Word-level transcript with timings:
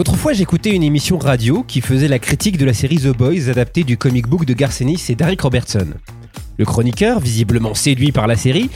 Autrefois, 0.00 0.32
j'écoutais 0.32 0.70
une 0.70 0.82
émission 0.82 1.18
radio 1.18 1.62
qui 1.62 1.82
faisait 1.82 2.08
la 2.08 2.18
critique 2.18 2.56
de 2.56 2.64
la 2.64 2.72
série 2.72 2.96
The 2.96 3.14
Boys 3.14 3.50
adaptée 3.50 3.84
du 3.84 3.98
comic 3.98 4.26
book 4.26 4.46
de 4.46 4.54
Garcenis 4.54 5.04
et 5.10 5.14
Derek 5.14 5.42
Robertson. 5.42 5.88
Le 6.56 6.64
chroniqueur, 6.64 7.20
visiblement 7.20 7.74
séduit 7.74 8.10
par 8.10 8.26
la 8.26 8.34
série, 8.34 8.70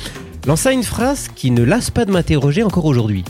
lança 0.46 0.70
une 0.70 0.82
phrase 0.82 1.28
qui 1.34 1.50
ne 1.50 1.62
lasse 1.62 1.88
pas 1.88 2.04
de 2.04 2.10
m'interroger 2.10 2.62
encore 2.62 2.84
aujourd'hui. 2.84 3.24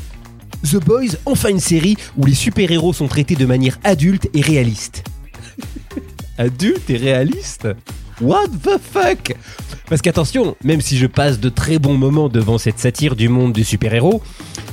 The 0.68 0.84
Boys, 0.84 1.12
enfin 1.24 1.50
une 1.50 1.60
série 1.60 1.96
où 2.16 2.26
les 2.26 2.34
super-héros 2.34 2.92
sont 2.92 3.06
traités 3.06 3.36
de 3.36 3.46
manière 3.46 3.78
adulte 3.84 4.28
et 4.34 4.40
réaliste. 4.40 5.04
adulte 6.36 6.90
et 6.90 6.96
réaliste? 6.96 7.68
What 8.20 8.46
the 8.62 8.78
fuck? 8.80 9.34
Parce 9.88 10.00
qu'attention, 10.00 10.56
même 10.62 10.80
si 10.80 10.96
je 10.96 11.06
passe 11.06 11.40
de 11.40 11.48
très 11.48 11.80
bons 11.80 11.96
moments 11.96 12.28
devant 12.28 12.58
cette 12.58 12.78
satire 12.78 13.16
du 13.16 13.28
monde 13.28 13.52
du 13.52 13.64
super-héros, 13.64 14.22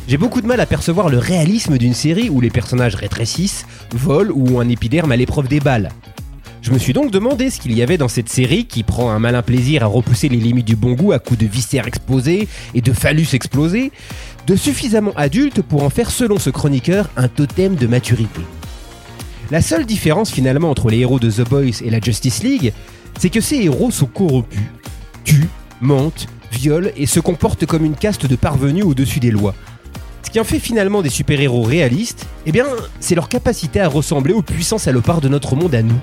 j'ai 0.07 0.17
beaucoup 0.17 0.41
de 0.41 0.47
mal 0.47 0.59
à 0.59 0.67
percevoir 0.67 1.09
le 1.09 1.17
réalisme 1.17 1.79
d'une 1.79 1.95
série 1.95 2.29
où 2.29 2.39
les 2.39 2.51
personnages 2.51 2.95
rétrécissent, 2.95 3.65
volent 3.93 4.31
ou 4.35 4.57
ont 4.57 4.59
un 4.59 4.69
épiderme 4.69 5.11
à 5.11 5.15
l'épreuve 5.15 5.47
des 5.47 5.59
balles. 5.59 5.89
Je 6.61 6.71
me 6.71 6.77
suis 6.77 6.93
donc 6.93 7.09
demandé 7.09 7.49
ce 7.49 7.59
qu'il 7.59 7.75
y 7.75 7.81
avait 7.81 7.97
dans 7.97 8.07
cette 8.07 8.29
série 8.29 8.65
qui 8.65 8.83
prend 8.83 9.09
un 9.09 9.17
malin 9.17 9.41
plaisir 9.41 9.81
à 9.81 9.87
repousser 9.87 10.29
les 10.29 10.37
limites 10.37 10.67
du 10.67 10.75
bon 10.75 10.93
goût 10.93 11.11
à 11.11 11.17
coups 11.17 11.39
de 11.39 11.47
viscères 11.47 11.87
explosés 11.87 12.47
et 12.75 12.81
de 12.81 12.93
phallus 12.93 13.29
explosés, 13.33 13.91
de 14.45 14.55
suffisamment 14.55 15.13
adulte 15.15 15.63
pour 15.63 15.83
en 15.83 15.89
faire, 15.89 16.11
selon 16.11 16.37
ce 16.37 16.51
chroniqueur, 16.51 17.09
un 17.17 17.27
totem 17.27 17.75
de 17.75 17.87
maturité. 17.87 18.41
La 19.49 19.61
seule 19.61 19.87
différence 19.87 20.31
finalement 20.31 20.69
entre 20.69 20.89
les 20.89 20.99
héros 20.99 21.19
de 21.19 21.31
The 21.31 21.49
Boys 21.49 21.81
et 21.83 21.89
la 21.89 21.99
Justice 21.99 22.43
League, 22.43 22.73
c'est 23.19 23.29
que 23.29 23.41
ces 23.41 23.57
héros 23.57 23.91
sont 23.91 24.05
corrompus, 24.05 24.59
tuent, 25.23 25.49
mentent, 25.79 26.27
violent 26.51 26.89
et 26.95 27.05
se 27.05 27.19
comportent 27.19 27.65
comme 27.65 27.85
une 27.85 27.95
caste 27.95 28.25
de 28.25 28.35
parvenus 28.35 28.85
au-dessus 28.85 29.19
des 29.19 29.31
lois. 29.31 29.55
Ce 30.23 30.29
qui 30.29 30.39
en 30.39 30.43
fait 30.43 30.59
finalement 30.59 31.01
des 31.01 31.09
super-héros 31.09 31.63
réalistes, 31.63 32.25
eh 32.45 32.51
bien, 32.51 32.65
c'est 32.99 33.15
leur 33.15 33.29
capacité 33.29 33.81
à 33.81 33.87
ressembler 33.87 34.33
aux 34.33 34.41
puissants 34.41 34.77
salopards 34.77 35.21
de 35.21 35.27
notre 35.27 35.55
monde 35.55 35.75
à 35.75 35.81
nous. 35.81 35.99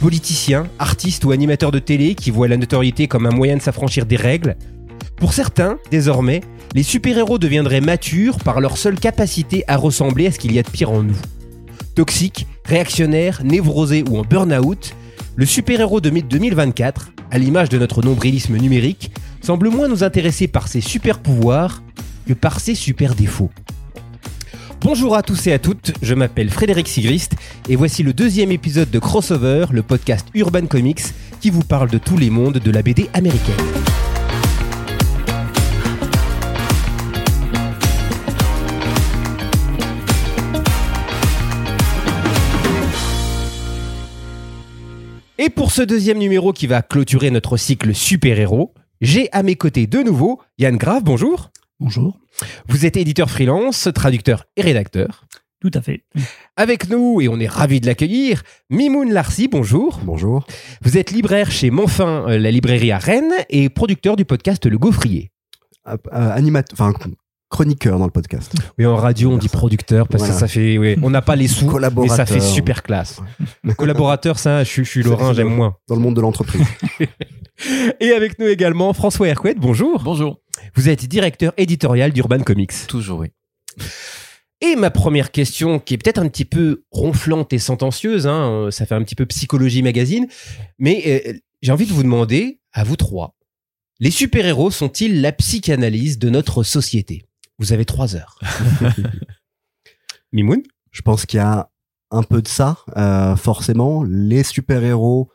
Politiciens, 0.00 0.66
artistes 0.78 1.24
ou 1.24 1.32
animateurs 1.32 1.72
de 1.72 1.78
télé 1.78 2.14
qui 2.14 2.30
voient 2.30 2.48
la 2.48 2.56
notoriété 2.56 3.08
comme 3.08 3.26
un 3.26 3.30
moyen 3.30 3.56
de 3.56 3.62
s'affranchir 3.62 4.06
des 4.06 4.16
règles. 4.16 4.56
Pour 5.16 5.32
certains, 5.32 5.78
désormais, 5.90 6.42
les 6.74 6.82
super-héros 6.82 7.38
deviendraient 7.38 7.80
matures 7.80 8.38
par 8.38 8.60
leur 8.60 8.76
seule 8.76 9.00
capacité 9.00 9.64
à 9.66 9.76
ressembler 9.76 10.26
à 10.26 10.32
ce 10.32 10.38
qu'il 10.38 10.52
y 10.52 10.58
a 10.58 10.62
de 10.62 10.70
pire 10.70 10.90
en 10.90 11.02
nous. 11.02 11.16
Toxiques, 11.94 12.46
réactionnaires, 12.64 13.40
névrosés 13.42 14.04
ou 14.08 14.18
en 14.18 14.22
burn-out, 14.22 14.94
le 15.38 15.46
super-héros 15.46 16.00
de 16.00 16.10
2024, 16.10 17.12
à 17.30 17.38
l'image 17.38 17.68
de 17.68 17.78
notre 17.78 18.02
nombrilisme 18.02 18.56
numérique, 18.56 19.12
semble 19.40 19.68
moins 19.68 19.86
nous 19.86 20.02
intéresser 20.02 20.48
par 20.48 20.66
ses 20.66 20.80
super-pouvoirs 20.80 21.80
que 22.26 22.32
par 22.32 22.58
ses 22.58 22.74
super-défauts. 22.74 23.52
Bonjour 24.80 25.14
à 25.14 25.22
tous 25.22 25.46
et 25.46 25.52
à 25.52 25.60
toutes, 25.60 25.92
je 26.02 26.14
m'appelle 26.14 26.50
Frédéric 26.50 26.88
Sigrist 26.88 27.36
et 27.68 27.76
voici 27.76 28.02
le 28.02 28.12
deuxième 28.12 28.50
épisode 28.50 28.90
de 28.90 28.98
Crossover, 28.98 29.66
le 29.70 29.84
podcast 29.84 30.26
Urban 30.34 30.66
Comics 30.66 31.04
qui 31.40 31.50
vous 31.50 31.62
parle 31.62 31.88
de 31.88 31.98
tous 31.98 32.16
les 32.16 32.30
mondes 32.30 32.58
de 32.58 32.70
la 32.72 32.82
BD 32.82 33.08
américaine. 33.14 33.54
Et 45.40 45.50
pour 45.50 45.70
ce 45.70 45.82
deuxième 45.82 46.18
numéro 46.18 46.52
qui 46.52 46.66
va 46.66 46.82
clôturer 46.82 47.30
notre 47.30 47.56
cycle 47.56 47.94
super-héros, 47.94 48.74
j'ai 49.00 49.28
à 49.30 49.44
mes 49.44 49.54
côtés 49.54 49.86
de 49.86 50.00
nouveau 50.00 50.40
Yann 50.58 50.76
Grave, 50.76 51.04
bonjour. 51.04 51.52
Bonjour. 51.78 52.18
Vous 52.68 52.86
êtes 52.86 52.96
éditeur 52.96 53.30
freelance, 53.30 53.88
traducteur 53.94 54.46
et 54.56 54.62
rédacteur. 54.62 55.26
Tout 55.60 55.70
à 55.74 55.80
fait. 55.80 56.02
Avec 56.56 56.90
nous, 56.90 57.20
et 57.20 57.28
on 57.28 57.38
est 57.38 57.46
ravis 57.46 57.80
de 57.80 57.86
l'accueillir, 57.86 58.42
Mimoun 58.68 59.12
Larcy, 59.12 59.46
bonjour. 59.46 60.00
Bonjour. 60.02 60.44
Vous 60.82 60.98
êtes 60.98 61.12
libraire 61.12 61.52
chez 61.52 61.70
Monfin, 61.70 62.28
euh, 62.28 62.38
la 62.38 62.50
librairie 62.50 62.90
à 62.90 62.98
Rennes, 62.98 63.34
et 63.48 63.68
producteur 63.68 64.16
du 64.16 64.24
podcast 64.24 64.66
Le 64.66 64.76
Gaufrier. 64.76 65.30
Euh, 65.86 65.96
euh, 66.12 66.32
animateur, 66.32 66.74
enfin 66.80 66.92
chroniqueur 67.50 67.98
dans 67.98 68.04
le 68.04 68.10
podcast. 68.10 68.52
Oui, 68.78 68.86
en 68.86 68.96
radio, 68.96 69.30
on 69.32 69.38
dit 69.38 69.48
producteur 69.48 70.06
parce 70.08 70.22
que 70.22 70.28
Voilà. 70.28 70.40
ça 70.40 70.48
fait. 70.48 70.78
oui, 70.78 70.96
on 71.02 71.10
n'a 71.10 71.22
pas 71.22 71.34
les 71.36 71.48
sous, 71.48 71.70
mais 71.96 72.08
ça 72.08 72.26
fait 72.26 72.40
super 72.40 72.82
classe. 72.82 73.20
Collaborateur, 73.76 74.38
ça, 74.38 74.64
je, 74.64 74.68
suis- 74.70 74.84
je 74.84 74.90
suis 74.90 75.02
Laurent, 75.02 75.30
C'est- 75.30 75.36
j'aime 75.36 75.54
moins. 75.54 75.76
Dans 75.88 75.94
le 75.96 76.00
monde 76.02 76.16
de 76.16 76.20
l'entreprise. 76.20 76.62
Et 78.00 78.12
avec 78.12 78.38
nous 78.38 78.46
également 78.46 78.92
François 78.92 79.28
Hercouet, 79.28 79.54
bonjour. 79.56 80.02
Bonjour. 80.04 80.40
Vous 80.74 80.88
êtes 80.88 81.06
directeur 81.06 81.52
éditorial 81.56 82.12
d'Urban 82.12 82.40
Comics. 82.40 82.72
Toujours, 82.86 83.20
oui. 83.20 83.28
Et 84.60 84.74
ma 84.76 84.90
première 84.90 85.30
question, 85.30 85.78
qui 85.78 85.94
est 85.94 85.98
peut-être 85.98 86.18
un 86.18 86.28
petit 86.28 86.44
peu 86.44 86.82
ronflante 86.90 87.52
et 87.52 87.58
sentencieuse, 87.58 88.26
hein, 88.26 88.50
euh, 88.50 88.70
ça 88.72 88.86
fait 88.86 88.94
un 88.96 89.02
petit 89.04 89.14
peu 89.14 89.24
psychologie 89.26 89.82
magazine, 89.82 90.26
mais 90.78 91.02
euh, 91.28 91.32
j'ai 91.62 91.70
envie 91.72 91.86
de 91.86 91.92
vous 91.92 92.02
demander, 92.02 92.60
à 92.72 92.82
vous 92.82 92.96
trois, 92.96 93.36
les 94.00 94.10
super-héros 94.10 94.70
sont-ils 94.72 95.20
la 95.20 95.30
psychanalyse 95.32 96.18
de 96.18 96.28
notre 96.30 96.64
société? 96.64 97.24
Vous 97.58 97.72
avez 97.72 97.84
trois 97.84 98.14
heures. 98.16 98.38
Mimoun? 100.32 100.62
Je 100.90 101.02
pense 101.02 101.26
qu'il 101.26 101.38
y 101.38 101.40
a 101.42 101.70
un 102.10 102.22
peu 102.22 102.40
de 102.42 102.48
ça, 102.48 102.78
euh, 102.96 103.36
forcément. 103.36 104.02
Les 104.04 104.42
super-héros, 104.42 105.30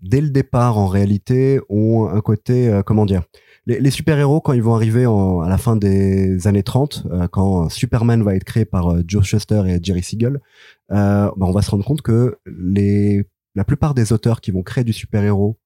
dès 0.00 0.20
le 0.20 0.30
départ, 0.30 0.78
en 0.78 0.86
réalité, 0.86 1.60
ont 1.68 2.06
un 2.08 2.20
côté, 2.20 2.68
euh, 2.68 2.82
comment 2.82 3.06
dire? 3.06 3.22
Les, 3.66 3.80
les 3.80 3.90
super-héros, 3.90 4.40
quand 4.40 4.52
ils 4.54 4.62
vont 4.62 4.74
arriver 4.74 5.06
en- 5.06 5.40
à 5.40 5.48
la 5.48 5.58
fin 5.58 5.76
des 5.76 6.46
années 6.46 6.62
30, 6.62 7.06
euh, 7.10 7.28
quand 7.28 7.68
Superman 7.68 8.22
va 8.22 8.34
être 8.34 8.44
créé 8.44 8.64
par 8.64 8.92
euh, 8.92 9.02
Joe 9.06 9.24
Shuster 9.24 9.62
et 9.66 9.78
Jerry 9.82 10.02
Siegel, 10.02 10.40
euh, 10.90 11.30
bah, 11.36 11.46
on 11.46 11.52
va 11.52 11.62
se 11.62 11.70
rendre 11.70 11.84
compte 11.84 12.02
que 12.02 12.38
les, 12.46 13.26
la 13.54 13.64
plupart 13.64 13.94
des 13.94 14.12
auteurs 14.12 14.40
qui 14.40 14.50
vont 14.50 14.62
créer 14.62 14.84
du 14.84 14.92
super-héros 14.92 15.58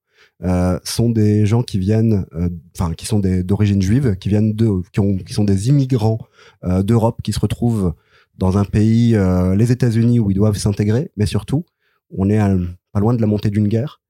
euh, 0.44 0.78
sont 0.84 1.10
des 1.10 1.46
gens 1.46 1.62
qui 1.62 1.78
viennent, 1.78 2.26
euh, 2.34 2.48
enfin, 2.76 2.92
qui 2.94 3.06
sont 3.06 3.20
d'origine 3.20 3.80
juive, 3.82 4.16
qui 4.16 4.28
viennent 4.28 4.54
de, 4.54 4.68
qui, 4.92 5.00
ont, 5.00 5.16
qui 5.16 5.32
sont 5.32 5.44
des 5.44 5.68
immigrants 5.68 6.18
euh, 6.64 6.82
d'Europe, 6.82 7.20
qui 7.22 7.32
se 7.32 7.40
retrouvent 7.40 7.94
dans 8.38 8.58
un 8.58 8.64
pays, 8.64 9.14
les 9.56 9.72
États-Unis, 9.72 10.18
où 10.18 10.30
ils 10.30 10.34
doivent 10.34 10.56
s'intégrer, 10.56 11.10
mais 11.16 11.26
surtout, 11.26 11.64
on 12.10 12.28
est 12.30 12.38
à- 12.38 12.56
pas 12.92 13.00
loin 13.00 13.14
de 13.14 13.20
la 13.20 13.26
montée 13.26 13.50
d'une 13.50 13.68
guerre. 13.68 14.00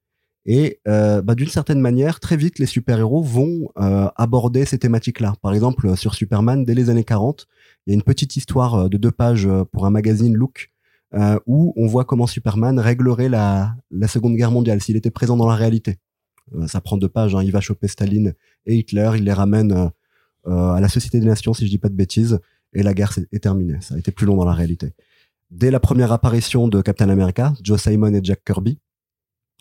Et 0.47 0.81
euh, 0.89 1.23
bah, 1.23 1.35
d'une 1.35 1.49
certaine 1.49 1.81
manière, 1.81 2.19
très 2.19 2.37
vite, 2.37 2.59
les 2.59 2.67
super-héros 2.67 3.23
vont 3.23 3.69
euh, 3.79 4.09
aborder 4.17 4.65
ces 4.65 4.79
thématiques-là. 4.79 5.35
Par 5.43 5.55
exemple, 5.55 5.97
sur 5.97 6.15
Superman, 6.15 6.65
dès 6.65 6.75
les 6.75 6.89
années 6.91 7.05
40, 7.05 7.47
il 7.87 7.91
y 7.91 7.93
a 7.93 7.95
une 7.95 8.03
petite 8.03 8.37
histoire 8.37 8.89
de 8.89 8.97
deux 8.97 9.11
pages 9.13 9.49
pour 9.73 9.87
un 9.87 9.91
magazine 9.91 10.35
Look, 10.35 10.71
euh, 11.15 11.39
où 11.47 11.73
on 11.77 11.87
voit 11.87 12.05
comment 12.05 12.27
Superman 12.27 12.79
réglerait 12.79 13.29
la, 13.29 13.75
la 13.91 14.09
Seconde 14.09 14.35
Guerre 14.37 14.51
mondiale, 14.51 14.81
s'il 14.81 14.97
était 14.97 15.11
présent 15.11 15.37
dans 15.37 15.49
la 15.49 15.57
réalité. 15.57 15.99
Euh, 16.55 16.67
ça 16.67 16.81
prend 16.81 16.97
deux 16.97 17.09
pages, 17.09 17.35
hein, 17.35 17.43
il 17.43 17.53
va 17.53 17.61
choper 17.61 17.89
Staline 17.89 18.35
et 18.67 18.77
Hitler, 18.77 19.11
il 19.17 19.25
les 19.25 19.33
ramène 19.33 19.91
euh, 20.47 20.71
à 20.73 20.81
la 20.81 20.89
Société 20.89 21.21
des 21.21 21.27
Nations, 21.27 21.55
si 21.55 21.67
je 21.67 21.71
dis 21.71 21.79
pas 21.79 21.89
de 21.89 21.95
bêtises, 21.95 22.41
et 22.73 22.83
la 22.83 22.95
guerre 22.95 23.13
est 23.33 23.43
terminée. 23.43 23.79
Ça 23.81 23.95
a 23.95 23.99
été 23.99 24.13
plus 24.13 24.27
long 24.27 24.37
dans 24.37 24.45
la 24.45 24.55
réalité. 24.55 24.93
Dès 25.51 25.71
la 25.71 25.81
première 25.81 26.13
apparition 26.13 26.69
de 26.69 26.81
Captain 26.81 27.11
America, 27.11 27.53
Joe 27.63 27.81
Simon 27.81 28.15
et 28.15 28.21
Jack 28.23 28.43
Kirby, 28.45 28.79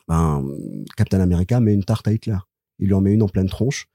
ben, 0.08 0.46
Captain 0.96 1.20
America 1.20 1.60
met 1.60 1.74
une 1.74 1.84
tarte 1.84 2.08
à 2.08 2.14
Hitler. 2.14 2.38
Il 2.80 2.88
lui 2.88 2.94
en 2.94 3.02
met 3.02 3.14
une 3.14 3.24
en 3.24 3.28
pleine 3.28 3.50
tronche. 3.50 3.88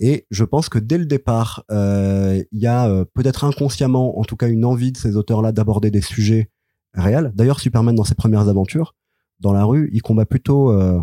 Et 0.00 0.26
je 0.30 0.44
pense 0.44 0.70
que 0.70 0.78
dès 0.78 0.96
le 0.96 1.04
départ, 1.04 1.64
euh, 1.70 2.42
il 2.52 2.58
y 2.58 2.66
a 2.66 2.88
euh, 2.88 3.04
peut-être 3.04 3.44
inconsciemment, 3.44 4.18
en 4.18 4.24
tout 4.24 4.36
cas, 4.36 4.48
une 4.48 4.64
envie 4.64 4.92
de 4.92 4.96
ces 4.96 5.16
auteurs-là 5.16 5.52
d'aborder 5.52 5.90
des 5.90 6.00
sujets 6.00 6.50
réels. 6.94 7.32
D'ailleurs, 7.34 7.60
Superman, 7.60 7.94
dans 7.94 8.04
ses 8.04 8.14
premières 8.14 8.48
aventures, 8.48 8.94
dans 9.40 9.52
la 9.52 9.64
rue, 9.64 9.90
il 9.92 10.00
combat 10.00 10.24
plutôt, 10.24 10.70
euh, 10.72 11.00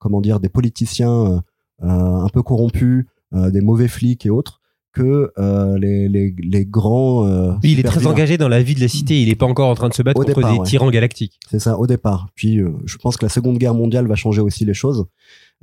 comment 0.00 0.20
dire, 0.20 0.40
des 0.40 0.48
politiciens 0.48 1.12
euh, 1.26 1.40
euh, 1.84 2.24
un 2.24 2.28
peu 2.28 2.42
corrompus, 2.42 3.06
euh, 3.34 3.50
des 3.52 3.60
mauvais 3.60 3.86
flics 3.86 4.26
et 4.26 4.30
autres, 4.30 4.60
que 4.92 5.30
euh, 5.38 5.78
les, 5.78 6.08
les, 6.08 6.34
les 6.42 6.66
grands. 6.66 7.24
euh, 7.28 7.52
Oui, 7.62 7.72
il 7.74 7.78
est 7.78 7.84
très 7.84 8.00
vilains. 8.00 8.10
engagé 8.10 8.36
dans 8.38 8.48
la 8.48 8.60
vie 8.60 8.74
de 8.74 8.80
la 8.80 8.88
cité, 8.88 9.22
il 9.22 9.28
n'est 9.28 9.36
pas 9.36 9.46
encore 9.46 9.68
en 9.68 9.74
train 9.76 9.88
de 9.88 9.94
se 9.94 10.02
battre 10.02 10.18
Au 10.18 10.24
contre 10.24 10.34
départ, 10.34 10.52
des 10.52 10.58
ouais. 10.58 10.66
tyrans 10.66 10.90
galactiques. 10.90 11.38
C'est 11.48 11.60
ça, 11.60 11.78
au 11.78 11.86
départ. 11.86 12.26
Puis, 12.34 12.58
euh, 12.60 12.72
je 12.86 12.96
pense 12.96 13.16
que 13.16 13.24
la 13.24 13.28
Seconde 13.28 13.58
Guerre 13.58 13.74
mondiale 13.74 14.08
va 14.08 14.16
changer 14.16 14.40
aussi 14.40 14.64
les 14.64 14.74
choses. 14.74 15.06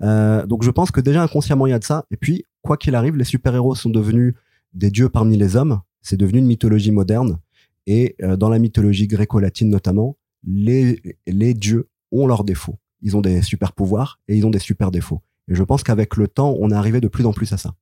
Euh, 0.01 0.45
donc, 0.45 0.63
je 0.63 0.71
pense 0.71 0.91
que 0.91 1.01
déjà 1.01 1.21
inconsciemment, 1.21 1.67
il 1.67 1.71
y 1.71 1.73
a 1.73 1.79
de 1.79 1.83
ça. 1.83 2.05
Et 2.09 2.15
puis, 2.15 2.45
quoi 2.61 2.77
qu'il 2.77 2.95
arrive, 2.95 3.17
les 3.17 3.25
super-héros 3.25 3.75
sont 3.75 3.89
devenus 3.89 4.33
des 4.73 4.91
dieux 4.91 5.09
parmi 5.09 5.35
les 5.35 5.57
hommes. 5.57 5.81
C'est 6.01 6.17
devenu 6.17 6.39
une 6.39 6.45
mythologie 6.47 6.91
moderne. 6.91 7.37
Et 7.85 8.15
euh, 8.21 8.37
dans 8.37 8.49
la 8.49 8.59
mythologie 8.59 9.07
gréco-latine 9.07 9.69
notamment, 9.69 10.15
les, 10.45 11.01
les 11.25 11.53
dieux 11.53 11.89
ont 12.13 12.27
leurs 12.27 12.45
défauts. 12.45 12.75
Ils 13.01 13.15
ont 13.15 13.21
des 13.21 13.41
super-pouvoirs 13.41 14.19
et 14.27 14.35
ils 14.35 14.45
ont 14.45 14.49
des 14.49 14.59
super-défauts. 14.59 15.21
Et 15.47 15.55
je 15.55 15.63
pense 15.63 15.83
qu'avec 15.83 16.17
le 16.17 16.27
temps, 16.27 16.55
on 16.59 16.71
est 16.71 16.75
arrivé 16.75 16.99
de 16.99 17.07
plus 17.07 17.25
en 17.25 17.33
plus 17.33 17.53
à 17.53 17.57
ça. 17.57 17.73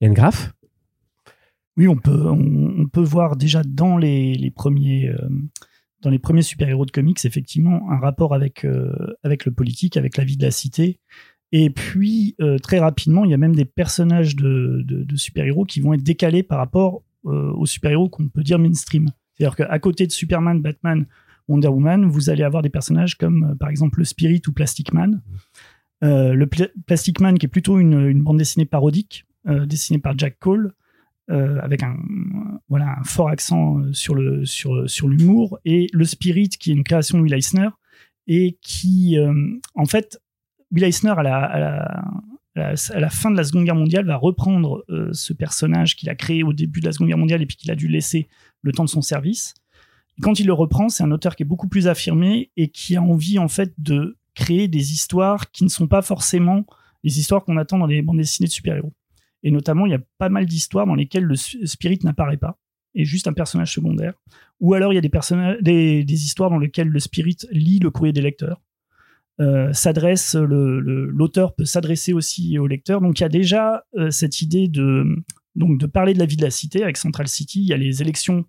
Yann 0.00 0.14
Graff? 0.14 0.52
Oui, 1.76 1.88
on 1.88 1.96
peut, 1.96 2.26
on, 2.30 2.80
on 2.80 2.86
peut 2.86 3.02
voir 3.02 3.36
déjà 3.36 3.62
dans 3.62 3.98
les, 3.98 4.34
les 4.34 4.50
premiers, 4.50 5.08
euh, 5.08 5.28
dans 6.00 6.10
les 6.10 6.18
premiers 6.18 6.42
super-héros 6.42 6.86
de 6.86 6.90
comics, 6.90 7.22
effectivement, 7.24 7.90
un 7.90 7.98
rapport 7.98 8.34
avec, 8.34 8.64
euh, 8.64 8.94
avec 9.22 9.44
le 9.44 9.52
politique, 9.52 9.96
avec 9.96 10.16
la 10.16 10.24
vie 10.24 10.38
de 10.38 10.42
la 10.42 10.50
cité. 10.50 11.00
Et 11.52 11.70
puis, 11.70 12.34
euh, 12.40 12.58
très 12.58 12.78
rapidement, 12.78 13.24
il 13.24 13.30
y 13.30 13.34
a 13.34 13.38
même 13.38 13.54
des 13.54 13.66
personnages 13.66 14.36
de, 14.36 14.82
de, 14.84 15.04
de 15.04 15.16
super-héros 15.16 15.64
qui 15.64 15.80
vont 15.80 15.92
être 15.92 16.02
décalés 16.02 16.42
par 16.42 16.58
rapport 16.58 17.02
euh, 17.26 17.52
aux 17.52 17.66
super-héros 17.66 18.08
qu'on 18.08 18.28
peut 18.28 18.42
dire 18.42 18.58
mainstream. 18.58 19.10
C'est-à-dire 19.34 19.56
qu'à 19.56 19.78
côté 19.78 20.06
de 20.06 20.12
Superman, 20.12 20.62
Batman, 20.62 21.06
Wonder 21.48 21.68
Woman, 21.68 22.06
vous 22.06 22.30
allez 22.30 22.42
avoir 22.42 22.62
des 22.62 22.70
personnages 22.70 23.16
comme 23.16 23.44
euh, 23.44 23.54
par 23.54 23.68
exemple 23.68 23.98
le 23.98 24.04
Spirit 24.04 24.42
ou 24.46 24.52
Plastic 24.52 24.92
Man. 24.92 25.22
Euh, 26.04 26.34
le 26.34 26.46
Plastic 26.46 27.20
Man 27.20 27.38
qui 27.38 27.46
est 27.46 27.48
plutôt 27.48 27.78
une, 27.78 28.22
bande 28.22 28.38
dessinée 28.38 28.66
parodique, 28.66 29.24
euh, 29.46 29.66
dessinée 29.66 29.98
par 29.98 30.18
Jack 30.18 30.38
Cole, 30.38 30.72
avec 31.28 31.82
un, 31.82 31.96
voilà, 32.68 32.98
un 33.00 33.02
fort 33.02 33.30
accent 33.30 33.82
sur 33.92 34.14
le 34.14 34.44
sur, 34.44 34.88
sur 34.88 35.08
l'humour, 35.08 35.58
et 35.64 35.88
le 35.92 36.04
Spirit 36.04 36.50
qui 36.50 36.70
est 36.70 36.74
une 36.74 36.84
création 36.84 37.18
de 37.18 37.24
Will 37.24 37.34
Eisner, 37.34 37.70
et 38.28 38.56
qui, 38.60 39.16
en 39.74 39.86
fait, 39.86 40.20
Will 40.70 40.84
Eisner, 40.84 41.14
à 41.16 41.24
la, 41.24 41.42
à 42.54 43.00
la, 43.00 43.10
fin 43.10 43.32
de 43.32 43.36
la 43.36 43.42
Seconde 43.42 43.64
Guerre 43.64 43.74
mondiale, 43.74 44.06
va 44.06 44.14
reprendre 44.14 44.84
ce 45.10 45.32
personnage 45.32 45.96
qu'il 45.96 46.08
a 46.10 46.14
créé 46.14 46.44
au 46.44 46.52
début 46.52 46.78
de 46.78 46.86
la 46.86 46.92
Seconde 46.92 47.08
Guerre 47.08 47.18
mondiale 47.18 47.42
et 47.42 47.46
puis 47.46 47.56
qu'il 47.56 47.72
a 47.72 47.74
dû 47.74 47.88
laisser 47.88 48.28
le 48.62 48.70
temps 48.70 48.84
de 48.84 48.88
son 48.88 49.02
service 49.02 49.54
quand 50.22 50.40
il 50.40 50.46
le 50.46 50.52
reprend, 50.52 50.88
c'est 50.88 51.02
un 51.02 51.10
auteur 51.10 51.36
qui 51.36 51.42
est 51.42 51.46
beaucoup 51.46 51.68
plus 51.68 51.88
affirmé 51.88 52.50
et 52.56 52.68
qui 52.68 52.96
a 52.96 53.02
envie 53.02 53.38
en 53.38 53.48
fait 53.48 53.74
de 53.78 54.16
créer 54.34 54.68
des 54.68 54.92
histoires 54.92 55.50
qui 55.50 55.64
ne 55.64 55.68
sont 55.68 55.88
pas 55.88 56.02
forcément 56.02 56.64
les 57.04 57.18
histoires 57.18 57.44
qu'on 57.44 57.56
attend 57.56 57.78
dans 57.78 57.86
les 57.86 58.02
bandes 58.02 58.18
dessinées 58.18 58.46
de 58.46 58.52
super-héros. 58.52 58.92
Et 59.42 59.50
notamment, 59.50 59.86
il 59.86 59.92
y 59.92 59.94
a 59.94 60.00
pas 60.18 60.28
mal 60.28 60.46
d'histoires 60.46 60.86
dans 60.86 60.94
lesquelles 60.94 61.24
le 61.24 61.36
spirit 61.36 61.98
n'apparaît 62.02 62.36
pas, 62.36 62.58
et 62.94 63.04
juste 63.04 63.28
un 63.28 63.32
personnage 63.32 63.72
secondaire. 63.72 64.14
Ou 64.60 64.74
alors, 64.74 64.92
il 64.92 64.96
y 64.96 64.98
a 64.98 65.60
des, 65.60 66.04
histoires 66.08 66.50
dans 66.50 66.58
lesquelles 66.58 66.88
le 66.88 66.98
spirit 66.98 67.36
lit 67.50 67.78
le 67.78 67.90
courrier 67.90 68.12
des 68.12 68.22
lecteurs. 68.22 68.62
Euh, 69.38 69.70
s'adresse 69.74 70.34
l'auteur 70.34 71.54
peut 71.54 71.66
s'adresser 71.66 72.14
aussi 72.14 72.58
au 72.58 72.66
lecteur 72.66 73.02
donc 73.02 73.20
il 73.20 73.22
y 73.22 73.26
a 73.26 73.28
déjà 73.28 73.84
euh, 73.98 74.10
cette 74.10 74.40
idée 74.40 74.66
de 74.66 75.04
de 75.56 75.86
parler 75.86 76.14
de 76.14 76.18
la 76.18 76.24
vie 76.24 76.38
de 76.38 76.42
la 76.42 76.50
cité 76.50 76.82
avec 76.82 76.96
Central 76.96 77.28
City 77.28 77.60
il 77.60 77.66
y 77.66 77.74
a 77.74 77.76
les 77.76 78.00
élections 78.00 78.46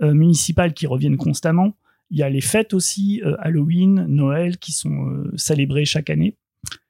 municipales 0.00 0.74
qui 0.74 0.86
reviennent 0.86 1.16
constamment. 1.16 1.76
Il 2.10 2.18
y 2.18 2.22
a 2.22 2.28
les 2.28 2.40
fêtes 2.40 2.74
aussi, 2.74 3.20
euh, 3.24 3.34
Halloween, 3.38 4.06
Noël, 4.08 4.58
qui 4.58 4.72
sont 4.72 5.08
euh, 5.08 5.32
célébrées 5.36 5.84
chaque 5.84 6.10
année. 6.10 6.36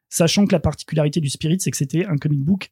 Sachant 0.08 0.46
que 0.46 0.52
la 0.52 0.60
particularité 0.60 1.20
du 1.20 1.30
Spirit, 1.30 1.60
c'est 1.60 1.70
que 1.70 1.76
c'était 1.76 2.04
un 2.06 2.16
comic 2.16 2.44
book 2.44 2.70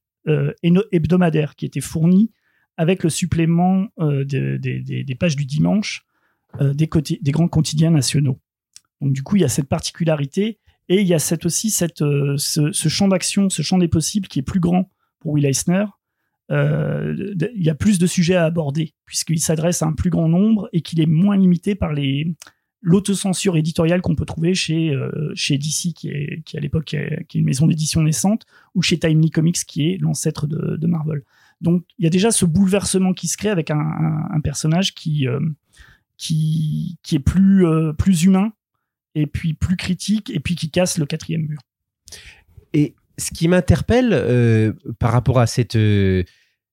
hebdomadaire 0.93 1.55
qui 1.55 1.67
était 1.67 1.83
fourni 1.83 2.31
avec 2.79 3.03
le 3.03 3.11
supplément 3.11 3.89
des, 3.99 5.17
pages 5.21 5.37
du 5.37 5.45
dimanche 5.45 6.07
des, 6.59 6.89
des, 7.21 7.31
grands 7.31 7.49
quotidiens 7.49 7.91
nationaux. 7.91 8.41
Donc 9.03 9.13
du 9.13 9.23
coup, 9.23 9.37
il 9.37 9.43
y 9.43 9.45
a 9.45 9.51
cette 9.51 9.69
particularité 9.69 10.61
et 10.89 11.01
il 11.01 11.07
y 11.07 11.15
a 11.15 11.37
aussi 11.45 11.71
ce, 11.71 12.89
champ 12.89 13.09
d'action, 13.09 13.51
ce 13.51 13.63
champ 13.63 13.79
des 13.79 13.89
possibles 13.89 14.29
qui 14.29 14.39
est 14.39 14.43
plus 14.43 14.61
grand 14.61 14.91
pour 15.21 15.33
Will 15.33 15.45
Eisner 15.45 15.85
euh, 15.85 15.87
il 16.51 17.53
y 17.57 17.71
a 17.71 17.75
plus 17.75 17.99
de 17.99 18.07
sujets 18.07 18.37
à 18.37 18.45
aborder 18.45 18.95
puisqu'il 19.07 19.41
s'adresse 19.41 19.83
à 19.83 19.87
un 19.87 19.93
plus 19.93 20.11
grand 20.11 20.29
nombre 20.29 20.69
et 20.73 20.83
qu'il 20.83 21.01
est 21.01 21.07
moins 21.07 21.37
limité 21.37 21.75
par 21.75 21.93
les 21.93 22.35
l'autocensure 22.85 23.57
éditoriale 23.57 24.03
qu'on 24.03 24.15
peut 24.15 24.27
trouver 24.27 24.55
chez 24.55 24.91
euh, 24.91 25.33
chez 25.35 25.57
DC 25.57 25.95
qui 25.95 26.11
est 26.11 26.43
qui 26.45 26.59
à 26.59 26.61
l'époque 26.61 26.93
est 26.93 27.35
une 27.35 27.45
maison 27.45 27.67
d'édition 27.67 28.03
naissante 28.03 28.45
ou 28.75 28.83
chez 28.83 28.99
Timely 28.99 29.31
Comics 29.31 29.65
qui 29.67 29.91
est 29.91 29.99
l'ancêtre 29.99 30.47
de, 30.47 30.87
Marvel. 30.87 31.23
Donc 31.63 31.85
il 31.99 32.05
y 32.05 32.07
a 32.07 32.11
déjà 32.11 32.31
ce 32.31 32.45
bouleversement 32.45 33.15
qui 33.15 33.27
se 33.27 33.39
crée 33.39 33.49
avec 33.49 33.71
un, 33.71 34.41
personnage 34.45 34.95
qui 34.95 35.27
euh, 35.27 35.41
qui 36.19 36.99
qui 37.03 37.17
est 37.17 37.21
plus 37.21 37.65
plus 37.97 38.25
humain 38.25 38.53
et 39.15 39.27
puis 39.27 39.55
plus 39.55 39.77
critique 39.77 40.29
et 40.29 40.41
puis 40.41 40.55
qui 40.55 40.71
casse 40.71 40.99
le 40.99 41.07
quatrième 41.07 41.47
mur. 41.47 41.61
Ce 43.19 43.31
qui 43.31 43.49
m'interpelle 43.49 44.11
euh, 44.13 44.73
par 44.99 45.13
rapport 45.13 45.39
à 45.39 45.47
cette 45.47 45.77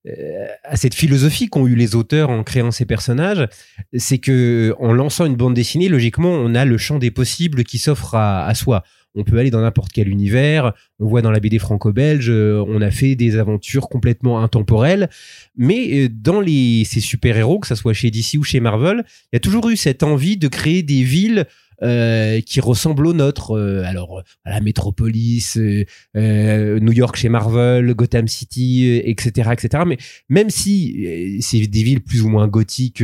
euh, 0.07 0.47
à 0.63 0.77
cette 0.77 0.95
philosophie 0.95 1.47
qu'ont 1.47 1.67
eu 1.67 1.75
les 1.75 1.93
auteurs 1.93 2.31
en 2.31 2.43
créant 2.43 2.71
ces 2.71 2.85
personnages, 2.85 3.47
c'est 3.93 4.17
que 4.17 4.73
en 4.79 4.93
lançant 4.93 5.25
une 5.25 5.35
bande 5.35 5.53
dessinée, 5.53 5.89
logiquement, 5.89 6.31
on 6.31 6.55
a 6.55 6.65
le 6.65 6.77
champ 6.79 6.97
des 6.97 7.11
possibles 7.11 7.63
qui 7.63 7.77
s'offre 7.77 8.15
à, 8.15 8.51
soi. 8.55 8.83
On 9.13 9.23
peut 9.23 9.37
aller 9.37 9.51
dans 9.51 9.61
n'importe 9.61 9.91
quel 9.91 10.09
univers. 10.09 10.73
On 10.97 11.05
voit 11.05 11.21
dans 11.21 11.29
la 11.29 11.39
BD 11.39 11.59
franco-belge, 11.59 12.31
euh, 12.31 12.63
on 12.67 12.81
a 12.81 12.89
fait 12.89 13.15
des 13.15 13.35
aventures 13.35 13.89
complètement 13.89 14.41
intemporelles. 14.41 15.07
Mais 15.55 16.09
dans 16.09 16.41
les, 16.41 16.83
ces 16.85 17.01
super-héros, 17.01 17.59
que 17.59 17.67
ce 17.67 17.75
soit 17.75 17.93
chez 17.93 18.09
DC 18.09 18.39
ou 18.39 18.43
chez 18.43 18.59
Marvel, 18.59 19.03
il 19.31 19.35
y 19.35 19.37
a 19.37 19.39
toujours 19.39 19.69
eu 19.69 19.77
cette 19.77 20.01
envie 20.01 20.37
de 20.37 20.47
créer 20.47 20.81
des 20.81 21.03
villes 21.03 21.45
euh, 21.83 22.41
qui 22.41 22.59
ressemble 22.59 23.07
au 23.07 23.13
nôtre. 23.13 23.57
Euh, 23.57 23.83
alors, 23.83 24.21
à 24.45 24.51
la 24.51 24.61
métropolis, 24.61 25.57
euh, 25.57 26.79
New 26.79 26.91
York 26.91 27.15
chez 27.15 27.27
Marvel, 27.27 27.93
Gotham 27.95 28.27
City, 28.27 29.01
etc., 29.03 29.49
etc. 29.53 29.83
Mais 29.87 29.97
même 30.29 30.51
si 30.51 31.39
c'est 31.41 31.65
des 31.65 31.83
villes 31.83 32.03
plus 32.03 32.21
ou 32.21 32.29
moins 32.29 32.47
gothiques 32.47 33.03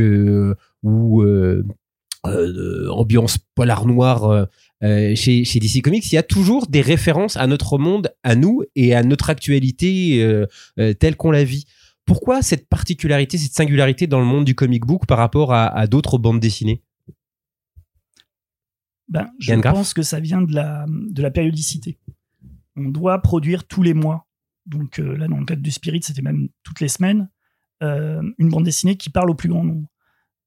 ou 0.84 1.24
ambiance 2.22 3.38
polar 3.56 3.86
noir 3.86 4.46
chez, 4.82 5.44
chez 5.44 5.58
DC 5.58 5.82
Comics, 5.82 6.12
il 6.12 6.14
y 6.14 6.18
a 6.18 6.22
toujours 6.22 6.68
des 6.68 6.80
références 6.80 7.36
à 7.36 7.48
notre 7.48 7.78
monde, 7.78 8.12
à 8.22 8.36
nous 8.36 8.62
et 8.76 8.94
à 8.94 9.02
notre 9.02 9.30
actualité 9.30 10.24
telle 11.00 11.16
qu'on 11.16 11.32
la 11.32 11.42
vit. 11.42 11.64
Pourquoi 12.04 12.42
cette 12.42 12.68
particularité, 12.68 13.38
cette 13.38 13.54
singularité 13.54 14.06
dans 14.06 14.20
le 14.20 14.26
monde 14.26 14.44
du 14.44 14.54
comic 14.54 14.86
book 14.86 15.04
par 15.06 15.18
rapport 15.18 15.52
à 15.52 15.86
d'autres 15.88 16.18
bandes 16.18 16.40
dessinées? 16.40 16.82
Ben, 19.08 19.28
Je 19.38 19.54
pense 19.54 19.94
que 19.94 20.02
ça 20.02 20.20
vient 20.20 20.42
de 20.42 20.54
la, 20.54 20.86
de 20.88 21.22
la 21.22 21.30
périodicité. 21.30 21.98
On 22.76 22.88
doit 22.88 23.20
produire 23.20 23.66
tous 23.66 23.82
les 23.82 23.94
mois. 23.94 24.26
Donc 24.66 24.98
euh, 24.98 25.16
là, 25.16 25.28
dans 25.28 25.38
le 25.38 25.46
cadre 25.46 25.62
du 25.62 25.70
Spirit, 25.70 26.02
c'était 26.02 26.22
même 26.22 26.48
toutes 26.62 26.80
les 26.80 26.88
semaines, 26.88 27.28
euh, 27.82 28.22
une 28.38 28.50
bande 28.50 28.64
dessinée 28.64 28.96
qui 28.96 29.10
parle 29.10 29.30
au 29.30 29.34
plus 29.34 29.48
grand 29.48 29.64
nombre. 29.64 29.88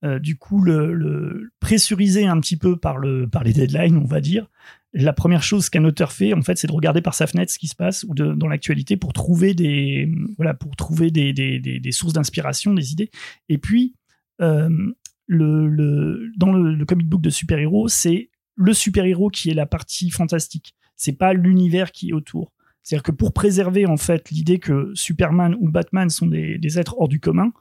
Euh, 0.04 0.18
du 0.20 0.38
coup, 0.38 0.62
le, 0.62 1.52
pressurisé 1.60 2.26
un 2.26 2.40
petit 2.40 2.58
peu 2.58 2.76
par, 2.76 2.98
le, 2.98 3.28
par 3.28 3.44
les 3.44 3.54
deadlines, 3.54 3.98
on 3.98 4.06
va 4.06 4.20
dire, 4.20 4.48
la 4.94 5.14
première 5.14 5.44
chose 5.44 5.70
qu'un 5.70 5.86
auteur 5.86 6.12
fait, 6.12 6.34
en 6.34 6.42
fait, 6.42 6.58
c'est 6.58 6.68
de 6.68 6.74
regarder 6.74 7.02
par 7.02 7.14
sa 7.14 7.28
fenêtre 7.28 7.52
ce 7.52 7.60
qui 7.60 7.68
se 7.68 7.76
passe 7.76 8.04
ou 8.08 8.14
de, 8.14 8.34
dans 8.34 8.48
l'actualité 8.48 8.98
pour 8.98 9.14
trouver 9.14 9.54
des, 9.54 10.12
voilà, 10.38 10.54
pour 10.54 10.76
trouver 10.76 11.12
des, 11.12 11.34
des, 11.34 11.60
des, 11.60 11.92
sources 11.92 12.14
d'inspiration, 12.14 12.74
des 12.74 12.92
idées. 12.92 13.12
Et 13.48 13.58
puis, 13.58 13.96
le, 14.40 15.68
le, 15.68 16.32
dans 16.36 16.52
le, 16.52 16.74
le, 16.74 16.86
comic 16.86 17.08
book 17.08 17.22
de 17.22 17.30
super-héros, 17.30 17.88
c'est 17.88 18.31
le 18.56 18.74
super-héros 18.74 19.30
qui 19.30 19.50
est 19.50 19.54
la 19.54 19.66
partie 19.66 20.10
fantastique. 20.10 20.76
C'est 20.96 21.14
pas 21.14 21.34
l'univers 21.34 21.92
qui 21.92 22.10
est 22.10 22.14
autour. 22.14 22.52
C'est-à-dire 22.84 23.04
que 23.04 23.12
pour 23.12 23.34
préserver 23.34 23.86
en 23.86 23.98
fait 23.98 24.30
l'idée 24.32 24.60
que 24.60 24.92
Superman 24.96 25.56
ou 25.60 25.70
Batman 25.70 26.10
sont 26.10 26.28
des, 26.28 26.80
êtres 26.80 26.96
hors 26.98 27.08
du 27.08 27.20
commun, 27.20 27.54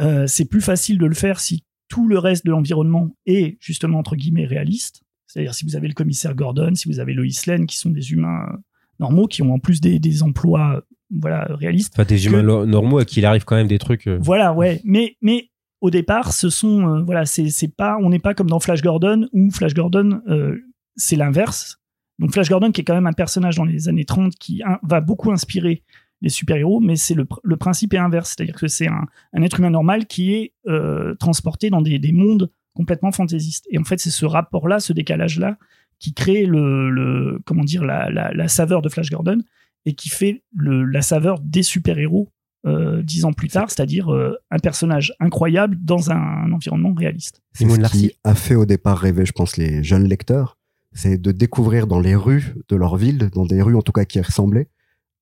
euh, 0.00 0.26
c'est 0.26 0.44
plus 0.44 0.60
facile 0.60 0.98
de 0.98 1.06
le 1.06 1.14
faire 1.14 1.40
si 1.40 1.64
tout 1.88 2.08
le 2.08 2.18
reste 2.18 2.44
de 2.44 2.50
l'environnement 2.50 3.16
est 3.26 3.56
justement 3.60 3.98
entre 3.98 4.16
guillemets 4.16 4.46
réaliste. 4.46 5.02
C'est-à-dire 5.26 5.54
si 5.54 5.64
vous 5.64 5.76
avez 5.76 5.88
le 5.88 5.94
commissaire 5.94 6.34
Gordon, 6.34 6.74
si 6.74 6.88
vous 6.88 7.00
avez 7.00 7.12
Lois 7.12 7.26
Lane, 7.46 7.66
qui 7.66 7.76
sont 7.76 7.90
des 7.90 8.12
humains 8.12 8.46
euh, 8.52 8.56
normaux, 9.00 9.26
qui 9.26 9.42
ont 9.42 9.52
en 9.52 9.58
plus 9.58 9.80
des, 9.80 10.22
emplois 10.22 10.82
voilà 11.10 11.46
réalistes. 11.50 11.94
Enfin, 11.96 12.04
des 12.04 12.26
humains 12.26 12.42
normaux 12.42 12.98
à 12.98 13.04
qui 13.04 13.20
il 13.20 13.26
arrive 13.26 13.44
quand 13.44 13.56
même 13.56 13.66
des 13.66 13.78
trucs. 13.78 14.06
Euh. 14.06 14.18
Voilà, 14.20 14.52
ouais. 14.52 14.80
Mais 14.84 15.16
mais 15.22 15.50
au 15.84 15.90
départ, 15.90 16.32
ce 16.32 16.48
sont 16.48 16.88
euh, 16.88 17.02
voilà, 17.02 17.26
c'est 17.26 17.76
pas, 17.76 17.98
on 18.00 18.08
n'est 18.08 18.18
pas 18.18 18.32
comme 18.32 18.48
dans 18.48 18.58
Flash 18.58 18.80
Gordon 18.80 19.28
où 19.34 19.50
Flash 19.50 19.74
Gordon 19.74 20.22
euh, 20.28 20.58
c'est 20.96 21.14
l'inverse. 21.14 21.78
Donc 22.18 22.32
Flash 22.32 22.48
Gordon 22.48 22.72
qui 22.72 22.80
est 22.80 22.84
quand 22.84 22.94
même 22.94 23.06
un 23.06 23.12
personnage 23.12 23.56
dans 23.56 23.66
les 23.66 23.86
années 23.86 24.06
30 24.06 24.34
qui 24.36 24.62
va 24.82 25.02
beaucoup 25.02 25.30
inspirer 25.30 25.82
les 26.22 26.30
super-héros, 26.30 26.80
mais 26.80 26.96
c'est 26.96 27.12
le, 27.12 27.26
principe 27.56 27.92
est 27.92 27.98
inverse, 27.98 28.34
c'est-à-dire 28.34 28.54
que 28.54 28.66
c'est 28.66 28.88
un, 28.88 29.06
être 29.42 29.60
humain 29.60 29.68
normal 29.68 30.06
qui 30.06 30.32
est 30.32 30.54
euh, 30.66 31.14
transporté 31.16 31.68
dans 31.68 31.82
des, 31.82 32.12
mondes 32.12 32.50
complètement 32.72 33.12
fantaisistes. 33.12 33.66
Et 33.70 33.76
en 33.76 33.84
fait, 33.84 34.00
c'est 34.00 34.08
ce 34.08 34.24
rapport-là, 34.24 34.80
ce 34.80 34.94
décalage-là, 34.94 35.58
qui 35.98 36.14
crée 36.14 36.46
le, 36.46 37.42
comment 37.44 37.62
dire 37.62 37.84
la, 37.84 38.08
la, 38.10 38.48
saveur 38.48 38.80
de 38.80 38.88
Flash 38.88 39.10
Gordon 39.10 39.42
et 39.84 39.94
qui 39.94 40.08
fait 40.08 40.44
la 40.56 41.02
saveur 41.02 41.40
des 41.40 41.62
super-héros 41.62 42.30
euh, 42.66 43.02
dix 43.02 43.26
ans 43.26 43.34
plus 43.34 43.48
tard, 43.48 43.70
c'est-à-dire 43.70 44.10
euh, 44.10 44.38
un 44.50 44.58
personnage 44.58 45.12
incroyable 45.20 45.76
dans 45.82 46.10
un, 46.10 46.50
environnement 46.50 46.94
réaliste. 46.94 47.42
C'est 47.52 47.68
ce 47.68 47.90
qui 47.90 48.12
a 48.24 48.34
fait 48.34 48.54
au 48.54 48.64
départ 48.64 48.98
rêver, 48.98 49.26
je 49.26 49.32
pense, 49.32 49.58
les 49.58 49.82
jeunes 49.82 50.08
lecteurs, 50.08 50.56
c'est 50.92 51.18
de 51.18 51.30
découvrir 51.30 51.86
dans 51.86 52.00
les 52.00 52.14
rues 52.14 52.54
de 52.68 52.76
leur 52.76 52.96
ville, 52.96 53.28
dans 53.34 53.44
des 53.44 53.60
rues 53.60 53.76
en 53.76 53.82
tout 53.82 53.92
cas 53.92 54.06
qui 54.06 54.18
ressemblaient, 54.18 54.68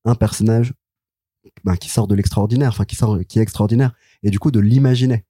un 0.04 0.14
personnage 0.14 0.72
ben, 1.64 1.74
qui 1.74 1.88
sort 1.88 2.06
de 2.06 2.14
l'extraordinaire, 2.14 2.68
enfin 2.68 2.84
qui 2.84 2.94
sort, 2.94 3.18
qui 3.26 3.40
est 3.40 3.42
extraordinaire, 3.42 3.92
et 4.22 4.30
du 4.30 4.38
coup 4.38 4.52
de 4.52 4.60
l'imaginer. 4.60 5.24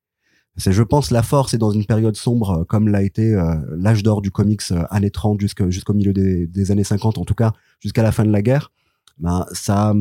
C'est, 0.58 0.72
je 0.72 0.82
pense, 0.82 1.10
la 1.10 1.22
force, 1.22 1.54
et 1.54 1.58
dans 1.58 1.70
une 1.70 1.86
période 1.86 2.16
sombre 2.16 2.50
euh, 2.50 2.64
comme 2.64 2.88
l'a 2.88 3.02
été 3.02 3.34
l'âge 3.70 4.02
d'or 4.02 4.20
du 4.20 4.30
comics 4.30 4.60
années 4.90 5.10
30 5.10 5.40
jusqu'au 5.40 5.94
milieu 5.94 6.12
des, 6.12 6.46
des, 6.46 6.70
années 6.70 6.84
50, 6.84 7.16
en 7.16 7.24
tout 7.24 7.34
cas 7.34 7.54
jusqu'à 7.80 8.02
la 8.02 8.12
fin 8.12 8.26
de 8.26 8.30
la 8.30 8.42
guerre, 8.42 8.70
ben, 9.16 9.46
ça, 9.52 9.94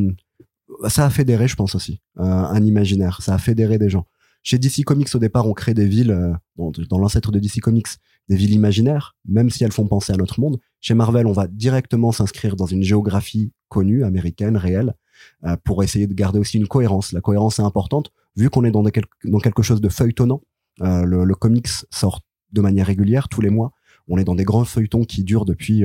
ça 0.88 1.06
a 1.06 1.10
fédéré, 1.10 1.48
je 1.48 1.56
pense 1.56 1.74
aussi, 1.74 2.00
euh, 2.18 2.22
un 2.22 2.64
imaginaire. 2.64 3.20
Ça 3.22 3.34
a 3.34 3.38
fédéré 3.38 3.78
des 3.78 3.88
gens. 3.88 4.06
Chez 4.42 4.58
DC 4.58 4.84
Comics, 4.84 5.14
au 5.14 5.18
départ, 5.18 5.46
on 5.46 5.52
crée 5.52 5.74
des 5.74 5.86
villes, 5.86 6.10
euh, 6.10 6.32
dans 6.88 6.98
l'ancêtre 6.98 7.30
de 7.30 7.38
DC 7.38 7.60
Comics, 7.60 7.86
des 8.28 8.36
villes 8.36 8.52
imaginaires, 8.52 9.16
même 9.26 9.50
si 9.50 9.62
elles 9.62 9.72
font 9.72 9.86
penser 9.86 10.12
à 10.12 10.16
notre 10.16 10.40
monde. 10.40 10.58
Chez 10.80 10.94
Marvel, 10.94 11.26
on 11.26 11.32
va 11.32 11.46
directement 11.46 12.10
s'inscrire 12.10 12.56
dans 12.56 12.66
une 12.66 12.82
géographie 12.82 13.52
connue, 13.68 14.04
américaine, 14.04 14.56
réelle, 14.56 14.94
euh, 15.44 15.56
pour 15.64 15.84
essayer 15.84 16.06
de 16.06 16.14
garder 16.14 16.38
aussi 16.38 16.58
une 16.58 16.66
cohérence. 16.66 17.12
La 17.12 17.20
cohérence 17.20 17.60
est 17.60 17.62
importante, 17.62 18.10
vu 18.36 18.50
qu'on 18.50 18.64
est 18.64 18.72
dans, 18.72 18.82
quelque 18.82 19.62
chose 19.62 19.80
de 19.80 19.88
feuilletonnant. 19.88 20.42
Le, 20.80 21.24
le 21.24 21.34
comics 21.34 21.68
sort 21.90 22.22
de 22.50 22.60
manière 22.60 22.86
régulière 22.86 23.28
tous 23.28 23.42
les 23.42 23.50
mois. 23.50 23.72
On 24.08 24.18
est 24.18 24.24
dans 24.24 24.34
des 24.34 24.44
grands 24.44 24.64
feuilletons 24.64 25.04
qui 25.04 25.22
durent 25.22 25.44
depuis 25.44 25.84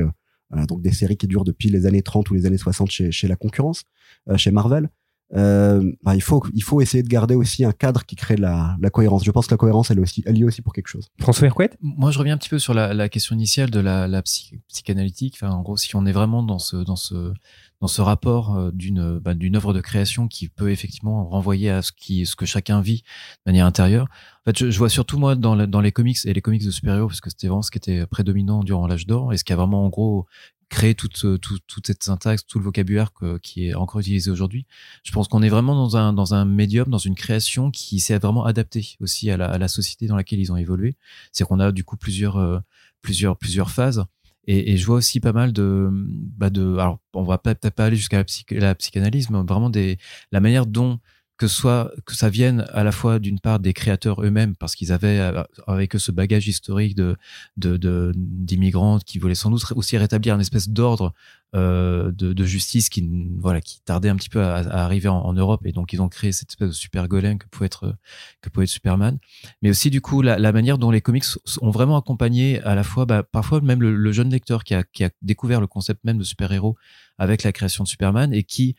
donc 0.68 0.82
des 0.82 0.92
séries 0.92 1.18
qui 1.18 1.28
durent 1.28 1.44
depuis 1.44 1.70
les 1.70 1.86
années 1.86 2.02
30 2.02 2.30
ou 2.30 2.34
les 2.34 2.46
années 2.46 2.58
60 2.58 2.90
chez, 2.90 3.12
chez 3.12 3.28
la 3.28 3.36
concurrence, 3.36 3.84
euh, 4.30 4.38
chez 4.38 4.52
Marvel. 4.52 4.90
Euh, 5.36 5.92
bah, 6.04 6.16
il 6.16 6.22
faut 6.22 6.42
il 6.54 6.64
faut 6.64 6.80
essayer 6.80 7.04
de 7.04 7.10
garder 7.10 7.36
aussi 7.36 7.66
un 7.66 7.74
cadre 7.74 8.06
qui 8.06 8.16
crée 8.16 8.38
la, 8.38 8.78
la 8.80 8.90
cohérence. 8.90 9.26
Je 9.26 9.32
pense 9.32 9.48
que 9.48 9.52
la 9.54 9.58
cohérence 9.58 9.92
elle 9.92 9.98
est 9.98 10.02
aussi 10.02 10.24
elle 10.26 10.38
y 10.38 10.42
est 10.42 10.46
aussi 10.46 10.62
pour 10.62 10.72
quelque 10.74 10.88
chose. 10.88 11.10
François 11.20 11.48
Hercouet 11.48 11.72
Moi, 11.82 12.12
je 12.12 12.20
reviens 12.20 12.36
un 12.36 12.38
petit 12.38 12.48
peu 12.48 12.60
sur 12.60 12.74
la, 12.74 12.94
la 12.94 13.10
question 13.10 13.36
initiale 13.36 13.70
de 13.70 13.80
la, 13.82 14.08
la 14.08 14.22
psy- 14.22 14.60
psychanalytique. 14.70 15.36
Enfin, 15.36 15.52
en 15.52 15.62
gros, 15.64 15.76
si 15.76 15.94
on 15.98 16.06
est 16.06 16.14
vraiment 16.14 16.44
dans 16.44 16.60
ce, 16.60 16.78
dans 16.78 16.96
ce, 16.96 17.34
dans 17.82 17.88
ce 17.88 18.02
rapport 18.02 18.56
euh, 18.56 18.72
d'une, 18.74 19.20
bah, 19.20 19.34
d'une 19.34 19.58
œuvre 19.58 19.74
de 19.74 19.82
création 19.82 20.30
qui 20.30 20.48
peut 20.48 20.72
effectivement 20.72 21.28
renvoyer 21.28 21.72
à 21.72 21.82
ce 21.82 21.92
qui, 21.92 22.26
ce 22.26 22.38
que 22.38 22.46
chacun 22.46 22.80
vit 22.80 23.02
de 23.46 23.52
manière 23.52 23.66
intérieure. 23.66 24.06
En 24.46 24.50
fait, 24.52 24.58
je, 24.58 24.70
je 24.72 24.78
vois 24.78 24.90
surtout 24.90 25.20
moi 25.20 25.36
dans, 25.36 25.56
la- 25.56 25.68
dans 25.68 25.82
les 25.82 25.92
comics 25.92 26.18
et 26.24 26.34
les 26.34 26.42
comics 26.42 26.64
de 26.64 26.72
super-héros 26.72 27.08
parce 27.08 27.20
que 27.20 27.30
c'était 27.30 27.48
vraiment 27.48 27.62
ce 27.62 27.70
qui 27.72 27.78
était 27.80 28.08
prédominant 28.08 28.64
durant 28.64 28.88
l'âge 28.88 29.06
d'or 29.06 29.34
et 29.34 29.38
ce 29.38 29.44
qui 29.44 29.52
a 29.52 29.58
vraiment 29.58 29.86
en 29.86 29.90
gros 29.90 30.26
créé 30.70 30.96
toute, 30.96 31.24
euh, 31.26 31.38
toute, 31.38 31.66
toute 31.68 31.88
cette 31.88 32.04
syntaxe, 32.04 32.46
tout 32.46 32.60
le 32.60 32.66
vocabulaire 32.66 33.14
que- 33.14 33.38
qui 33.38 33.68
est 33.68 33.74
encore 33.74 34.02
utilisé 34.02 34.30
aujourd'hui. 34.32 34.66
Je 35.04 35.12
pense 35.12 35.28
qu'on 35.28 35.42
est 35.42 35.50
vraiment 35.50 35.76
dans 35.76 35.96
un, 35.98 36.14
dans 36.14 36.34
un 36.34 36.46
médium, 36.46 36.90
dans 36.90 36.98
une 36.98 37.16
création 37.16 37.72
qui 37.72 38.00
s'est 38.00 38.18
vraiment 38.18 38.46
adaptée 38.46 38.96
aussi 39.00 39.32
à 39.32 39.38
la, 39.38 39.50
à 39.50 39.58
la 39.58 39.68
société 39.68 40.08
dans 40.08 40.16
laquelle 40.16 40.40
ils 40.40 40.52
ont 40.52 40.58
évolué. 40.58 40.96
C'est 41.32 41.46
qu'on 41.46 41.60
a 41.60 41.72
du 41.72 41.84
coup 41.84 41.98
plusieurs, 41.98 42.38
euh, 42.38 42.60
plusieurs, 43.02 43.38
plusieurs 43.38 43.72
phases. 43.72 44.06
Et, 44.50 44.72
et 44.74 44.78
je 44.78 44.86
vois 44.86 44.96
aussi 44.98 45.20
pas 45.20 45.34
mal 45.34 45.52
de, 45.52 45.90
bah 45.92 46.50
de, 46.50 46.78
alors 46.78 47.00
on 47.14 47.24
va 47.24 47.38
peut- 47.38 47.54
peut-être 47.54 47.76
pas 47.76 47.86
aller 47.86 47.98
jusqu'à 47.98 48.24
la, 48.24 48.60
la 48.60 48.76
psychanalyse, 48.76 49.30
mais 49.30 49.40
vraiment 49.44 49.70
des, 49.70 49.98
la 50.32 50.40
manière 50.40 50.66
dont 50.66 51.00
que 51.38 51.48
soit 51.48 51.92
que 52.06 52.16
ça 52.16 52.30
vienne 52.30 52.66
à 52.74 52.84
la 52.84 52.92
fois 52.92 53.20
d'une 53.20 53.40
part 53.40 53.60
des 53.60 53.74
créateurs 53.74 54.24
eux-mêmes 54.24 54.56
parce 54.56 54.76
qu'ils 54.76 54.92
avaient 54.92 55.20
euh, 55.20 55.44
avec 55.68 55.96
eux 55.96 56.00
ce 56.00 56.12
bagage 56.12 56.48
historique 56.48 56.96
de 56.96 57.16
d'immigrants 57.58 59.00
qui 59.00 59.20
voulaient 59.20 59.36
sans 59.36 59.52
doute 59.52 59.64
aussi 59.76 59.98
rétablir 59.98 60.36
une 60.36 60.42
espèce 60.42 60.70
d'ordre 60.70 61.14
de, 61.54 62.12
de 62.12 62.44
justice 62.46 62.90
qui 62.90 63.10
voilà 63.40 63.62
qui 63.62 63.82
tardait 63.82 64.10
un 64.10 64.16
petit 64.16 64.30
peu 64.30 64.42
à, 64.42 64.58
à 64.58 64.84
arriver 64.84 65.10
en, 65.10 65.34
Europe. 65.34 65.62
Et 65.66 65.72
donc 65.72 65.94
ils 65.94 66.02
ont 66.02 66.10
créé 66.10 66.32
cette 66.32 66.50
espèce 66.52 66.68
de 66.70 66.74
super 66.74 67.08
golem 67.08 67.38
que 67.38 67.48
pouvait 67.48 67.66
être 67.68 67.96
que 68.42 68.50
pouvait 68.50 68.66
être 68.66 68.70
Superman. 68.70 69.18
Mais 69.62 69.70
aussi 69.70 69.90
du 69.90 70.02
coup 70.02 70.22
la, 70.22 70.38
la 70.38 70.52
manière 70.52 70.78
dont 70.78 70.92
les 70.92 71.02
comics 71.02 71.26
ont 71.62 71.72
vraiment 71.72 71.98
accompagné 71.98 72.62
à 72.64 72.76
la 72.76 72.84
fois 72.84 73.06
bah, 73.06 73.24
parfois 73.24 73.62
même 73.62 73.82
le, 73.82 73.96
le 73.96 74.12
jeune 74.12 74.30
lecteur 74.30 74.64
qui 74.64 74.74
a, 74.74 74.84
qui 74.84 75.04
a 75.04 75.10
découvert 75.22 75.62
le 75.62 75.68
concept 75.68 76.04
même 76.04 76.18
de 76.18 76.24
super-héros 76.24 76.76
avec 77.20 77.42
la 77.42 77.52
création 77.52 77.84
de 77.84 77.90
Superman 77.90 78.32
et 78.32 78.44
qui 78.44 78.76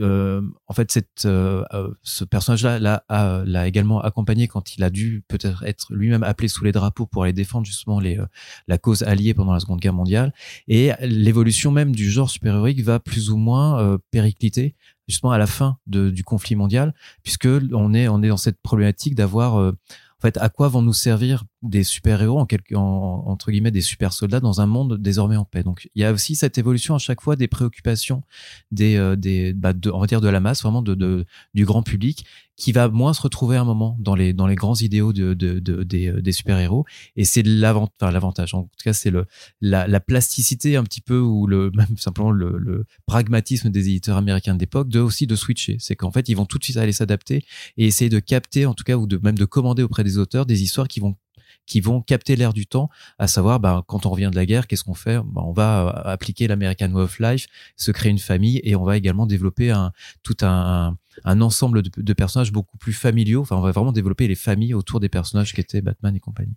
euh, 0.00 0.40
en 0.66 0.72
fait 0.72 0.90
cette 0.90 1.26
euh, 1.26 1.62
euh, 1.74 1.90
ce 2.02 2.24
personnage 2.24 2.62
là 2.62 2.78
l'a 2.78 3.04
a- 3.10 3.42
l'a 3.44 3.68
également 3.68 4.00
accompagné 4.00 4.48
quand 4.48 4.76
il 4.76 4.82
a 4.82 4.88
dû 4.88 5.22
peut-être 5.28 5.62
être 5.64 5.92
lui-même 5.92 6.22
appelé 6.22 6.48
sous 6.48 6.64
les 6.64 6.72
drapeaux 6.72 7.04
pour 7.04 7.24
aller 7.24 7.34
défendre 7.34 7.66
justement 7.66 8.00
les 8.00 8.18
euh, 8.18 8.24
la 8.66 8.78
cause 8.78 9.02
alliée 9.02 9.34
pendant 9.34 9.52
la 9.52 9.60
Seconde 9.60 9.80
Guerre 9.80 9.92
mondiale. 9.92 10.32
Et 10.68 10.92
l'évolution 11.02 11.70
même 11.70 11.94
du 11.94 12.10
genre 12.12 12.30
super-héroïque 12.30 12.82
va 12.82 13.00
plus 13.00 13.30
ou 13.30 13.36
moins 13.36 13.80
euh, 13.80 13.98
péricliter 14.10 14.74
justement 15.08 15.32
à 15.32 15.38
la 15.38 15.46
fin 15.46 15.78
de, 15.86 16.10
du 16.10 16.22
conflit 16.24 16.54
mondial 16.56 16.94
puisque 17.22 17.48
on 17.72 17.92
est 17.94 18.06
on 18.08 18.22
est 18.22 18.28
dans 18.28 18.36
cette 18.36 18.60
problématique 18.62 19.14
d'avoir 19.14 19.56
euh, 19.60 19.72
en 20.18 20.22
fait, 20.22 20.36
à 20.38 20.48
quoi 20.50 20.68
vont 20.68 20.82
nous 20.82 20.92
servir 20.92 21.42
des 21.62 21.82
super-héros, 21.82 22.38
en 22.38 22.46
quelque, 22.46 22.76
en- 22.76 23.24
entre 23.26 23.50
guillemets, 23.50 23.72
des 23.72 23.80
super-soldats 23.80 24.38
dans 24.38 24.60
un 24.60 24.66
monde 24.66 24.96
désormais 25.02 25.34
en 25.36 25.44
paix. 25.44 25.64
Donc, 25.64 25.88
il 25.96 26.00
y 26.00 26.04
a 26.04 26.12
aussi 26.12 26.36
cette 26.36 26.58
évolution 26.58 26.94
à 26.94 26.98
chaque 26.98 27.20
fois 27.20 27.34
des 27.34 27.48
préoccupations 27.48 28.22
des, 28.70 28.94
euh, 28.94 29.16
des, 29.16 29.52
bah, 29.52 29.72
de, 29.72 29.90
on 29.90 29.98
va 29.98 30.06
dire 30.06 30.20
de 30.20 30.28
la 30.28 30.38
masse, 30.38 30.62
vraiment 30.62 30.80
de, 30.80 30.94
de, 30.94 31.24
du 31.54 31.64
grand 31.64 31.82
public, 31.82 32.24
qui 32.56 32.72
va 32.72 32.88
moins 32.88 33.12
se 33.14 33.22
retrouver 33.22 33.56
à 33.56 33.62
un 33.62 33.64
moment 33.64 33.96
dans 33.98 34.14
les, 34.14 34.32
dans 34.32 34.46
les 34.46 34.54
grands 34.54 34.74
idéaux 34.74 35.12
de, 35.12 35.34
de, 35.34 35.58
de- 35.58 35.82
des, 35.84 36.08
euh, 36.08 36.20
des 36.20 36.32
super-héros. 36.32 36.84
Et 37.16 37.24
c'est 37.24 37.42
l'avantage. 37.42 38.54
En 38.54 38.62
tout 38.64 38.68
cas, 38.84 38.92
c'est 38.92 39.12
la, 39.60 39.86
la 39.86 40.00
plasticité 40.00 40.76
un 40.76 40.84
petit 40.84 41.00
peu 41.00 41.18
ou 41.18 41.46
le, 41.46 41.70
même 41.74 41.96
simplement 41.96 42.30
le, 42.30 42.56
le 42.58 42.84
pragmatisme 43.06 43.70
des 43.70 43.88
éditeurs 43.88 44.16
américains 44.16 44.54
de 44.54 44.60
l'époque 44.60 44.88
de 44.88 45.00
aussi 45.00 45.26
de 45.26 45.34
switcher. 45.36 45.76
C'est 45.80 45.96
qu'en 45.96 46.10
fait, 46.10 46.28
ils 46.28 46.34
vont 46.36 46.46
tout 46.46 46.58
de 46.58 46.64
suite 46.64 46.76
aller 46.76 46.92
s'adapter 46.92 47.44
et 47.76 47.86
essayer 47.86 48.10
de 48.10 48.18
capter, 48.18 48.66
en 48.66 48.74
tout 48.74 48.84
cas, 48.84 48.96
ou 48.96 49.06
de 49.06 49.18
même 49.22 49.38
de 49.38 49.44
commander 49.44 49.82
auprès 49.82 50.04
des 50.04 50.18
auteurs 50.18 50.46
des 50.46 50.62
histoires 50.62 50.88
qui 50.88 51.00
vont 51.00 51.16
qui 51.64 51.80
vont 51.80 52.00
capter 52.02 52.34
l'air 52.34 52.52
du 52.52 52.66
temps, 52.66 52.88
à 53.18 53.28
savoir, 53.28 53.60
bah, 53.60 53.84
quand 53.86 54.04
on 54.04 54.10
revient 54.10 54.30
de 54.32 54.36
la 54.36 54.46
guerre, 54.46 54.66
qu'est-ce 54.66 54.82
qu'on 54.82 54.94
fait? 54.94 55.18
Bah, 55.18 55.42
On 55.44 55.52
va 55.52 55.86
euh, 56.06 56.10
appliquer 56.10 56.48
l'American 56.48 56.90
Way 56.92 57.02
of 57.02 57.18
Life, 57.20 57.46
se 57.76 57.92
créer 57.92 58.10
une 58.10 58.18
famille, 58.18 58.60
et 58.64 58.74
on 58.74 58.82
va 58.84 58.96
également 58.96 59.26
développer 59.26 59.70
un, 59.70 59.92
tout 60.24 60.36
un, 60.42 60.96
un, 61.24 61.40
ensemble 61.40 61.82
de, 61.82 61.90
de 61.96 62.12
personnages 62.12 62.52
beaucoup 62.52 62.78
plus 62.78 62.92
familiaux. 62.92 63.40
Enfin, 63.42 63.56
on 63.56 63.60
va 63.60 63.70
vraiment 63.72 63.92
développer 63.92 64.28
les 64.28 64.34
familles 64.34 64.74
autour 64.74 65.00
des 65.00 65.08
personnages 65.08 65.52
qui 65.54 65.60
étaient 65.60 65.80
Batman 65.82 66.14
et 66.16 66.20
compagnie. 66.20 66.56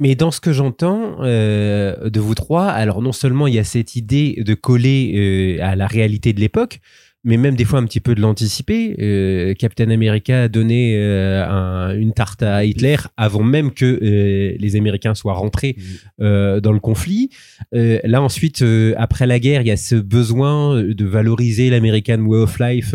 Mais 0.00 0.14
dans 0.14 0.30
ce 0.30 0.40
que 0.40 0.52
j'entends 0.52 1.16
euh, 1.24 2.08
de 2.08 2.20
vous 2.20 2.36
trois, 2.36 2.66
alors 2.68 3.02
non 3.02 3.12
seulement 3.12 3.48
il 3.48 3.54
y 3.54 3.58
a 3.58 3.64
cette 3.64 3.96
idée 3.96 4.40
de 4.46 4.54
coller 4.54 5.58
euh, 5.60 5.64
à 5.64 5.74
la 5.74 5.88
réalité 5.88 6.32
de 6.32 6.38
l'époque, 6.38 6.78
mais 7.24 7.36
même 7.36 7.56
des 7.56 7.64
fois 7.64 7.80
un 7.80 7.84
petit 7.84 7.98
peu 7.98 8.14
de 8.14 8.20
l'anticiper. 8.20 8.94
Euh, 9.00 9.54
Captain 9.54 9.90
America 9.90 10.44
a 10.44 10.48
donné 10.48 10.94
euh, 10.96 11.44
un- 11.44 11.98
une 11.98 12.12
tarte 12.12 12.44
à 12.44 12.64
Hitler 12.64 12.94
avant 13.16 13.42
même 13.42 13.72
que 13.72 13.84
euh, 14.00 14.56
les 14.56 14.76
Américains 14.76 15.16
soient 15.16 15.34
rentrés 15.34 15.74
euh, 16.20 16.60
dans 16.60 16.72
le 16.72 16.78
conflit. 16.78 17.30
Euh, 17.74 17.98
là 18.04 18.22
ensuite, 18.22 18.62
euh, 18.62 18.94
après 18.98 19.26
la 19.26 19.40
guerre, 19.40 19.62
il 19.62 19.66
y 19.66 19.72
a 19.72 19.76
ce 19.76 19.96
besoin 19.96 20.80
de 20.80 21.04
valoriser 21.04 21.70
l'American 21.70 22.20
Way 22.20 22.38
of 22.38 22.58
Life. 22.60 22.94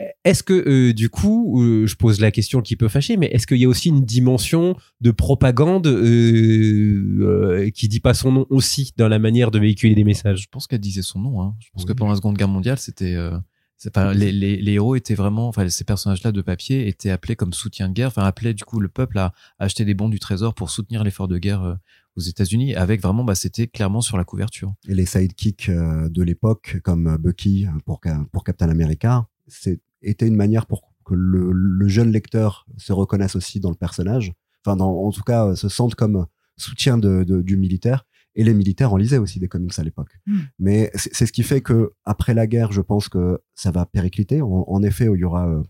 Euh, 0.00 0.04
est-ce 0.24 0.42
que 0.42 0.52
euh, 0.52 0.92
du 0.92 1.08
coup, 1.08 1.62
euh, 1.62 1.86
je 1.86 1.96
pose 1.96 2.20
la 2.20 2.30
question 2.30 2.60
qui 2.60 2.76
peut 2.76 2.88
fâcher, 2.88 3.16
mais 3.16 3.26
est-ce 3.26 3.46
qu'il 3.46 3.58
y 3.58 3.64
a 3.64 3.68
aussi 3.68 3.88
une 3.88 4.04
dimension 4.04 4.76
de 5.00 5.10
propagande 5.10 5.86
euh, 5.86 7.20
euh, 7.20 7.70
qui 7.70 7.88
dit 7.88 8.00
pas 8.00 8.14
son 8.14 8.32
nom 8.32 8.46
aussi 8.50 8.92
dans 8.96 9.08
la 9.08 9.18
manière 9.18 9.50
de 9.50 9.58
véhiculer 9.58 9.94
des 9.94 10.04
messages? 10.04 10.42
Je 10.42 10.48
pense 10.50 10.66
qu'elle 10.66 10.80
disait 10.80 11.02
son 11.02 11.20
nom. 11.20 11.40
Hein. 11.42 11.54
Je 11.60 11.68
pense 11.72 11.82
Oui. 11.82 11.88
que 11.88 11.92
pendant 11.94 12.10
la 12.10 12.16
Seconde 12.16 12.36
Guerre 12.36 12.48
mondiale, 12.48 12.78
c'était... 12.78 13.14
Euh, 13.14 13.36
c'est 13.78 13.92
pas, 13.92 14.14
les, 14.14 14.32
les, 14.32 14.56
les 14.56 14.72
héros 14.72 14.96
étaient 14.96 15.14
vraiment, 15.14 15.48
enfin 15.48 15.68
ces 15.68 15.84
personnages-là 15.84 16.32
de 16.32 16.40
papier 16.40 16.88
étaient 16.88 17.10
appelés 17.10 17.36
comme 17.36 17.52
soutien 17.52 17.90
de 17.90 17.92
guerre, 17.92 18.08
enfin 18.08 18.22
appelaient 18.22 18.54
du 18.54 18.64
coup 18.64 18.80
le 18.80 18.88
peuple 18.88 19.18
à 19.18 19.34
acheter 19.58 19.84
des 19.84 19.92
bons 19.92 20.08
du 20.08 20.18
trésor 20.18 20.54
pour 20.54 20.70
soutenir 20.70 21.04
l'effort 21.04 21.28
de 21.28 21.36
guerre 21.36 21.62
euh, 21.62 21.74
aux 22.16 22.22
États-Unis. 22.22 22.74
Avec 22.74 23.02
vraiment, 23.02 23.22
bah, 23.22 23.34
c'était 23.34 23.66
clairement 23.66 24.00
sur 24.00 24.16
la 24.16 24.24
couverture. 24.24 24.72
Et 24.88 24.94
les 24.94 25.04
sidekicks 25.04 25.68
euh, 25.68 26.08
de 26.08 26.22
l'époque, 26.22 26.78
comme 26.84 27.06
euh, 27.06 27.18
Bucky 27.18 27.66
pour, 27.84 28.00
pour 28.32 28.44
Captain 28.44 28.70
America, 28.70 29.26
c'est 29.46 29.78
était 30.08 30.26
une 30.26 30.36
manière 30.36 30.66
pour 30.66 30.82
que 31.04 31.14
le, 31.14 31.50
le 31.52 31.88
jeune 31.88 32.10
lecteur 32.10 32.66
se 32.76 32.92
reconnaisse 32.92 33.36
aussi 33.36 33.60
dans 33.60 33.70
le 33.70 33.76
personnage. 33.76 34.32
Enfin, 34.64 34.76
dans, 34.76 34.90
en 34.92 35.10
tout 35.12 35.22
cas, 35.22 35.46
euh, 35.46 35.54
se 35.54 35.68
sente 35.68 35.94
comme 35.94 36.26
soutien 36.56 36.98
de, 36.98 37.22
de- 37.24 37.42
du 37.42 37.56
militaire. 37.56 38.04
Et 38.38 38.44
les 38.44 38.52
militaires 38.52 38.92
en 38.92 38.96
lisaient 38.98 39.16
aussi 39.18 39.38
des 39.38 39.48
comics 39.48 39.78
à 39.78 39.82
l'époque. 39.82 40.10
Hmm. 40.26 40.40
Mais 40.58 40.90
c'est 40.94 41.24
ce 41.24 41.32
qui 41.32 41.42
fait 41.42 41.62
que 41.62 41.92
après 42.04 42.34
la 42.34 42.46
guerre, 42.46 42.70
je 42.70 42.82
pense 42.82 43.08
que 43.08 43.40
ça 43.54 43.70
va 43.70 43.86
péricliter. 43.86 44.42
En, 44.42 44.64
en 44.66 44.82
effet, 44.82 45.06
il 45.06 45.18
y 45.20 45.24
aura 45.24 45.48
euh, 45.48 45.62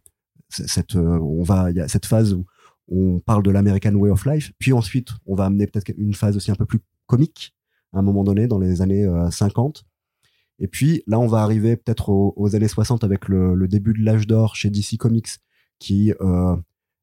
cette, 0.49 0.97
euh, 0.97 1.19
on 1.21 1.43
va, 1.45 1.71
il 1.71 1.77
y 1.77 1.81
a 1.81 1.87
cette 1.87 2.07
phase 2.07 2.33
où 2.35 2.45
on 2.89 3.21
parle 3.21 3.43
de 3.45 3.51
l'American 3.51 3.95
Way 3.95 4.11
of 4.11 4.27
Life. 4.27 4.53
Puis 4.59 4.73
ensuite, 4.73 5.11
on 5.27 5.35
va 5.37 5.45
amener 5.45 5.67
peut-être 5.69 5.93
une 5.97 6.15
phase 6.15 6.37
aussi 6.37 6.51
un 6.51 6.55
peu 6.57 6.67
plus 6.67 6.81
comique 7.07 7.55
à 7.93 7.99
un 7.99 8.03
moment 8.03 8.25
donné 8.25 8.49
dans 8.49 8.59
les 8.59 8.83
années 8.83 9.05
euh, 9.05 9.31
50. 9.31 9.85
Et 10.59 10.69
puis 10.69 11.03
là, 11.07 11.19
on 11.19 11.27
va 11.27 11.43
arriver 11.43 11.77
peut-être 11.77 12.09
aux, 12.09 12.33
aux 12.37 12.57
années 12.57 12.69
60 12.69 13.05
avec 13.05 13.29
le, 13.29 13.55
le 13.55 13.69
début 13.69 13.93
de 13.93 14.05
l'âge 14.05 14.27
d'or 14.27 14.57
chez 14.57 14.71
DC 14.71 14.97
Comics, 14.99 15.29
qui, 15.79 16.13
euh, 16.21 16.57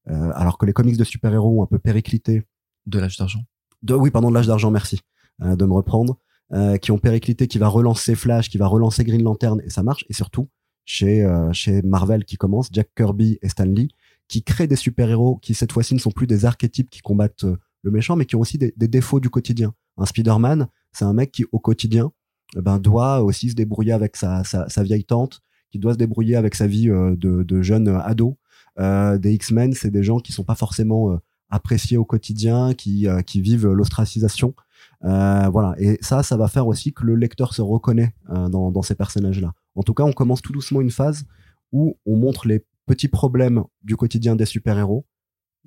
euh, 0.09 0.31
alors 0.33 0.57
que 0.57 0.65
les 0.65 0.73
comics 0.73 0.97
de 0.97 1.03
super-héros 1.03 1.59
ont 1.59 1.63
un 1.63 1.67
peu 1.67 1.79
périclité, 1.79 2.43
De 2.85 2.99
l'âge 2.99 3.17
d'argent. 3.17 3.41
de, 3.83 3.93
oui, 3.93 4.11
pardon, 4.11 4.29
de 4.29 4.33
l'âge 4.33 4.47
d'argent, 4.47 4.71
merci 4.71 4.99
euh, 5.41 5.55
de 5.55 5.65
me 5.65 5.73
reprendre, 5.73 6.17
euh, 6.51 6.77
qui 6.77 6.91
ont 6.91 6.97
périclité, 6.97 7.47
qui 7.47 7.57
va 7.57 7.67
relancer 7.67 8.15
Flash, 8.15 8.49
qui 8.49 8.57
va 8.57 8.67
relancer 8.67 9.03
Green 9.03 9.23
Lantern, 9.23 9.61
et 9.65 9.69
ça 9.69 9.83
marche. 9.83 10.05
Et 10.09 10.13
surtout, 10.13 10.49
chez, 10.85 11.23
euh, 11.23 11.51
chez 11.53 11.81
Marvel 11.83 12.25
qui 12.25 12.37
commence, 12.37 12.69
Jack 12.71 12.89
Kirby 12.95 13.39
et 13.41 13.49
Stan 13.49 13.65
Lee, 13.65 13.89
qui 14.27 14.43
créent 14.43 14.67
des 14.67 14.75
super-héros 14.75 15.37
qui, 15.37 15.53
cette 15.53 15.71
fois-ci, 15.71 15.93
ne 15.93 15.99
sont 15.99 16.11
plus 16.11 16.27
des 16.27 16.45
archétypes 16.45 16.89
qui 16.89 17.01
combattent 17.01 17.45
le 17.83 17.91
méchant, 17.91 18.15
mais 18.15 18.25
qui 18.25 18.35
ont 18.35 18.39
aussi 18.39 18.57
des, 18.57 18.73
des 18.75 18.87
défauts 18.87 19.19
du 19.19 19.29
quotidien. 19.29 19.73
Un 19.97 20.05
Spider-Man, 20.05 20.67
c'est 20.91 21.05
un 21.05 21.13
mec 21.13 21.31
qui, 21.31 21.45
au 21.51 21.59
quotidien, 21.59 22.11
ben, 22.55 22.79
doit 22.79 23.21
aussi 23.21 23.49
se 23.49 23.55
débrouiller 23.55 23.93
avec 23.93 24.15
sa, 24.15 24.43
sa, 24.43 24.67
sa 24.69 24.83
vieille 24.83 25.05
tante, 25.05 25.41
qui 25.71 25.79
doit 25.79 25.93
se 25.93 25.97
débrouiller 25.97 26.35
avec 26.35 26.55
sa 26.55 26.67
vie 26.67 26.89
euh, 26.89 27.15
de, 27.15 27.43
de 27.43 27.61
jeune 27.61 27.87
euh, 27.87 27.99
ado. 28.01 28.37
Euh, 28.79 29.17
des 29.17 29.33
X-Men, 29.33 29.73
c'est 29.73 29.91
des 29.91 30.03
gens 30.03 30.19
qui 30.19 30.31
sont 30.31 30.43
pas 30.43 30.55
forcément 30.55 31.17
appréciés 31.49 31.97
au 31.97 32.05
quotidien, 32.05 32.73
qui, 32.73 33.07
qui 33.27 33.41
vivent 33.41 33.67
l'ostracisation. 33.67 34.55
Euh, 35.03 35.49
voilà. 35.49 35.75
Et 35.77 35.97
ça, 36.01 36.23
ça 36.23 36.37
va 36.37 36.47
faire 36.47 36.67
aussi 36.67 36.93
que 36.93 37.05
le 37.05 37.15
lecteur 37.15 37.53
se 37.53 37.61
reconnaît 37.61 38.15
euh, 38.29 38.49
dans, 38.49 38.71
dans 38.71 38.81
ces 38.81 38.95
personnages-là. 38.95 39.53
En 39.75 39.83
tout 39.83 39.93
cas, 39.93 40.03
on 40.03 40.13
commence 40.13 40.41
tout 40.41 40.53
doucement 40.53 40.81
une 40.81 40.91
phase 40.91 41.25
où 41.71 41.97
on 42.05 42.15
montre 42.15 42.47
les 42.47 42.65
petits 42.85 43.07
problèmes 43.07 43.63
du 43.83 43.95
quotidien 43.95 44.35
des 44.35 44.45
super-héros. 44.45 45.05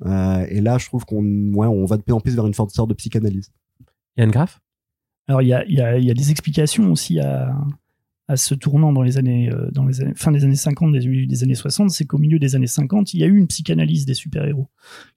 Euh, 0.05 0.45
et 0.49 0.61
là, 0.61 0.79
je 0.79 0.87
trouve 0.87 1.05
qu'on 1.05 1.23
ouais, 1.55 1.67
on 1.67 1.85
va 1.85 1.97
de 1.97 2.03
plus 2.03 2.13
en 2.13 2.21
plus 2.21 2.35
vers 2.35 2.47
une 2.47 2.55
sorte 2.55 2.89
de 2.89 2.95
psychanalyse. 2.95 3.53
Yann 4.17 4.31
Graff? 4.31 4.61
Alors, 5.29 5.43
il 5.43 5.49
y 5.49 5.53
a, 5.53 5.65
il 5.67 5.75
y 5.75 5.81
a- 5.81 5.99
y 5.99 6.11
a 6.11 6.15
des 6.15 6.31
explications 6.31 6.91
aussi 6.93 7.19
à, 7.21 7.55
à 8.29 8.37
ce 8.37 8.55
tournant 8.55 8.93
dans 8.93 9.03
les 9.03 9.19
années, 9.19 9.51
euh, 9.53 9.69
dans 9.73 9.85
les 9.87 10.01
années, 10.01 10.13
fin 10.17 10.31
des 10.33 10.45
années 10.45 10.55
50, 10.57 10.93
début 10.93 11.27
des 11.27 11.43
années 11.43 11.55
60, 11.55 11.91
c'est 11.91 12.05
qu'au 12.07 12.19
milieu 12.19 12.39
des 12.39 12.55
années 12.57 12.67
50, 12.67 13.15
il 13.15 13.21
y 13.21 13.25
a 13.25 13.27
eu 13.27 13.37
une 13.37 13.47
psychanalyse 13.47 14.05
des 14.07 14.15
super-héros 14.15 14.69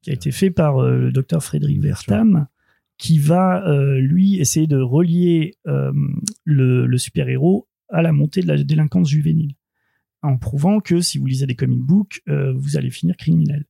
qui 0.01 0.09
a 0.09 0.13
été 0.13 0.31
fait 0.31 0.49
par 0.51 0.79
euh, 0.79 0.97
le 0.99 1.11
docteur 1.11 1.43
Frédéric 1.43 1.81
Vertam, 1.81 2.47
qui 2.97 3.17
va, 3.19 3.65
euh, 3.67 3.99
lui, 3.99 4.39
essayer 4.39 4.67
de 4.67 4.77
relier 4.79 5.55
euh, 5.67 5.91
le, 6.43 6.85
le 6.85 6.97
super-héros 6.97 7.67
à 7.89 8.01
la 8.01 8.11
montée 8.11 8.41
de 8.41 8.47
la 8.47 8.61
délinquance 8.61 9.09
juvénile, 9.09 9.53
en 10.21 10.37
prouvant 10.37 10.79
que 10.79 11.01
si 11.01 11.17
vous 11.17 11.25
lisez 11.25 11.45
des 11.47 11.55
comic 11.55 11.79
books, 11.79 12.21
vous 12.27 12.77
allez 12.77 12.91
finir 12.91 13.15
criminel. 13.17 13.65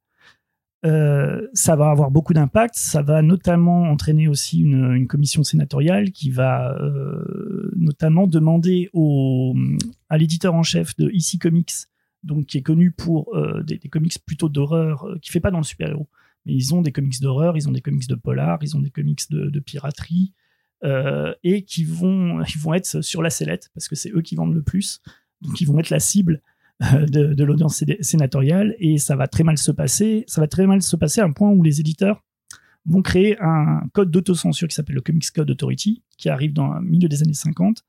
Euh, 0.85 1.47
ça 1.53 1.75
va 1.75 1.89
avoir 1.89 2.09
beaucoup 2.11 2.33
d'impact. 2.33 2.75
Ça 2.75 3.01
va 3.01 3.21
notamment 3.21 3.83
entraîner 3.83 4.27
aussi 4.27 4.61
une, 4.61 5.07
commission 5.07 5.43
sénatoriale 5.43 6.11
qui 6.11 6.29
va 6.29 6.77
euh, 6.79 7.71
notamment 7.75 8.27
demander 8.27 8.89
au, 8.93 9.55
à 10.09 10.17
l'éditeur 10.17 10.53
en 10.53 10.63
chef 10.63 10.95
de 10.97 11.09
EC 11.09 11.39
Comics, 11.39 11.73
donc 12.23 12.45
qui 12.45 12.57
est 12.57 12.61
connu 12.61 12.91
pour 12.91 13.35
euh, 13.35 13.63
des, 13.63 13.79
comics 13.79 14.17
plutôt 14.25 14.49
d'horreur, 14.49 15.07
qui 15.21 15.31
fait 15.31 15.39
pas 15.39 15.51
dans 15.51 15.57
le 15.57 15.63
super-héros, 15.63 16.07
mais 16.45 16.53
ils 16.53 16.73
ont 16.73 16.81
des 16.81 16.91
comics 16.91 17.19
d'horreur, 17.21 17.57
ils 17.57 17.67
ont 17.67 17.71
des 17.71 17.81
comics 17.81 18.07
de 18.07 18.15
polar, 18.15 18.59
ils 18.61 18.77
ont 18.77 18.81
des 18.81 18.91
comics 18.91 19.29
de, 19.29 19.49
de 19.49 19.59
piraterie, 19.59 20.33
et 21.43 21.63
qui 21.63 21.83
vont, 21.83 22.41
ils 22.55 22.59
vont 22.59 22.73
être 22.73 23.01
sur 23.01 23.21
la 23.21 23.29
sellette 23.29 23.69
parce 23.73 23.89
que 23.89 23.95
c'est 23.95 24.11
eux 24.11 24.21
qui 24.21 24.35
vendent 24.35 24.55
le 24.55 24.63
plus, 24.63 25.01
donc 25.41 25.59
ils 25.59 25.65
vont 25.65 25.79
être 25.79 25.89
la 25.89 25.99
cible 25.99 26.41
de, 27.07 27.43
l'audience 27.43 27.77
sé- 27.77 27.97
sénatoriale 28.01 28.75
et 28.79 28.97
ça 28.97 29.15
va 29.15 29.27
très 29.27 29.43
mal 29.43 29.57
se 29.57 29.71
passer. 29.71 30.23
Ça 30.27 30.41
va 30.41 30.47
très 30.47 30.65
mal 30.67 30.81
se 30.81 30.95
passer 30.95 31.21
à 31.21 31.25
un 31.25 31.31
point 31.31 31.49
où 31.49 31.63
les 31.63 31.79
éditeurs 31.79 32.23
vont 32.85 33.01
créer 33.01 33.37
un 33.41 33.83
code 33.93 34.11
d'autocensure 34.11 34.67
qui 34.67 34.75
s'appelle 34.75 34.95
le 34.95 35.01
Comics 35.01 35.29
Code 35.31 35.51
Authority, 35.51 36.01
qui 36.17 36.29
arrive 36.29 36.53
dans 36.53 36.73
le 36.73 36.81
milieu 36.81 37.09
des 37.09 37.21
années 37.21 37.33
50 37.33 37.83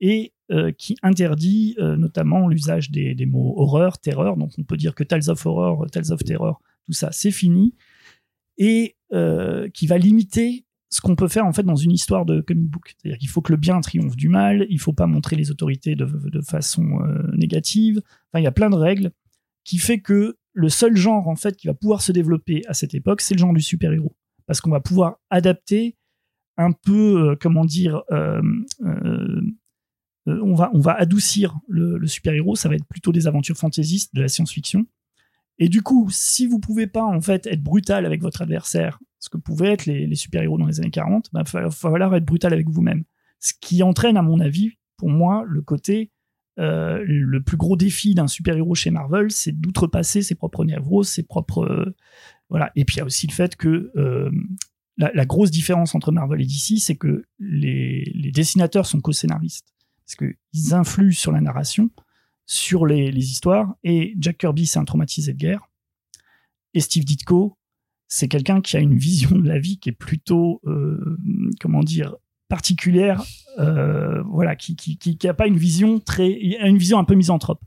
et 0.00 0.32
euh, 0.50 0.72
qui 0.72 0.96
interdit 1.02 1.76
euh, 1.78 1.96
notamment 1.96 2.48
l'usage 2.48 2.90
des, 2.90 3.14
des 3.14 3.26
mots 3.26 3.54
horreur, 3.56 3.98
terreur. 3.98 4.36
Donc 4.36 4.52
on 4.58 4.64
peut 4.64 4.76
dire 4.76 4.94
que 4.94 5.04
Tales 5.04 5.30
of 5.30 5.46
Horror, 5.46 5.86
Tales 5.90 6.10
of 6.10 6.24
Terror, 6.24 6.60
tout 6.86 6.92
ça, 6.92 7.10
c'est 7.12 7.30
fini 7.30 7.74
et 8.58 8.96
euh, 9.12 9.68
qui 9.70 9.86
va 9.86 9.98
limiter 9.98 10.64
ce 10.92 11.00
qu'on 11.00 11.16
peut 11.16 11.28
faire 11.28 11.46
en 11.46 11.52
fait 11.54 11.62
dans 11.62 11.74
une 11.74 11.90
histoire 11.90 12.26
de 12.26 12.42
comic 12.42 12.68
book. 12.68 12.94
C'est-à-dire 12.94 13.18
qu'il 13.18 13.30
faut 13.30 13.40
que 13.40 13.50
le 13.50 13.56
bien 13.56 13.80
triomphe 13.80 14.14
du 14.14 14.28
mal, 14.28 14.66
il 14.68 14.78
faut 14.78 14.92
pas 14.92 15.06
montrer 15.06 15.36
les 15.36 15.50
autorités 15.50 15.96
de, 15.96 16.06
façon 16.42 17.00
euh, 17.00 17.34
négative. 17.34 18.02
Enfin, 18.28 18.40
il 18.40 18.44
y 18.44 18.46
a 18.46 18.52
plein 18.52 18.68
de 18.68 18.76
règles 18.76 19.10
qui 19.64 19.78
fait 19.78 20.00
que 20.00 20.36
le 20.52 20.68
seul 20.68 20.94
genre 20.94 21.28
en 21.28 21.34
fait 21.34 21.56
qui 21.56 21.66
va 21.66 21.72
pouvoir 21.72 22.02
se 22.02 22.12
développer 22.12 22.62
à 22.68 22.74
cette 22.74 22.94
époque, 22.94 23.22
c'est 23.22 23.32
le 23.32 23.38
genre 23.38 23.54
du 23.54 23.62
super-héros, 23.62 24.14
parce 24.46 24.60
qu'on 24.60 24.70
va 24.70 24.80
pouvoir 24.80 25.16
adapter 25.30 25.96
un 26.58 26.72
peu, 26.72 27.30
euh, 27.30 27.36
comment 27.40 27.64
dire, 27.64 28.02
euh, 28.12 28.42
on 30.26 30.54
va 30.54 30.70
on 30.74 30.80
va 30.80 30.92
adoucir 30.92 31.56
le, 31.68 31.96
le 31.96 32.06
super-héros. 32.06 32.54
Ça 32.54 32.68
va 32.68 32.74
être 32.74 32.86
plutôt 32.86 33.12
des 33.12 33.26
aventures 33.26 33.56
fantaisistes, 33.56 34.14
de 34.14 34.20
la 34.20 34.28
science-fiction. 34.28 34.84
Et 35.58 35.70
du 35.70 35.80
coup, 35.80 36.08
si 36.10 36.46
vous 36.46 36.58
pouvez 36.58 36.86
pas 36.86 37.04
en 37.04 37.22
fait 37.22 37.46
être 37.46 37.62
brutal 37.62 38.04
avec 38.04 38.20
votre 38.20 38.42
adversaire, 38.42 38.98
ce 39.22 39.28
que 39.28 39.36
pouvaient 39.36 39.70
être 39.70 39.86
les, 39.86 40.14
super-héros 40.16 40.58
dans 40.58 40.66
les 40.66 40.80
années 40.80 40.90
40, 40.90 41.30
il 41.32 41.38
va 41.38 41.44
fa- 41.44 41.70
falloir 41.70 42.12
être 42.16 42.24
brutal 42.24 42.52
avec 42.52 42.68
vous-même. 42.68 43.04
Ce 43.38 43.52
qui 43.60 43.84
entraîne, 43.84 44.16
à 44.16 44.22
mon 44.22 44.40
avis, 44.40 44.72
pour 44.96 45.10
moi, 45.10 45.44
le 45.46 45.62
côté 45.62 46.10
euh, 46.58 47.04
le 47.06 47.40
plus 47.40 47.56
gros 47.56 47.76
défi 47.76 48.16
d'un 48.16 48.26
super-héros 48.26 48.74
chez 48.74 48.90
Marvel, 48.90 49.30
c'est 49.30 49.52
d'outrepasser 49.52 50.22
ses 50.22 50.34
propres 50.34 50.64
névroses, 50.64 51.08
ses 51.08 51.22
propres 51.22 51.62
euh, 51.62 51.94
voilà. 52.48 52.72
Et 52.74 52.84
puis 52.84 52.96
il 52.96 52.98
y 52.98 53.00
a 53.00 53.04
aussi 53.04 53.28
le 53.28 53.32
fait 53.32 53.54
que 53.54 53.92
euh, 53.94 54.28
la, 54.96 55.24
grosse 55.24 55.52
différence 55.52 55.94
entre 55.94 56.10
Marvel 56.10 56.40
et 56.40 56.44
DC, 56.44 56.80
c'est 56.80 56.96
que 56.96 57.24
les, 57.38 58.10
les 58.16 58.32
dessinateurs 58.32 58.86
sont 58.86 59.00
co-scénaristes 59.00 59.72
parce 60.04 60.16
qu'ils 60.16 60.74
influent 60.74 61.12
sur 61.12 61.30
la 61.30 61.40
narration, 61.40 61.90
sur 62.44 62.86
les, 62.86 63.12
les 63.12 63.30
histoires. 63.30 63.72
Et 63.84 64.16
Jack 64.18 64.38
Kirby, 64.38 64.66
c'est 64.66 64.80
un 64.80 64.84
traumatisé 64.84 65.32
de 65.32 65.38
guerre. 65.38 65.70
Et 66.74 66.80
Steve 66.80 67.04
Ditko, 67.04 67.56
c'est 68.14 68.28
quelqu'un 68.28 68.60
qui 68.60 68.76
a 68.76 68.80
une 68.80 68.98
vision 68.98 69.38
de 69.38 69.48
la 69.48 69.58
vie 69.58 69.78
qui 69.78 69.88
est 69.88 69.92
plutôt, 69.92 70.60
euh, 70.66 71.16
comment 71.58 71.82
dire, 71.82 72.14
particulière, 72.46 73.24
euh, 73.58 74.22
voilà, 74.24 74.54
qui, 74.54 74.76
qui, 74.76 75.16
pas 75.16 75.46
une 75.46 75.56
vision 75.56 75.98
très, 75.98 76.30
une 76.30 76.76
vision 76.76 76.98
un 76.98 77.04
peu 77.04 77.14
misanthrope. 77.14 77.64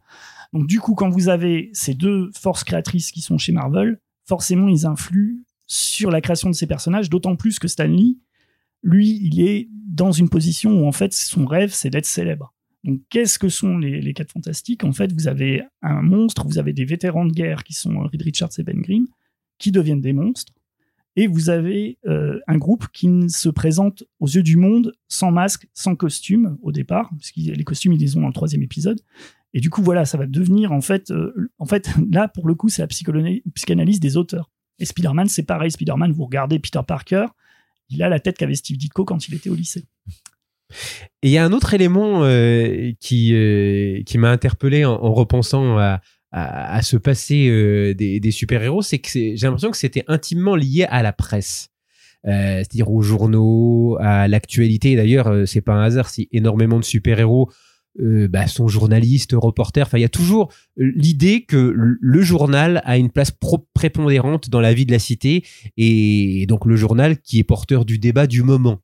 Donc 0.53 0.67
du 0.67 0.79
coup, 0.79 0.93
quand 0.93 1.09
vous 1.09 1.29
avez 1.29 1.71
ces 1.73 1.95
deux 1.95 2.29
forces 2.35 2.63
créatrices 2.63 3.11
qui 3.11 3.21
sont 3.21 3.39
chez 3.39 3.53
Marvel, 3.53 3.99
forcément, 4.27 4.67
ils 4.67 4.85
influent 4.85 5.41
sur 5.65 6.11
la 6.11 6.21
création 6.21 6.51
de 6.51 6.55
ces 6.55 6.67
personnages, 6.67 7.09
d'autant 7.09 7.35
plus 7.35 7.57
que 7.57 7.67
Stan 7.67 7.87
Lee, 7.87 8.19
lui, 8.83 9.19
il 9.23 9.41
est 9.41 9.67
dans 9.71 10.11
une 10.11 10.29
position 10.29 10.79
où 10.79 10.85
en 10.85 10.91
fait, 10.91 11.11
son 11.11 11.47
rêve, 11.47 11.71
c'est 11.73 11.89
d'être 11.89 12.05
célèbre. 12.05 12.53
Donc, 12.83 13.01
qu'est-ce 13.09 13.39
que 13.39 13.49
sont 13.49 13.79
les, 13.79 13.99
les 13.99 14.13
quatre 14.13 14.31
fantastiques? 14.31 14.83
En 14.83 14.91
fait, 14.91 15.11
vous 15.11 15.27
avez 15.27 15.63
un 15.81 16.03
monstre, 16.03 16.45
vous 16.45 16.59
avez 16.59 16.71
des 16.71 16.85
vétérans 16.85 17.25
de 17.25 17.33
guerre 17.33 17.63
qui 17.63 17.73
sont 17.73 17.97
Reed 17.97 18.21
Richards 18.21 18.51
et 18.59 18.63
Ben 18.63 18.79
Grimm, 18.79 19.07
qui 19.57 19.71
deviennent 19.71 20.01
des 20.01 20.13
monstres, 20.13 20.53
et 21.17 21.27
vous 21.27 21.49
avez 21.49 21.97
euh, 22.05 22.39
un 22.47 22.57
groupe 22.57 22.87
qui 22.91 23.09
se 23.29 23.47
présente 23.47 24.03
aux 24.19 24.27
yeux 24.27 24.43
du 24.43 24.57
monde 24.57 24.93
sans 25.07 25.31
masque, 25.31 25.67
sans 25.73 25.95
costume 25.95 26.57
au 26.61 26.71
départ, 26.71 27.09
parce 27.11 27.31
que 27.31 27.39
les 27.39 27.63
costumes 27.63 27.93
ils 27.93 27.99
les 27.99 28.17
ont 28.17 28.21
dans 28.21 28.27
le 28.27 28.33
troisième 28.33 28.63
épisode. 28.63 28.99
Et 29.53 29.61
du 29.61 29.69
coup, 29.69 29.81
voilà, 29.81 30.03
ça 30.03 30.17
va 30.17 30.25
devenir 30.25 30.73
en 30.73 30.81
fait, 30.81 31.11
euh, 31.11 31.49
en 31.57 31.65
fait, 31.65 31.89
là 32.11 32.27
pour 32.27 32.47
le 32.47 32.55
coup, 32.55 32.67
c'est 32.67 32.81
la 32.81 32.87
psychanalyse 32.87 33.99
des 33.99 34.17
auteurs. 34.17 34.51
Et 34.79 34.85
Spider-Man, 34.85 35.29
c'est 35.29 35.43
pareil. 35.43 35.71
Spider-Man, 35.71 36.11
vous 36.11 36.25
regardez 36.25 36.59
Peter 36.59 36.81
Parker, 36.85 37.27
il 37.89 38.03
a 38.03 38.09
la 38.09 38.19
tête 38.19 38.37
qu'avait 38.37 38.55
Steve 38.55 38.77
Ditko 38.77 39.05
quand 39.05 39.29
il 39.29 39.35
était 39.35 39.49
au 39.49 39.55
lycée. 39.55 39.85
Et 41.21 41.29
il 41.29 41.31
y 41.31 41.37
a 41.37 41.45
un 41.45 41.53
autre 41.53 41.73
élément 41.73 42.23
euh, 42.23 42.91
qui, 42.99 43.33
qui 44.05 44.17
m'a 44.17 44.31
interpellé 44.31 44.83
en 44.83 45.13
repensant 45.13 45.77
à, 45.77 46.01
à, 46.37 46.81
ce 46.81 46.97
passé 46.97 47.47
euh, 47.47 47.93
des, 47.93 48.31
super-héros, 48.31 48.81
c'est 48.81 48.99
que 48.99 49.09
j'ai 49.09 49.37
l'impression 49.41 49.71
que 49.71 49.77
c'était 49.77 50.03
intimement 50.07 50.57
lié 50.57 50.85
à 50.89 51.01
la 51.01 51.13
presse. 51.13 51.69
Euh, 52.27 52.57
c'est-à-dire 52.57 52.91
aux 52.91 53.01
journaux, 53.01 53.97
à 54.01 54.27
l'actualité. 54.27 54.95
D'ailleurs, 54.95 55.27
euh, 55.27 55.45
c'est 55.45 55.61
pas 55.61 55.73
un 55.73 55.83
hasard 55.83 56.09
si 56.09 56.27
énormément 56.31 56.79
de 56.79 56.83
super-héros 56.83 57.49
euh, 58.01 58.27
bah, 58.27 58.47
sont 58.47 58.67
journalistes, 58.67 59.33
reporters. 59.33 59.85
Enfin, 59.85 59.97
il 59.97 60.01
y 60.01 60.05
a 60.05 60.09
toujours 60.09 60.51
l'idée 60.75 61.45
que 61.45 61.73
le- 61.73 62.21
journal 62.21 62.81
a 62.83 62.97
une 62.97 63.11
place 63.11 63.31
prépondérante 63.73 64.49
dans 64.49 64.59
la 64.59 64.73
vie 64.73 64.85
de 64.85 64.91
la 64.91 64.99
cité 64.99 65.45
et 65.77 66.45
donc 66.47 66.65
le 66.65 66.75
journal 66.75 67.19
qui 67.19 67.39
est 67.39 67.43
porteur 67.43 67.85
du 67.85 67.97
débat 67.97 68.27
du 68.27 68.43
moment. 68.43 68.81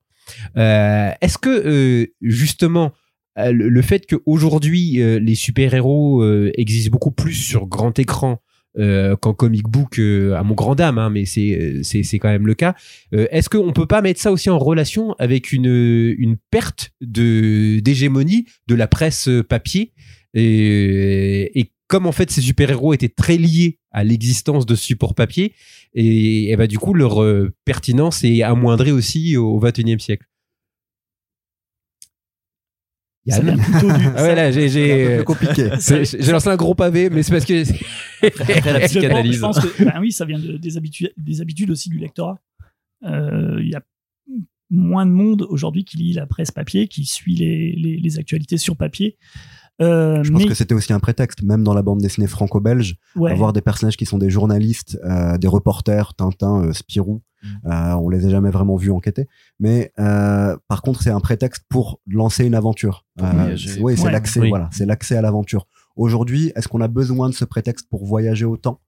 Est-ce 0.55 1.37
que 1.37 2.07
justement 2.21 2.93
le, 3.37 3.69
le 3.69 3.81
fait 3.81 4.05
qu'aujourd'hui 4.05 5.01
euh, 5.01 5.19
les 5.19 5.35
super-héros 5.35 6.21
euh, 6.21 6.51
existent 6.55 6.91
beaucoup 6.91 7.11
plus 7.11 7.33
sur 7.33 7.67
grand 7.67 7.97
écran 7.97 8.41
euh, 8.77 9.15
qu'en 9.17 9.33
comic 9.33 9.63
book, 9.67 9.99
euh, 9.99 10.33
à 10.35 10.43
mon 10.43 10.53
grand 10.55 10.75
dame, 10.75 10.97
hein, 10.97 11.09
mais 11.09 11.25
c'est 11.25 11.57
euh, 11.59 11.83
c'est 11.83 12.19
quand 12.19 12.29
même 12.29 12.47
le 12.47 12.53
cas. 12.53 12.73
Euh, 13.13 13.27
Est-ce 13.31 13.49
qu'on 13.49 13.73
peut 13.73 13.85
pas 13.85 14.01
mettre 14.01 14.21
ça 14.21 14.31
aussi 14.31 14.49
en 14.49 14.57
relation 14.59 15.13
avec 15.19 15.51
une 15.51 16.15
une 16.17 16.37
perte 16.51 16.91
de 17.01 17.79
d'hégémonie 17.79 18.45
de 18.67 18.75
la 18.75 18.87
presse 18.87 19.27
euh, 19.27 19.43
papier? 19.43 19.91
Et, 20.33 21.71
comme 21.87 22.07
en 22.07 22.13
fait 22.13 22.31
ces 22.31 22.39
super-héros 22.39 22.93
étaient 22.93 23.09
très 23.09 23.35
liés 23.35 23.79
à 23.91 24.05
l'existence 24.05 24.65
de 24.65 24.75
supports 24.75 25.13
papier, 25.13 25.53
et, 25.93 26.51
et 26.51 26.55
bah, 26.55 26.67
du 26.67 26.79
coup 26.79 26.93
leur 26.93 27.21
euh, 27.21 27.53
pertinence 27.65 28.23
est 28.23 28.41
amoindrie 28.43 28.93
aussi 28.93 29.35
au 29.35 29.59
XXIe 29.59 29.99
siècle. 29.99 30.25
Yann 33.25 33.43
vient 33.43 33.57
plutôt 33.57 33.87
du. 33.91 34.05
Ah 34.15 34.23
ouais, 34.23 34.35
là, 34.35 34.51
j'ai, 34.51 34.67
C'est 34.69 34.81
un 34.81 34.95
peu 34.95 34.99
j'ai, 35.09 35.15
plus 35.17 35.23
compliqué. 35.25 35.69
c'est- 35.79 36.21
j'ai 36.23 36.31
lancé 36.31 36.47
un 36.49 36.55
gros 36.55 36.73
pavé, 36.75 37.09
mais 37.09 37.21
c'est 37.23 37.31
parce 37.31 37.45
que 37.45 37.61
Après 37.61 38.45
la 38.73 38.79
Je 38.79 38.79
pense- 38.79 38.89
psychanalyse. 38.89 39.35
Je 39.35 39.39
pense 39.41 39.59
que, 39.59 39.83
ben 39.83 39.93
oui, 39.99 40.11
ça 40.11 40.25
vient 40.25 40.39
de- 40.39 40.57
des, 40.57 40.77
habitudes, 40.77 41.13
des 41.17 41.41
habitudes 41.41 41.69
aussi 41.69 41.89
du 41.89 41.97
lectorat. 41.99 42.39
Euh, 43.03 43.57
Il 43.61 43.69
y 43.69 43.75
a 43.75 43.81
moins 44.69 45.05
de 45.05 45.11
monde 45.11 45.45
aujourd'hui 45.49 45.83
qui 45.83 45.97
lit 45.97 46.13
la 46.13 46.25
presse 46.25 46.49
papier, 46.51 46.87
qui 46.87 47.05
suit 47.05 47.35
les, 47.35 47.73
les, 47.73 47.97
les 47.97 48.19
actualités 48.19 48.57
sur 48.57 48.75
papier. 48.77 49.17
Euh, 49.81 50.23
Je 50.23 50.31
pense 50.31 50.41
mais, 50.43 50.47
que 50.47 50.53
c'était 50.53 50.75
aussi 50.75 50.93
un 50.93 50.99
prétexte, 50.99 51.41
même 51.43 51.63
dans 51.63 51.73
la 51.73 51.81
bande 51.81 51.99
dessinée 51.99 52.27
franco-belge, 52.27 52.97
ouais, 53.15 53.31
avoir 53.31 53.53
des 53.53 53.61
personnages 53.61 53.97
qui 53.97 54.05
sont 54.05 54.17
des 54.17 54.29
journalistes, 54.29 54.99
euh, 55.03 55.37
des 55.37 55.47
reporters, 55.47 56.13
Tintin, 56.13 56.65
euh, 56.65 56.73
Spirou. 56.73 57.21
Mm. 57.43 57.47
Euh, 57.71 57.93
on 57.95 58.09
les 58.09 58.25
a 58.27 58.29
jamais 58.29 58.51
vraiment 58.51 58.75
vus 58.75 58.91
enquêter. 58.91 59.27
Mais 59.59 59.91
euh, 59.99 60.55
par 60.67 60.81
contre, 60.83 61.01
c'est 61.01 61.09
un 61.09 61.19
prétexte 61.19 61.63
pour 61.69 61.99
lancer 62.07 62.45
une 62.45 62.53
aventure. 62.55 63.05
Euh, 63.21 63.57
oui, 63.79 63.97
c'est 63.97 64.03
Ouais. 64.05 64.11
l'accès. 64.11 64.39
Oui. 64.41 64.49
Voilà, 64.49 64.69
c'est 64.71 64.85
l'accès 64.85 65.15
à 65.15 65.21
l'aventure. 65.21 65.65
Aujourd'hui, 65.95 66.51
est-ce 66.55 66.67
qu'on 66.67 66.81
a 66.81 66.87
besoin 66.87 67.29
de 67.29 67.33
ce 67.33 67.45
prétexte 67.45 67.87
pour 67.89 68.05
voyager 68.05 68.45
autant? 68.45 68.79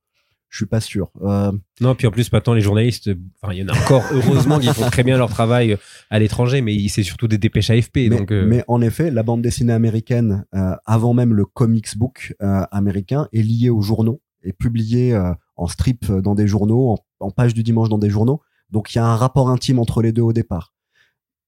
Je 0.53 0.57
suis 0.57 0.65
pas 0.67 0.81
sûr. 0.81 1.09
Euh, 1.23 1.51
non. 1.81 1.95
Puis 1.95 2.05
en 2.05 2.11
plus, 2.11 2.31
maintenant, 2.31 2.53
les 2.53 2.61
journalistes, 2.61 3.09
enfin, 3.41 3.55
il 3.55 3.61
y 3.61 3.63
en 3.63 3.69
a 3.69 3.75
encore 3.75 4.03
heureusement 4.11 4.59
qui 4.59 4.67
font 4.67 4.87
très 4.87 5.01
bien 5.01 5.17
leur 5.17 5.31
travail 5.31 5.77
à 6.11 6.19
l'étranger, 6.19 6.61
mais 6.61 6.87
c'est 6.89 7.01
surtout 7.01 7.27
des 7.27 7.39
dépêches 7.39 7.71
AFP. 7.71 7.95
mais, 7.95 8.09
donc, 8.09 8.31
euh, 8.31 8.45
mais 8.47 8.63
en 8.67 8.79
effet, 8.79 9.09
la 9.09 9.23
bande 9.23 9.41
dessinée 9.41 9.73
américaine, 9.73 10.45
euh, 10.53 10.75
avant 10.85 11.15
même 11.15 11.33
le 11.33 11.45
comics 11.45 11.97
book 11.97 12.35
euh, 12.43 12.61
américain, 12.69 13.27
est 13.33 13.41
liée 13.41 13.71
aux 13.71 13.81
journaux 13.81 14.21
et 14.43 14.53
publiée 14.53 15.15
euh, 15.15 15.33
en 15.55 15.65
strip 15.65 16.07
euh, 16.11 16.21
dans 16.21 16.35
des 16.35 16.45
journaux, 16.45 16.91
en, 16.91 16.99
en 17.19 17.31
page 17.31 17.55
du 17.55 17.63
dimanche 17.63 17.89
dans 17.89 17.97
des 17.97 18.11
journaux. 18.11 18.39
Donc 18.69 18.93
il 18.93 18.99
y 18.99 19.01
a 19.01 19.05
un 19.07 19.15
rapport 19.15 19.49
intime 19.49 19.79
entre 19.79 20.03
les 20.03 20.11
deux 20.11 20.21
au 20.21 20.33
départ. 20.33 20.71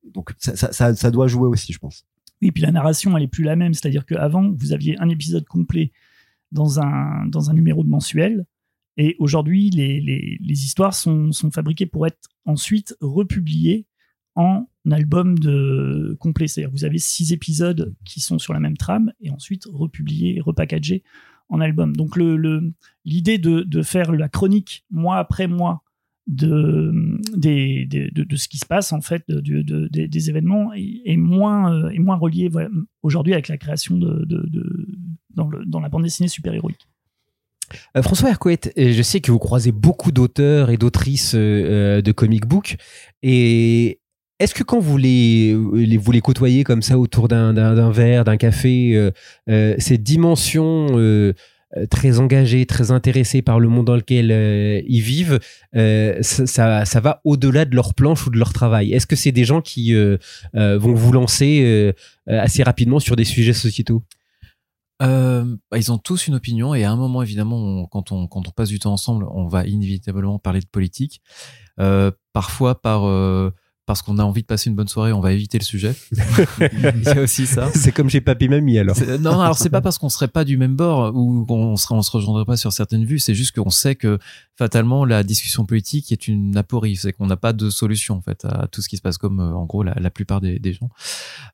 Donc 0.04 0.34
ça, 0.40 0.56
ça, 0.56 0.74
ça, 0.74 0.96
ça 0.96 1.12
doit 1.12 1.28
jouer 1.28 1.48
aussi, 1.48 1.74
je 1.74 1.78
pense. 1.78 2.08
Et 2.42 2.52
puis 2.52 2.64
la 2.64 2.72
narration, 2.72 3.16
elle 3.16 3.24
est 3.24 3.28
plus 3.28 3.44
la 3.44 3.56
même. 3.56 3.76
C'est-à-dire 3.76 4.04
qu'avant, 4.04 4.52
vous 4.52 4.74
aviez 4.74 4.98
un 5.00 5.10
épisode 5.10 5.46
complet 5.46 5.92
dans 6.52 6.80
un, 6.80 7.28
dans 7.28 7.52
un 7.52 7.54
numéro 7.54 7.84
de 7.84 7.90
mensuel. 7.90 8.48
Et 8.98 9.16
aujourd'hui, 9.20 9.70
les, 9.70 10.00
les, 10.00 10.64
histoires 10.64 10.94
sont, 10.94 11.32
sont 11.32 11.52
fabriquées 11.52 11.86
pour 11.86 12.08
être 12.08 12.30
ensuite 12.46 12.96
republiées 13.02 13.86
en 14.36 14.68
album 14.90 15.38
de 15.38 16.16
complet. 16.20 16.48
C'est-à-dire 16.48 16.72
vous 16.72 16.86
avez 16.86 17.00
six 17.00 17.34
épisodes 17.34 17.94
qui 18.06 18.22
sont 18.22 18.40
sur 18.40 18.54
la 18.54 18.60
même 18.60 18.78
trame 18.78 19.12
et 19.20 19.32
ensuite 19.32 19.66
republiés, 19.66 20.40
repackagés 20.40 21.04
en 21.50 21.60
album. 21.60 21.96
Donc 21.96 22.16
le, 22.16 22.74
l'idée 23.04 23.38
de, 23.38 23.62
de, 23.62 23.82
faire 23.82 24.12
la 24.12 24.30
chronique 24.30 24.86
mois 24.90 25.18
après 25.18 25.48
mois 25.48 25.84
de, 26.28 26.92
des, 27.36 27.86
de, 27.86 28.24
de, 28.24 28.36
ce 28.36 28.48
qui 28.48 28.58
se 28.58 28.66
passe 28.66 28.94
en 28.94 29.02
fait 29.02 29.24
de, 29.28 29.88
des 29.90 30.30
événements 30.30 30.72
est, 30.74 31.18
moins, 31.18 31.72
euh, 31.72 31.90
est 31.90 32.00
moins 32.00 32.16
relié 32.16 32.50
aujourd'hui 33.04 33.34
avec 33.34 33.48
la 33.48 33.58
création 33.58 33.98
de, 33.98 34.26
dans, 35.36 35.48
le, 35.48 35.66
dans 35.66 35.80
la 35.80 35.90
bande 35.90 36.04
dessinée 36.04 36.28
super-héroïque. 36.28 36.88
Euh, 37.96 38.02
François 38.02 38.30
Hercouet, 38.30 38.60
je 38.78 39.02
sais 39.02 39.22
que 39.22 39.32
vous 39.32 39.40
croisez 39.40 39.72
beaucoup 39.72 40.12
d'auteurs 40.12 40.70
et 40.70 40.78
d'autrices 40.78 41.34
euh, 41.36 42.02
de 42.02 42.12
comic 42.12 42.46
book. 42.46 42.78
Et 43.24 44.00
est-ce 44.40 44.54
que 44.54 44.64
quand 44.64 44.80
vous 44.80 44.98
les, 44.98 45.54
vous 45.54 46.12
les 46.12 46.22
côtoyez 46.22 46.64
comme 46.64 46.82
ça 46.82 46.98
autour 47.00 47.28
d'un 47.28 47.92
verre, 47.92 48.26
d'un 48.26 48.38
café, 48.38 49.12
cette 49.48 50.04
dimension 50.04 51.34
euh, 51.78 51.88
très 51.88 52.20
engagés, 52.20 52.66
très 52.66 52.92
intéressés 52.92 53.42
par 53.42 53.60
le 53.60 53.68
monde 53.68 53.88
dans 53.88 53.96
lequel 53.96 54.32
euh, 54.32 54.82
ils 54.88 55.02
vivent, 55.02 55.40
euh, 55.76 56.18
ça, 56.22 56.86
ça, 56.86 57.00
va 57.02 57.22
au-delà 57.26 57.66
de 57.66 57.76
leur 57.76 57.94
planche 57.94 58.28
ou 58.28 58.30
de 58.30 58.38
leur 58.38 58.54
travail? 58.54 58.94
Est-ce 58.94 59.08
que 59.08 59.16
c'est 59.16 59.34
des 59.34 59.44
gens 59.44 59.62
qui 59.62 59.94
vont 60.54 60.94
vous 60.94 61.12
lancer 61.12 61.94
assez 62.28 62.64
rapidement 62.64 63.00
sur 63.00 63.16
des 63.16 63.26
sujets 63.26 63.54
sociétaux? 63.54 64.04
Bah, 65.00 65.78
ils 65.78 65.92
ont 65.92 65.98
tous 65.98 66.28
une 66.28 66.36
opinion 66.36 66.74
et 66.74 66.84
à 66.84 66.92
un 66.92 66.96
moment 66.96 67.22
évidemment 67.22 67.86
quand 67.88 68.12
on 68.12 68.28
quand 68.28 68.48
on 68.48 68.52
passe 68.52 68.70
du 68.70 68.80
temps 68.80 68.94
ensemble 68.94 69.26
on 69.30 69.48
va 69.48 69.66
inévitablement 69.66 70.40
parler 70.40 70.62
de 70.62 70.68
politique 70.68 71.22
parfois 72.34 72.82
par 72.82 73.04
parce 73.86 74.02
qu'on 74.02 74.18
a 74.18 74.24
envie 74.24 74.42
de 74.42 74.48
passer 74.48 74.70
une 74.70 74.76
bonne 74.76 74.88
soirée, 74.88 75.14
on 75.14 75.20
va 75.20 75.32
éviter 75.32 75.60
le 75.60 75.64
sujet. 75.64 75.94
c'est 77.04 77.20
aussi 77.20 77.46
ça. 77.46 77.70
C'est 77.74 77.92
comme 77.92 78.10
chez 78.10 78.20
papy 78.22 78.50
mamie 78.50 78.80
alors. 78.80 78.98
Non, 79.20 79.40
alors 79.40 79.58
c'est 79.58 79.70
pas 79.70 79.82
parce 79.82 80.00
qu'on 80.00 80.10
serait 80.10 80.28
pas 80.28 80.44
du 80.44 80.58
même 80.58 80.76
bord 80.76 81.16
ou 81.16 81.46
qu'on 81.46 81.76
serait, 81.76 81.94
on 81.94 82.02
se 82.02 82.12
rejoindrait 82.12 82.46
pas 82.46 82.58
sur 82.58 82.74
certaines 82.74 83.06
vues. 83.06 83.20
C'est 83.20 83.36
juste 83.36 83.56
qu'on 83.56 83.70
sait 83.70 83.96
que 83.96 84.18
fatalement 84.58 85.06
la 85.06 85.24
discussion 85.24 85.66
politique 85.66 86.12
est 86.12 86.28
une 86.28 86.58
aporie. 86.58 86.96
C'est 86.96 87.14
qu'on 87.14 87.28
n'a 87.28 87.38
pas 87.38 87.54
de 87.54 87.70
solution 87.70 88.16
en 88.16 88.22
fait 88.22 88.44
à 88.46 88.68
tout 88.72 88.82
ce 88.82 88.90
qui 88.90 88.98
se 88.98 89.02
passe 89.04 89.20
comme 89.20 89.40
euh, 89.40 89.54
en 89.54 89.66
gros 89.66 89.84
la, 89.84 89.94
la 89.94 90.10
plupart 90.10 90.42
des, 90.42 90.58
des 90.58 90.74
gens. 90.74 90.90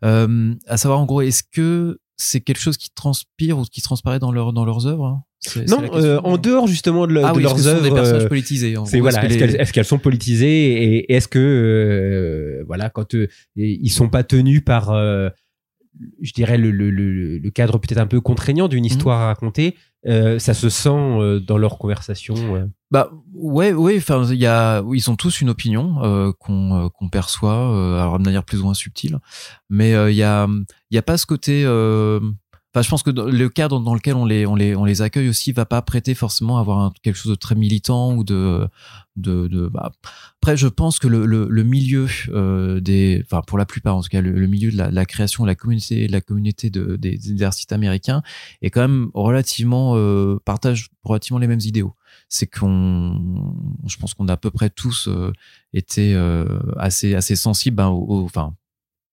Euh, 0.05 0.55
à 0.67 0.77
savoir 0.77 0.99
en 1.01 1.05
gros, 1.05 1.21
est-ce 1.21 1.43
que 1.43 1.99
c'est 2.17 2.41
quelque 2.41 2.59
chose 2.59 2.77
qui 2.77 2.89
transpire 2.89 3.57
ou 3.57 3.63
qui 3.63 3.81
transparaît 3.81 4.19
dans 4.19 4.31
leur 4.31 4.53
dans 4.53 4.65
leurs 4.65 4.87
œuvres 4.87 5.05
hein 5.05 5.23
non, 5.67 5.81
euh, 5.95 6.19
en 6.23 6.37
dehors 6.37 6.67
justement 6.67 7.07
de, 7.07 7.17
ah 7.17 7.33
leurs 7.35 7.67
œuvres, 7.67 7.81
des 7.81 7.91
personnages 7.91 8.25
euh, 8.25 8.27
politisés. 8.27 8.75
C'est 8.85 8.99
voilà, 8.99 9.25
est-ce 9.25 9.73
qu'elles 9.73 9.85
sont 9.85 9.97
politisées 9.97 10.83
et 10.83 11.13
est-ce 11.13 11.27
que 11.27 11.39
euh, 11.39 12.63
voilà 12.67 12.89
quand 12.89 13.15
ils 13.55 13.89
sont 13.89 14.09
pas 14.09 14.23
tenus 14.23 14.63
par 14.63 14.93
je 16.21 16.33
dirais 16.33 16.57
le, 16.57 16.71
le, 16.71 16.89
le, 16.89 17.49
cadre 17.51 17.77
peut-être 17.77 17.99
un 17.99 18.07
peu 18.07 18.21
contraignant 18.21 18.67
d'une 18.67 18.83
mhm. 18.83 18.91
histoire 18.91 19.21
à 19.21 19.27
raconter, 19.27 19.75
ça 20.05 20.53
se 20.53 20.69
sent 20.69 21.39
dans 21.45 21.57
leur 21.57 21.77
conversation. 21.77 22.35
Bah 22.89 23.11
ouais, 23.33 23.71
ouais. 23.71 23.97
Enfin, 23.97 24.25
il 24.31 24.39
y 24.39 24.45
a, 24.45 24.83
ils 24.93 25.09
ont 25.09 25.15
tous 25.15 25.41
une 25.41 25.49
opinion 25.49 26.33
qu'on 26.39 26.89
qu'on 26.89 27.09
perçoit, 27.09 27.99
alors 28.01 28.17
de 28.19 28.23
manière 28.23 28.43
plus 28.43 28.61
ou 28.61 28.65
moins 28.65 28.73
subtile, 28.73 29.19
mais 29.69 29.91
il 30.11 30.15
y 30.15 30.23
a, 30.23 30.47
il 30.89 30.95
y 30.95 30.97
a 30.97 31.03
pas 31.03 31.17
ce 31.17 31.25
côté 31.25 31.65
Enfin, 32.73 32.83
je 32.83 32.89
pense 32.89 33.03
que 33.03 33.09
le 33.09 33.49
cadre 33.49 33.81
dans 33.81 33.93
lequel 33.93 34.15
on 34.15 34.25
les, 34.25 34.45
on 34.45 34.55
les, 34.55 34.75
on 34.77 34.85
les 34.85 35.01
accueille 35.01 35.27
aussi 35.27 35.51
va 35.51 35.65
pas 35.65 35.81
prêter 35.81 36.13
forcément 36.13 36.57
à 36.57 36.61
avoir 36.61 36.93
quelque 37.03 37.15
chose 37.15 37.31
de 37.31 37.35
très 37.35 37.55
militant 37.55 38.15
ou 38.15 38.23
de, 38.23 38.65
de, 39.17 39.47
de 39.47 39.67
bah. 39.67 39.91
après, 40.41 40.55
je 40.55 40.67
pense 40.67 40.97
que 40.97 41.07
le, 41.07 41.25
le, 41.25 41.47
le 41.49 41.63
milieu 41.63 42.07
euh, 42.29 42.79
des, 42.79 43.21
enfin 43.25 43.41
pour 43.45 43.57
la 43.57 43.65
plupart 43.65 43.97
en 43.97 44.01
tout 44.01 44.07
cas, 44.07 44.21
le, 44.21 44.47
milieu 44.47 44.71
de 44.71 44.77
la, 44.77 44.89
la, 44.89 45.05
création, 45.05 45.43
la 45.43 45.55
communauté, 45.55 46.07
la 46.07 46.21
communauté 46.21 46.69
de, 46.69 46.95
des, 46.95 47.17
des 47.17 47.43
artistes 47.43 47.73
américains 47.73 48.21
est 48.61 48.69
quand 48.69 48.81
même 48.81 49.11
relativement 49.13 49.97
euh, 49.97 50.39
partage 50.45 50.87
relativement 51.03 51.39
les 51.39 51.47
mêmes 51.47 51.59
idéaux. 51.59 51.93
C'est 52.29 52.47
qu'on, 52.47 53.53
je 53.85 53.97
pense 53.97 54.13
qu'on 54.13 54.29
a 54.29 54.33
à 54.33 54.37
peu 54.37 54.51
près 54.51 54.69
tous 54.69 55.09
euh, 55.09 55.33
été 55.73 56.15
euh, 56.15 56.45
assez 56.77 57.15
assez 57.15 57.35
sensibles, 57.35 57.75
ben, 57.75 57.89
au, 57.89 58.29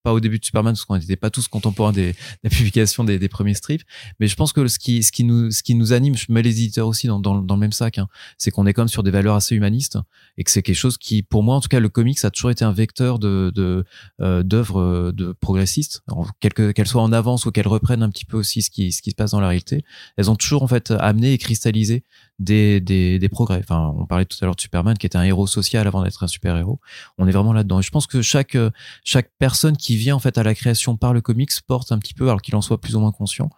pas 0.03 0.13
au 0.13 0.21
début 0.21 0.39
de 0.39 0.45
Superman 0.45 0.75
parce 0.75 0.85
qu'on 0.85 0.97
n'était 0.97 1.17
pas 1.17 1.31
tous 1.31 1.49
contemporains 1.49 1.93
des, 1.93 2.15
des 2.43 2.51
publications 2.51 3.05
des, 3.05 3.19
des, 3.19 3.29
premiers 3.29 3.55
strips 3.55 3.83
mais 4.21 4.27
je 4.27 4.37
pense 4.37 4.53
que 4.53 4.67
ce 4.69 4.79
qui 4.79 5.03
ce 5.03 5.13
qui 5.13 5.25
nous 5.25 5.51
ce 5.51 5.63
qui 5.63 5.75
nous 5.75 5.93
anime 5.93 6.17
je 6.17 6.27
mets 6.31 6.43
les 6.43 6.63
éditeurs 6.63 6.87
aussi 6.87 7.07
dans, 7.07 7.21
dans, 7.21 7.41
dans 7.41 7.55
le 7.55 7.61
même 7.61 7.73
sac 7.73 7.99
hein, 7.99 8.09
c'est 8.39 8.51
qu'on 8.51 8.67
est 8.67 8.77
même 8.79 8.89
sur 8.89 9.03
des 9.03 9.11
valeurs 9.11 9.35
assez 9.35 9.55
humanistes 9.55 9.99
et 10.37 10.45
que 10.45 10.51
c'est 10.51 10.63
quelque 10.63 10.77
chose 10.77 10.99
qui 10.99 11.23
pour 11.23 11.43
moi 11.43 11.57
en 11.57 11.61
tout 11.61 11.69
cas 11.69 11.81
le 11.81 11.89
comics 11.89 12.25
a 12.25 12.31
toujours 12.31 12.51
été 12.51 12.65
un 12.65 12.73
vecteur 12.73 13.19
de 13.19 13.53
de 13.55 13.85
euh, 14.21 14.43
d'œuvres 14.43 14.81
euh, 14.81 15.13
de 15.13 15.33
progressistes 15.33 16.03
qu'elles 16.41 16.87
soient 16.87 17.03
en 17.03 17.13
avance 17.13 17.47
ou 17.47 17.51
qu'elles 17.51 17.69
reprennent 17.69 18.03
un 18.03 18.11
petit 18.11 18.25
peu 18.25 18.37
aussi 18.37 18.63
ce 18.63 18.71
qui 18.71 18.93
ce 18.93 19.03
qui 19.03 19.11
se 19.11 19.17
passe 19.17 19.33
dans 19.33 19.41
la 19.41 19.49
réalité. 19.49 19.85
Elles 20.17 20.31
ont 20.31 20.37
toujours 20.37 20.63
en 20.63 20.69
fait 20.69 20.93
amené 20.93 21.33
et 21.33 21.39
cristallisé 21.39 22.05
des, 22.39 22.81
des, 22.81 23.19
des 23.19 23.29
progrès. 23.29 23.59
Enfin, 23.59 23.95
on 23.97 24.07
parlait 24.07 24.25
tout 24.25 24.37
à 24.41 24.45
l'heure 24.45 24.55
de 24.55 24.61
Superman 24.61 24.97
qui 24.97 25.07
était 25.07 25.19
un 25.19 25.25
héros 25.25 25.47
social 25.47 25.87
avant 25.87 26.03
d'être 26.03 26.23
un 26.23 26.29
super 26.29 26.57
héros. 26.57 26.81
On 27.19 27.27
est 27.27 27.33
vraiment 27.33 27.53
là-dedans. 27.53 27.81
Et 27.81 27.83
je 27.83 27.91
pense 27.91 28.07
que 28.07 28.23
chaque 28.23 28.57
chaque 29.05 29.31
personne 29.39 29.77
qui 29.77 29.97
vient 29.97 30.17
en 30.17 30.21
fait 30.21 30.39
à 30.39 30.43
la 30.43 30.55
création 30.55 30.97
par 30.97 31.13
le 31.13 31.21
comics 31.21 31.51
porte 31.67 31.93
un 31.93 31.99
petit 31.99 32.15
peu, 32.15 32.29
alors 32.29 32.43
qu'il 32.43 32.55
en 32.57 32.61
soit 32.61 32.81
plus 32.81 32.97
ou 32.97 33.01
moins 33.01 33.13
conscient, 33.13 33.51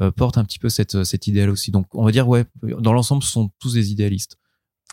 euh, 0.00 0.10
porte 0.10 0.38
un 0.38 0.44
petit 0.44 0.58
peu 0.58 0.68
cette 0.68 1.04
cet 1.04 1.26
idéal 1.26 1.50
aussi. 1.50 1.70
Donc 1.70 1.86
on 1.94 2.04
va 2.04 2.10
dire 2.10 2.28
ouais, 2.28 2.44
dans 2.62 2.92
l'ensemble, 2.92 3.22
ce 3.22 3.30
sont 3.30 3.50
tous 3.58 3.74
des 3.74 3.92
idéalistes. 3.92 4.36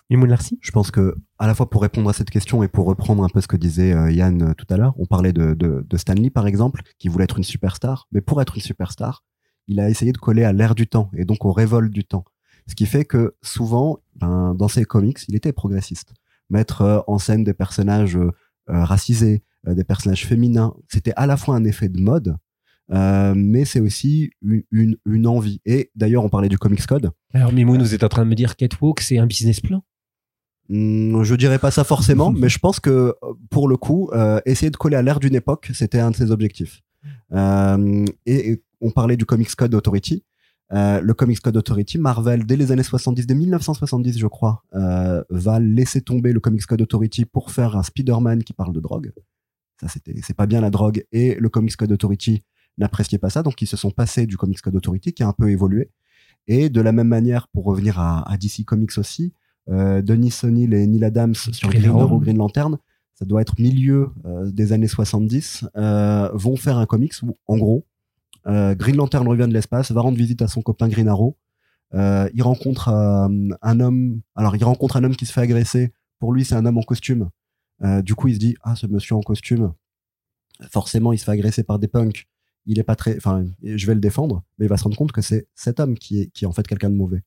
Larcy 0.09 0.59
Je 0.61 0.71
pense 0.71 0.91
que 0.91 1.15
à 1.39 1.47
la 1.47 1.55
fois 1.55 1.69
pour 1.69 1.81
répondre 1.81 2.09
à 2.09 2.13
cette 2.13 2.29
question 2.29 2.63
et 2.63 2.67
pour 2.67 2.85
reprendre 2.85 3.23
un 3.23 3.29
peu 3.29 3.41
ce 3.41 3.47
que 3.47 3.55
disait 3.57 3.93
euh, 3.93 4.11
Yann 4.11 4.41
euh, 4.41 4.53
tout 4.53 4.65
à 4.69 4.77
l'heure, 4.77 4.93
on 4.97 5.05
parlait 5.05 5.31
de, 5.31 5.53
de, 5.53 5.85
de 5.87 5.97
Stanley 5.97 6.29
par 6.29 6.47
exemple, 6.47 6.81
qui 6.99 7.07
voulait 7.07 7.23
être 7.23 7.37
une 7.37 7.43
superstar, 7.43 8.07
mais 8.11 8.21
pour 8.21 8.41
être 8.41 8.55
une 8.55 8.61
superstar, 8.61 9.23
il 9.67 9.79
a 9.79 9.89
essayé 9.89 10.11
de 10.11 10.17
coller 10.17 10.43
à 10.43 10.51
l'ère 10.51 10.75
du 10.75 10.87
temps 10.87 11.09
et 11.15 11.23
donc 11.23 11.45
aux 11.45 11.53
révoltes 11.53 11.93
du 11.93 12.03
temps. 12.03 12.25
Ce 12.71 12.75
qui 12.75 12.85
fait 12.85 13.03
que 13.03 13.35
souvent, 13.41 13.99
ben, 14.15 14.55
dans 14.55 14.69
ses 14.69 14.85
comics, 14.85 15.17
il 15.27 15.35
était 15.35 15.51
progressiste. 15.51 16.13
Mettre 16.49 16.83
euh, 16.83 16.99
en 17.05 17.17
scène 17.17 17.43
des 17.43 17.53
personnages 17.53 18.15
euh, 18.15 18.31
euh, 18.69 18.85
racisés, 18.85 19.43
des 19.67 19.83
personnages 19.83 20.25
féminins, 20.25 20.73
c'était 20.87 21.11
à 21.17 21.25
la 21.25 21.35
fois 21.35 21.57
un 21.57 21.65
effet 21.65 21.89
de 21.89 21.99
mode, 21.99 22.37
mais 22.89 23.65
c'est 23.65 23.81
aussi 23.81 24.31
une, 24.41 24.95
une, 25.05 25.27
envie. 25.27 25.59
Et 25.65 25.91
d'ailleurs, 25.95 26.23
on 26.23 26.29
parlait 26.29 26.47
du 26.47 26.57
Comics 26.57 26.85
Code. 26.87 27.11
Alors, 27.33 27.51
Mimoun, 27.51 27.81
vous 27.81 27.93
êtes 27.93 28.05
en 28.05 28.09
train 28.09 28.23
de 28.23 28.29
me 28.29 28.35
dire 28.35 28.55
Catwalk, 28.55 29.01
c'est 29.01 29.17
un 29.17 29.27
business 29.27 29.59
plan? 29.59 29.83
Hmm, 30.69 31.23
je 31.23 31.35
dirais 31.35 31.59
pas 31.59 31.71
ça 31.71 31.83
forcément, 31.83 32.31
mais 32.35 32.47
je 32.47 32.57
pense 32.57 32.79
que 32.79 33.13
pour 33.49 33.67
le 33.67 33.75
coup, 33.75 34.09
essayer 34.45 34.71
de 34.71 34.77
coller 34.77 34.95
à 34.95 35.01
l'ère 35.01 35.19
d'une 35.19 35.35
époque, 35.35 35.69
c'était 35.73 35.99
un 35.99 36.11
de 36.11 36.15
ses 36.15 36.31
objectifs. 36.31 36.81
et, 37.35 38.05
et, 38.25 38.63
on 38.79 38.89
parlait 38.91 39.17
du 39.17 39.25
Comics 39.25 39.53
Code 39.55 39.75
Authority. 39.75 40.23
Euh, 40.73 41.01
le 41.01 41.13
Comics 41.13 41.39
Code 41.41 41.57
Authority, 41.57 41.97
Marvel, 41.97 42.45
dès 42.45 42.55
les 42.55 42.71
années 42.71 42.83
70, 42.83 43.27
dès 43.27 43.35
1970, 43.35 44.17
je 44.17 44.27
crois, 44.27 44.63
euh, 44.73 45.21
va 45.29 45.59
laisser 45.59 46.01
tomber 46.01 46.31
le 46.31 46.39
Comics 46.39 46.65
Code 46.65 46.81
Authority 46.81 47.25
pour 47.25 47.51
faire 47.51 47.75
un 47.75 47.83
Spider-Man 47.83 48.43
qui 48.43 48.53
parle 48.53 48.73
de 48.73 48.79
drogue. 48.79 49.11
Ça, 49.81 49.89
c'était, 49.89 50.15
c'est 50.21 50.35
pas 50.35 50.45
bien 50.45 50.61
la 50.61 50.69
drogue. 50.69 51.03
Et 51.11 51.35
le 51.35 51.49
Comics 51.49 51.75
Code 51.75 51.91
Authority 51.91 52.43
n'appréciait 52.77 53.17
pas 53.17 53.29
ça, 53.29 53.43
donc 53.43 53.61
ils 53.61 53.67
se 53.67 53.75
sont 53.75 53.91
passés 53.91 54.25
du 54.25 54.37
Comics 54.37 54.61
Code 54.61 54.75
Authority 54.75 55.11
qui 55.13 55.23
a 55.23 55.27
un 55.27 55.33
peu 55.33 55.49
évolué. 55.49 55.89
Et 56.47 56.69
de 56.69 56.81
la 56.81 56.93
même 56.93 57.07
manière, 57.07 57.49
pour 57.49 57.65
revenir 57.65 57.99
à, 57.99 58.37
DC 58.39 58.63
Comics 58.65 58.97
aussi, 58.97 59.33
euh, 59.69 60.01
Denis 60.01 60.33
O'Neill 60.43 60.73
et 60.73 60.87
Neil 60.87 61.03
Adams 61.03 61.35
sur 61.35 61.69
Green 61.69 61.89
Arrow, 61.89 62.19
Green 62.19 62.37
Lantern, 62.37 62.77
ça 63.13 63.25
doit 63.25 63.41
être 63.41 63.59
milieu 63.59 64.09
euh, 64.25 64.49
des 64.49 64.73
années 64.73 64.87
70, 64.87 65.65
vont 66.33 66.55
faire 66.55 66.77
un 66.77 66.85
comics 66.85 67.13
où, 67.21 67.37
en 67.45 67.57
gros, 67.57 67.85
euh, 67.85 67.90
Green 68.45 68.95
Lantern 68.95 69.27
revient 69.27 69.47
de 69.47 69.53
l'espace, 69.53 69.91
va 69.91 70.01
rendre 70.01 70.17
visite 70.17 70.41
à 70.41 70.47
son 70.47 70.61
copain 70.61 70.87
Green 70.87 71.07
Arrow. 71.07 71.37
Euh, 71.93 72.29
il 72.33 72.41
rencontre 72.43 72.89
euh, 72.89 73.27
un 73.61 73.79
homme. 73.79 74.21
Alors, 74.35 74.55
il 74.55 74.63
rencontre 74.63 74.97
un 74.97 75.03
homme 75.03 75.15
qui 75.15 75.25
se 75.25 75.33
fait 75.33 75.41
agresser. 75.41 75.93
Pour 76.19 76.33
lui, 76.33 76.45
c'est 76.45 76.55
un 76.55 76.65
homme 76.65 76.77
en 76.77 76.83
costume. 76.83 77.29
du 78.03 78.15
coup, 78.15 78.27
il 78.27 78.35
se 78.35 78.39
dit 78.39 78.55
ah, 78.63 78.75
ce 78.75 78.87
monsieur 78.87 79.15
en 79.15 79.21
costume. 79.21 79.73
Forcément, 80.69 81.13
il 81.13 81.17
se 81.17 81.25
fait 81.25 81.31
agresser 81.31 81.63
par 81.63 81.79
des 81.79 81.87
punks. 81.87 82.27
Il 82.67 82.77
est 82.77 82.83
pas 82.83 82.95
très. 82.95 83.17
Enfin, 83.17 83.43
je 83.63 83.87
vais 83.87 83.95
le 83.95 83.99
défendre, 83.99 84.43
mais 84.57 84.65
il 84.65 84.69
va 84.69 84.77
se 84.77 84.83
rendre 84.83 84.97
compte 84.97 85.11
que 85.11 85.21
c'est 85.21 85.47
cet 85.55 85.79
homme 85.79 85.97
qui 85.97 86.21
est, 86.21 86.27
qui 86.27 86.45
est 86.45 86.47
en 86.47 86.51
fait 86.51 86.67
quelqu'un 86.67 86.91
de 86.91 86.95
mauvais. 86.95 87.23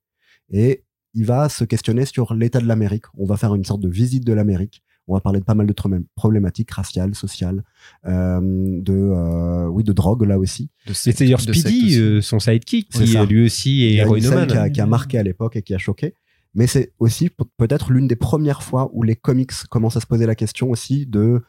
Et 0.51 0.85
il 1.13 1.27
va 1.27 1.49
se 1.49 1.65
questionner 1.65 2.07
sur 2.07 2.35
l'état 2.35 2.61
de 2.61 2.67
l'Amérique. 2.67 3.07
On 3.15 3.27
va 3.27 3.37
faire 3.37 3.55
une 3.55 3.65
sorte 3.65 3.81
de 3.81 3.89
visite 3.89 4.25
de 4.25 4.33
l'Amérique 4.33 4.84
on 5.07 5.15
va 5.15 5.21
parler 5.21 5.41
de 5.41 5.45
pas 5.45 5.55
mal 5.55 5.67
de 5.67 5.75
problématiques 6.15 6.71
raciales, 6.71 7.15
sociales, 7.15 7.63
euh, 8.07 8.41
de 8.43 8.93
euh, 8.93 9.67
oui 9.67 9.85
de 9.85 9.93
drogue 9.93 10.25
là 10.27 10.39
aussi. 10.39 10.71
C'est 10.93 11.19
d'ailleurs 11.19 11.41
Speedy, 11.41 11.99
euh, 11.99 12.21
son 12.21 12.39
sidekick, 12.39 12.89
qui 12.89 13.17
lui 13.27 13.45
aussi 13.45 13.85
est 13.85 13.95
héroïnomane. 13.95 14.49
Qui, 14.49 14.73
qui 14.73 14.81
a, 14.81 14.87
marqué 14.87 15.19
à 15.19 15.23
l'époque 15.23 15.57
et 15.57 15.63
qui 15.63 15.75
a 15.75 15.79
choqué. 15.79 16.15
Mais 16.55 16.67
c'est 16.67 16.93
aussi 16.99 17.31
peut-être 17.57 17.91
l'une 17.91 18.07
des 18.07 18.17
premières 18.17 18.63
fois 18.63 18.91
où 18.93 19.03
les 19.03 19.17
comics 19.17 19.53
commencent 19.71 19.97
à 19.97 20.01
se 20.01 20.07
poser 20.07 20.27
la 20.27 20.35
question 20.35 20.71
aussi 20.71 21.07
de 21.07 21.43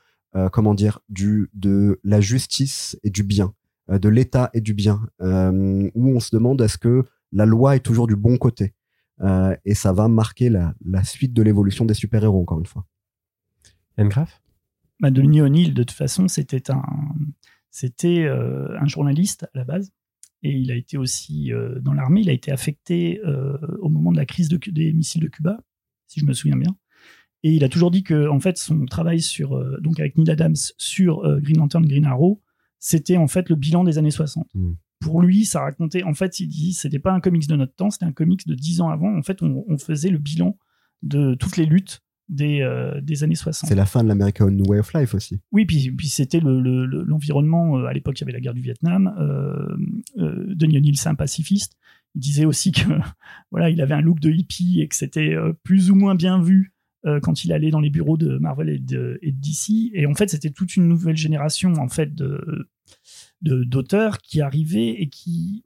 comment 0.51 0.73
dire 0.73 0.99
du 1.07 1.49
de 1.53 1.99
la 2.03 2.19
justice 2.19 2.97
et 3.03 3.09
du 3.09 3.23
bien. 3.23 3.53
euh, 3.89 3.99
de 3.99 4.09
l'état 4.09 4.49
et 4.53 4.61
du 4.61 4.73
bien, 4.73 5.01
euh, 5.21 5.89
où 5.93 6.09
on 6.09 6.19
se 6.19 6.35
demande 6.35 6.61
est-ce 6.61 6.77
que 6.77 7.03
la 7.31 7.45
loi 7.45 7.75
est 7.75 7.81
toujours 7.81 8.07
du 8.07 8.15
bon 8.15 8.37
côté. 8.37 8.73
Euh, 9.21 9.55
et 9.63 9.75
ça 9.75 9.93
va 9.93 10.07
marquer 10.07 10.49
la, 10.49 10.73
la 10.85 11.03
suite 11.03 11.33
de 11.33 11.41
l'évolution 11.41 11.85
des 11.85 11.93
super-héros, 11.93 12.41
encore 12.41 12.59
une 12.59 12.65
fois. 12.65 12.85
Yann 13.97 14.09
Graff 14.09 14.41
bah, 14.99 15.11
Denis 15.11 15.41
O'Neill, 15.41 15.73
de 15.73 15.83
toute 15.83 15.95
façon, 15.95 16.27
c'était 16.27 16.71
un, 16.71 16.83
c'était 17.71 18.23
euh, 18.23 18.79
un 18.79 18.87
journaliste 18.87 19.43
à 19.43 19.57
la 19.57 19.63
base. 19.65 19.91
Et 20.43 20.51
il 20.51 20.71
a 20.71 20.75
été 20.75 20.97
aussi 20.97 21.51
euh, 21.51 21.79
dans 21.79 21.93
l'armée. 21.93 22.21
Il 22.21 22.29
a 22.29 22.33
été 22.33 22.51
affecté 22.51 23.19
euh, 23.25 23.57
au 23.79 23.89
moment 23.89 24.11
de 24.11 24.17
la 24.17 24.25
crise 24.25 24.47
de, 24.47 24.59
des 24.71 24.93
missiles 24.93 25.21
de 25.21 25.27
Cuba, 25.27 25.59
si 26.07 26.19
je 26.19 26.25
me 26.25 26.33
souviens 26.33 26.57
bien. 26.57 26.75
Et 27.43 27.51
il 27.51 27.63
a 27.63 27.69
toujours 27.69 27.91
dit 27.91 28.03
que, 28.03 28.27
en 28.29 28.39
fait, 28.39 28.57
son 28.57 28.85
travail 28.85 29.21
sur, 29.21 29.63
donc 29.79 29.99
avec 29.99 30.17
Neil 30.17 30.31
Adams 30.31 30.55
sur 30.77 31.21
Green 31.41 31.57
Lantern, 31.57 31.85
Green 31.85 32.05
Arrow, 32.05 32.41
c'était 32.79 33.17
en 33.17 33.27
fait 33.27 33.49
le 33.49 33.55
bilan 33.55 33.83
des 33.83 33.99
années 33.99 34.09
60. 34.09 34.47
Mm. 34.55 34.73
Pour 34.99 35.21
lui, 35.21 35.45
ça 35.45 35.61
racontait, 35.61 36.01
en 36.01 36.15
fait, 36.15 36.39
il 36.39 36.47
dit, 36.47 36.73
c'était 36.73 36.97
pas 36.97 37.11
un 37.11 37.19
comics 37.19 37.47
de 37.47 37.55
notre 37.55 37.75
temps, 37.75 37.91
c'était 37.91 38.05
un 38.05 38.13
comics 38.13 38.47
de 38.47 38.55
dix 38.55 38.81
ans 38.81 38.89
avant. 38.89 39.15
En 39.15 39.21
fait, 39.21 39.43
on, 39.43 39.63
on 39.67 39.77
faisait 39.77 40.09
le 40.09 40.17
bilan 40.17 40.57
de 41.03 41.35
toutes 41.35 41.57
les 41.57 41.65
luttes 41.65 42.01
des, 42.27 42.61
euh, 42.61 42.99
des 43.01 43.23
années 43.23 43.35
60. 43.35 43.67
C'est 43.69 43.75
la 43.75 43.85
fin 43.85 44.03
de 44.03 44.07
l'American 44.07 44.51
Way 44.67 44.79
of 44.79 44.93
Life 44.93 45.13
aussi. 45.13 45.39
Oui, 45.51 45.65
puis, 45.65 45.91
puis 45.91 46.07
c'était 46.07 46.39
le- 46.39 46.59
le- 46.61 46.85
le- 46.85 47.03
l'environnement. 47.03 47.77
euh, 47.77 47.85
à 47.85 47.93
l'époque, 47.93 48.19
il 48.19 48.21
y 48.21 48.25
avait 48.25 48.31
la 48.33 48.39
guerre 48.39 48.53
du 48.55 48.61
Vietnam. 48.61 49.13
Euh, 49.19 49.77
euh, 50.17 50.45
Denis 50.55 50.95
un 51.05 51.15
pacifiste. 51.15 51.77
Il 52.15 52.21
disait 52.21 52.45
aussi 52.45 52.71
que 52.71 52.81
voilà, 53.51 53.69
il 53.69 53.79
avait 53.81 53.93
un 53.93 54.01
look 54.01 54.19
de 54.19 54.31
hippie 54.31 54.81
et 54.81 54.87
que 54.87 54.95
c'était 54.95 55.35
plus 55.63 55.91
ou 55.91 55.95
moins 55.95 56.15
bien 56.15 56.41
vu 56.41 56.71
quand 57.21 57.43
il 57.45 57.51
allait 57.53 57.69
dans 57.69 57.81
les 57.81 57.91
bureaux 57.91 58.17
de 58.17 58.39
Marvel 58.39 58.67
et 58.67 58.79
de, 58.79 59.19
et 59.21 59.31
de 59.31 59.37
DC. 59.39 59.91
Et 59.93 60.07
en 60.07 60.15
fait, 60.15 60.27
c'était 60.27 60.49
toute 60.49 60.75
une 60.75 60.87
nouvelle 60.87 61.15
génération 61.17 61.73
en 61.73 61.87
fait 61.87 62.15
de 62.15 62.67
de- 63.43 63.63
d'auteurs 63.63 64.17
qui 64.17 64.41
arrivaient 64.41 64.89
et 64.99 65.07
qui 65.09 65.63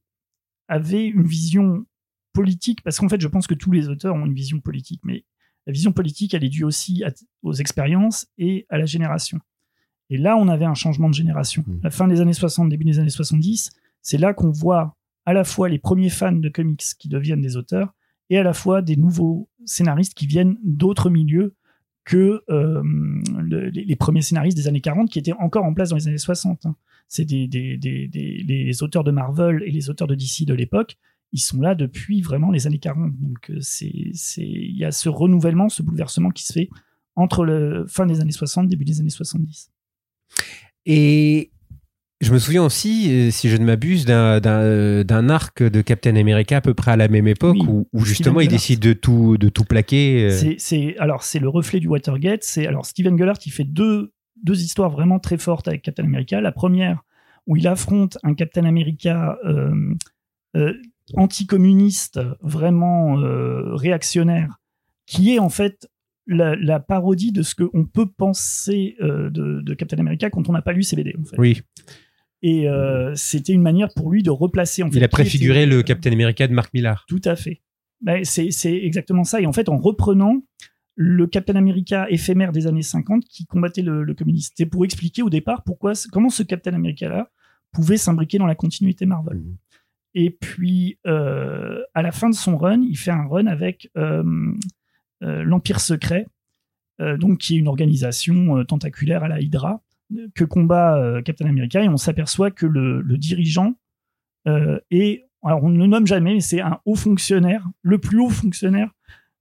avaient 0.67 1.08
une 1.08 1.24
vision 1.26 1.86
politique. 2.34 2.82
Parce 2.84 3.00
qu'en 3.00 3.08
fait, 3.08 3.22
je 3.22 3.28
pense 3.30 3.48
que 3.48 3.54
tous 3.54 3.72
les 3.72 3.88
auteurs 3.88 4.15
ont 4.15 4.26
une 4.26 4.34
vision 4.34 4.60
politique, 4.60 5.00
mais 5.06 5.24
la 5.67 5.74
vision 5.74 5.91
politique, 5.91 6.34
elle 6.34 6.43
est 6.43 6.50
due 6.50 6.63
aussi 6.63 7.04
à- 7.04 7.12
aux 7.43 7.54
expériences 7.54 8.28
et 8.38 8.65
à 8.69 8.78
la 8.78 8.86
génération. 8.86 9.39
Et 10.10 10.17
là, 10.17 10.36
on 10.38 10.48
avait 10.48 10.65
un 10.65 10.74
changement 10.74 11.10
de 11.10 11.13
génération. 11.13 11.63
Mm. 11.67 11.80
La 11.84 11.91
fin 11.91 12.08
des 12.08 12.22
années 12.22 12.34
60, 12.34 12.69
début 12.69 12.86
des 12.86 13.00
années 13.00 13.10
70, 13.10 13.69
c'est 14.02 14.17
là 14.17 14.34
qu'on 14.34 14.50
voit 14.52 14.95
à 15.26 15.34
la 15.34 15.43
fois 15.43 15.69
les 15.69 15.78
premiers 15.80 16.10
fans 16.10 16.32
de 16.32 16.50
comics 16.50 16.84
qui 16.98 17.08
deviennent 17.10 17.41
des 17.41 17.58
auteurs 17.58 17.93
et 18.32 18.38
à 18.38 18.43
la 18.43 18.54
fois 18.54 18.82
des 18.82 18.95
nouveaux 18.95 19.48
scénaristes 19.65 20.13
qui 20.15 20.26
viennent 20.26 20.58
d'autres 20.63 21.10
milieux 21.12 21.56
que 22.06 22.41
euh, 22.50 22.82
le- 23.38 23.69
les, 23.69 23.86
les 23.86 23.95
premiers 23.95 24.24
scénaristes 24.24 24.58
des 24.58 24.67
années 24.67 24.82
40 24.82 25.10
qui 25.12 25.19
étaient 25.19 25.34
encore 25.34 25.65
en 25.65 25.74
place 25.76 25.89
dans 25.89 25.95
les 25.98 26.08
années 26.08 26.17
60. 26.17 26.65
hein. 26.65 26.76
C'est 27.08 27.26
des, 27.26 27.48
des- 27.48 27.78
des- 27.78 28.08
des- 28.08 28.43
les 28.48 28.84
auteurs 28.84 29.04
de 29.04 29.12
Marvel 29.12 29.62
et 29.65 29.72
les 29.72 29.89
auteurs 29.91 30.08
de 30.08 30.15
DC 30.15 30.45
de 30.45 30.54
l'époque, 30.56 30.98
ils 31.32 31.39
sont 31.39 31.62
là 31.62 31.76
depuis 31.76 32.22
vraiment 32.22 32.52
les 32.52 32.65
années 32.68 32.80
40. 32.80 33.12
Donc 33.20 33.50
euh, 33.50 33.58
c'est 33.62 33.88
il 34.38 34.78
y 34.78 34.86
a 34.86 34.92
ce 34.92 35.10
renouvellement, 35.10 35.70
ce 35.70 35.84
bouleversement 35.84 36.30
qui 36.32 36.46
se 36.46 36.54
fait 36.54 36.70
entre 37.15 37.44
le 37.46 37.86
fin 37.88 38.06
des 38.06 38.20
années 38.22 38.32
60 38.32 38.68
début 38.68 38.86
des 38.86 39.00
années 39.00 39.10
70. 39.10 39.70
Et 40.86 41.52
je 42.22 42.34
me 42.34 42.39
souviens 42.39 42.63
aussi, 42.63 43.12
euh, 43.12 43.32
si 43.32 43.50
je 43.50 43.58
ne 43.58 43.65
m'abuse, 43.65 44.06
d'un- 44.06 44.42
euh, 44.46 45.04
d'un 45.04 45.30
arc 45.30 45.63
de 45.63 45.82
Captain 45.82 46.15
America 46.15 46.58
à 46.58 46.62
peu 46.62 46.74
près 46.74 46.92
à 46.92 46.98
la 46.98 47.08
même 47.08 47.28
époque 47.28 47.58
Oui, 47.60 47.65
où, 47.68 47.88
où 47.94 48.06
justement 48.06 48.42
il 48.42 48.48
décide 48.50 48.80
de 48.80 48.94
tout, 48.94 49.38
de 49.38 49.50
tout 49.50 49.63
plaquer. 49.63 50.30
C'est, 50.58 50.98
alors, 50.98 51.24
c'est 51.24 51.39
le 51.39 51.50
reflet 51.50 51.80
du 51.80 51.88
Watergate. 51.88 52.44
C'est, 52.44 52.68
alors, 52.68 52.86
Steven 52.86 53.18
Gellert, 53.18 53.38
il 53.46 53.52
fait 53.52 53.63
deux, 53.63 54.13
deux 54.44 54.62
histoires 54.63 54.89
vraiment 54.89 55.20
très 55.20 55.38
fortes 55.38 55.68
avec 55.68 55.82
Captain 55.82 56.04
America. 56.06 56.42
La 56.42 56.52
première, 56.52 57.04
où 57.48 57.56
il 57.56 57.68
affronte 57.68 58.18
un 58.24 58.34
Captain 58.34 58.65
America 58.65 59.38
euh, 59.46 59.94
euh, 60.58 60.74
anticommuniste, 61.15 62.19
vraiment 62.41 63.19
euh, 63.19 63.76
réactionnaire, 63.76 64.60
qui 65.06 65.34
est 65.36 65.39
en 65.39 65.50
fait 65.50 65.89
la, 66.28 66.56
la 66.56 66.80
parodie 66.80 67.32
de 67.32 67.41
ce 67.41 67.56
qu'on 67.56 67.86
peut 67.86 68.06
penser 68.06 68.95
euh, 69.02 69.30
de, 69.30 69.62
de 69.62 69.74
Captain 69.74 69.98
America 69.98 70.30
quand 70.30 70.48
on 70.50 70.54
n'a 70.54 70.62
pas 70.62 70.74
lu 70.74 70.84
ses 70.84 70.95
BD. 70.95 71.15
En 71.19 71.24
fait. 71.24 71.38
Oui, 71.38 71.62
Et 72.41 72.69
euh, 72.69 73.13
c'était 73.15 73.54
une 73.54 73.62
manière 73.63 73.89
pour 73.95 74.12
lui 74.12 74.22
de 74.24 74.30
replacer. 74.30 74.84
En 74.84 74.91
fait, 74.91 74.98
il 74.98 75.02
a 75.04 75.06
était- 75.06 75.12
préfiguré 75.12 75.65
le 75.65 75.82
Captain 75.84 76.12
America 76.12 76.48
de 76.48 76.54
Mark 76.54 76.74
Millar. 76.74 77.06
tout 77.08 77.22
à 77.26 77.36
fait. 77.36 77.62
Ben, 78.02 78.24
c'est 78.24 78.48
exactement 78.76 79.24
ça. 79.26 79.41
Et 79.41 79.45
en 79.45 79.52
fait, 79.54 79.67
en 79.67 79.78
reprenant 79.78 80.41
le 80.95 81.28
Captain 81.28 81.56
America 81.56 82.06
éphémère 82.10 82.52
des 82.52 82.67
années 82.67 82.82
50 82.82 83.24
qui 83.26 83.45
combattait 83.45 83.82
le, 83.82 84.04
le 84.04 84.13
communiste, 84.13 84.54
c'était 84.56 84.69
pour 84.69 84.86
expliquer 84.86 85.22
au 85.22 85.30
départ 85.30 85.63
pourquoi, 85.63 85.93
comment 86.12 86.30
ce 86.30 86.43
Captain 86.43 86.74
America-là 86.74 87.30
pouvait 87.72 87.98
s'imbriquer 87.98 88.38
dans 88.38 88.45
la 88.45 88.56
continuité 88.56 89.06
Marvel. 89.06 89.38
Mhm. 89.38 89.56
Et 90.15 90.32
puis, 90.32 90.98
euh, 91.06 91.82
à 91.93 92.02
la 92.02 92.12
fin 92.12 92.30
de 92.30 92.36
son 92.36 92.58
run, 92.58 92.82
il 92.82 92.98
fait 92.98 93.12
un 93.12 93.28
run 93.28 93.45
avec 93.45 93.91
euh, 93.98 94.24
euh, 95.24 95.43
l'Empire 95.43 95.80
secret, 95.80 96.28
donc 97.17 97.38
qui 97.38 97.56
est 97.56 97.60
une 97.60 97.69
organisation 97.69 98.65
tentaculaire 98.65 99.24
à 99.24 99.30
la 99.30 99.39
Hydra, 99.39 99.82
que 100.36 100.43
combat 100.43 101.22
Captain 101.24 101.45
America. 101.45 101.82
Et 101.82 101.88
on 101.88 101.95
s'aperçoit 101.95 102.52
que 102.52 102.65
le, 102.65 103.17
dirigeant 103.17 103.76
est, 104.45 105.26
alors 105.41 105.63
on 105.63 105.69
ne 105.69 105.78
le 105.78 105.88
nomme 105.88 106.06
jamais, 106.06 106.34
mais 106.34 106.41
c'est 106.41 106.60
un 106.60 106.82
haut 106.84 106.95
fonctionnaire, 106.95 107.65
le 107.84 108.00
plus 108.00 108.19
haut 108.19 108.30
fonctionnaire 108.30 108.91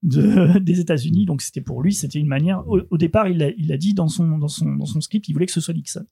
de, 0.05 0.57
des 0.61 0.79
États-Unis. 0.79 1.27
Donc 1.27 1.43
c'était 1.43 1.61
pour 1.61 1.83
lui, 1.83 1.93
c'était 1.95 2.21
une 2.21 2.29
manière. 2.29 2.63
Au, 2.69 2.97
départ, 2.97 3.27
il 3.27 3.43
a, 3.43 3.51
il 3.51 3.73
a 3.73 3.77
dit 3.77 3.93
dans 3.93 4.07
son, 4.07 4.39
dans, 4.39 4.47
son, 4.47 4.77
dans 4.77 4.87
son 4.87 5.01
script, 5.01 5.29
il 5.29 5.33
voulait 5.33 5.47
que 5.47 5.53
ce 5.53 5.61
soit 5.61 5.75
Nixon. 5.75 6.07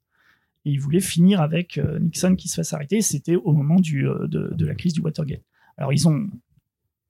Et 0.66 0.70
il 0.70 0.81
voulait 0.81 1.00
finir 1.00 1.40
avec 1.40 1.79
euh, 1.79 2.00
Nixon 2.00 2.35
qui 2.35 2.48
se 2.48 2.57
fasse 2.57 2.72
arrêter. 2.72 3.00
C'était 3.00 3.37
au 3.37 3.52
moment 3.52 3.76
euh, 3.94 4.26
de, 4.26 4.66
la 4.66 4.74
crise 4.74 4.94
du 4.94 5.00
Watergate. 5.00 5.44
Alors 5.76 5.92
ils 5.92 6.09
ont, 6.09 6.26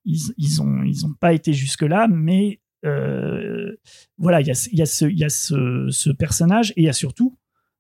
ils, 0.04 0.94
pas 1.18 1.32
été 1.32 1.54
jusque 1.54 1.82
là, 1.82 2.06
mais 2.06 2.60
euh, 2.84 3.74
voilà, 4.18 4.42
il 4.42 4.46
y 4.46 4.50
a, 4.50 4.54
ce, 5.30 6.10
personnage 6.10 6.72
et 6.72 6.82
il 6.82 6.84
y 6.84 6.88
a 6.90 6.92
surtout 6.92 7.38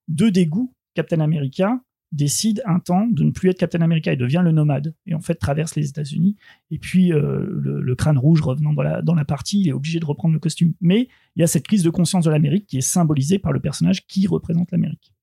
deux 0.08 0.30
dégoûts. 0.30 0.72
Captain 0.94 1.20
America 1.20 1.78
décide 2.10 2.62
un 2.64 2.78
temps 2.78 3.06
de 3.06 3.22
ne 3.22 3.30
plus 3.30 3.50
être 3.50 3.58
Captain 3.58 3.82
America 3.82 4.10
et 4.10 4.16
devient 4.16 4.40
le 4.42 4.52
nomade 4.52 4.94
et 5.04 5.14
en 5.14 5.20
fait 5.20 5.34
traverse 5.34 5.74
les 5.74 5.88
États-Unis 5.88 6.36
et 6.70 6.78
puis 6.78 7.08
le, 7.08 7.80
le 7.82 7.94
crâne 7.96 8.16
rouge 8.16 8.40
revenant 8.40 8.72
dans 8.72 8.82
la, 8.82 9.02
dans 9.02 9.16
la 9.16 9.24
partie 9.24 9.60
il 9.60 9.68
est 9.68 9.72
obligé 9.72 9.98
de 9.98 10.06
reprendre 10.06 10.32
le 10.32 10.38
costume 10.38 10.72
mais 10.80 11.08
il 11.34 11.40
y 11.40 11.42
a 11.42 11.48
cette 11.48 11.66
crise 11.66 11.82
de 11.82 11.90
conscience 11.90 12.24
de 12.24 12.30
l'Amérique 12.30 12.68
qui 12.68 12.78
est 12.78 12.80
symbolisée 12.80 13.40
par 13.40 13.50
le 13.50 13.58
personnage 13.58 14.06
qui 14.06 14.28
représente 14.28 14.70
l'Amérique 14.70 15.15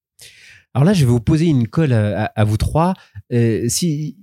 Alors 0.73 0.85
là, 0.85 0.93
je 0.93 1.05
vais 1.05 1.11
vous 1.11 1.19
poser 1.19 1.45
une 1.45 1.67
colle 1.67 1.93
à, 1.93 2.43
vous 2.45 2.57
trois. 2.57 2.93
Euh, 3.31 3.65
si, 3.67 4.17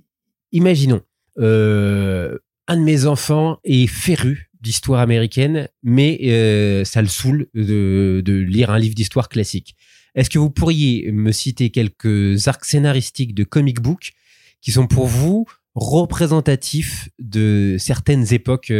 imaginons, 0.51 1.01
euh, 1.39 2.37
un 2.67 2.77
de 2.77 2.83
mes 2.83 3.05
enfants 3.05 3.59
est 3.63 3.87
féru 3.87 4.51
d'histoire 4.59 4.99
américaine, 4.99 5.69
mais 5.81 6.19
euh, 6.23 6.83
ça 6.83 7.01
le 7.01 7.07
saoule 7.07 7.47
de, 7.53 8.21
de 8.23 8.33
lire 8.33 8.69
un 8.69 8.79
livre 8.79 8.95
d'histoire 8.95 9.29
classique. 9.29 9.75
Est-ce 10.13 10.29
que 10.29 10.39
vous 10.39 10.49
pourriez 10.51 11.09
me 11.13 11.31
citer 11.31 11.69
quelques 11.69 12.47
arcs 12.49 12.65
scénaristiques 12.65 13.33
de 13.33 13.45
comic 13.45 13.79
book 13.79 14.11
qui 14.59 14.71
sont 14.71 14.87
pour 14.87 15.07
vous 15.07 15.45
représentatifs 15.73 17.07
de 17.17 17.77
certaines 17.79 18.33
époques 18.33 18.71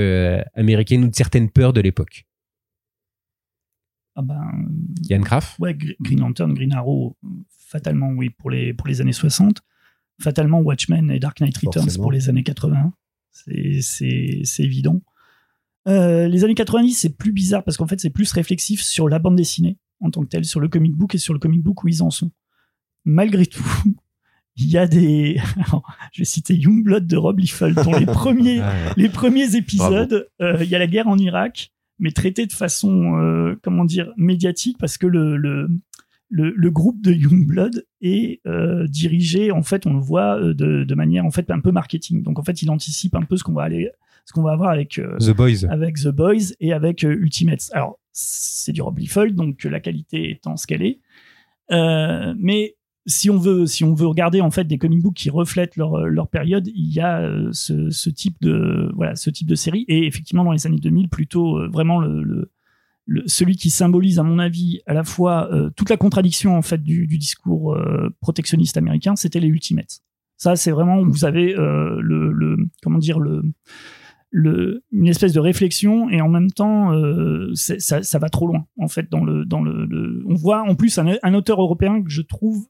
américaines 0.55 1.05
ou 1.05 1.07
de 1.07 1.15
certaines 1.15 1.49
peurs 1.49 1.71
de 1.71 1.79
l'époque? 1.79 2.25
Ah 4.15 4.21
ben, 4.21 4.43
Yann 5.09 5.21
Graff? 5.21 5.55
ouais, 5.57 5.73
Gr- 5.73 5.95
Green 6.01 6.19
Lantern, 6.19 6.53
Green 6.53 6.73
Arrow, 6.73 7.15
fatalement 7.71 8.09
oui 8.09 8.29
pour 8.29 8.49
les, 8.49 8.73
pour 8.73 8.87
les 8.87 9.01
années 9.01 9.13
60. 9.13 9.61
Fatalement 10.21 10.59
Watchmen 10.59 11.09
et 11.09 11.19
Dark 11.19 11.39
Knight 11.39 11.57
Returns 11.57 11.83
Forcément. 11.83 12.03
pour 12.03 12.11
les 12.11 12.29
années 12.29 12.43
80. 12.43 12.93
C'est- 13.31 14.59
évident. 14.59 15.01
Euh, 15.87 16.27
les 16.27 16.43
années 16.43 16.53
90, 16.53 16.93
c'est 16.93 17.17
plus 17.17 17.31
bizarre 17.31 17.63
parce 17.63 17.77
qu'en 17.77 17.87
fait, 17.87 17.99
c'est 17.99 18.11
plus 18.11 18.31
réflexif 18.33 18.81
sur 18.81 19.09
la 19.09 19.17
bande 19.17 19.35
dessinée 19.35 19.77
en 20.01 20.11
tant 20.11 20.21
que 20.21 20.27
telle, 20.27 20.45
sur 20.45 20.59
le 20.59 20.67
comic 20.67 20.93
book 20.93 21.15
et 21.15 21.17
sur 21.17 21.33
le 21.33 21.39
comic 21.39 21.63
book 21.63 21.83
où 21.83 21.87
ils 21.87 22.03
en 22.03 22.11
sont. 22.11 22.31
Malgré 23.05 23.45
tout, 23.45 23.63
il 24.57 24.67
y 24.69 24.77
a 24.77 24.85
des. 24.85 25.39
Alors, 25.65 25.83
je 26.11 26.21
vais 26.21 26.25
citer 26.25 26.55
Youngblood 26.55 27.07
de 27.07 27.17
Rob 27.17 27.39
Liefeld 27.39 27.75
dans 27.75 27.97
les 27.97 28.05
premiers, 28.05 28.61
les 28.97 29.09
premiers 29.09 29.55
épisodes, 29.55 30.27
euh, 30.41 30.57
il 30.61 30.69
y 30.69 30.75
a 30.75 30.79
la 30.79 30.87
guerre 30.87 31.07
en 31.07 31.17
Irak, 31.17 31.71
mais 31.99 32.11
traitée 32.11 32.45
de 32.45 32.53
façon, 32.53 33.15
euh, 33.17 33.59
comment 33.63 33.85
dire, 33.85 34.11
médiatique, 34.17 34.77
parce 34.77 34.97
que 34.97 35.07
le, 35.07 35.37
le, 35.37 35.69
le, 36.31 36.53
le 36.55 36.71
groupe 36.71 37.01
de 37.01 37.11
Youngblood 37.11 37.85
est 38.01 38.39
euh, 38.47 38.87
dirigé, 38.87 39.51
en 39.51 39.63
fait, 39.63 39.85
on 39.85 39.93
le 39.93 39.99
voit 39.99 40.39
euh, 40.39 40.53
de, 40.53 40.85
de 40.85 40.95
manière, 40.95 41.25
en 41.25 41.31
fait, 41.31 41.51
un 41.51 41.59
peu 41.59 41.71
marketing. 41.71 42.23
Donc, 42.23 42.39
en 42.39 42.43
fait, 42.43 42.61
il 42.61 42.71
anticipe 42.71 43.15
un 43.15 43.23
peu 43.23 43.35
ce 43.35 43.43
qu'on 43.43 43.51
va 43.51 43.63
aller, 43.63 43.91
ce 44.25 44.31
qu'on 44.31 44.41
va 44.41 44.53
avoir 44.53 44.69
avec, 44.69 44.97
euh, 44.97 45.17
The 45.19 45.35
Boys. 45.35 45.65
avec 45.69 45.97
The 45.97 46.07
Boys 46.07 46.53
et 46.61 46.71
avec 46.71 47.03
euh, 47.03 47.13
Ultimates. 47.13 47.69
Alors, 47.73 47.99
c'est 48.13 48.71
du 48.71 48.81
Rob 48.81 48.97
Liefeld, 48.97 49.35
donc 49.35 49.63
la 49.65 49.81
qualité 49.81 50.31
étant 50.31 50.55
ce 50.55 50.65
qu'elle 50.67 50.83
est. 50.83 50.99
Mais 51.69 52.75
si 53.07 53.29
on 53.29 53.37
veut, 53.37 53.65
si 53.65 53.83
on 53.83 53.93
veut 53.93 54.07
regarder 54.07 54.41
en 54.41 54.51
fait 54.51 54.65
des 54.65 54.77
comic 54.77 55.01
books 55.01 55.15
qui 55.15 55.29
reflètent 55.29 55.75
leur, 55.75 56.05
leur 56.05 56.27
période, 56.27 56.67
il 56.67 56.93
y 56.93 56.99
a 56.99 57.25
ce, 57.51 57.89
ce 57.89 58.09
type 58.09 58.35
de 58.41 58.91
voilà 58.95 59.15
ce 59.15 59.29
type 59.29 59.47
de 59.47 59.55
série 59.55 59.85
et 59.87 60.05
effectivement 60.05 60.43
dans 60.43 60.51
les 60.51 60.67
années 60.67 60.77
2000 60.77 61.07
plutôt 61.07 61.67
vraiment 61.69 61.99
le, 61.99 62.21
le, 62.21 62.50
le- 63.13 63.23
celui 63.27 63.55
qui 63.61 63.69
symbolise, 63.69 64.17
à 64.19 64.23
mon 64.23 64.39
avis, 64.39 64.79
à 64.85 64.93
la 64.93 65.03
fois 65.03 65.35
euh, 65.51 65.69
toute 65.75 65.89
la 65.89 65.97
contradiction 65.97 66.55
en 66.57 66.61
fait 66.61 66.81
du, 66.81 67.07
du 67.07 67.17
discours 67.17 67.73
euh, 67.75 68.09
protectionniste 68.21 68.77
américain, 68.77 69.15
c'était 69.15 69.39
les 69.39 69.47
Ultimates. 69.49 69.99
Ça, 70.37 70.55
c'est 70.55 70.71
vraiment 70.71 70.97
où 71.01 71.11
vous 71.11 71.25
avez 71.25 71.47
euh, 71.55 71.99
le, 72.01 72.31
le 72.31 72.49
comment 72.83 72.99
dire 72.99 73.19
le 73.19 73.43
le, 74.33 74.81
une 74.91 75.07
espèce 75.07 75.33
de 75.33 75.41
réflexion 75.41 76.09
et 76.09 76.21
en 76.21 76.29
même 76.29 76.51
temps 76.51 76.93
ça, 77.79 78.01
ça 78.01 78.17
va 78.19 78.29
trop 78.29 78.47
loin 78.47 78.65
en 78.79 78.87
fait 78.87 79.07
dans 79.11 79.23
le 79.25 79.43
dans 79.45 79.61
le, 79.61 80.23
on 80.25 80.35
voit 80.35 80.61
en 80.61 80.75
plus 80.75 80.97
un, 80.99 81.05
un 81.21 81.33
auteur 81.33 81.61
européen 81.61 82.01
que 82.01 82.09
je 82.09 82.21
trouve 82.21 82.65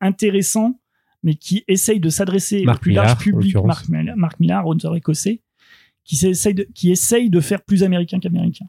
intéressant 0.00 0.80
mais 1.22 1.34
qui 1.34 1.64
essaye 1.68 2.00
de 2.00 2.08
s'adresser 2.10 2.62
au 2.62 2.80
plus 2.80 2.92
large 2.92 3.10
public. 3.32 3.52
Marc, 3.66 3.88
Millar- 3.88 4.16
Marc 4.16 4.40
Millar 4.40 4.66
auteur 4.66 4.94
écossais 4.96 5.42
qui 6.04 6.14
essaye 6.26 6.54
de, 6.54 6.66
qui 6.74 6.90
essaye 6.90 7.28
de 7.30 7.40
faire 7.40 7.62
plus 7.62 7.82
américain 7.84 8.18
qu'américain 8.20 8.66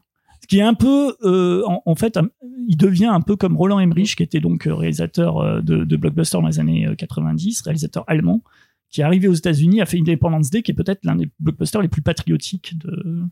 qui 0.50 0.58
est 0.58 0.62
un 0.62 0.74
peu 0.74 1.14
euh, 1.22 1.62
en, 1.86 1.94
fait 1.94 2.18
il 2.66 2.76
devient 2.76 3.06
un 3.06 3.20
peu 3.20 3.36
comme 3.36 3.56
Roland 3.56 3.78
Emmerich 3.78 4.16
qui 4.16 4.24
était 4.24 4.40
donc 4.40 4.66
euh, 4.66 4.74
réalisateur 4.74 5.38
euh, 5.38 5.60
de, 5.60 5.84
de 5.84 5.96
blockbuster 5.96 6.38
dans 6.38 6.46
les 6.48 6.58
années 6.58 6.88
euh, 6.88 6.96
90 6.96 7.60
réalisateur 7.62 8.02
allemand 8.08 8.42
qui 8.90 9.00
est 9.00 9.04
arrivé 9.04 9.28
aux 9.28 9.34
États-Unis, 9.34 9.80
a 9.80 9.86
fait 9.86 9.98
Independence 10.00 10.50
Day, 10.50 10.62
qui 10.62 10.72
est 10.72 10.74
peut-être 10.74 11.04
l'un 11.04 11.14
des 11.14 11.30
blockbusters 11.38 11.80
les 11.80 11.86
plus 11.86 12.02
patriotiques 12.02 12.76
de, 12.76 13.22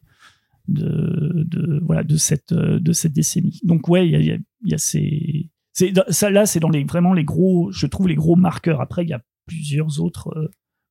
de, 0.69 1.81
voilà, 1.85 2.05
de, 2.05 2.17
cette, 2.17 2.55
de 2.55 2.93
cette 2.93 3.13
décennie. 3.13 3.59
Donc, 3.65 3.89
ouais, 3.89 4.07
il 4.09 4.25
y 4.25 4.31
a, 4.31 4.39
y 4.65 4.75
a- 4.75 4.79
ces. 4.79 5.51
Ça, 6.11 6.31
là, 6.31 6.47
c'est 6.47 6.61
dans 6.61 6.69
les, 6.69 6.85
vraiment 6.85 7.13
les 7.13 7.25
gros, 7.25 7.73
je 7.73 7.89
trouve, 7.89 8.07
les 8.07 8.15
gros 8.15 8.37
marqueurs. 8.37 8.81
Après, 8.81 9.03
il 9.03 9.09
y 9.09 9.13
a 9.13 9.21
plusieurs 9.47 10.01
autres, 10.01 10.49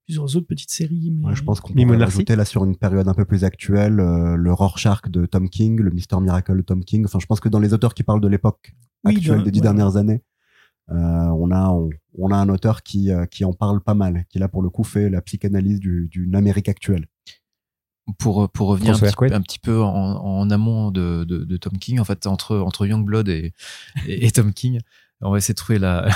plusieurs 0.07 0.35
autres 0.35 0.47
petites 0.47 0.71
séries. 0.71 1.11
Mais... 1.11 1.27
Ouais, 1.27 1.35
je 1.35 1.43
pense 1.43 1.59
qu'on 1.59 1.73
Narcy. 1.75 1.99
rajouter 2.03 2.35
là 2.35 2.45
sur 2.45 2.63
une 2.65 2.75
période 2.77 3.07
un 3.07 3.13
peu 3.13 3.25
plus 3.25 3.43
actuelle 3.43 3.99
euh, 3.99 4.35
le 4.35 4.51
Rorschach 4.53 5.01
de 5.09 5.25
Tom 5.25 5.49
King, 5.49 5.79
le 5.81 5.91
Mister 5.91 6.17
Miracle 6.19 6.55
de 6.57 6.61
Tom 6.63 6.83
King. 6.83 7.05
Enfin, 7.05 7.19
je 7.19 7.25
pense 7.25 7.39
que 7.39 7.49
dans 7.49 7.59
les 7.59 7.73
auteurs 7.73 7.93
qui 7.93 8.03
parlent 8.03 8.21
de 8.21 8.27
l'époque 8.27 8.73
Oui, 9.03 9.15
actuelle 9.17 9.39
de- 9.39 9.43
des 9.43 9.51
dix 9.51 9.59
ouais. 9.59 9.63
dernières 9.63 9.97
années, 9.97 10.23
euh, 10.89 10.95
on 10.95 11.51
a 11.51 11.69
on, 11.69 11.89
on 12.17 12.31
a 12.31 12.37
un 12.37 12.49
auteur 12.49 12.81
qui 12.81 13.11
euh, 13.11 13.25
qui 13.25 13.43
en 13.45 13.53
parle 13.53 13.81
pas 13.81 13.93
mal, 13.93 14.25
qui 14.29 14.39
là 14.39 14.47
pour 14.47 14.61
le 14.63 14.69
coup 14.69 14.83
fait 14.85 15.09
la 15.09 15.21
psychanalyse 15.21 15.79
du- 15.79 16.07
d'une 16.09 16.35
Amérique 16.35 16.69
actuelle. 16.69 17.05
pour 18.17 18.49
pour 18.49 18.69
revenir 18.69 18.95
un 18.95 18.99
petit, 18.99 19.33
un 19.33 19.41
petit 19.41 19.59
peu 19.59 19.81
en, 19.83 19.91
en 20.15 20.49
amont 20.49 20.91
de, 20.91 21.25
de, 21.25 21.43
de 21.43 21.57
Tom 21.57 21.73
King 21.77 21.99
en 21.99 22.05
fait 22.05 22.25
entre 22.25 22.55
entre 22.59 22.87
Youngblood 22.87 23.27
et, 23.27 23.51
et, 24.07 24.25
et 24.25 24.31
Tom 24.31 24.53
King 24.53 24.79
on 25.19 25.31
va 25.31 25.39
essayer 25.39 25.53
de 25.53 25.57
trouver 25.57 25.77
la 25.79 26.07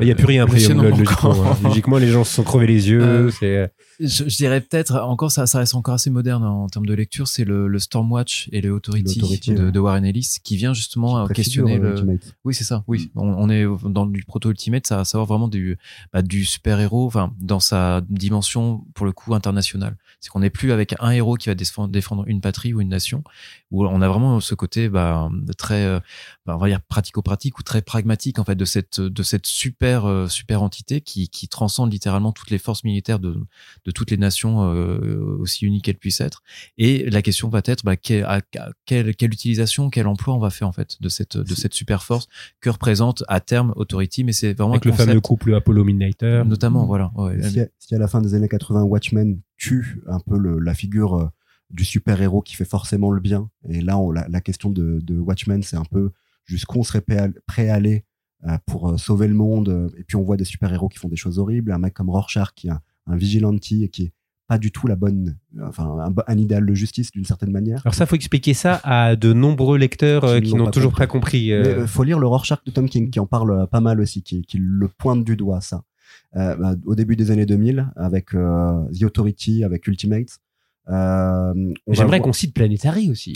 Il 0.00 0.04
n'y 0.06 0.10
a 0.10 0.14
plus 0.16 0.26
rien 0.26 0.42
après 0.44 0.58
le 0.58 0.74
logiquement. 0.74 1.34
manquant. 1.34 1.44
hein. 1.52 1.56
Logiquement, 1.62 1.98
les 1.98 2.08
gens 2.08 2.24
se 2.24 2.34
sont 2.34 2.42
crevés 2.42 2.66
les 2.66 2.88
yeux. 2.88 3.02
Euh, 3.02 3.30
c'est- 3.30 3.72
je, 4.00 4.28
je 4.28 4.36
dirais 4.36 4.60
peut-être 4.60 4.96
encore 4.96 5.30
ça, 5.30 5.46
ça 5.46 5.58
reste 5.58 5.74
encore 5.74 5.94
assez 5.94 6.10
moderne 6.10 6.44
en 6.44 6.66
termes 6.68 6.84
de 6.84 6.92
lecture 6.92 7.26
c'est 7.28 7.44
le, 7.44 7.66
le 7.66 7.78
Stormwatch 7.78 8.48
et 8.52 8.60
le 8.60 8.70
Authority, 8.72 9.20
L'Authority, 9.20 9.54
de, 9.54 9.64
ouais. 9.66 9.72
de 9.72 9.78
Warren 9.80 10.04
Ellis 10.04 10.36
qui 10.44 10.56
vient 10.58 10.74
justement 10.74 11.16
à 11.16 11.24
Préfigure, 11.24 11.64
questionner 11.64 11.76
euh, 11.76 11.78
le 11.82 11.90
Ultimate. 11.92 12.36
oui 12.44 12.52
c'est 12.54 12.64
ça 12.64 12.84
oui 12.88 13.10
on, 13.16 13.26
on 13.26 13.48
est 13.48 13.64
dans 13.84 14.04
du 14.04 14.22
proto 14.24 14.50
ultimate 14.50 14.86
ça 14.86 14.98
va 14.98 15.06
savoir 15.06 15.26
vraiment 15.26 15.48
du 15.48 15.78
bah, 16.12 16.20
du 16.20 16.44
super 16.44 16.78
héros 16.78 17.06
enfin 17.06 17.32
dans 17.40 17.58
sa 17.58 18.02
dimension 18.10 18.84
pour 18.92 19.06
le 19.06 19.12
coup 19.12 19.34
internationale 19.34 19.96
c'est 20.20 20.28
qu'on 20.28 20.40
n'est 20.40 20.50
plus 20.50 20.72
avec 20.72 20.94
un 21.00 21.10
héros 21.12 21.36
qui 21.36 21.48
va 21.48 21.54
défendre 21.54 22.24
une 22.26 22.42
patrie 22.42 22.74
ou 22.74 22.82
une 22.82 22.90
nation 22.90 23.24
où 23.72 23.84
on 23.84 24.00
a 24.00 24.08
vraiment 24.08 24.38
ce 24.40 24.54
côté 24.54 24.88
bah, 24.88 25.28
très 25.58 25.84
euh, 25.84 25.98
bah, 26.46 26.54
on 26.56 26.58
va 26.58 26.68
dire 26.68 26.80
pratico-pratique 26.82 27.58
ou 27.58 27.62
très 27.62 27.82
pragmatique 27.82 28.38
en 28.38 28.44
fait 28.44 28.54
de 28.54 28.64
cette 28.64 29.00
de 29.00 29.22
cette 29.24 29.46
super 29.46 30.04
euh, 30.06 30.28
super 30.28 30.62
entité 30.62 31.00
qui 31.00 31.28
qui 31.28 31.48
transcende 31.48 31.92
littéralement 31.92 32.30
toutes 32.32 32.50
les 32.50 32.58
forces 32.58 32.84
militaires 32.84 33.18
de 33.18 33.36
de 33.84 33.90
toutes 33.90 34.10
les 34.12 34.16
nations 34.16 34.72
euh, 34.72 35.36
aussi 35.40 35.66
uniques 35.66 35.84
qu'elles 35.86 35.98
puissent 35.98 36.20
être 36.20 36.42
et 36.78 37.10
la 37.10 37.22
question 37.22 37.48
va 37.48 37.60
être 37.64 37.84
bah, 37.84 37.96
quelle, 37.96 38.24
à- 38.24 38.40
à- 38.58 38.70
quelle 38.84 39.16
quelle 39.16 39.32
utilisation 39.32 39.90
quel 39.90 40.06
emploi 40.06 40.34
on 40.34 40.38
va 40.38 40.50
faire 40.50 40.68
en 40.68 40.72
fait 40.72 40.96
de 41.00 41.08
cette 41.08 41.36
de 41.36 41.54
cette 41.54 41.74
super 41.74 42.04
force 42.04 42.28
que 42.60 42.70
représente 42.70 43.24
à 43.28 43.40
terme 43.40 43.72
Authority 43.76 44.22
mais 44.22 44.32
c'est 44.32 44.52
vraiment 44.54 44.74
Avec 44.74 44.86
un 44.86 44.90
le 44.90 44.96
fameux 44.96 45.20
couple 45.20 45.54
Apollo 45.54 45.82
Midnighter. 45.84 46.42
notamment 46.46 46.86
voilà 46.86 47.10
ouais. 47.16 47.42
Si, 47.42 47.60
si 47.80 47.94
à 47.94 47.98
la 47.98 48.06
fin 48.08 48.20
des 48.20 48.34
années 48.34 48.48
80, 48.48 48.82
Watchmen 48.84 49.40
tue 49.56 50.00
un 50.06 50.20
peu 50.20 50.38
le- 50.38 50.58
la 50.60 50.74
figure 50.74 51.16
euh, 51.16 51.28
du 51.70 51.84
super-héros 51.84 52.42
qui 52.42 52.54
fait 52.56 52.64
forcément 52.64 53.10
le 53.10 53.20
bien, 53.20 53.50
et 53.68 53.80
là, 53.80 53.98
on- 53.98 54.10
la, 54.10 54.26
la 54.28 54.40
question 54.40 54.70
de, 54.70 55.00
de 55.02 55.18
Watchmen, 55.18 55.62
c'est 55.62 55.76
un 55.76 55.84
peu 55.90 56.10
jusqu'où 56.44 56.78
on 56.78 56.82
serait 56.84 57.00
prêt 57.00 57.68
à, 57.68 57.74
aller 57.74 58.04
euh, 58.46 58.56
pour 58.66 58.90
euh, 58.90 58.96
sauver 58.96 59.26
le 59.28 59.34
monde, 59.34 59.68
euh, 59.68 59.88
et 59.98 60.04
puis 60.04 60.16
on 60.16 60.22
voit 60.22 60.36
des 60.36 60.44
super-héros 60.44 60.88
qui 60.88 60.98
font 60.98 61.08
des 61.08 61.16
choses 61.16 61.38
horribles, 61.38 61.72
un 61.72 61.78
mec 61.78 61.94
comme 61.94 62.10
Rorschach 62.10 62.52
qui 62.54 62.68
est 62.68 62.70
un, 62.70 62.80
un 63.06 63.16
vigilante 63.16 63.60
et 63.72 63.88
qui 63.88 64.04
est 64.04 64.12
pas 64.48 64.58
du 64.58 64.70
tout 64.70 64.86
la 64.86 64.94
bonne, 64.94 65.36
enfin, 65.60 66.12
un, 66.28 66.38
idéal 66.38 66.64
de 66.64 66.72
justice 66.74 67.10
d'une 67.10 67.24
certaine 67.24 67.50
manière. 67.50 67.80
Alors 67.84 67.94
ça, 67.94 68.06
faut 68.06 68.14
expliquer 68.14 68.54
ça 68.54 68.80
à 68.84 69.16
de 69.16 69.32
nombreux 69.32 69.76
lecteurs 69.76 70.22
euh, 70.24 70.40
Qui 70.40 70.54
n'ont 70.54 70.70
toujours 70.70 70.94
pas 70.94 71.08
compris. 71.08 71.50
Euh, 71.50 71.80
euh, 71.80 71.86
faut 71.88 72.04
lire 72.04 72.20
le 72.20 72.28
Rorschach 72.28 72.62
de 72.64 72.70
Tom 72.70 72.88
King 72.88 73.10
qui 73.10 73.18
en 73.18 73.26
parle 73.26 73.66
pas 73.66 73.80
mal 73.80 74.00
aussi, 74.00 74.22
qui, 74.22 74.42
qui 74.42 74.58
le 74.58 74.86
pointe 74.86 75.24
du 75.24 75.36
doigt 75.36 75.60
ça. 75.60 75.82
Euh, 76.36 76.54
bah, 76.54 76.76
au 76.84 76.94
début 76.94 77.16
des 77.16 77.32
années 77.32 77.46
2000, 77.46 77.90
avec 77.96 78.26
The 78.30 79.02
Authority, 79.02 79.64
avec 79.64 79.86
Ultimate. 79.88 80.38
Euh, 80.88 81.72
J'aimerais 81.88 82.20
qu'on 82.20 82.32
cite 82.32 82.54
Planetary 82.54 83.10
aussi. 83.10 83.34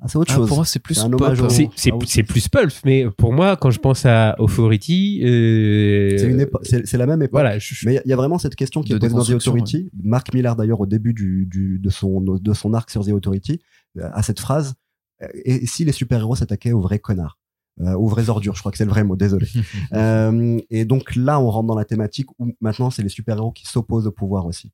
Ah, 0.00 0.06
c'est 0.06 0.16
autre 0.16 0.30
Ah, 0.32 0.36
chose. 0.36 0.46
pour 0.48 0.58
moi 0.58 0.64
c'est 0.64 0.78
plus 0.78 0.94
C'est 0.94 1.10
pop 1.10 1.20
euh, 1.22 2.22
plus 2.22 2.48
pulp, 2.48 2.72
mais 2.84 3.06
pour 3.16 3.32
moi, 3.32 3.56
quand 3.56 3.70
je 3.72 3.80
pense 3.80 4.06
à 4.06 4.36
Authority, 4.38 5.20
euh, 5.24 6.16
C'est 6.62 6.96
la 6.96 7.06
même 7.06 7.20
époque. 7.22 7.32
voilà, 7.32 7.58
je- 7.58 7.74
je- 7.74 7.84
Mais 7.88 8.00
il 8.04 8.08
y 8.08 8.12
a- 8.12 8.16
vraiment 8.16 8.38
cette 8.38 8.54
question 8.54 8.82
qui 8.82 8.90
De 8.92 8.96
est 8.96 9.00
posée 9.00 9.14
dans 9.14 9.24
The 9.24 9.30
Authority. 9.30 9.90
Mark 10.04 10.32
Millar, 10.32 10.54
d'ailleurs, 10.54 10.80
au 10.80 10.86
début 10.86 11.14
du, 11.14 11.46
du- 11.46 11.80
de, 11.80 11.90
son, 11.90 12.20
de 12.20 12.54
son 12.54 12.74
arc 12.74 12.90
sur 12.90 13.04
The 13.04 13.08
Authority, 13.08 13.60
euh, 13.98 14.08
a 14.12 14.22
cette 14.22 14.38
phrase 14.38 14.74
euh, 15.22 15.26
Et 15.44 15.66
si 15.66 15.84
les 15.84 15.90
super-héros 15.90 16.36
s'attaquaient 16.36 16.70
aux 16.70 16.80
vrais 16.80 17.00
connards 17.00 17.38
euh, 17.80 17.94
Aux 17.94 18.06
vraies 18.06 18.28
ordures, 18.28 18.54
je 18.54 18.60
crois 18.60 18.70
que 18.70 18.78
c'est 18.78 18.84
le 18.84 18.90
vrai 18.90 19.02
mot, 19.02 19.16
désolé. 19.16 19.48
Euh, 19.94 20.60
et 20.70 20.84
donc 20.84 21.16
là, 21.16 21.40
on 21.40 21.50
rentre 21.50 21.66
dans 21.66 21.74
la 21.74 21.84
thématique 21.84 22.28
où 22.38 22.52
maintenant, 22.60 22.90
c'est 22.90 23.02
les 23.02 23.08
super-héros 23.08 23.50
qui 23.50 23.66
s'opposent 23.66 24.06
au 24.06 24.12
pouvoir 24.12 24.46
aussi. 24.46 24.70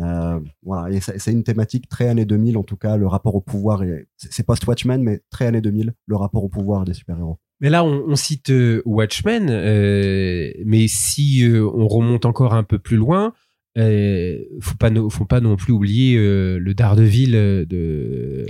Euh, 0.00 0.38
voilà, 0.62 0.94
et 0.96 1.00
c'est 1.00 1.32
une 1.32 1.42
thématique 1.42 1.88
très 1.88 2.08
années 2.08 2.24
2000, 2.24 2.56
en 2.56 2.62
tout 2.62 2.76
cas, 2.76 2.96
le 2.96 3.06
rapport 3.06 3.34
au 3.34 3.40
pouvoir. 3.40 3.82
est- 3.82 4.06
C'est 4.16 4.46
post-Watchmen, 4.46 5.02
mais 5.02 5.20
très 5.30 5.46
années 5.46 5.60
2000, 5.60 5.92
le 6.06 6.16
rapport 6.16 6.44
au 6.44 6.48
pouvoir 6.48 6.84
des 6.84 6.94
super-héros. 6.94 7.38
Mais 7.60 7.70
là, 7.70 7.82
on, 7.84 8.04
on 8.06 8.14
cite 8.14 8.50
euh, 8.50 8.82
Watchmen, 8.84 9.48
euh, 9.50 10.52
mais 10.64 10.86
si 10.86 11.42
euh, 11.44 11.68
on 11.74 11.88
remonte 11.88 12.24
encore 12.26 12.54
un 12.54 12.62
peu 12.62 12.78
plus 12.78 12.96
loin, 12.96 13.32
euh, 13.76 14.38
faut 14.60 14.76
pas, 14.76 14.90
no- 14.90 15.10
faut 15.10 15.24
pas 15.24 15.40
non 15.40 15.56
plus 15.56 15.72
oublier 15.72 16.16
euh, 16.16 16.58
le 16.58 16.74
Daredevil 16.74 17.32
de 17.32 18.46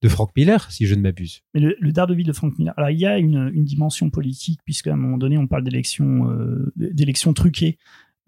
de 0.00 0.08
Frank 0.08 0.30
Miller, 0.36 0.70
si 0.70 0.86
je 0.86 0.94
ne 0.94 1.00
m'abuse. 1.00 1.42
Mais 1.54 1.60
le, 1.60 1.76
le 1.80 1.90
Daredevil 1.90 2.24
de 2.24 2.32
Frank 2.32 2.56
Miller. 2.56 2.72
Alors, 2.76 2.90
il 2.90 3.00
y 3.00 3.04
a 3.06 3.18
une, 3.18 3.50
une 3.52 3.64
dimension 3.64 4.10
politique, 4.10 4.60
puisqu'à 4.64 4.92
un 4.92 4.96
moment 4.96 5.18
donné, 5.18 5.36
on 5.38 5.48
parle 5.48 5.64
d'élections 5.64 6.30
euh, 6.30 6.72
d'élections 6.76 7.32
truquées 7.32 7.78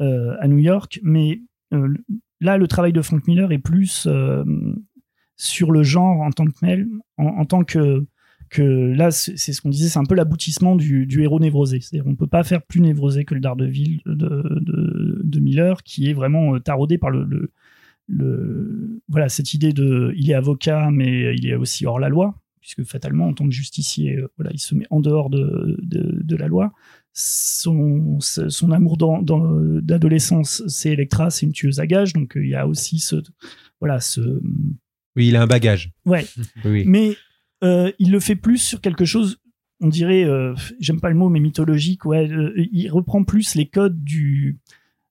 euh, 0.01 0.35
à 0.41 0.49
New 0.49 0.59
York. 0.59 0.99
Mais 1.05 1.43
euh, 1.73 1.95
là, 2.41 2.57
le 2.57 2.67
travail 2.67 2.93
de 2.93 3.03
Frank 3.03 3.27
Miller 3.27 3.53
est 3.53 3.59
plus 3.59 4.07
euh, 4.07 4.45
sur 5.37 5.71
le 5.73 5.83
genre 5.83 6.21
en 6.21 6.31
tant 6.31 6.47
que 6.47 6.59
tel, 6.61 6.87
en, 7.17 7.45
tant 7.45 7.65
que 7.65 8.05
là, 8.59 9.11
c'est 9.11 9.37
c'est 9.37 9.53
ce 9.53 9.61
qu'on 9.61 9.71
disait, 9.71 9.89
c'est 9.89 9.99
un 9.99 10.05
peu 10.05 10.15
l'aboutissement 10.15 10.77
du, 10.77 11.07
héros 11.23 11.41
névrosé. 11.41 11.81
C'est-à-dire, 11.81 12.11
on 12.11 12.17
peut 12.17 12.27
pas 12.27 12.43
faire 12.43 12.63
plus 12.63 12.81
névrosé 12.81 13.25
que 13.25 13.35
le 13.35 13.41
Daredevil 13.41 14.01
de, 14.07 15.23
de, 15.23 15.41
Miller, 15.41 15.83
qui 15.83 16.11
est 16.11 16.13
vraiment 16.13 16.55
euh, 16.57 16.59
taraudé 16.61 16.99
par 16.99 17.11
le, 17.11 17.25
le, 17.25 17.51
le- 18.09 19.03
voilà 19.09 19.29
cette 19.29 19.55
idée 19.55 19.73
de, 19.73 20.13
il 20.17 20.31
est 20.31 20.35
avocat, 20.35 20.91
mais 20.91 21.35
il 21.37 21.47
est 21.47 21.55
aussi 21.55 21.87
hors 21.87 22.01
la 22.01 22.09
loi, 22.09 22.35
puisque 22.61 22.85
fatalement, 22.85 23.29
en 23.29 23.35
tant 23.35 23.47
que 23.47 23.55
justicier, 23.55 24.17
euh, 24.17 24.29
voilà, 24.37 24.51
il 24.53 24.59
se 24.59 24.75
met 24.75 24.87
en 24.91 25.01
dehors 25.01 25.31
de, 25.31 25.79
de, 25.83 26.21
de 26.23 26.37
la 26.37 26.49
loi. 26.49 26.73
Son, 27.13 28.19
son 28.21 28.71
amour 28.71 28.97
d'adolescence, 29.83 30.63
c'est 30.69 30.91
Electra, 30.93 31.31
c'est 31.31 31.45
une 31.47 31.53
tueuse 31.53 31.81
à 31.81 31.87
gages, 31.87 32.13
donc 32.13 32.37
euh, 32.37 32.45
il 32.45 32.51
y 32.51 32.55
a 32.55 32.67
aussi 32.69 32.99
ce, 33.01 33.17
voilà, 33.81 33.99
ce, 34.01 34.21
Oui, 35.17 35.29
il 35.29 35.37
a 35.37 35.43
un 35.43 35.47
bagage. 35.47 35.91
ouais, 36.07 36.25
Oui, 36.37 36.45
oui. 36.71 36.85
mais 36.87 37.17
euh, 37.65 37.91
il 37.99 38.11
le 38.13 38.21
fait 38.21 38.37
plus 38.37 38.59
sur 38.59 38.81
quelque 38.81 39.05
chose, 39.05 39.39
on 39.81 39.89
dirait, 39.89 40.25
euh, 40.25 40.55
j'aime 40.79 41.01
pas 41.01 41.11
le 41.11 41.17
mot, 41.17 41.29
mais 41.29 41.41
mythologique. 41.41 42.05
Ouais, 42.05 42.31
euh, 42.31 42.53
il 42.73 42.89
reprend 42.91 43.25
plus 43.25 43.55
les 43.55 43.67
codes 43.67 44.03
du 44.05 44.59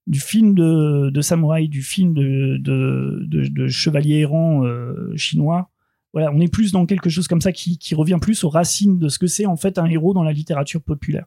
du 0.06 0.18
film 0.18 0.54
de, 0.54 1.10
de 1.10 1.20
samouraï, 1.20 1.68
du 1.68 1.82
film 1.82 2.14
de, 2.14 2.56
de, 2.58 3.24
de, 3.28 3.46
de 3.46 3.68
chevalier 3.68 4.16
errant 4.20 4.62
chinois. 5.14 5.70
Voilà, 6.12 6.32
on 6.34 6.40
est 6.40 6.48
plus 6.52 6.72
dans 6.72 6.84
quelque 6.86 7.10
chose 7.10 7.28
comme 7.28 7.40
ça 7.42 7.52
qui, 7.52 7.78
qui 7.78 7.94
revient 7.94 8.18
plus 8.20 8.42
aux 8.42 8.48
racines 8.48 8.98
de 8.98 9.08
ce 9.08 9.20
que 9.20 9.28
c'est 9.28 9.46
en 9.46 9.54
fait 9.56 9.78
un 9.78 9.86
héros 9.86 10.12
dans 10.12 10.24
la 10.24 10.32
littérature 10.32 10.82
populaire. 10.82 11.26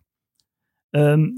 Euh, 0.96 1.30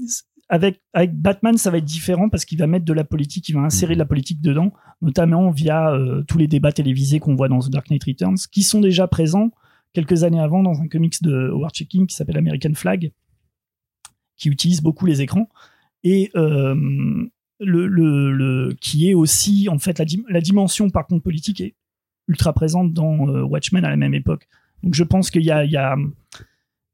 avec, 0.48 0.80
Batman, 1.12 1.58
ça 1.58 1.70
va 1.70 1.78
être 1.78 1.84
différent 1.84 2.28
parce 2.28 2.44
qu'il 2.44 2.58
va 2.58 2.68
mettre 2.68 2.84
de 2.84 2.92
la 2.92 3.02
politique, 3.02 3.48
il 3.48 3.54
va 3.54 3.62
insérer 3.62 3.94
de 3.94 3.98
la 3.98 4.06
politique 4.06 4.40
dedans, 4.40 4.72
notamment 5.02 5.50
via 5.50 5.90
euh, 5.90 6.22
tous 6.22 6.38
les 6.38 6.46
débats 6.46 6.70
télévisés 6.70 7.18
qu'on 7.18 7.34
voit 7.34 7.48
dans 7.48 7.58
The 7.58 7.70
Dark 7.70 7.90
Knight 7.90 8.04
Returns, 8.04 8.36
qui 8.52 8.62
sont 8.62 8.80
déjà 8.80 9.08
présents 9.08 9.50
quelques 9.92 10.22
années 10.22 10.38
avant 10.38 10.62
dans 10.62 10.80
un 10.80 10.88
comics 10.88 11.20
de 11.22 11.48
Howard 11.50 11.74
Checking 11.74 12.06
qui 12.06 12.14
s'appelle 12.14 12.38
American 12.38 12.74
Flag, 12.74 13.12
qui 14.36 14.48
utilise 14.48 14.82
beaucoup 14.82 15.06
les 15.06 15.20
écrans 15.20 15.48
et 16.04 16.30
euh, 16.36 17.24
qui 18.80 19.10
est 19.10 19.14
aussi 19.14 19.68
en 19.68 19.78
fait 19.78 19.98
la, 19.98 20.04
dim- 20.04 20.26
la 20.28 20.40
dimension 20.40 20.90
par 20.90 21.06
contre 21.06 21.22
politique 21.22 21.60
est 21.60 21.74
ultra 22.28 22.52
présente 22.52 22.92
dans 22.92 23.26
Watchmen 23.44 23.84
à 23.84 23.90
la 23.90 23.96
même 23.96 24.14
époque. 24.14 24.46
Donc 24.82 24.94
je 24.94 25.02
pense 25.02 25.30
qu'il 25.30 25.44
y 25.44 25.50
a 25.50 25.96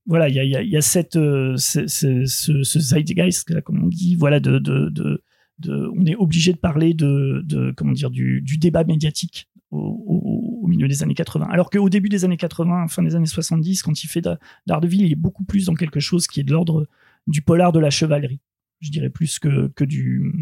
voilà, 0.07 0.29
il 0.29 0.35
y 0.35 0.77
a, 0.77 0.83
cette, 0.83 1.15
ce, 1.15 2.79
zeitgeist, 2.79 3.61
comme 3.63 3.85
on 3.85 3.89
dit, 3.89 4.17
voilà, 4.17 4.41
de, 4.41 5.23
on 5.69 6.07
est 6.07 6.17
obligé 6.17 6.53
de 6.53 6.59
parler 6.59 6.95
de, 6.95 7.73
comment 7.77 7.93
dire, 7.93 8.11
du, 8.11 8.41
du 8.43 8.59
débat 8.59 8.85
médiatique 8.85 9.49
au 9.71 10.67
milieu 10.69 10.89
des 10.89 11.03
années 11.03 11.15
80. 11.15 11.47
Alors 11.51 11.71
qu'au 11.71 11.89
début 11.89 12.09
des 12.09 12.25
années 12.25 12.37
80, 12.37 12.89
fin 12.89 13.03
des 13.03 13.15
années 13.15 13.27
70, 13.27 13.83
quand 13.83 14.05
il 14.05 14.07
fait 14.07 14.23
d'Ardeville, 14.67 15.03
il 15.03 15.13
est 15.13 15.17
beaucoup 15.17 15.45
plus 15.45 15.67
dans 15.67 15.75
quelque 15.75 16.01
chose 16.01 16.27
qui 16.27 16.41
est 16.41 16.45
de 16.45 16.53
l'ordre 16.53 16.87
du 17.27 17.43
polar 17.43 17.73
de 17.73 17.79
la 17.79 17.91
chevalerie, 17.91 18.41
je 18.81 18.91
dirais 18.91 19.11
plus 19.11 19.39
que, 19.39 19.69
que, 19.69 19.85
du, 19.85 20.33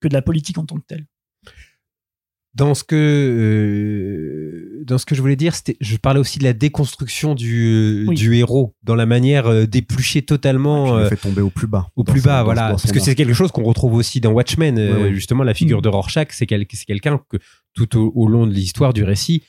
que 0.00 0.08
de 0.08 0.14
la 0.14 0.22
politique 0.22 0.58
en 0.58 0.66
tant 0.66 0.76
que 0.76 0.86
telle. 0.86 1.06
Dans 2.54 2.74
ce 2.74 2.82
que 2.82 2.96
euh, 2.96 4.47
dans 4.88 4.98
ce 4.98 5.06
que 5.06 5.14
je 5.14 5.20
voulais 5.20 5.36
dire, 5.36 5.54
c'était 5.54 5.76
je 5.80 5.96
parlais 5.96 6.18
aussi 6.18 6.38
de 6.38 6.44
la 6.44 6.52
déconstruction 6.52 7.34
du 7.34 8.06
Oui. 8.08 8.16
du 8.16 8.34
héros 8.34 8.74
dans 8.82 8.94
la 8.96 9.06
manière 9.06 9.46
euh, 9.46 9.66
d'éplucher 9.66 10.22
totalement 10.22 10.96
euh, 10.96 11.08
fait 11.08 11.16
tomber 11.16 11.42
au 11.42 11.50
plus 11.50 11.66
bas. 11.66 11.88
au 11.94 12.02
plus 12.04 12.22
bas, 12.22 12.42
voilà, 12.42 12.70
parce 12.70 12.86
son 12.86 12.92
que 12.92 12.98
c'est 13.00 13.14
quelque 13.14 13.34
chose 13.34 13.52
qu'on 13.52 13.62
retrouve 13.64 13.94
aussi 13.94 14.20
dans 14.20 14.32
Watchmen, 14.32 14.78
euh, 14.78 15.12
justement 15.12 15.44
la 15.44 15.54
figure 15.54 15.78
Mm. 15.78 15.82
de 15.82 15.88
Rorschach, 15.88 16.28
c'est 16.32 16.46
quel- 16.46 16.66
c'est 16.72 16.84
quelqu'un 16.86 17.20
que 17.28 17.36
tout 17.74 17.96
au, 17.96 18.12
au 18.16 18.26
long 18.26 18.46
de 18.46 18.52
l'histoire 18.52 18.92
du 18.92 19.04
récit, 19.04 19.42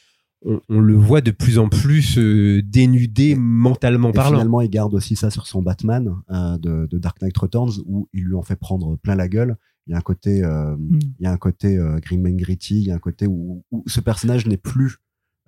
on, 0.46 0.62
on 0.70 0.80
le 0.80 0.96
voit 0.96 1.22
de 1.22 1.32
plus 1.32 1.58
en 1.60 1.68
plus 1.68 2.18
euh, 2.18 2.62
dénudé 2.64 3.36
mentalement 3.36 4.10
Et 4.10 4.14
parlant. 4.14 4.32
finalement, 4.38 4.62
il 4.62 4.70
garde 4.70 4.94
aussi 4.94 5.16
ça 5.16 5.30
sur 5.32 5.48
son 5.48 5.62
Batman 5.62 6.14
euh, 6.32 6.58
de, 6.58 6.88
de 6.90 6.98
Dark 6.98 7.22
Knight 7.22 7.38
Returns, 7.38 7.72
où 7.86 8.08
il 8.14 8.24
lui 8.24 8.36
en 8.36 8.42
fait 8.44 8.56
prendre 8.56 8.96
plein 8.98 9.16
la 9.16 9.28
gueule. 9.28 9.58
Il 9.88 9.92
y 9.92 9.96
a 9.96 9.98
un 9.98 10.02
côté, 10.02 10.44
euh, 10.44 10.76
Mm. 10.78 11.00
il 11.20 11.24
y 11.24 11.26
a 11.26 11.32
un 11.32 11.38
côté 11.38 11.78
euh, 11.78 11.98
grim 12.00 12.26
and 12.26 12.36
gritty, 12.38 12.76
il 12.80 12.88
y 12.88 12.92
a 12.92 12.96
un 12.96 13.00
côté 13.00 13.26
où, 13.28 13.64
où 13.72 13.84
ce 13.88 14.00
personnage 14.00 14.46
n'est 14.46 14.56
plus 14.58 14.98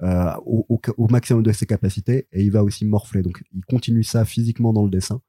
euh, 0.04 0.32
au, 0.46 0.66
au- 0.70 0.82
au 0.98 1.08
maximum 1.08 1.44
de 1.44 1.52
ses 1.52 1.66
capacités 1.66 2.28
et 2.32 2.44
il 2.44 2.52
va 2.52 2.64
aussi 2.64 2.86
morfler. 2.86 3.22
Donc, 3.22 3.44
il 3.54 3.64
continue 3.66 4.04
ça 4.04 4.26
physiquement 4.26 4.74
dans 4.74 4.84
le 4.84 4.90
dessin. 4.90 5.22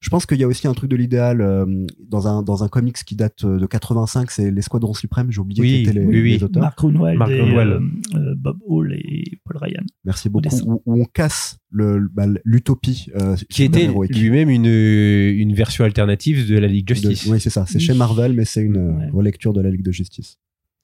Je 0.00 0.10
pense 0.10 0.26
qu'il 0.26 0.38
y 0.38 0.44
a 0.44 0.46
aussi 0.46 0.68
un 0.68 0.74
truc 0.74 0.88
de 0.88 0.94
l'idéal 0.94 1.40
euh, 1.40 1.66
dans 2.08 2.28
un 2.28 2.44
dans 2.44 2.62
un 2.62 2.68
comics 2.68 2.94
qui 3.04 3.16
date 3.16 3.42
euh, 3.44 3.58
de 3.58 3.66
85, 3.66 4.30
c'est 4.30 4.52
les 4.52 4.62
Squadrons 4.62 4.94
Suprêmes. 4.94 5.32
J'ai 5.32 5.40
oublié 5.40 5.60
Oui, 5.60 5.68
qui 5.82 5.90
étaient 5.90 5.98
les, 5.98 6.06
oui, 6.06 6.22
oui. 6.22 6.32
les 6.34 6.44
auteurs. 6.44 6.62
Mark 6.62 6.78
Grunwald 6.78 7.18
Mark 7.18 7.32
et 7.32 7.38
Grunwald. 7.38 7.82
euh, 8.14 8.34
Bob 8.36 8.58
Hall 8.64 8.92
et 8.94 9.24
Paul 9.44 9.56
Ryan. 9.56 9.82
Merci 10.04 10.28
beaucoup. 10.28 10.48
Où, 10.66 10.82
où 10.86 11.00
on 11.02 11.04
casse 11.04 11.58
bah, 11.72 12.26
l'utopie 12.44 13.08
euh, 13.20 13.34
qui 13.50 13.64
était 13.64 13.88
lui-même 14.08 14.50
une, 14.50 14.66
une 14.66 15.52
version 15.52 15.82
alternative 15.84 16.48
de 16.48 16.56
la 16.58 16.68
Ligue 16.68 16.86
De- 16.86 16.94
Justice. 16.94 17.26
oui, 17.26 17.40
c'est 17.40 17.50
ça. 17.50 17.66
C'est 17.66 17.78
Oui. 17.78 17.80
chez 17.80 17.94
Marvel, 17.94 18.34
mais 18.34 18.44
c'est 18.44 18.62
une 18.62 18.76
Ouais. 18.78 19.10
relecture 19.10 19.52
de 19.52 19.60
la 19.60 19.68
Ligue 19.70 19.82
de 19.82 19.90
Justice. 19.90 20.38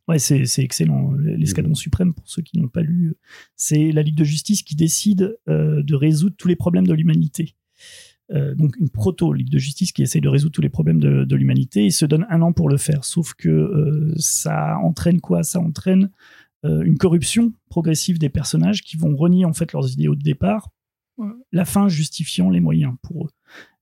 Ouais, 0.06 0.18
c'est 0.18 0.44
excellent. 0.58 1.12
L'escadron 1.12 1.74
suprême, 1.74 2.12
pour 2.12 2.28
ceux 2.28 2.42
qui 2.42 2.58
n'ont 2.58 2.68
pas 2.68 2.82
lu, 2.82 3.14
c'est 3.56 3.90
la 3.90 4.02
Ligue 4.02 4.16
de 4.16 4.24
justice 4.24 4.62
qui 4.62 4.76
décide 4.76 5.38
euh, 5.48 5.82
de 5.82 5.94
résoudre 5.94 6.36
tous 6.36 6.48
les 6.48 6.56
problèmes 6.56 6.86
de 6.86 6.92
l'humanité. 6.92 7.54
Euh, 8.32 8.54
donc 8.54 8.76
une 8.78 8.88
proto-Ligue 8.88 9.50
de 9.50 9.58
justice 9.58 9.92
qui 9.92 10.02
essaye 10.02 10.22
de 10.22 10.28
résoudre 10.28 10.52
tous 10.52 10.62
les 10.62 10.70
problèmes 10.70 10.98
de, 10.98 11.24
de 11.24 11.36
l'humanité 11.36 11.84
et 11.86 11.90
se 11.90 12.06
donne 12.06 12.26
un 12.30 12.42
an 12.42 12.52
pour 12.52 12.68
le 12.68 12.76
faire. 12.76 13.04
Sauf 13.04 13.34
que 13.34 13.48
euh, 13.48 14.14
ça 14.16 14.78
entraîne 14.78 15.20
quoi? 15.20 15.42
Ça 15.42 15.60
entraîne 15.60 16.10
euh, 16.64 16.82
une 16.82 16.96
corruption 16.96 17.52
progressive 17.68 18.18
des 18.18 18.30
personnages 18.30 18.82
qui 18.82 18.96
vont 18.96 19.14
renier 19.14 19.44
en 19.44 19.52
fait 19.52 19.72
leurs 19.72 19.92
idéaux 19.92 20.14
de 20.14 20.22
départ, 20.22 20.70
euh, 21.18 21.24
la 21.52 21.64
fin 21.64 21.88
justifiant 21.88 22.48
les 22.48 22.60
moyens 22.60 22.94
pour 23.02 23.26
eux. 23.26 23.30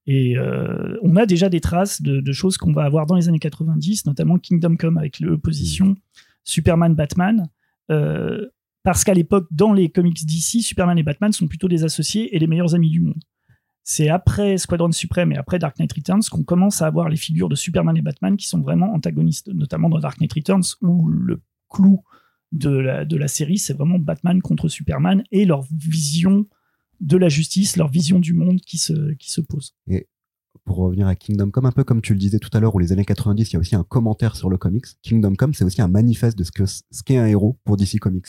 Et 0.07 0.37
euh, 0.37 0.99
on 1.03 1.17
a 1.17 1.27
déjà 1.27 1.49
des 1.49 1.61
traces 1.61 2.03
de, 2.03 2.33
choses 2.33 2.57
qu'on 2.57 2.73
va 2.73 2.85
avoir 2.85 3.07
dans 3.07 3.15
les 3.15 3.29
années 3.29 3.39
90, 3.39 4.07
notamment 4.07 4.39
Kingdom 4.39 4.77
Come 4.77 4.99
avec 4.99 5.21
l'opposition 5.21 5.95
Superman-Batman. 6.45 7.49
Euh, 7.91 8.47
parce 8.83 9.05
qu'à 9.05 9.15
l'époque, 9.15 9.47
dans 9.51 9.73
les 9.73 9.91
comics 9.91 10.27
d'ici, 10.27 10.63
Superman 10.63 10.99
et 10.99 11.05
Batman 11.05 11.33
sont 11.33 11.47
plutôt 11.47 11.69
des 11.69 11.85
associés 11.85 12.35
et 12.35 12.39
les 12.39 12.49
meilleurs 12.49 12.75
amis 12.75 12.91
du 12.91 13.01
monde. 13.01 13.23
C'est 13.85 14.09
après 14.09 14.59
Squadron 14.59 14.93
Supreme 14.93 15.33
et 15.33 15.37
après 15.37 15.59
Dark 15.59 15.79
Knight 15.79 15.93
Returns 15.93 16.23
qu'on 16.31 16.45
commence 16.45 16.83
à 16.83 16.87
avoir 16.87 17.09
les 17.09 17.17
figures 17.17 17.49
de 17.49 17.57
Superman 17.57 17.97
et 17.97 18.03
Batman 18.03 18.37
qui 18.37 18.47
sont 18.47 18.61
vraiment 18.61 18.93
antagonistes, 18.93 19.53
notamment 19.53 19.89
dans 19.89 19.99
Dark 19.99 20.21
Knight 20.21 20.33
Returns 20.33 20.63
où 20.83 21.09
le 21.09 21.43
clou 21.69 22.03
de 22.53 22.71
la, 22.71 23.05
de 23.05 23.17
la 23.17 23.29
série, 23.29 23.59
c'est 23.59 23.73
vraiment 23.73 23.99
Batman 23.99 24.41
contre 24.41 24.69
Superman 24.69 25.25
et 25.33 25.45
leur 25.45 25.65
vision 25.73 26.47
de 27.03 27.17
la 27.19 27.29
justice, 27.29 27.77
leur 27.77 27.89
vision 27.91 28.19
du 28.19 28.33
monde 28.33 28.61
qui 28.61 28.79
se, 28.79 29.13
qui 29.15 29.31
se 29.31 29.41
pose. 29.43 29.75
Pour 30.65 30.77
revenir 30.77 31.07
à 31.09 31.17
Kingdom 31.17 31.51
Come, 31.51 31.67
un 31.67 31.73
peu 31.73 31.83
comme 31.83 32.01
tu 32.03 32.13
le 32.13 32.19
disais 32.21 32.39
tout 32.39 32.51
à 32.53 32.61
l'heure, 32.61 32.75
où 32.75 32.79
les 32.79 32.93
années 32.93 33.05
90, 33.05 33.51
il 33.51 33.53
y 33.55 33.57
a 33.57 33.59
aussi 33.59 33.75
un 33.75 33.83
commentaire 33.85 34.37
sur 34.37 34.49
le 34.49 34.57
comics. 34.59 34.85
Kingdom 35.03 35.35
Come, 35.35 35.55
c'est 35.55 35.65
aussi 35.65 35.83
un 35.83 35.89
manifeste 35.89 36.39
de 36.39 36.45
ce 36.45 36.53
que 36.53 36.67
ce 36.67 36.81
qu'est 37.05 37.17
un 37.17 37.27
héros 37.27 37.59
pour 37.65 37.77
DC 37.77 37.99
Comics. 37.99 38.27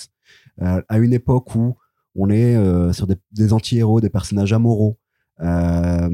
Euh, 0.61 0.81
à 0.89 0.97
une 0.99 1.13
époque 1.13 1.53
où 1.55 1.75
on 2.15 2.29
est 2.29 2.55
euh, 2.55 2.91
sur 2.93 3.07
des, 3.07 3.15
des 3.31 3.53
anti-héros, 3.53 4.01
des 4.01 4.09
personnages 4.09 4.51
amoraux. 4.53 4.97
Euh, 5.41 6.09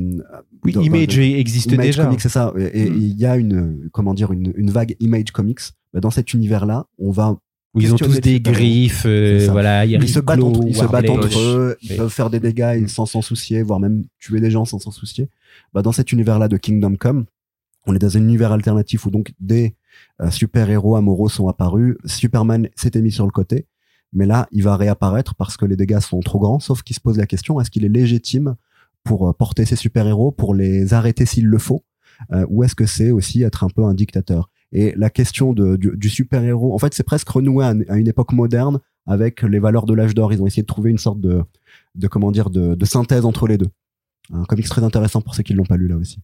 Oui, 0.63 0.73
dans- 0.73 0.79
dans- 0.81 0.85
Image 0.85 1.17
existe 1.19 1.71
Image 1.71 1.85
déjà. 1.85 2.05
Comics, 2.05 2.21
c'est 2.21 2.29
ça. 2.29 2.53
Et 2.57 2.81
et 2.85 2.89
Mm. 2.89 2.95
il 2.97 3.17
y 3.19 3.25
a 3.25 3.37
une, 3.37 3.89
comment 3.93 4.13
dire, 4.13 4.31
une, 4.33 4.51
une 4.57 4.71
vague 4.71 4.95
Image 4.99 5.31
Comics. 5.31 5.59
Bah, 5.93 5.99
dans 6.01 6.11
cet 6.11 6.33
univers-là, 6.33 6.87
on 6.97 7.11
va 7.11 7.37
Où 7.75 7.81
ils 7.81 7.93
ont 7.93 7.97
tous 7.97 8.19
des 8.19 8.41
griffes, 8.41 9.03
euh, 9.05 9.47
voilà, 9.51 9.85
il 9.85 9.91
y 9.91 9.95
a 9.95 9.99
ils 9.99 10.09
se 10.09 10.19
battent 10.19 10.41
entre, 10.41 10.67
ils 10.67 10.75
se 10.75 10.85
battent 10.85 11.09
entre 11.09 11.39
eux, 11.39 11.77
ils 11.83 11.97
peuvent 11.97 12.09
faire 12.09 12.31
des 12.31 12.39
dégâts 12.39 12.87
sans 12.87 13.05
s'en 13.05 13.21
soucier, 13.21 13.61
voire 13.61 13.79
même 13.79 14.05
tuer 14.17 14.39
des 14.39 14.49
gens 14.49 14.65
sans 14.65 14.79
s'en 14.79 14.89
soucier. 14.89 15.29
Bah, 15.73 15.83
dans 15.83 15.91
cet 15.91 16.11
univers-là 16.11 16.47
de 16.47 16.57
Kingdom 16.57 16.95
Come, 16.95 17.25
on 17.85 17.95
est 17.95 17.99
dans 17.99 18.17
un 18.17 18.21
univers 18.21 18.51
alternatif 18.51 19.05
où 19.05 19.11
donc 19.11 19.33
des 19.39 19.75
euh, 20.21 20.31
super-héros 20.31 20.95
amoureux 20.95 21.29
sont 21.29 21.47
apparus. 21.47 21.95
Superman 22.05 22.69
s'était 22.75 23.01
mis 23.01 23.11
sur 23.11 23.25
le 23.25 23.31
côté, 23.31 23.67
mais 24.13 24.25
là, 24.25 24.47
il 24.51 24.63
va 24.63 24.75
réapparaître 24.75 25.35
parce 25.35 25.57
que 25.57 25.65
les 25.65 25.75
dégâts 25.75 25.99
sont 25.99 26.19
trop 26.21 26.39
grands, 26.39 26.59
sauf 26.59 26.81
qu'il 26.81 26.95
se 26.95 27.01
pose 27.01 27.17
la 27.17 27.27
question, 27.27 27.61
est-ce 27.61 27.69
qu'il 27.69 27.85
est 27.85 27.89
légitime 27.89 28.55
pour 29.03 29.29
euh, 29.29 29.33
porter 29.33 29.65
ces 29.65 29.75
super-héros, 29.75 30.31
pour 30.31 30.55
les 30.55 30.93
arrêter 30.93 31.25
s'il 31.25 31.45
le 31.45 31.57
faut, 31.57 31.83
euh, 32.31 32.45
ou 32.49 32.63
est-ce 32.63 32.75
que 32.75 32.85
c'est 32.85 33.11
aussi 33.11 33.43
être 33.43 33.63
un 33.63 33.69
peu 33.69 33.83
un 33.83 33.93
dictateur? 33.93 34.49
Et 34.71 34.93
la 34.95 35.09
question 35.09 35.53
de, 35.53 35.75
du, 35.75 35.91
du 35.95 36.09
super-héros, 36.09 36.73
en 36.73 36.77
fait, 36.77 36.93
c'est 36.93 37.03
presque 37.03 37.29
renoué 37.29 37.65
à, 37.65 37.73
à 37.87 37.97
une 37.97 38.07
époque 38.07 38.33
moderne 38.33 38.79
avec 39.07 39.41
les 39.41 39.59
valeurs 39.59 39.85
de 39.85 39.93
l'âge 39.93 40.13
d'or. 40.13 40.31
Ils 40.31 40.41
ont 40.41 40.47
essayé 40.47 40.61
de 40.61 40.67
trouver 40.67 40.91
une 40.91 40.97
sorte 40.97 41.19
de, 41.19 41.41
de 41.95 42.07
comment 42.07 42.31
dire, 42.31 42.49
de, 42.49 42.75
de 42.75 42.85
synthèse 42.85 43.25
entre 43.25 43.47
les 43.47 43.57
deux. 43.57 43.69
Un 44.31 44.43
comics 44.43 44.67
très 44.67 44.83
intéressant 44.83 45.21
pour 45.21 45.33
ceux 45.33 45.43
qui 45.43 45.53
l'ont 45.53 45.65
pas 45.65 45.77
lu 45.77 45.87
là 45.87 45.95
aussi. 45.97 46.19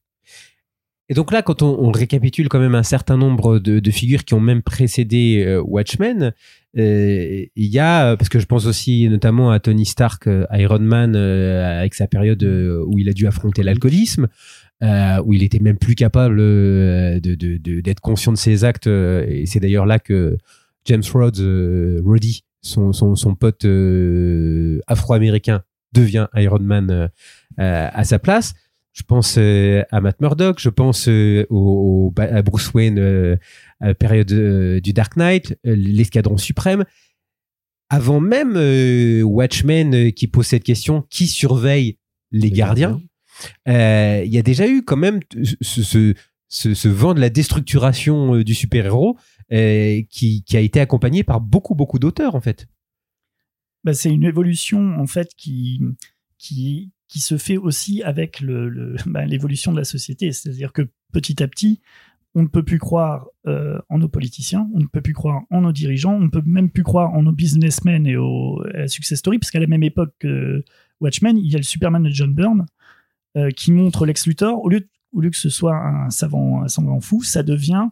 Et 1.07 1.13
donc 1.13 1.31
là, 1.31 1.43
quand 1.43 1.61
on, 1.61 1.77
on 1.79 1.91
récapitule 1.91 2.49
quand 2.49 2.59
même 2.59 2.73
un 2.73 2.83
certain 2.83 3.15
nombre 3.15 3.59
de, 3.59 3.79
de 3.79 3.91
figures 3.91 4.25
qui 4.25 4.33
ont 4.33 4.39
même 4.39 4.63
précédé 4.63 5.43
euh, 5.45 5.61
Watchmen, 5.61 6.33
euh, 6.77 7.45
il 7.55 7.65
y 7.67 7.77
a, 7.77 8.11
euh, 8.11 8.15
parce 8.15 8.27
que 8.27 8.39
je 8.39 8.47
pense 8.47 8.65
aussi 8.65 9.07
notamment 9.07 9.51
à 9.51 9.59
Tony 9.59 9.85
Stark, 9.85 10.25
euh, 10.25 10.47
Iron 10.51 10.79
Man, 10.79 11.15
euh, 11.15 11.79
avec 11.79 11.93
sa 11.93 12.07
période 12.07 12.43
où 12.43 12.97
il 12.97 13.07
a 13.07 13.13
dû 13.13 13.27
affronter 13.27 13.61
l'alcoolisme, 13.61 14.27
euh, 14.83 15.21
où 15.23 15.33
il 15.33 15.43
était 15.43 15.59
même 15.59 15.77
plus 15.77 15.95
capable 15.95 16.39
euh, 16.39 17.19
de, 17.19 17.35
de, 17.35 17.57
de- 17.57 17.81
d'être 17.81 18.01
conscient 18.01 18.31
de 18.31 18.37
ses 18.37 18.63
actes. 18.63 18.87
euh, 18.87 19.25
et 19.27 19.45
c'est 19.45 19.59
d'ailleurs 19.59 19.85
là 19.85 19.99
que 19.99 20.37
James 20.85 21.03
Rhodes, 21.13 21.39
Roddy, 22.03 22.43
son, 22.61 22.91
son, 22.93 23.15
son 23.15 23.35
pote 23.35 23.65
afro-américain, 24.87 25.63
devient 25.93 26.27
Iron 26.35 26.59
Man 26.59 27.09
à 27.57 28.03
sa 28.03 28.19
place. 28.19 28.53
Je 28.93 29.03
pense 29.03 29.37
à 29.37 30.01
Matt 30.01 30.21
Murdock, 30.21 30.59
je 30.59 30.69
pense 30.69 31.07
au, 31.07 31.45
au- 31.49 32.13
à 32.17 32.41
Bruce 32.41 32.73
Wayne 32.73 32.99
à 33.79 33.87
la 33.87 33.93
période 33.95 34.81
du 34.81 34.93
Dark 34.93 35.15
Knight, 35.17 35.57
l'escadron 35.63 36.37
suprême. 36.37 36.83
Avant 37.89 38.19
même 38.19 38.55
Watchmen 39.23 40.11
qui 40.13 40.27
pose 40.27 40.47
cette 40.47 40.63
question, 40.63 41.03
qui 41.09 41.27
surveille 41.27 41.97
les, 42.31 42.51
gardiens 42.51 42.99
Euh, 43.67 44.23
Il 44.25 44.33
y 44.33 44.37
a 44.37 44.41
déjà 44.41 44.67
eu 44.67 44.83
quand 44.83 44.97
même 44.97 45.19
ce, 45.61 46.87
vent 46.87 47.13
de 47.13 47.19
la 47.19 47.29
déstructuration 47.29 48.35
euh, 48.35 48.43
du 48.43 48.53
super-héros 48.53 49.17
euh, 49.51 50.01
qui, 50.09 50.43
a 50.53 50.59
été 50.59 50.79
accompagné 50.79 51.23
par 51.23 51.41
beaucoup, 51.41 51.75
beaucoup 51.75 51.99
d'auteurs 51.99 52.35
en 52.35 52.41
fait. 52.41 52.67
bah, 53.83 53.93
c'est 53.93 54.11
une 54.11 54.23
évolution 54.23 54.99
en 54.99 55.07
fait 55.07 55.29
qui 55.37 55.79
qui 56.37 57.19
se 57.19 57.37
fait 57.37 57.57
aussi 57.57 58.03
avec 58.03 58.43
bah, 59.05 59.25
l'évolution 59.25 59.71
de 59.71 59.77
la 59.77 59.83
société. 59.83 60.31
C'est-à-dire 60.31 60.73
que 60.73 60.83
petit 61.11 61.41
à 61.41 61.47
petit, 61.47 61.81
on 62.33 62.43
ne 62.43 62.47
peut 62.47 62.63
plus 62.63 62.79
croire 62.79 63.27
en 63.45 63.97
nos 63.97 64.09
politiciens, 64.09 64.67
on 64.73 64.79
ne 64.79 64.87
peut 64.87 65.01
plus 65.01 65.13
croire 65.13 65.43
en 65.49 65.61
nos 65.61 65.71
dirigeants, 65.71 66.13
on 66.15 66.21
ne 66.21 66.27
peut 66.27 66.41
même 66.45 66.69
plus 66.69 66.83
croire 66.83 67.13
en 67.13 67.23
nos 67.23 67.31
businessmen 67.31 68.05
et 68.05 68.17
aux 68.17 68.61
success 68.87 69.19
story, 69.19 69.39
parce 69.39 69.51
qu'à 69.51 69.61
la 69.61 69.67
même 69.67 69.83
époque 69.83 70.13
que 70.19 70.63
Watchmen, 70.99 71.37
il 71.37 71.51
y 71.51 71.55
a 71.55 71.59
le 71.59 71.63
Superman 71.63 72.03
de 72.03 72.09
John 72.09 72.33
Byrne 72.33 72.65
euh, 73.37 73.49
qui 73.51 73.71
montre 73.71 74.05
Lex 74.05 74.27
Luthor. 74.27 74.63
Au 74.63 74.69
lieu, 74.69 74.87
au 75.13 75.21
lieu 75.21 75.29
que 75.29 75.37
ce 75.37 75.49
soit 75.49 75.75
un 75.75 76.09
savant, 76.09 76.63
un 76.63 76.67
savant 76.67 76.99
fou, 76.99 77.23
ça 77.23 77.43
devient 77.43 77.87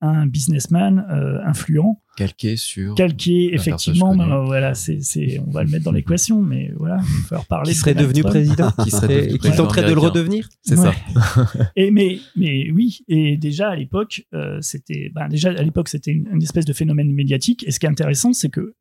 un 0.00 0.26
businessman 0.26 1.06
euh, 1.10 1.38
influent 1.46 2.00
Calqué 2.16 2.56
sur. 2.56 2.94
calqué 2.94 3.54
effectivement 3.54 4.12
euh, 4.20 4.44
voilà 4.44 4.74
c'est 4.74 5.00
c'est 5.00 5.40
on 5.46 5.50
va 5.50 5.62
le 5.64 5.70
mettre 5.70 5.84
dans 5.84 5.92
l'équation 5.92 6.42
mais 6.42 6.72
voilà 6.76 6.98
il 7.00 7.22
va 7.22 7.26
falloir 7.28 7.46
parler 7.46 7.72
Qui 7.72 7.78
serait 7.78 7.94
devenu 7.94 8.20
Trump. 8.20 8.34
président 8.34 8.70
Qui 8.84 8.90
serait 8.90 9.30
Et- 9.30 9.34
et 9.34 9.38
qui 9.38 9.50
tenterait 9.52 9.84
de 9.88 9.94
le 9.94 9.98
redevenir 10.00 10.46
C'est 10.62 10.78
Ouais. 10.78 10.90
ça. 11.14 11.46
et 11.74 11.90
mais 11.90 12.18
mais 12.36 12.70
oui 12.72 12.98
et 13.08 13.36
déjà 13.38 13.70
à 13.70 13.76
l'époque 13.76 14.26
euh, 14.34 14.58
c'était 14.60 15.10
ben, 15.14 15.28
déjà 15.28 15.50
à 15.50 15.62
l'époque 15.62 15.88
c'était 15.88 16.10
une, 16.12 16.28
une 16.34 16.42
espèce 16.42 16.66
de 16.66 16.72
phénomène 16.74 17.10
médiatique 17.10 17.64
et 17.66 17.70
ce 17.70 17.80
qui 17.80 17.86
est 17.86 17.90
intéressant 17.90 18.32
c'est 18.34 18.50
que 18.50 18.74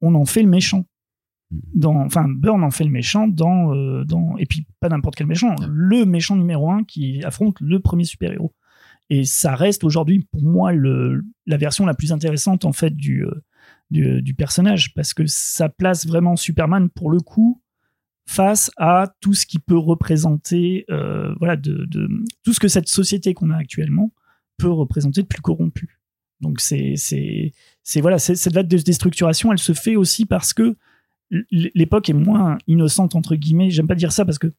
on 0.00 0.14
en 0.16 0.24
fait 0.24 0.42
le 0.42 0.48
méchant 0.48 0.86
dans, 1.50 1.96
enfin, 1.96 2.26
Burn 2.28 2.62
en 2.64 2.70
fait 2.70 2.84
le 2.84 2.90
méchant 2.90 3.28
dans, 3.28 3.74
euh, 3.74 4.04
dans, 4.04 4.36
et 4.38 4.46
puis 4.46 4.66
pas 4.80 4.88
n'importe 4.88 5.16
quel 5.16 5.26
méchant, 5.26 5.54
le 5.68 6.04
méchant 6.04 6.36
numéro 6.36 6.70
un 6.70 6.84
qui 6.84 7.22
affronte 7.24 7.60
le 7.60 7.80
premier 7.80 8.04
super-héros. 8.04 8.54
Et 9.10 9.24
ça 9.24 9.54
reste 9.54 9.84
aujourd'hui 9.84 10.26
pour 10.32 10.42
moi 10.42 10.72
le, 10.72 11.22
la 11.46 11.56
version 11.58 11.84
la 11.86 11.94
plus 11.94 12.12
intéressante 12.12 12.64
en 12.64 12.72
fait 12.72 12.96
du, 12.96 13.24
euh, 13.24 13.44
du, 13.90 14.22
du 14.22 14.34
personnage 14.34 14.94
parce 14.94 15.12
que 15.14 15.24
ça 15.26 15.68
place 15.68 16.06
vraiment 16.06 16.36
Superman 16.36 16.88
pour 16.88 17.10
le 17.10 17.20
coup 17.20 17.60
face 18.26 18.70
à 18.78 19.12
tout 19.20 19.34
ce 19.34 19.44
qui 19.44 19.58
peut 19.58 19.76
représenter, 19.76 20.86
euh, 20.90 21.34
voilà, 21.38 21.56
de, 21.56 21.84
de, 21.84 22.08
tout 22.42 22.54
ce 22.54 22.60
que 22.60 22.68
cette 22.68 22.88
société 22.88 23.34
qu'on 23.34 23.50
a 23.50 23.56
actuellement 23.58 24.10
peut 24.56 24.70
représenter 24.70 25.20
de 25.22 25.26
plus 25.26 25.42
corrompu. 25.42 26.00
Donc 26.40 26.60
c'est 26.60 26.94
c'est 26.96 27.52
c'est 27.82 28.00
voilà, 28.00 28.18
c'est- 28.18 28.34
cette 28.34 28.54
vague 28.54 28.66
de 28.68 28.78
déstructuration, 28.78 29.52
elle 29.52 29.58
se 29.58 29.74
fait 29.74 29.96
aussi 29.96 30.24
parce 30.24 30.54
que 30.54 30.76
l'époque 31.50 32.08
est 32.10 32.14
moins 32.14 32.58
innocente 32.66 33.14
entre 33.14 33.34
guillemets. 33.36 33.70
J'aime 33.70 33.86
pas 33.86 33.94
dire 33.94 34.12
ça 34.12 34.24
parce 34.24 34.38
que 34.38 34.52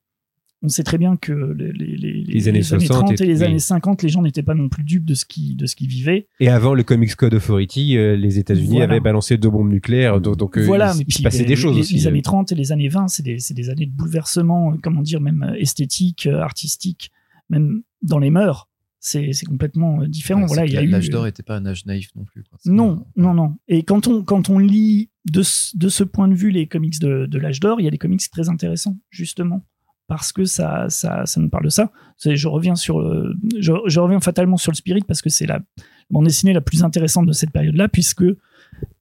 on 0.61 0.70
sait 0.70 0.84
très 0.84 0.97
bien 0.97 1.16
que 1.16 1.32
les, 1.34 1.72
les, 1.74 1.95
les, 1.97 2.24
Les 2.24 2.47
années 2.47 2.63
60 2.63 2.88
30 2.89 3.22
et 3.22 3.26
les 3.26 3.39
oui. 3.39 3.43
années 3.43 3.59
50, 3.59 4.01
les 4.01 4.09
gens 4.09 4.22
n'étaient 4.24 4.41
pas 4.41 4.55
non 4.55 4.68
plus 4.70 4.84
dupes 4.84 5.05
de 5.05 5.13
ce 5.13 5.26
qui 5.26 5.53
de 5.55 5.68
ce 5.68 5.76
qu'ils 5.76 5.89
vivaient. 5.89 6.28
Et 6.39 6.47
avant 6.49 6.74
le 6.74 6.82
Comics 6.84 7.13
Code 7.16 7.36
Authority, 7.36 7.97
euh, 7.97 8.16
les 8.16 8.39
États-Unis 8.39 8.70
Voilà. 8.78 8.86
avaient 8.86 8.99
balancé 9.01 9.38
deux 9.38 9.49
bombes 9.49 9.70
nucléaires, 9.70 10.20
donc, 10.22 10.38
donc, 10.38 10.57
euh, 10.57 10.66
voilà, 10.66 10.93
il, 10.95 10.99
mais 10.99 11.03
il 11.07 11.13
se 11.13 11.18
puis 11.18 11.24
passait 11.24 11.39
les, 11.39 11.45
des 11.45 11.55
choses 11.55 11.76
les- 11.76 11.82
aussi. 11.82 11.95
Les 11.95 12.05
euh. 12.07 12.09
années 12.09 12.22
30 12.24 12.51
et 12.51 12.55
les 12.55 12.72
années 12.72 12.88
20, 12.88 13.09
c'est 13.09 13.22
des, 13.22 13.38
des 13.51 13.70
années 13.70 13.86
de 13.86 13.91
bouleversement, 13.91 14.72
euh, 14.74 14.78
comment 14.82 15.01
dire, 15.01 15.22
même 15.22 15.43
euh, 15.43 15.53
esthétique, 15.59 16.26
euh, 16.26 16.39
artistique, 16.39 17.11
même 17.49 17.84
dans 18.01 18.18
les 18.18 18.32
mœurs. 18.32 18.68
C'est 19.08 19.45
complètement 19.45 20.01
euh, 20.01 20.08
différent. 20.08 20.41
Ouais, 20.41 20.47
voilà, 20.47 20.64
a 20.64 20.82
eu. 20.82 20.88
L'âge 20.88 21.10
d'or 21.12 21.26
n'était 21.26 21.43
pas 21.43 21.56
un 21.58 21.66
âge 21.68 21.86
naïf 21.86 22.10
non 22.16 22.24
plus. 22.26 22.43
quoi. 22.43 22.58
Non, 22.66 23.06
non, 23.16 23.34
non. 23.36 23.56
Et 23.68 23.84
quand 23.84 24.08
on, 24.08 24.24
quand 24.24 24.49
on 24.49 24.58
lit 24.58 25.12
de, 25.32 25.43
ce- 25.43 25.78
de 25.78 25.89
ce 25.89 26.03
point 26.03 26.28
de 26.28 26.34
vue 26.34 26.49
les 26.49 26.66
comics 26.68 26.99
de, 26.99 27.28
de 27.28 27.38
l'âge 27.38 27.60
d'or, 27.60 27.80
il 27.80 27.84
y 27.84 27.88
a 27.88 27.91
des 27.91 27.99
comics 27.99 28.22
très 28.32 28.49
intéressants, 28.49 28.97
justement. 29.12 29.64
Parce 30.08 30.32
que 30.32 30.45
ça, 30.45 30.88
ça, 30.89 31.26
ça 31.28 31.39
nous 31.39 31.49
parle 31.49 31.66
de 31.66 31.70
ça. 31.70 31.91
Je 32.24 32.47
reviens 32.47 32.76
sur 32.76 32.99
le- 32.99 33.36
je, 33.60 33.74
je 33.86 33.99
reviens 33.99 34.20
fatalement 34.20 34.58
sur 34.58 34.72
le 34.72 34.76
Spirit 34.76 35.01
parce 35.08 35.22
que 35.22 35.30
c'est 35.30 35.45
la 35.45 35.62
bande 36.10 36.26
dessinée 36.26 36.53
la 36.53 36.62
plus 36.62 36.84
intéressante 36.84 37.28
de 37.28 37.34
cette 37.34 37.51
période-là, 37.51 37.88
puisque 37.89 38.24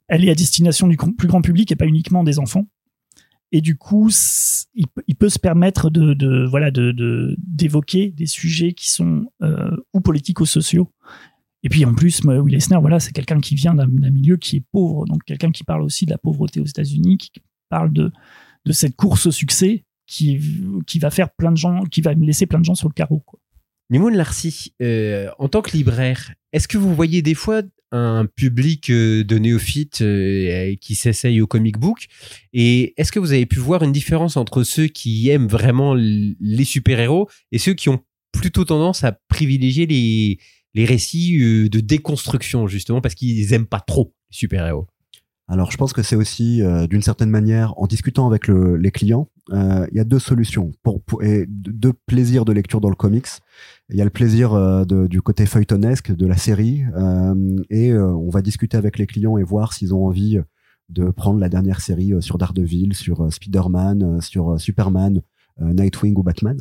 elle 0.07 0.23
est 0.23 0.29
à 0.31 0.35
destination 0.35 0.87
du 0.87 0.97
plus 0.97 1.27
grand 1.27 1.41
public 1.41 1.71
et 1.71 1.75
pas 1.75 1.85
uniquement 1.87 2.23
des 2.23 2.37
enfants. 2.37 2.67
Et 3.55 3.61
du 3.61 3.77
coup, 3.77 4.09
il, 4.73 5.15
peut- 5.17 5.29
se 5.29 5.39
permettre 5.39 5.89
de, 5.89 6.45
voilà 6.45 6.71
d'évoquer 6.71 8.11
des 8.11 8.25
sujets 8.25 8.73
qui 8.73 8.91
sont 8.91 9.31
euh, 9.41 9.71
ou 9.93 10.01
politiques 10.01 10.41
ou 10.41 10.45
sociaux. 10.45 10.91
Et 11.63 11.69
puis 11.69 11.85
en 11.85 11.93
plus, 11.93 12.21
Will 12.25 12.53
Eisner, 12.53 12.77
voilà, 12.81 12.99
c'est 12.99 13.13
quelqu'un 13.13 13.39
qui 13.39 13.55
vient 13.55 13.73
d'un 13.73 13.87
milieu 13.87 14.35
qui 14.35 14.57
est 14.57 14.65
pauvre, 14.73 15.05
donc 15.05 15.23
quelqu'un 15.23 15.51
qui 15.51 15.63
parle 15.63 15.83
aussi 15.83 16.05
de 16.05 16.11
la 16.11 16.17
pauvreté 16.17 16.59
aux 16.59 16.65
États-Unis, 16.65 17.17
qui 17.17 17.31
parle 17.69 17.93
de 17.93 18.11
cette 18.71 18.97
course 18.97 19.27
au 19.27 19.31
succès 19.31 19.85
qui 20.05 20.37
va 21.01 21.09
faire 21.09 21.29
plein 21.31 21.53
de 21.53 21.57
gens, 21.57 21.85
qui 21.85 22.01
va 22.01 22.13
laisser 22.13 22.47
plein 22.47 22.59
de 22.59 22.65
gens 22.65 22.75
sur 22.75 22.89
le 22.89 22.93
carreau. 22.93 23.21
Quoi. 23.21 23.39
Mimoun 23.89 24.15
Larcy, 24.15 24.73
euh, 24.81 25.29
en 25.39 25.47
tant 25.47 25.61
que 25.61 25.71
libraire, 25.77 26.33
est-ce 26.51 26.67
que 26.67 26.77
vous 26.77 26.93
voyez 26.93 27.21
des 27.21 27.35
fois 27.35 27.61
un 27.91 28.25
public 28.25 28.89
euh, 28.89 29.23
de 29.23 29.37
néophytes 29.37 30.01
euh, 30.01 30.75
qui 30.81 30.95
s'essaye 30.95 31.41
au 31.41 31.47
comic 31.47 31.77
book 31.77 32.07
Et 32.53 32.93
est-ce 32.97 33.11
que 33.11 33.19
vous 33.19 33.31
avez 33.31 33.45
pu 33.45 33.59
voir 33.59 33.83
une 33.83 33.91
différence 33.91 34.37
entre 34.37 34.63
ceux 34.63 34.87
qui 34.87 35.29
aiment 35.29 35.47
vraiment 35.47 35.93
les 35.95 36.63
super-héros 36.63 37.29
et 37.51 37.57
ceux 37.57 37.73
qui 37.73 37.89
ont 37.89 37.99
plutôt 38.31 38.65
tendance 38.65 39.03
à 39.03 39.17
privilégier 39.29 39.85
les, 39.85 40.39
les 40.73 40.85
récits 40.85 41.37
euh, 41.41 41.69
de 41.69 41.79
déconstruction, 41.79 42.67
justement, 42.67 43.01
parce 43.01 43.15
qu'ils 43.15 43.53
aiment 43.53 43.67
pas 43.67 43.79
trop 43.79 44.13
les 44.31 44.37
super-héros? 44.37 44.87
Alors, 45.47 45.71
je 45.71 45.77
pense 45.77 45.93
que 45.93 46.01
c'est 46.01 46.15
aussi, 46.15 46.63
d'une 46.89 47.03
certaine 47.03 47.29
manière, 47.29 47.77
en 47.77 47.85
discutant 47.85 48.25
avec 48.25 48.47
le- 48.47 48.77
les 48.77 48.89
clients, 48.89 49.29
il 49.51 49.89
y 49.93 49.99
a 49.99 50.03
deux 50.03 50.17
solutions 50.17 50.71
pour, 50.81 51.03
deux 51.47 51.93
plaisirs 52.07 52.45
de 52.45 52.51
lecture 52.51 52.81
dans 52.81 52.89
le 52.89 52.95
comics. 52.95 53.27
Il 53.89 53.97
y 53.97 54.01
a 54.01 54.03
le 54.03 54.09
plaisir 54.09 54.53
euh, 54.53 54.83
de- 54.83 55.07
du 55.07 55.21
côté 55.21 55.45
feuilletonesque 55.45 56.11
de 56.15 56.25
la 56.25 56.37
série, 56.37 56.83
euh, 56.95 57.55
et 57.69 57.91
euh, 57.91 58.07
on 58.15 58.29
va 58.29 58.41
discuter 58.41 58.77
avec 58.77 58.97
les 58.97 59.05
clients 59.05 59.37
et 59.37 59.43
voir 59.43 59.73
s'ils 59.73 59.93
ont 59.93 60.05
envie 60.07 60.39
de 60.89 61.09
prendre 61.11 61.39
la 61.39 61.49
dernière 61.49 61.81
série 61.81 62.13
sur 62.21 62.37
Daredevil, 62.37 62.93
sur 62.93 63.31
Spider-Man, 63.31 64.21
sur 64.21 64.59
Superman, 64.59 65.21
Nightwing 65.59 66.15
ou 66.17 66.23
Batman. 66.23 66.57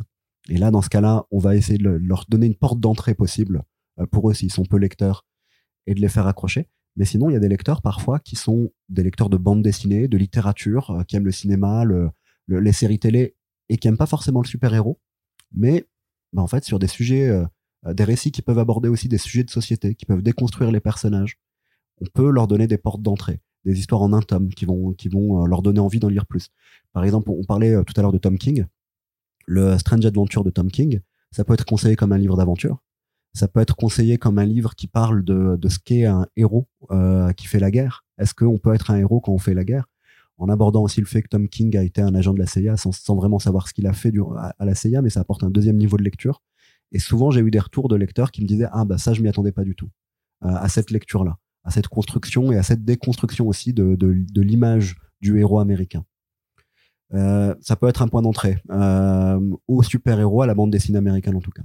Et 0.48 0.56
là, 0.56 0.70
dans 0.70 0.82
ce 0.82 0.88
cas-là, 0.88 1.24
on 1.30 1.38
va 1.38 1.56
essayer 1.56 1.78
de 1.78 1.84
le- 1.84 1.98
leur 1.98 2.24
donner 2.28 2.46
une 2.46 2.54
porte 2.54 2.80
d'entrée 2.80 3.14
possible 3.14 3.62
pour 4.10 4.30
eux 4.30 4.34
s'ils 4.34 4.52
sont 4.52 4.64
peu 4.64 4.76
lecteurs 4.78 5.26
et 5.86 5.94
de 5.94 6.00
les 6.00 6.08
faire 6.08 6.26
accrocher. 6.26 6.68
Mais 6.96 7.04
sinon, 7.04 7.28
il 7.28 7.34
y 7.34 7.36
a 7.36 7.40
des 7.40 7.48
lecteurs 7.48 7.82
parfois 7.82 8.18
qui 8.18 8.36
sont 8.36 8.70
des 8.88 9.02
lecteurs 9.02 9.28
de 9.28 9.36
bande 9.36 9.62
dessinée, 9.62 10.08
de 10.08 10.16
littérature, 10.16 11.02
qui 11.08 11.16
aiment 11.16 11.24
le 11.26 11.32
cinéma, 11.32 11.84
le, 11.84 12.08
le- 12.46 12.60
les 12.60 12.72
séries 12.72 12.98
télé 12.98 13.36
et 13.68 13.76
qui 13.76 13.88
aiment 13.88 13.96
pas 13.98 14.06
forcément 14.06 14.40
le 14.42 14.46
super-héros, 14.46 15.00
mais 15.52 15.86
bah, 16.34 16.42
en 16.42 16.46
fait 16.46 16.64
sur 16.64 16.78
des 16.78 16.88
sujets, 16.88 17.28
euh, 17.28 17.46
euh, 17.86 17.94
des 17.94 18.04
récits 18.04 18.32
qui 18.32 18.42
peuvent 18.42 18.58
aborder 18.58 18.88
aussi 18.88 19.08
des 19.08 19.18
sujets 19.18 19.44
de 19.44 19.50
société, 19.50 19.94
qui 19.94 20.04
peuvent 20.04 20.22
déconstruire 20.22 20.70
les 20.70 20.80
personnages. 20.80 21.38
On 22.00 22.06
peut 22.12 22.30
leur 22.30 22.48
donner 22.48 22.66
des 22.66 22.76
portes 22.76 23.02
d'entrée, 23.02 23.40
des 23.64 23.78
histoires 23.78 24.02
en 24.02 24.12
un 24.12 24.20
tome 24.20 24.48
qui 24.48 24.66
vont, 24.66 24.94
euh, 25.00 25.46
leur 25.46 25.62
donner 25.62 25.78
envie 25.80 26.00
d'en 26.00 26.08
lire 26.08 26.26
plus. 26.26 26.50
Par 26.92 27.04
exemple, 27.04 27.30
on 27.30 27.44
parlait 27.44 27.82
tout 27.84 27.94
à 27.96 28.02
l'heure 28.02 28.12
de 28.12 28.18
Tom 28.18 28.36
King. 28.36 28.66
Le 29.46 29.78
Strange 29.78 30.04
Adventure 30.04 30.42
de 30.44 30.50
Tom 30.50 30.70
King, 30.70 31.00
ça 31.30 31.44
peut 31.44 31.54
être 31.54 31.64
conseillé 31.64 31.96
comme 31.96 32.12
un 32.12 32.18
livre 32.18 32.36
d'aventure. 32.36 32.78
Ça 33.32 33.48
peut 33.48 33.60
être 33.60 33.76
conseillé 33.76 34.16
comme 34.18 34.38
un 34.38 34.44
livre 34.44 34.74
qui 34.74 34.86
parle 34.86 35.24
de, 35.24 35.58
ce 35.68 35.78
qu'est 35.78 36.04
un 36.04 36.26
héros 36.36 36.68
qui 37.36 37.46
fait 37.46 37.58
la 37.58 37.70
guerre. 37.72 38.04
Est-ce 38.18 38.32
qu'on 38.32 38.58
peut 38.58 38.74
être 38.74 38.92
un 38.92 38.96
héros 38.96 39.20
quand 39.20 39.32
on 39.32 39.38
fait 39.38 39.54
la 39.54 39.64
guerre? 39.64 39.86
En 40.36 40.48
abordant 40.48 40.82
aussi 40.82 41.00
le 41.00 41.06
fait 41.06 41.22
que 41.22 41.28
Tom 41.28 41.48
King 41.48 41.76
a 41.76 41.82
été 41.82 42.00
un 42.00 42.14
agent 42.14 42.32
de 42.32 42.38
la 42.38 42.46
CIA 42.46 42.76
sans, 42.76 43.14
vraiment 43.14 43.38
savoir 43.38 43.68
ce 43.68 43.74
qu'il 43.74 43.86
a 43.86 43.92
fait 43.92 44.12
à, 44.36 44.64
la 44.64 44.74
CIA, 44.74 45.00
mais 45.00 45.10
ça 45.10 45.20
apporte 45.20 45.44
un 45.44 45.50
deuxième 45.50 45.76
niveau 45.76 45.96
de 45.96 46.02
lecture. 46.02 46.42
Et 46.92 46.98
souvent, 46.98 47.30
j'ai 47.30 47.40
eu 47.40 47.50
des 47.50 47.60
retours 47.60 47.88
de 47.88 47.96
lecteurs 47.96 48.30
qui 48.30 48.42
me 48.42 48.46
disaient 48.46 48.68
Ah, 48.72 48.84
bah 48.84 48.98
ça, 48.98 49.12
je 49.12 49.22
m'y 49.22 49.28
attendais 49.28 49.52
pas 49.52 49.64
du 49.64 49.74
tout 49.74 49.90
euh, 50.44 50.48
à 50.48 50.68
cette 50.68 50.90
lecture-là, 50.90 51.38
à 51.62 51.70
cette 51.70 51.88
construction 51.88 52.50
et 52.52 52.56
à 52.56 52.62
cette 52.62 52.84
déconstruction 52.84 53.46
aussi 53.46 53.72
de 53.72 54.40
l'image 54.40 54.96
du 55.20 55.38
héros 55.38 55.60
américain. 55.60 56.04
Euh, 57.12 57.54
ça 57.60 57.76
peut 57.76 57.88
être 57.88 58.02
un 58.02 58.08
point 58.08 58.22
d'entrée 58.22 58.58
euh, 58.70 59.40
au 59.68 59.82
super-héros, 59.82 60.42
à 60.42 60.46
la 60.46 60.54
bande 60.54 60.70
dessinée 60.70 60.98
américaine 60.98 61.36
en 61.36 61.40
tout 61.40 61.50
cas. 61.50 61.62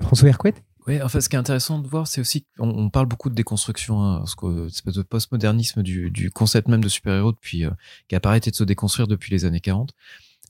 François 0.00 0.28
Hercouet 0.28 0.54
Oui, 0.86 1.00
enfin, 1.02 1.20
ce 1.20 1.28
qui 1.28 1.36
est 1.36 1.38
intéressant 1.38 1.78
de 1.78 1.86
voir, 1.86 2.06
c'est 2.06 2.20
aussi 2.22 2.46
qu'on 2.56 2.68
on 2.70 2.88
parle 2.90 3.06
beaucoup 3.06 3.28
de 3.28 3.34
déconstruction, 3.34 4.00
hein, 4.02 4.24
que- 4.38 4.68
cette 4.68 4.76
espèce 4.76 4.94
de 4.94 5.02
postmodernisme 5.02 5.82
du, 5.82 6.10
du 6.10 6.30
concept 6.30 6.68
même 6.68 6.82
de 6.82 6.88
super-héros 6.88 7.32
depuis, 7.32 7.64
euh, 7.66 7.70
qui 8.08 8.14
apparaît 8.14 8.40
et 8.44 8.50
de 8.50 8.54
se 8.56 8.64
déconstruire 8.64 9.06
depuis 9.06 9.30
les 9.30 9.44
années 9.44 9.60
40. 9.60 9.92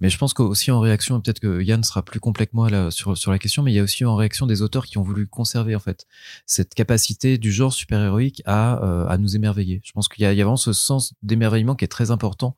Mais 0.01 0.09
je 0.11 0.17
pense 0.19 0.33
qu'aussi 0.33 0.71
en 0.71 0.81
réaction, 0.81 1.21
peut-être 1.21 1.41
que 1.41 1.63
Yann 1.63 1.83
sera 1.85 2.03
plus 2.03 2.21
complet 2.21 2.49
moi 2.53 2.71
là, 2.71 2.91
sur, 2.91 3.17
sur 3.19 3.31
la 3.31 3.39
question, 3.39 3.63
mais 3.63 3.73
il 3.73 3.75
y 3.75 3.79
a 3.79 3.83
aussi 3.83 4.05
en 4.05 4.17
réaction 4.17 4.47
des 4.47 4.63
auteurs 4.63 4.87
qui 4.87 4.99
ont 4.99 5.03
voulu 5.03 5.27
conserver 5.27 5.75
en 5.77 5.81
fait 5.81 6.07
cette 6.47 6.75
capacité 6.75 7.37
du 7.39 7.53
genre 7.53 7.73
super-héroïque 7.73 8.43
à, 8.47 8.83
euh, 8.85 9.07
à 9.09 9.19
nous 9.19 9.37
émerveiller. 9.37 9.81
Je 9.85 9.93
pense 9.93 10.09
qu'il 10.09 10.25
y, 10.25 10.35
y 10.35 10.41
a 10.41 10.45
vraiment 10.45 10.57
ce 10.57 10.73
sens 10.73 11.15
d'émerveillement 11.23 11.75
qui 11.75 11.85
est 11.85 11.89
très 11.89 12.11
important 12.11 12.57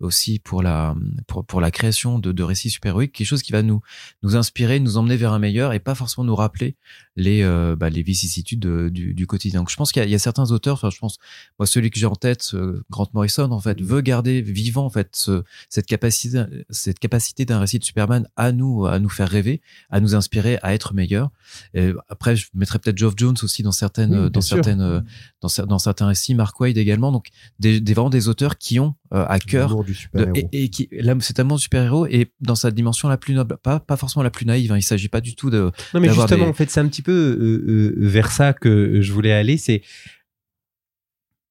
aussi 0.00 0.38
pour 0.38 0.62
la, 0.62 0.94
pour, 1.26 1.44
pour 1.44 1.60
la 1.60 1.70
création 1.70 2.18
de, 2.18 2.32
de 2.32 2.42
récits 2.42 2.70
super-héroïques, 2.70 3.12
quelque 3.12 3.26
chose 3.26 3.42
qui 3.42 3.52
va 3.52 3.62
nous, 3.62 3.80
nous 4.22 4.36
inspirer, 4.36 4.80
nous 4.80 4.96
emmener 4.96 5.16
vers 5.16 5.32
un 5.32 5.38
meilleur 5.38 5.72
et 5.72 5.80
pas 5.80 5.94
forcément 5.94 6.24
nous 6.24 6.36
rappeler 6.36 6.76
les, 7.16 7.42
euh, 7.42 7.76
bah, 7.76 7.90
les 7.90 8.02
vicissitudes 8.02 8.60
de- 8.60 8.88
du, 8.88 9.14
du 9.14 9.26
quotidien. 9.26 9.60
Donc 9.60 9.70
je 9.70 9.76
pense 9.76 9.92
qu'il 9.92 10.04
y, 10.04 10.10
y 10.10 10.14
a 10.14 10.18
certains 10.18 10.50
auteurs, 10.50 10.74
enfin 10.74 10.90
je 10.90 10.98
pense, 10.98 11.18
moi 11.58 11.66
celui 11.66 11.90
que 11.90 11.98
j'ai 11.98 12.06
en 12.06 12.14
tête, 12.16 12.54
Grant 12.90 13.08
Morrison, 13.14 13.50
en 13.50 13.60
fait, 13.60 13.80
veut 13.80 14.00
garder 14.00 14.42
vivant 14.42 14.84
en 14.84 14.90
fait 14.90 15.10
ce- 15.16 15.42
cette 15.68 15.86
capacité, 15.86 16.44
cette 16.84 16.98
capacité 16.98 17.44
d'un 17.44 17.58
récit 17.58 17.78
de 17.78 17.84
Superman 17.84 18.28
à 18.36 18.52
nous, 18.52 18.86
à 18.86 18.98
nous 18.98 19.08
faire 19.08 19.28
rêver, 19.28 19.60
à 19.90 20.00
nous 20.00 20.14
inspirer, 20.14 20.58
à 20.62 20.74
être 20.74 20.94
meilleur. 20.94 21.30
Et 21.74 21.92
après, 22.08 22.36
je 22.36 22.46
mettrais 22.54 22.78
peut-être 22.78 22.98
Geoff 22.98 23.14
Jones 23.16 23.36
aussi 23.42 23.62
dans 23.62 23.72
certaines, 23.72 24.12
Oui, 24.12 24.20
bien 24.20 24.30
dans 24.30 24.40
sûr. 24.40 24.56
certaines, 24.56 24.80
euh, 24.80 25.00
dans, 25.40 25.48
cer- 25.48 25.66
dans 25.66 25.78
certains 25.78 26.06
récits, 26.06 26.34
Mark 26.34 26.58
Waid 26.60 26.76
également. 26.78 27.10
Donc 27.12 27.28
des, 27.58 27.80
des 27.80 27.94
vraiment 27.94 28.10
des 28.10 28.28
auteurs 28.28 28.58
qui 28.58 28.78
ont 28.80 28.94
euh, 29.12 29.24
à 29.28 29.38
cœur 29.38 29.82
du 29.84 29.96
de- 30.14 30.30
et, 30.34 30.64
et 30.64 30.68
qui 30.70 30.88
là, 30.92 31.14
cet 31.20 31.38
amour 31.40 31.56
du 31.56 31.62
super-héros 31.62 32.06
est 32.06 32.32
dans 32.40 32.54
sa 32.56 32.70
dimension 32.70 33.08
la 33.08 33.16
plus 33.16 33.34
noble, 33.34 33.56
pas, 33.62 33.80
pas 33.80 33.96
forcément 33.96 34.22
la 34.22 34.30
plus 34.30 34.46
naïve. 34.46 34.72
Hein. 34.72 34.78
Il 34.78 34.82
s'agit 34.82 35.08
pas 35.08 35.20
du 35.20 35.34
tout 35.34 35.50
de 35.50 35.70
Non, 35.94 36.00
mais 36.00 36.08
justement, 36.12 36.44
des- 36.44 36.50
en 36.50 36.54
fait, 36.54 36.70
c'est 36.70 36.80
un 36.80 36.88
petit 36.88 37.02
peu 37.02 37.12
euh, 37.12 37.70
euh, 37.70 37.94
vers 37.98 38.30
ça 38.30 38.52
que 38.52 39.00
je 39.00 39.12
voulais 39.12 39.32
aller. 39.32 39.56
C'est 39.56 39.82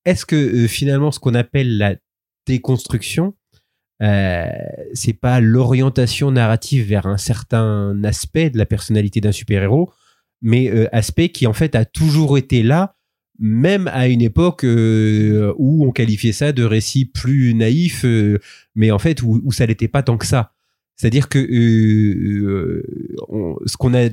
est-ce 0.05 0.25
que 0.25 0.35
euh, 0.35 0.67
finalement, 0.67 1.11
ce 1.11 1.19
qu'on 1.19 1.33
appelle 1.33 1.77
la 1.77 1.95
déconstruction, 2.45 3.35
euh, 4.01 4.47
c'est 4.93 5.13
pas 5.13 5.39
l'orientation 5.39 6.31
narrative 6.31 6.85
vers 6.85 7.05
un 7.05 7.17
certain 7.17 8.03
aspect 8.03 8.49
de 8.49 8.57
la 8.57 8.65
personnalité 8.65 9.21
d'un 9.21 9.31
super-héros, 9.31 9.91
mais 10.41 10.69
euh, 10.69 10.87
aspect 10.91 11.29
qui 11.29 11.47
en 11.47 11.53
fait 11.53 11.75
a 11.75 11.85
toujours 11.85 12.37
été 12.37 12.63
là, 12.63 12.95
même 13.39 13.87
à 13.87 14.07
une 14.07 14.21
époque 14.21 14.63
euh, 14.63 15.53
où 15.57 15.85
on 15.85 15.91
qualifiait 15.91 16.33
ça 16.33 16.51
de 16.51 16.63
récit 16.63 17.05
plus 17.05 17.53
naïf, 17.53 18.05
mais 18.75 18.91
en 18.91 18.99
fait 18.99 19.21
où, 19.21 19.51
ça 19.51 19.67
n'était 19.67 19.87
pas 19.87 20.03
tant 20.03 20.17
que 20.17 20.25
ça. 20.25 20.51
C'est-à-dire 20.95 21.29
que 21.29 21.39
ce 23.65 23.77
qu'on 23.77 23.93
a 23.93 24.09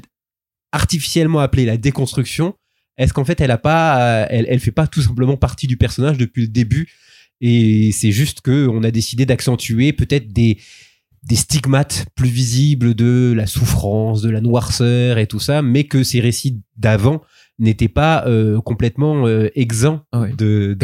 artificiellement 0.72 1.41
appelé 1.41 1.64
la 1.66 1.76
déconstruction, 1.76 2.55
est-ce 2.97 3.12
qu'en 3.12 3.24
fait 3.24 3.41
elle 3.41 3.51
a 3.51 3.59
pas, 3.59 4.26
elle 4.31 4.61
fait 4.61 4.70
pas 4.70 4.87
tout 4.87 5.03
simplement 5.03 5.37
partie 5.37 5.66
du 5.66 5.76
personnage 5.76 6.16
depuis 6.16 6.43
le 6.43 6.49
début 6.49 6.89
Et 7.41 7.91
c'est 7.93 8.12
juste 8.12 8.41
que 8.43 8.68
on 8.68 8.82
a 8.82 8.91
décidé 8.91 9.26
d'accentuer 9.26 9.93
peut-être 9.93 10.32
des 10.32 10.59
des 11.22 11.36
stigmates 11.36 12.07
plus 12.14 12.30
visibles 12.30 12.95
de 12.95 13.34
la 13.36 13.47
souffrance, 13.47 14.22
de 14.22 14.30
la 14.30 14.41
noirceur 14.41 15.18
et 15.18 15.26
tout 15.26 15.38
ça, 15.38 15.61
mais 15.61 15.84
que 15.84 16.03
ces 16.03 16.18
récits 16.18 16.62
d'avant 16.78 17.20
n'étaient 17.59 17.88
pas 17.88 18.26
euh, 18.26 18.59
complètement 18.62 19.26
euh, 19.26 19.51
exempts 19.55 20.03
Ah 20.12 20.24
de 20.38 20.74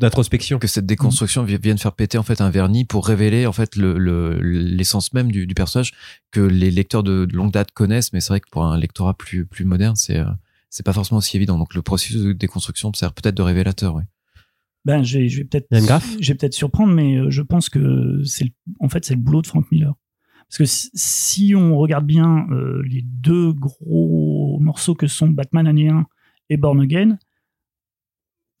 d'introspection. 0.00 0.58
que 0.58 0.66
cette 0.66 0.86
déconstruction 0.86 1.44
vi- 1.44 1.58
vienne 1.62 1.76
faire 1.76 1.92
péter 1.92 2.16
en 2.16 2.22
fait 2.22 2.40
un 2.40 2.48
vernis 2.48 2.86
pour 2.86 3.06
révéler 3.06 3.44
en 3.44 3.52
fait 3.52 3.76
le- 3.76 3.98
le- 3.98 4.38
l'essence 4.40 5.12
même 5.12 5.30
du, 5.30 5.46
du 5.46 5.52
personnage 5.54 5.92
que 6.30 6.40
les 6.40 6.70
lecteurs 6.70 7.02
de, 7.02 7.26
de 7.26 7.36
longue 7.36 7.52
date 7.52 7.72
connaissent 7.72 8.14
mais 8.14 8.20
c'est 8.20 8.28
vrai 8.30 8.40
que 8.40 8.48
pour 8.50 8.64
un 8.64 8.78
lectorat 8.78 9.12
plus 9.12 9.44
plus 9.44 9.66
moderne 9.66 9.94
c'est 9.96 10.16
euh, 10.16 10.24
c'est 10.70 10.86
pas 10.86 10.94
forcément 10.94 11.18
aussi 11.18 11.36
évident 11.36 11.58
donc 11.58 11.74
le 11.74 11.82
processus 11.82 12.22
de 12.22 12.32
déconstruction 12.32 12.90
sert 12.94 13.12
peut-être 13.12 13.34
de 13.34 13.42
révélateur 13.42 13.94
oui. 13.96 14.04
Ben, 14.84 15.02
je 15.04 15.18
vais, 15.18 15.44
peut-être, 15.44 15.68
peut-être 16.34 16.54
surprendre, 16.54 16.92
mais 16.92 17.16
euh, 17.16 17.30
je 17.30 17.42
pense 17.42 17.68
que 17.68 18.22
c'est, 18.24 18.44
le- 18.44 18.50
en 18.80 18.88
fait, 18.88 19.04
c'est 19.04 19.14
le 19.14 19.20
boulot 19.20 19.42
de 19.42 19.46
Frank 19.46 19.70
Miller. 19.70 19.94
Parce 20.48 20.58
que 20.58 20.64
si, 20.64 20.90
si 20.94 21.54
on 21.54 21.76
regarde 21.78 22.04
bien 22.06 22.46
euh, 22.50 22.82
les 22.86 23.02
deux 23.02 23.52
gros 23.52 24.58
morceaux 24.60 24.94
que 24.94 25.06
sont 25.06 25.28
Batman 25.28 25.66
année 25.66 25.88
1 25.88 26.04
et 26.50 26.56
Born 26.56 26.80
Again, 26.80 27.18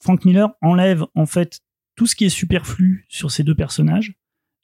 Frank 0.00 0.24
Miller 0.24 0.50
enlève 0.62 1.04
en 1.14 1.26
fait 1.26 1.60
tout 1.96 2.06
ce 2.06 2.16
qui 2.16 2.24
est 2.24 2.28
superflu 2.30 3.04
sur 3.08 3.30
ces 3.30 3.44
deux 3.44 3.54
personnages 3.54 4.14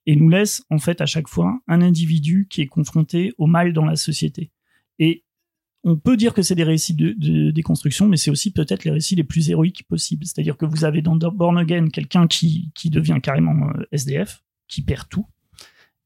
et 0.06 0.16
nous 0.16 0.28
laisse 0.28 0.64
en 0.70 0.78
fait 0.78 1.00
à 1.00 1.06
chaque 1.06 1.28
fois 1.28 1.60
un 1.68 1.82
individu 1.82 2.46
qui 2.48 2.62
est 2.62 2.66
confronté 2.66 3.34
au 3.38 3.46
mal 3.46 3.72
dans 3.72 3.84
la 3.84 3.96
société. 3.96 4.50
Et 4.98 5.24
on 5.88 5.96
peut 5.96 6.18
dire 6.18 6.34
que 6.34 6.42
c'est 6.42 6.54
des 6.54 6.64
récits 6.64 6.94
de, 6.94 7.50
déconstruction, 7.50 8.08
mais 8.08 8.18
c'est 8.18 8.30
aussi 8.30 8.52
peut-être 8.52 8.84
les 8.84 8.90
récits 8.90 9.14
les 9.14 9.24
plus 9.24 9.48
héroïques 9.48 9.86
possibles. 9.88 10.26
C'est-à-dire 10.26 10.56
que 10.56 10.66
vous 10.66 10.84
avez 10.84 11.00
dans 11.00 11.16
Born 11.16 11.56
Again 11.56 11.88
quelqu'un 11.88 12.26
qui, 12.26 12.70
qui 12.74 12.90
devient 12.90 13.18
carrément 13.22 13.70
euh, 13.70 13.86
SDF, 13.90 14.44
qui 14.68 14.82
perd 14.82 15.08
tout, 15.08 15.26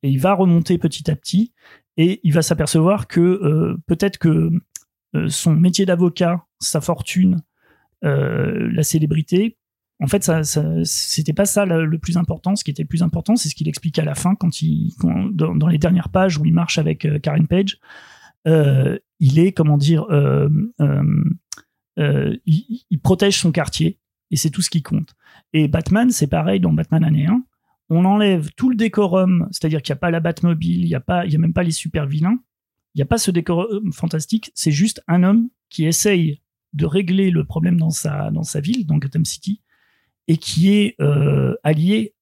et 0.04 0.08
il 0.08 0.20
va 0.20 0.34
remonter 0.34 0.78
petit 0.78 1.10
à 1.10 1.16
petit, 1.16 1.52
et 1.96 2.20
il 2.22 2.32
va 2.32 2.42
s'apercevoir 2.42 3.08
que 3.08 3.20
euh, 3.20 3.76
peut-être 3.86 4.18
que 4.18 4.52
euh, 5.16 5.28
son 5.28 5.54
métier 5.54 5.84
d'avocat, 5.84 6.44
sa 6.60 6.80
fortune, 6.80 7.42
la 8.04 8.82
célébrité, 8.82 9.58
en 10.00 10.08
fait, 10.08 10.24
ça, 10.24 10.42
ça, 10.42 10.64
c'était 10.82 11.32
pas 11.32 11.44
ça 11.44 11.64
le, 11.64 11.98
plus 11.98 12.16
important. 12.16 12.56
Ce 12.56 12.64
qui 12.64 12.72
était 12.72 12.82
le 12.82 12.88
plus 12.88 13.04
important, 13.04 13.36
c'est 13.36 13.48
ce 13.48 13.54
qu'il 13.54 13.68
explique 13.68 13.96
à 14.00 14.04
la 14.04 14.16
fin, 14.16 14.34
quand 14.34 14.60
il, 14.60 14.92
dans, 15.30 15.54
dans 15.54 15.68
les 15.68 15.78
dernières 15.78 16.08
pages 16.08 16.36
où 16.36 16.44
il 16.44 16.52
marche 16.52 16.78
avec 16.78 17.06
Karen 17.22 17.46
Page. 17.46 17.78
Euh, 18.46 18.98
il 19.20 19.38
est, 19.38 19.52
comment 19.52 19.78
dire, 19.78 20.04
euh, 20.10 20.48
euh, 21.98 22.36
il, 22.46 22.84
il 22.90 22.98
protège 23.00 23.38
son 23.38 23.52
quartier 23.52 23.98
et 24.30 24.36
c'est 24.36 24.50
tout 24.50 24.62
ce 24.62 24.70
qui 24.70 24.82
compte. 24.82 25.14
Et 25.52 25.68
Batman, 25.68 26.10
c'est 26.10 26.26
pareil 26.26 26.58
dans 26.60 26.72
Batman 26.72 27.04
année 27.04 27.26
1. 27.26 27.42
On 27.90 28.04
enlève 28.04 28.50
tout 28.56 28.70
le 28.70 28.76
décorum, 28.76 29.48
c'est-à-dire 29.50 29.82
qu'il 29.82 29.92
n'y 29.92 29.98
a 29.98 30.00
pas 30.00 30.10
la 30.10 30.20
Batmobile, 30.20 30.80
il 30.82 30.86
n'y 30.86 30.94
a, 30.94 31.00
pas- 31.00 31.26
il 31.26 31.32
y 31.32 31.36
a 31.36 31.38
même 31.38 31.52
pas 31.52 31.62
les 31.62 31.70
super 31.72 32.06
vilains, 32.06 32.38
il 32.94 32.98
n'y 32.98 33.02
a 33.02 33.06
pas 33.06 33.18
ce 33.18 33.30
décorum 33.30 33.92
fantastique, 33.92 34.50
c'est 34.54 34.70
juste 34.70 35.02
un 35.08 35.22
homme 35.22 35.48
qui 35.68 35.84
essaye 35.84 36.40
de 36.72 36.86
régler 36.86 37.30
le 37.30 37.44
problème 37.44 37.78
dans 37.78 37.90
sa, 37.90 38.30
dans 38.30 38.44
sa 38.44 38.60
ville, 38.60 38.86
dans 38.86 38.96
Gotham 38.96 39.26
City, 39.26 39.60
et 40.26 40.38
qui 40.38 40.70
est 40.72 40.94
euh, 41.02 41.54
allié 41.64 42.14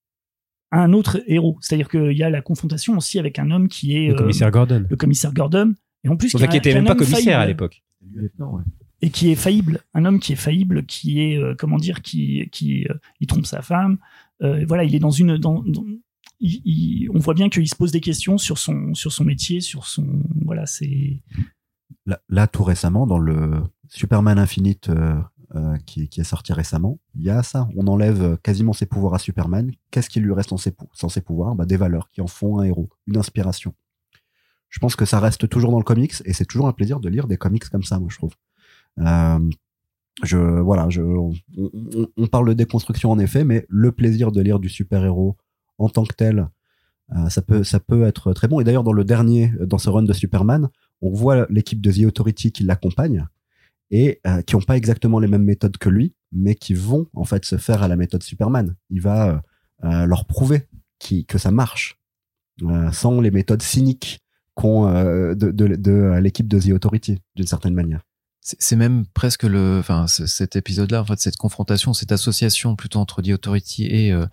à 0.72 0.82
un 0.82 0.92
autre 0.92 1.22
héros. 1.28 1.56
C'est-à-dire 1.60 1.88
qu'il 1.88 2.12
y 2.16 2.22
a 2.24 2.30
la 2.30 2.40
confrontation 2.42 2.96
aussi 2.96 3.20
avec 3.20 3.38
un 3.38 3.50
homme 3.52 3.68
qui 3.68 3.96
est 3.96 4.08
Le 4.08 4.14
euh, 4.14 4.16
commissaire 4.16 4.50
Gordon. 4.50 4.84
le 4.90 4.96
commissaire 4.96 5.32
Gordon, 5.32 5.74
et 6.04 6.08
en 6.08 6.16
plus 6.16 6.30
qui 6.30 6.36
est 6.42 6.46
un- 6.46 6.50
était 6.50 6.60
qui 6.60 6.68
est 6.70 6.74
même 6.74 6.84
un 6.84 6.94
pas 6.94 6.94
commissaire 6.96 7.38
à 7.40 7.46
l'époque. 7.46 7.82
et 9.02 9.10
qui 9.10 9.30
est 9.30 9.34
faillible, 9.34 9.80
un 9.94 10.04
homme 10.04 10.20
qui 10.20 10.32
est 10.32 10.36
faillible, 10.36 10.84
qui 10.86 11.20
est 11.20 11.36
euh, 11.38 11.54
comment 11.58 11.78
dire, 11.78 12.02
qui 12.02 12.48
qui 12.52 12.86
euh, 12.88 12.94
il 13.20 13.26
trompe 13.26 13.46
sa 13.46 13.62
femme, 13.62 13.98
Euh, 14.42 14.64
voilà, 14.66 14.84
il 14.84 14.94
est 14.94 14.98
dans 15.00 15.10
une 15.10 15.36
dans, 15.36 15.62
dans- 15.62 15.84
il- 16.40 16.62
il- 16.64 17.08
on 17.14 17.18
voit 17.18 17.34
bien 17.34 17.50
qu'il 17.50 17.68
se 17.68 17.76
pose 17.76 17.92
des 17.92 18.00
questions 18.00 18.38
sur 18.38 18.56
son 18.56 18.94
sur 18.94 19.12
son 19.12 19.24
métier, 19.24 19.60
sur 19.60 19.86
son 19.86 20.06
voilà, 20.46 20.64
c'est 20.66 21.22
Là, 22.06 22.20
là, 22.30 22.46
tout 22.46 22.64
récemment, 22.64 23.06
dans 23.06 23.18
le 23.18 23.62
Superman 23.88 24.38
Infinite 24.38 24.88
euh, 24.88 25.20
euh, 25.54 25.76
qui, 25.84 26.08
qui 26.08 26.20
est 26.20 26.24
sorti 26.24 26.52
récemment, 26.54 26.98
il 27.14 27.22
y 27.24 27.30
a 27.30 27.42
ça. 27.42 27.68
On 27.76 27.86
enlève 27.88 28.38
quasiment 28.42 28.72
ses 28.72 28.86
pouvoirs 28.86 29.14
à 29.14 29.18
Superman. 29.18 29.70
Qu'est-ce 29.90 30.08
qui 30.08 30.20
lui 30.20 30.32
reste 30.32 30.52
en 30.52 30.56
ses, 30.56 30.72
sans 30.94 31.08
ses 31.10 31.20
pouvoirs? 31.20 31.54
Bah, 31.56 31.66
Des 31.66 31.76
valeurs 31.76 32.08
qui 32.10 32.20
en 32.22 32.26
font 32.26 32.58
un 32.60 32.62
héros, 32.64 32.88
une 33.06 33.16
inspiration. 33.18 33.74
Je 34.70 34.78
pense 34.78 34.96
que 34.96 35.04
ça 35.04 35.18
reste 35.18 35.48
toujours 35.48 35.72
dans 35.72 35.78
le 35.78 35.84
comics 35.84 36.14
et 36.24 36.32
c'est 36.32 36.44
toujours 36.44 36.68
un 36.68 36.72
plaisir 36.72 37.00
de 37.00 37.08
lire 37.08 37.26
des 37.26 37.36
comics 37.36 37.68
comme 37.68 37.82
ça, 37.82 37.98
moi, 37.98 38.08
je 38.10 38.16
trouve. 38.16 38.34
Euh, 38.98 39.50
je, 40.22 40.36
voilà, 40.36 40.88
on, 42.16 42.26
parle 42.26 42.48
de 42.48 42.52
déconstruction 42.52 43.10
en 43.10 43.18
effet, 43.18 43.44
mais 43.44 43.66
le 43.68 43.90
plaisir 43.90 44.32
de 44.32 44.40
lire 44.40 44.60
du 44.60 44.68
super-héros 44.68 45.36
en 45.78 45.88
tant 45.88 46.04
que 46.04 46.14
tel, 46.14 46.48
euh, 47.16 47.28
ça, 47.28 47.42
peut, 47.42 47.64
ça 47.64 47.80
peut 47.80 48.04
être 48.04 48.32
très 48.32 48.46
bon. 48.46 48.60
Et 48.60 48.64
d'ailleurs, 48.64 48.84
dans 48.84 48.92
le 48.92 49.04
dernier, 49.04 49.52
dans 49.60 49.78
ce 49.78 49.90
run 49.90 50.04
de 50.04 50.12
Superman, 50.12 50.68
on 51.02 51.10
voit 51.10 51.46
l'équipe 51.50 51.80
de 51.80 51.90
The 51.90 52.06
Authority 52.06 52.52
qui 52.52 52.62
l'accompagne 52.62 53.26
et 53.90 54.20
euh, 54.26 54.42
qui 54.42 54.54
n'ont 54.54 54.62
pas 54.62 54.76
exactement 54.76 55.18
les 55.18 55.26
mêmes 55.26 55.44
méthodes 55.44 55.78
que 55.78 55.88
lui, 55.88 56.14
mais 56.30 56.54
qui 56.54 56.74
vont 56.74 57.08
en 57.14 57.24
fait 57.24 57.44
se 57.44 57.56
faire 57.56 57.82
à 57.82 57.88
la 57.88 57.96
méthode 57.96 58.22
Superman. 58.22 58.76
Il 58.90 59.00
va 59.00 59.42
leur 59.82 60.26
prouver 60.26 60.68
que 61.26 61.38
ça 61.38 61.50
marche, 61.50 61.98
sans 62.92 63.22
les 63.22 63.30
méthodes 63.30 63.62
cyniques 63.62 64.20
de, 64.56 65.50
de, 65.50 65.68
de, 65.76 65.90
euh, 65.90 66.20
l'équipe 66.20 66.48
de 66.48 66.58
The 66.60 66.70
Authority, 66.72 67.18
d'une 67.36 67.46
certaine 67.46 67.74
manière. 67.74 68.00
C'est 68.42 68.74
même 68.76 69.04
presque 69.12 69.42
le, 69.42 69.78
enfin, 69.80 70.06
cet 70.06 70.56
épisode-là, 70.56 71.02
en 71.02 71.04
fait, 71.04 71.20
cette 71.20 71.36
confrontation, 71.36 71.92
cette 71.92 72.10
association 72.10 72.74
plutôt 72.74 72.98
entre 72.98 73.20
The 73.20 73.28
Authority 73.32 73.84
et, 73.86 74.12
euh, 74.12 74.26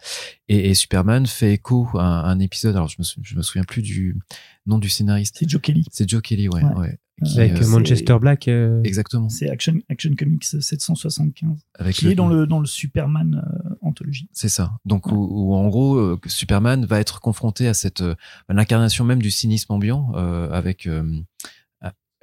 et, 0.47 0.69
et 0.69 0.73
Superman 0.75 1.27
fait 1.27 1.53
écho 1.53 1.89
à 1.95 2.03
un, 2.05 2.23
un 2.23 2.39
épisode. 2.39 2.75
Alors, 2.77 2.87
je 2.87 2.95
me, 2.99 3.03
sou- 3.03 3.19
je 3.21 3.35
me 3.35 3.41
souviens 3.41 3.65
plus 3.65 3.81
du 3.81 4.17
nom 4.65 4.79
du 4.79 4.87
scénariste. 4.87 5.35
c'est 5.39 5.49
Joe 5.49 5.61
Kelly, 5.61 5.85
C'est 5.91 6.09
Joe 6.09 6.21
Kelly, 6.21 6.47
ouais. 6.47 6.63
Ouais. 6.63 6.73
ouais. 6.75 6.97
Qui, 7.25 7.39
Avec 7.39 7.59
euh, 7.61 7.67
Manchester 7.67 8.17
Black. 8.21 8.47
euh, 8.47 8.81
Exactement. 8.83 9.27
c'est 9.29 9.49
Action 9.49 9.79
Action 9.89 10.11
Comics 10.15 10.43
775, 10.43 11.49
Avec 11.79 11.95
qui 11.95 12.07
est 12.09 12.15
dans 12.15 12.27
le 12.27 12.45
dans 12.45 12.59
le 12.59 12.67
Superman 12.67 13.43
euh, 13.43 13.75
anthologie. 13.81 14.29
C'est 14.33 14.49
ça. 14.49 14.73
Donc 14.85 15.07
Ouais. 15.07 15.13
où, 15.13 15.51
où, 15.51 15.55
en 15.55 15.67
gros 15.67 15.95
euh, 15.95 16.19
Superman 16.27 16.85
va 16.85 16.99
être 16.99 17.19
confronté 17.19 17.67
à 17.67 17.73
cette 17.73 18.01
euh, 18.01 18.13
à 18.49 18.53
l'incarnation 18.53 19.03
même 19.03 19.21
du 19.21 19.31
cynisme 19.31 19.73
ambiant 19.73 20.11
euh, 20.15 20.51
avec 20.51 20.85
euh, 20.85 21.21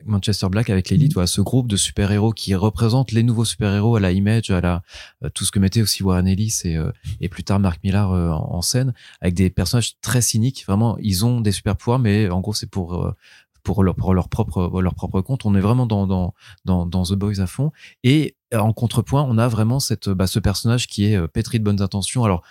Manchester 0.06 0.48
Black 0.50 0.68
avec 0.68 0.90
l'élite, 0.90 1.12
Mhm. 1.12 1.14
voilà, 1.14 1.26
ce 1.28 1.40
groupe 1.40 1.66
de 1.66 1.76
super-héros 1.76 2.32
qui 2.32 2.54
représente 2.54 3.10
les 3.12 3.22
nouveaux 3.22 3.46
super-héros 3.46 3.96
à 3.96 4.00
la 4.00 4.12
Image, 4.12 4.50
à 4.50 4.60
la 4.60 4.82
euh, 5.24 5.30
tout 5.30 5.44
ce 5.46 5.50
que 5.52 5.58
mettait 5.58 5.80
aussi 5.80 6.02
Warren 6.02 6.26
Ellis 6.28 6.60
et 6.64 6.76
euh, 6.76 6.90
et 7.20 7.28
plus 7.30 7.42
tard 7.42 7.58
Mark 7.58 7.80
Millar 7.82 8.12
euh, 8.12 8.28
en, 8.28 8.56
en 8.56 8.60
scène 8.60 8.92
avec 9.22 9.34
des 9.34 9.48
personnages 9.48 9.98
très 10.02 10.20
cyniques. 10.20 10.64
Vraiment, 10.66 10.98
ils 11.00 11.24
ont 11.24 11.40
des 11.40 11.52
super 11.52 11.74
pouvoirs, 11.76 12.00
mais 12.00 12.28
en 12.28 12.40
gros 12.40 12.52
c'est 12.52 12.68
pour 12.68 12.94
euh, 13.02 13.14
pour 13.64 13.82
leur, 13.82 13.96
propre 13.96 14.80
leur 14.80 14.94
propre 14.94 15.20
compte. 15.22 15.44
On 15.44 15.54
est 15.56 15.60
vraiment 15.60 15.86
dans 15.86 16.06
dans 16.06 16.34
dans, 16.64 17.02
The 17.02 17.14
Boys 17.14 17.40
à 17.40 17.46
fond. 17.46 17.72
Et 18.04 18.36
euh, 18.52 18.58
en 18.58 18.72
contrepoint, 18.72 19.26
on 19.28 19.38
a 19.38 19.48
vraiment 19.48 19.80
cette 19.80 20.08
bah, 20.08 20.28
ce 20.28 20.38
personnage 20.38 20.86
qui 20.86 21.06
est 21.06 21.16
euh, 21.16 21.26
pétri 21.26 21.58
de 21.58 21.64
bonnes 21.64 21.82
intentions. 21.82 22.24
Alors 22.24 22.42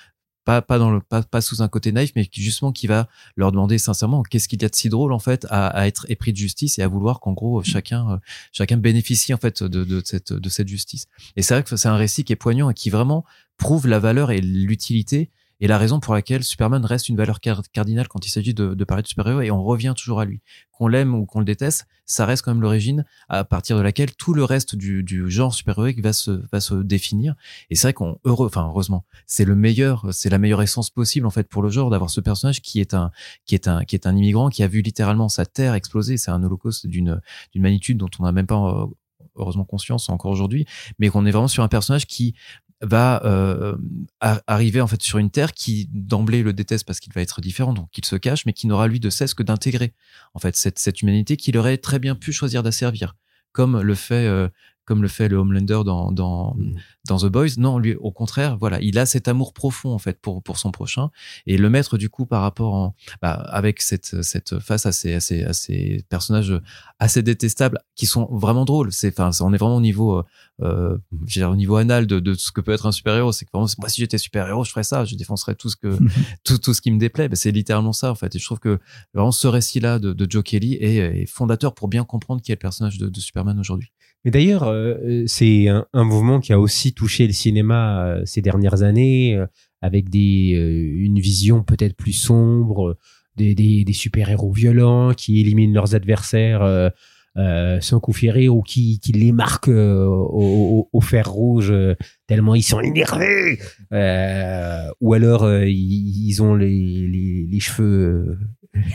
pas 0.43 0.61
pas 0.61 0.77
dans 0.77 0.99
pas, 0.99 1.39
sous 1.39 1.61
un 1.61 1.69
côté 1.69 1.93
naïf, 1.93 2.11
mais 2.17 2.27
justement 2.33 2.73
qui 2.73 2.87
va 2.87 3.07
leur 3.37 3.53
demander 3.53 3.77
sincèrement 3.77 4.23
qu'est-ce 4.23 4.49
qu'il 4.49 4.61
y 4.61 4.65
a 4.65 4.69
de 4.69 4.75
si 4.75 4.89
drôle 4.89 5.13
en 5.13 5.19
fait 5.19 5.47
à, 5.49 5.87
être 5.87 6.05
épris 6.09 6.33
de 6.33 6.37
justice 6.37 6.79
et 6.79 6.81
à 6.81 6.87
vouloir 6.89 7.21
qu'en 7.21 7.31
gros 7.31 7.59
euh, 7.59 7.63
chacun 7.63 8.19
chacun 8.51 8.75
bénéficie 8.75 9.33
en 9.33 9.37
fait 9.37 9.63
de 9.63 10.01
cette 10.03 10.33
de 10.33 10.49
cette 10.49 10.67
justice. 10.67 11.05
Et 11.37 11.43
c'est 11.43 11.53
vrai 11.53 11.63
que 11.63 11.73
c'est 11.77 11.87
un 11.87 11.95
récit 11.95 12.25
qui 12.25 12.33
est 12.33 12.37
poignant 12.37 12.69
et 12.69 12.73
qui 12.73 12.89
vraiment 12.89 13.23
prouve 13.57 13.87
la 13.87 13.99
valeur 13.99 14.31
et 14.31 14.41
l'utilité 14.41 15.29
et 15.63 15.67
la 15.67 15.77
raison 15.77 16.01
pour 16.01 16.13
laquelle 16.13 16.43
Superman 16.43 16.83
reste 16.83 17.07
une 17.07 17.15
valeur 17.15 17.39
car- 17.39 17.63
cardinale 17.71 18.09
quand 18.09 18.25
il 18.25 18.29
s'agit 18.29 18.53
de, 18.53 18.73
de 18.73 18.83
parler 18.83 19.01
de 19.01 19.07
super-héros 19.07 19.39
et 19.39 19.49
on 19.49 19.63
revient 19.63 19.93
toujours 19.95 20.19
à 20.19 20.25
lui. 20.25 20.41
Qu'on 20.73 20.89
l'aime 20.89 21.15
ou 21.15 21.25
qu'on 21.25 21.39
le 21.39 21.45
déteste, 21.45 21.87
ça 22.05 22.25
reste 22.25 22.43
quand 22.43 22.53
même 22.53 22.61
l'origine 22.61 23.05
à 23.29 23.45
partir 23.45 23.77
de 23.77 23.81
laquelle 23.81 24.13
tout 24.13 24.33
le 24.33 24.43
reste 24.43 24.75
du, 24.75 25.05
genre 25.31 25.53
super-héroïque 25.53 26.03
va 26.03 26.11
se, 26.11 26.31
va 26.51 26.59
se 26.59 26.73
définir. 26.73 27.35
Et 27.69 27.75
c'est 27.75 27.87
vrai 27.87 27.93
qu'on, 27.93 28.19
heureux, 28.25 28.47
enfin, 28.47 28.67
heureusement, 28.67 29.05
c'est 29.25 29.45
le 29.45 29.55
meilleur, 29.55 30.05
c'est 30.11 30.29
la 30.29 30.37
meilleure 30.37 30.61
essence 30.61 30.89
possible, 30.89 31.25
en 31.25 31.31
fait, 31.31 31.47
pour 31.47 31.61
le 31.61 31.69
genre 31.69 31.89
d'avoir 31.89 32.09
ce 32.09 32.19
personnage 32.19 32.61
qui 32.61 32.81
est 32.81 32.93
un, 32.93 33.11
qui 33.45 33.55
est 33.55 33.69
un, 33.69 33.85
qui 33.85 33.95
est 33.95 34.05
un 34.05 34.17
immigrant 34.17 34.49
qui 34.49 34.63
a 34.63 34.67
vu 34.67 34.81
littéralement 34.81 35.29
sa 35.29 35.45
terre 35.45 35.75
exploser. 35.75 36.17
C'est 36.17 36.31
un 36.31 36.43
holocauste 36.43 36.87
d'une, 36.87 37.21
d'une 37.53 37.61
magnitude 37.61 37.97
dont 37.97 38.09
on 38.19 38.23
n'a 38.23 38.33
même 38.33 38.47
pas, 38.47 38.89
heureusement 39.37 39.63
conscience 39.63 40.09
encore 40.09 40.31
aujourd'hui, 40.31 40.65
mais 40.99 41.07
qu'on 41.07 41.25
est 41.25 41.31
vraiment 41.31 41.47
sur 41.47 41.63
un 41.63 41.69
personnage 41.69 42.05
qui 42.05 42.35
va 42.83 43.21
euh, 43.25 43.75
arriver 44.19 44.81
en 44.81 44.87
fait 44.87 45.01
sur 45.01 45.17
une 45.17 45.29
terre 45.29 45.53
qui 45.53 45.89
d'emblée 45.91 46.43
le 46.43 46.53
déteste 46.53 46.85
parce 46.85 46.99
qu'il 46.99 47.13
va 47.13 47.21
être 47.21 47.41
différent 47.41 47.73
donc 47.73 47.89
il 47.97 48.05
se 48.05 48.15
cache 48.15 48.45
mais 48.45 48.53
qui 48.53 48.67
n'aura 48.67 48.87
lui 48.87 48.99
de 48.99 49.09
cesse 49.09 49.33
que 49.33 49.43
d'intégrer 49.43 49.93
en 50.33 50.39
fait 50.39 50.55
cette, 50.55 50.79
cette 50.79 51.01
humanité 51.01 51.37
qu'il 51.37 51.57
aurait 51.57 51.77
très 51.77 51.99
bien 51.99 52.15
pu 52.15 52.33
choisir 52.33 52.61
d'asservir 52.61 53.15
comme 53.53 53.81
le 53.81 53.95
fait 53.95 54.27
euh, 54.27 54.49
comme 54.85 55.01
le 55.01 55.07
fait 55.07 55.29
le 55.29 55.37
Homelander 55.37 55.81
dans 55.85 56.11
dans, 56.11 56.55
Mm. 56.55 56.75
dans 57.07 57.17
The 57.17 57.25
Boys. 57.25 57.47
Non, 57.57 57.79
lui, 57.79 57.95
au 57.95 58.11
contraire, 58.11 58.57
voilà, 58.57 58.79
il 58.81 58.97
a 58.97 59.05
cet 59.05 59.27
amour 59.27 59.53
profond 59.53 59.91
en 59.91 59.99
fait 59.99 60.19
pour 60.21 60.41
pour 60.43 60.57
son 60.57 60.71
prochain 60.71 61.09
et 61.45 61.57
le 61.57 61.69
mettre 61.69 61.97
du 61.97 62.09
coup 62.09 62.25
par 62.25 62.41
rapport 62.41 62.73
en 62.73 62.95
bah, 63.21 63.31
avec 63.31 63.81
cette 63.81 64.21
cette 64.23 64.59
face 64.59 64.85
à 64.85 64.91
ces 64.91 65.13
à 65.13 65.19
ces, 65.19 65.43
à 65.43 65.53
ces 65.53 66.03
personnages 66.09 66.53
assez 66.99 67.21
détestables 67.23 67.79
qui 67.95 68.05
sont 68.05 68.27
vraiment 68.31 68.65
drôles. 68.65 68.91
C'est 68.91 69.17
enfin, 69.19 69.31
on 69.45 69.53
est 69.53 69.57
vraiment 69.57 69.77
au 69.77 69.81
niveau 69.81 70.17
euh, 70.17 70.23
euh, 70.61 70.97
dire, 71.11 71.49
au 71.49 71.55
niveau 71.55 71.75
anal 71.75 72.07
de, 72.07 72.19
de 72.19 72.33
ce 72.33 72.51
que 72.51 72.61
peut 72.61 72.73
être 72.73 72.85
un 72.85 72.91
super 72.91 73.15
héros. 73.15 73.31
C'est 73.31 73.45
que 73.45 73.51
vraiment, 73.53 73.69
moi 73.79 73.89
si 73.89 74.01
j'étais 74.01 74.17
super 74.17 74.47
héros, 74.47 74.63
je 74.63 74.71
ferais 74.71 74.83
ça, 74.83 75.05
je 75.05 75.15
défoncerais 75.15 75.55
tout 75.55 75.69
ce 75.69 75.75
que 75.75 75.97
tout, 76.43 76.57
tout 76.57 76.73
ce 76.73 76.81
qui 76.81 76.91
me 76.91 76.99
déplaît. 76.99 77.27
Ben, 77.29 77.35
c'est 77.35 77.51
littéralement 77.51 77.93
ça 77.93 78.11
en 78.11 78.15
fait. 78.15 78.35
Et 78.35 78.39
je 78.39 78.45
trouve 78.45 78.59
que 78.59 78.79
vraiment 79.13 79.31
ce 79.31 79.47
récit-là 79.47 79.99
de, 79.99 80.13
de 80.13 80.27
Joe 80.29 80.43
Kelly 80.43 80.75
est, 80.75 81.21
est 81.21 81.25
fondateur 81.25 81.73
pour 81.73 81.87
bien 81.87 82.03
comprendre 82.03 82.41
qui 82.41 82.51
est 82.51 82.55
le 82.55 82.59
personnage 82.59 82.97
de, 82.97 83.09
de 83.09 83.19
Superman 83.19 83.59
aujourd'hui. 83.59 83.91
Mais 84.25 84.31
d'ailleurs, 84.31 84.63
euh, 84.63 85.23
c'est 85.27 85.67
un, 85.67 85.85
mouvement 85.93 86.39
qui 86.39 86.53
a 86.53 86.59
aussi 86.59 86.93
touché 86.93 87.27
le 87.27 87.33
cinéma 87.33 88.05
euh, 88.05 88.21
ces 88.25 88.41
dernières 88.41 88.83
années, 88.83 89.35
euh, 89.35 89.45
avec 89.81 90.09
des, 90.09 90.53
euh, 90.55 91.03
une 91.03 91.19
vision 91.19 91.63
peut-être 91.63 91.95
plus 91.95 92.13
sombre, 92.13 92.91
euh, 92.91 92.97
des, 93.35 93.83
des, 93.83 93.93
super-héros 93.93 94.53
violents 94.53 95.13
qui 95.13 95.41
éliminent 95.41 95.73
leurs 95.73 95.95
adversaires 95.95 96.61
euh, 96.61 96.89
euh, 97.35 97.81
sans 97.81 97.99
coup 97.99 98.13
ou 98.49 98.61
qui, 98.61 98.99
qui 98.99 99.11
les 99.11 99.31
marquent 99.31 99.69
euh, 99.69 100.05
au, 100.05 101.01
fer 101.01 101.27
rouge 101.27 101.71
euh, 101.71 101.95
tellement 102.27 102.53
ils 102.53 102.61
sont 102.61 102.79
énervés. 102.79 103.59
Euh, 103.91 104.87
ou 105.01 105.13
alors 105.13 105.43
euh, 105.43 105.65
ils, 105.67 106.41
ont 106.41 106.53
les, 106.53 107.47
les, 107.49 107.59
cheveux 107.59 107.85
euh, 108.29 108.37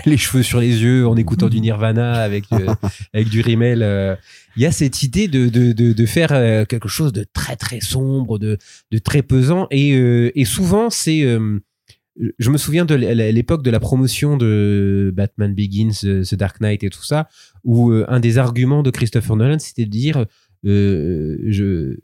les 0.07 0.17
cheveux 0.17 0.43
sur 0.43 0.61
les 0.61 0.83
yeux 0.83 1.07
en 1.07 1.17
écoutant 1.17 1.49
du 1.49 1.61
Nirvana 1.61 2.15
avec 2.15 2.45
euh, 2.53 2.75
avec 3.15 3.29
du 3.29 3.41
rimel. 3.41 3.83
euh, 3.83 4.17
il 4.57 4.63
y 4.63 4.67
a 4.67 4.73
cette 4.73 5.03
idée 5.03 5.29
de, 5.29 5.49
de, 5.49 5.73
de, 5.73 5.93
de 5.93 6.07
faire 6.07 6.33
euh, 6.33 6.65
quelque 6.65 6.89
chose 6.89 7.13
de 7.13 7.25
très 7.33 7.57
très 7.57 7.81
sombre, 7.81 8.39
de, 8.39 8.59
de 8.91 8.99
très 8.99 9.23
pesant. 9.23 9.69
Et, 9.71 9.91
et 10.35 10.45
souvent, 10.45 10.91
c'est. 10.91 11.21
je 11.21 12.51
me 12.51 12.59
souviens 12.59 12.85
de 12.85 12.95
l'époque 12.97 13.63
de 13.63 13.71
la 13.71 13.79
promotion 13.79 14.37
de 14.37 15.13
Batman 15.15 15.55
Begins, 15.55 15.93
The 15.93 16.35
Dark 16.35 16.61
Knight 16.61 16.83
et 16.83 16.91
tout 16.91 17.05
ça, 17.05 17.29
où 17.63 17.93
un 17.93 18.19
des 18.19 18.39
arguments 18.39 18.83
de 18.83 18.91
Christopher 18.91 19.37
Nolan, 19.37 19.61
c'était 19.61 19.85
de 19.85 19.91
dire 19.91 20.27
je, 20.65 21.97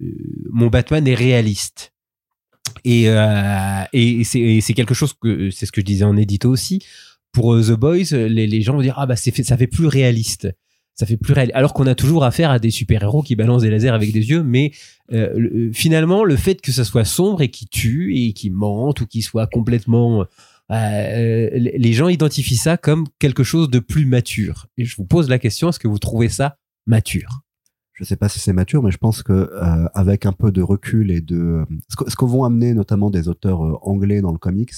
mon 0.53 0.69
Batman 0.69 1.07
est 1.09 1.15
réaliste. 1.17 1.93
Et, 2.85 3.07
et 3.93 4.25
c'est 4.25 4.75
quelque 4.75 4.95
chose 4.95 5.13
que 5.21 5.51
c'est 5.51 5.67
ce 5.67 5.73
que 5.73 5.81
je 5.81 5.87
disais 5.87 6.05
en 6.05 6.17
édito 6.17 6.51
aussi. 6.51 6.85
Pour 7.35 7.53
euh, 7.55 7.63
The 7.63 7.73
Boys, 7.73 8.11
les, 8.13 8.47
les 8.47 8.63
gens 8.63 8.75
vont 8.75 8.83
dire 8.83 8.95
ah 8.97 9.07
bah 9.07 9.17
ça 9.17 9.57
fait 9.57 9.67
plus 9.67 9.87
réaliste 9.87 10.49
ça 10.97 11.07
fait 11.07 11.17
plus 11.17 11.33
réel. 11.33 11.51
Alors 11.55 11.75
qu'on 11.75 11.89
a 11.89 11.97
toujours 11.97 12.25
affaire 12.25 12.51
à 12.51 12.61
des 12.61 12.71
super-héros 12.71 13.23
qui 13.23 13.35
balancent 13.35 13.63
des 13.63 13.71
lasers 13.71 13.89
avec 13.89 14.13
des 14.13 14.31
yeux, 14.31 14.45
mais 14.45 14.71
euh, 15.13 15.33
le- 15.37 15.73
finalement, 15.73 16.25
le 16.25 16.37
fait 16.37 16.61
que 16.61 16.71
ça 16.71 16.85
soit 16.85 17.05
sombre 17.05 17.43
et 17.43 17.49
qui 17.49 17.67
tue 17.67 18.17
et 18.17 18.33
qui 18.33 18.49
mente 18.51 19.01
ou 19.01 19.07
qui 19.07 19.23
soit 19.23 19.49
complètement... 19.49 20.23
euh, 20.23 20.25
euh, 20.71 21.51
les 21.53 21.93
gens 21.93 22.09
identifient 22.09 22.57
ça 22.57 22.77
comme 22.77 23.07
quelque 23.19 23.43
chose 23.43 23.69
de 23.69 23.81
plus 23.81 24.07
mature. 24.07 24.67
Et 24.79 24.85
je 24.85 24.95
vous 24.97 25.05
pose 25.05 25.29
la 25.29 25.41
question, 25.41 25.69
est-ce 25.69 25.81
que 25.81 25.89
vous 25.89 25.99
trouvez 25.99 26.29
ça 26.29 26.59
mature? 26.87 27.41
Je 27.93 28.05
sais 28.05 28.17
pas 28.17 28.29
si 28.29 28.39
c'est 28.39 28.53
mature, 28.53 28.83
mais 28.83 28.93
je 28.93 28.99
pense 28.99 29.25
que 29.25 29.33
euh, 29.33 29.89
avec 29.95 30.27
un 30.27 30.33
peu 30.33 30.53
de 30.53 30.63
recul 30.63 31.11
et 31.11 31.21
de 31.21 31.37
euh, 31.37 31.65
ce 31.89 31.97
que, 31.97 32.09
ce 32.09 32.17
que 32.17 32.25
vont 32.25 32.45
amener 32.45 32.73
notamment 32.73 33.11
des 33.11 33.29
auteurs 33.29 33.65
euh, 33.65 33.77
anglais 33.83 34.21
dans 34.21 34.33
le 34.33 34.39
comics, 34.39 34.73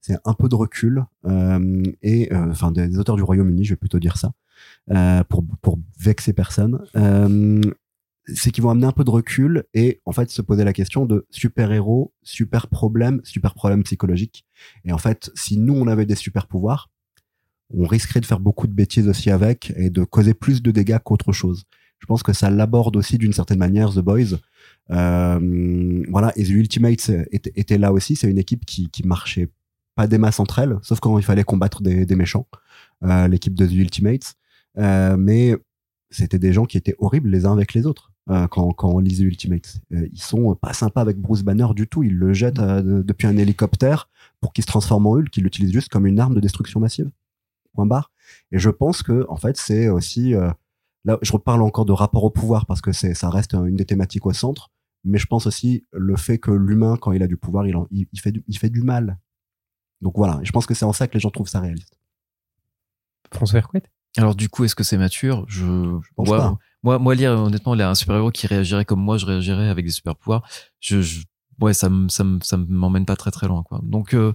c'est 0.00 0.16
un 0.24 0.34
peu 0.34 0.48
de 0.48 0.54
recul 0.54 1.04
euh, 1.26 1.82
et 2.02 2.32
euh, 2.32 2.50
enfin 2.50 2.70
des 2.70 2.98
auteurs 2.98 3.16
du 3.16 3.22
Royaume-Uni, 3.22 3.64
je 3.64 3.70
vais 3.70 3.76
plutôt 3.76 3.98
dire 3.98 4.16
ça, 4.16 4.32
euh, 4.90 5.22
pour 5.24 5.44
pour 5.60 5.78
vexer 5.98 6.32
personne. 6.32 6.84
Euh, 6.96 7.60
c'est 8.34 8.50
qu'ils 8.50 8.62
vont 8.62 8.70
amener 8.70 8.86
un 8.86 8.92
peu 8.92 9.04
de 9.04 9.10
recul 9.10 9.64
et 9.72 10.00
en 10.04 10.12
fait 10.12 10.30
se 10.30 10.42
poser 10.42 10.62
la 10.62 10.74
question 10.74 11.06
de 11.06 11.26
super 11.30 11.72
héros, 11.72 12.12
super 12.22 12.68
problème, 12.68 13.20
super 13.24 13.54
problème 13.54 13.82
psychologique. 13.84 14.44
Et 14.84 14.92
en 14.92 14.98
fait, 14.98 15.30
si 15.34 15.56
nous 15.56 15.74
on 15.74 15.86
avait 15.86 16.04
des 16.06 16.14
super 16.14 16.46
pouvoirs, 16.46 16.90
on 17.74 17.86
risquerait 17.86 18.20
de 18.20 18.26
faire 18.26 18.40
beaucoup 18.40 18.66
de 18.66 18.72
bêtises 18.72 19.08
aussi 19.08 19.30
avec 19.30 19.72
et 19.76 19.90
de 19.90 20.04
causer 20.04 20.34
plus 20.34 20.62
de 20.62 20.70
dégâts 20.70 20.98
qu'autre 20.98 21.32
chose. 21.32 21.64
Je 21.98 22.06
pense 22.06 22.22
que 22.22 22.32
ça 22.32 22.48
l'aborde 22.50 22.96
aussi 22.96 23.18
d'une 23.18 23.32
certaine 23.32 23.58
manière, 23.58 23.92
The 23.92 23.98
Boys. 23.98 24.38
Euh, 24.90 26.04
voilà, 26.08 26.32
et 26.36 26.44
The 26.44 26.50
Ultimates 26.50 27.10
était, 27.30 27.52
était 27.56 27.78
là 27.78 27.92
aussi. 27.92 28.16
C'est 28.16 28.30
une 28.30 28.38
équipe 28.38 28.64
qui, 28.64 28.88
qui 28.88 29.06
marchait 29.06 29.48
pas 29.98 30.06
des 30.06 30.18
masses 30.18 30.38
entre 30.38 30.60
elles, 30.60 30.76
sauf 30.82 31.00
quand 31.00 31.18
il 31.18 31.24
fallait 31.24 31.42
combattre 31.52 31.82
des, 31.82 32.06
méchants, 32.14 32.46
euh, 33.02 33.26
l'équipe 33.26 33.54
de 33.54 33.66
Ultimates. 33.66 34.36
Euh, 34.78 35.16
mais 35.16 35.56
c'était 36.10 36.38
des 36.38 36.52
gens 36.52 36.66
qui 36.66 36.76
étaient 36.78 36.94
horribles 37.00 37.28
les 37.28 37.44
uns 37.46 37.52
avec 37.52 37.74
les 37.74 37.84
autres. 37.84 38.12
euh, 38.30 38.46
quand, 38.46 38.70
quand 38.74 38.90
on 38.90 39.02
Euh, 39.92 40.06
ils 40.12 40.20
sont 40.22 40.54
pas 40.54 40.72
sympas 40.74 41.00
avec 41.00 41.16
Bruce 41.18 41.42
Banner 41.42 41.66
du 41.74 41.86
tout. 41.88 42.02
Ils 42.04 42.14
le 42.14 42.32
jettent 42.34 42.60
de- 42.60 43.02
depuis 43.02 43.26
un 43.26 43.36
hélicoptère 43.38 44.08
pour 44.40 44.52
qu'il 44.52 44.62
se 44.62 44.68
transforme 44.68 45.06
en 45.06 45.12
Hulk. 45.16 45.34
Ils 45.36 45.42
l'utilisent 45.42 45.72
juste 45.72 45.88
comme 45.88 46.06
une 46.06 46.20
arme 46.20 46.34
de 46.34 46.40
destruction 46.40 46.78
massive. 46.78 47.10
Point 47.74 47.86
barre. 47.86 48.10
Et 48.52 48.58
je 48.58 48.70
pense 48.70 49.02
que 49.02 49.24
en 49.28 49.36
fait, 49.36 49.56
c'est 49.56 49.88
aussi 49.88 50.34
là, 51.06 51.18
je 51.22 51.32
reparle 51.32 51.62
encore 51.62 51.86
de 51.86 51.92
rapport 51.92 52.22
au 52.22 52.30
pouvoir 52.30 52.66
parce 52.66 52.82
que 52.82 52.92
ça 52.92 53.30
reste 53.30 53.54
une 53.54 53.76
des 53.76 53.86
thématiques 53.86 54.26
au 54.26 54.32
centre. 54.34 54.70
Mais 55.04 55.18
je 55.18 55.26
pense 55.26 55.46
aussi 55.46 55.84
le 55.92 56.14
fait 56.16 56.38
que 56.38 56.50
l'humain, 56.50 56.96
quand 57.00 57.12
il 57.12 57.22
a 57.22 57.26
du 57.26 57.36
pouvoir, 57.38 57.66
il, 57.66 57.76
en- 57.76 57.86
il, 57.90 58.06
fait, 58.20 58.34
il 58.46 58.58
fait 58.58 58.70
du 58.70 58.82
mal. 58.82 59.16
Donc 60.00 60.14
voilà, 60.16 60.40
je 60.42 60.52
pense 60.52 60.66
que 60.66 60.74
c'est 60.74 60.84
en 60.84 60.92
ça 60.92 61.08
que 61.08 61.14
les 61.14 61.20
gens 61.20 61.30
trouvent 61.30 61.48
ça 61.48 61.60
réaliste. 61.60 61.98
François 63.32 63.58
Hercouet? 63.58 63.82
Alors 64.16 64.34
du 64.34 64.48
coup, 64.48 64.64
est-ce 64.64 64.74
que 64.74 64.84
c'est 64.84 64.96
mature? 64.98 65.44
Je, 65.48 65.64
pense 66.16 66.28
Ouais, 66.28 66.38
pas. 66.38 66.56
Moi, 66.82 66.98
moi, 66.98 67.14
lire 67.14 67.32
honnêtement, 67.32 67.74
là, 67.74 67.90
un 67.90 67.94
super-héros 67.94 68.30
qui 68.30 68.46
réagirait 68.46 68.84
comme 68.84 69.00
moi, 69.00 69.18
je 69.18 69.26
réagirais 69.26 69.68
avec 69.68 69.84
des 69.84 69.90
super-pouvoirs. 69.90 70.48
Je, 70.80 71.02
je- 71.02 71.24
ouais, 71.60 71.74
ça 71.74 71.88
me, 71.88 72.08
ça 72.08 72.24
me, 72.24 72.38
ça 72.42 72.56
m'emmène 72.56 73.04
pas 73.04 73.16
très 73.16 73.30
très 73.30 73.48
loin, 73.48 73.62
quoi. 73.62 73.80
Donc 73.82 74.14
euh, 74.14 74.32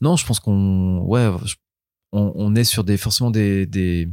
non, 0.00 0.16
je 0.16 0.24
pense 0.24 0.40
qu'on, 0.40 1.00
ouais, 1.02 1.30
je- 1.44 1.56
on, 2.12 2.32
on 2.34 2.54
est 2.54 2.64
sur 2.64 2.84
des 2.84 2.96
forcément 2.96 3.30
des, 3.30 3.66
des 3.66 4.08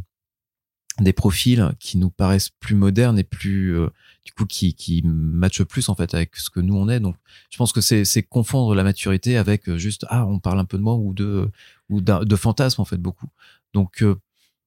des 1.00 1.14
profils 1.14 1.72
qui 1.80 1.98
nous 1.98 2.10
paraissent 2.10 2.50
plus 2.50 2.76
modernes 2.76 3.20
et 3.20 3.24
plus 3.24 3.76
euh, 3.78 3.88
du 4.26 4.32
coup 4.32 4.46
qui 4.46 4.74
qui 4.74 5.04
matchent 5.06 5.64
plus 5.64 5.90
en 5.90 5.96
fait 5.96 6.14
avec 6.16 6.36
ce 6.36 6.50
que 6.50 6.60
nous 6.60 6.76
on 6.76 6.90
est 6.90 7.00
donc 7.00 7.16
je 7.52 7.58
pense 7.58 7.72
que 7.72 7.82
c'est 7.82 8.04
c'est 8.06 8.24
confondre 8.24 8.74
la 8.74 8.84
maturité 8.84 9.38
avec 9.38 9.70
euh, 9.70 9.78
juste 9.78 10.06
ah 10.10 10.26
on 10.26 10.40
parle 10.40 10.60
un 10.60 10.66
peu 10.66 10.78
de 10.78 10.84
moi 10.84 10.96
ou 10.96 11.14
de 11.14 11.50
ou 11.90 12.02
de 12.02 12.36
fantasme 12.36 12.82
en 12.82 12.86
fait 12.86 12.98
beaucoup 12.98 13.28
donc 13.74 14.02
euh, 14.02 14.16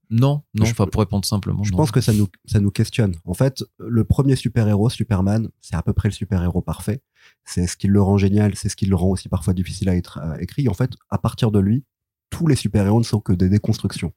non 0.09 0.43
non 0.55 0.64
Je- 0.64 0.70
enfin 0.72 0.87
pour 0.87 1.01
répondre 1.01 1.24
simplement 1.24 1.62
Je 1.64 1.70
non. 1.72 1.76
pense 1.78 1.91
que 1.91 2.01
ça 2.01 2.12
nous, 2.12 2.28
ça 2.45 2.59
nous 2.59 2.72
questionne. 2.72 3.14
En 3.24 3.35
fait, 3.35 3.62
le 3.78 4.03
premier 4.03 4.35
super-héros, 4.35 4.91
Superman, 4.91 5.49
c'est 5.61 5.76
à 5.76 5.83
peu 5.83 5.93
près 5.93 6.09
le 6.09 6.12
super-héros 6.14 6.62
parfait. 6.62 7.01
C'est 7.45 7.68
ce 7.68 7.76
qui 7.76 7.87
le 7.87 8.03
rend 8.03 8.18
génial, 8.18 8.57
c'est 8.57 8.68
ce 8.68 8.74
qui 8.74 8.87
le 8.87 8.97
rend 8.97 9.07
aussi 9.11 9.28
parfois 9.28 9.55
difficile 9.55 9.89
à 9.89 9.95
être 9.95 10.18
euh, 10.20 10.37
écrit. 10.41 10.68
En 10.68 10.74
fait, 10.74 10.91
à 11.11 11.18
partir 11.18 11.53
de 11.53 11.61
lui, 11.61 11.85
tous 12.28 12.49
les 12.49 12.57
super-héros 12.57 12.99
ne 12.99 13.05
sont 13.05 13.20
que 13.20 13.33
des 13.33 13.49
déconstructions. 13.49 14.12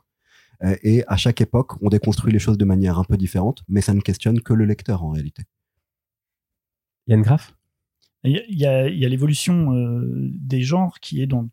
Euh, 0.64 0.76
et 0.84 1.04
à 1.08 1.18
chaque 1.18 1.42
époque, 1.42 1.82
on 1.82 1.90
déconstruit 1.90 2.32
les 2.32 2.40
choses 2.40 2.58
de 2.58 2.66
manière 2.66 3.00
un 3.00 3.04
peu 3.04 3.18
différente, 3.18 3.64
mais 3.68 3.82
ça 3.82 3.94
ne 3.94 4.02
questionne 4.02 4.42
que 4.42 4.54
le 4.54 4.66
lecteur 4.66 5.04
en 5.04 5.10
réalité. 5.10 5.44
Yann 7.08 7.22
Graff? 7.22 7.56
Il 8.24 8.42
y 8.48 8.66
a, 8.66 8.88
l'évolution 8.88 9.76
euh, 9.76 10.30
des 10.32 10.62
genres 10.62 11.00
qui 11.02 11.22
est 11.22 11.28
dans 11.28 11.50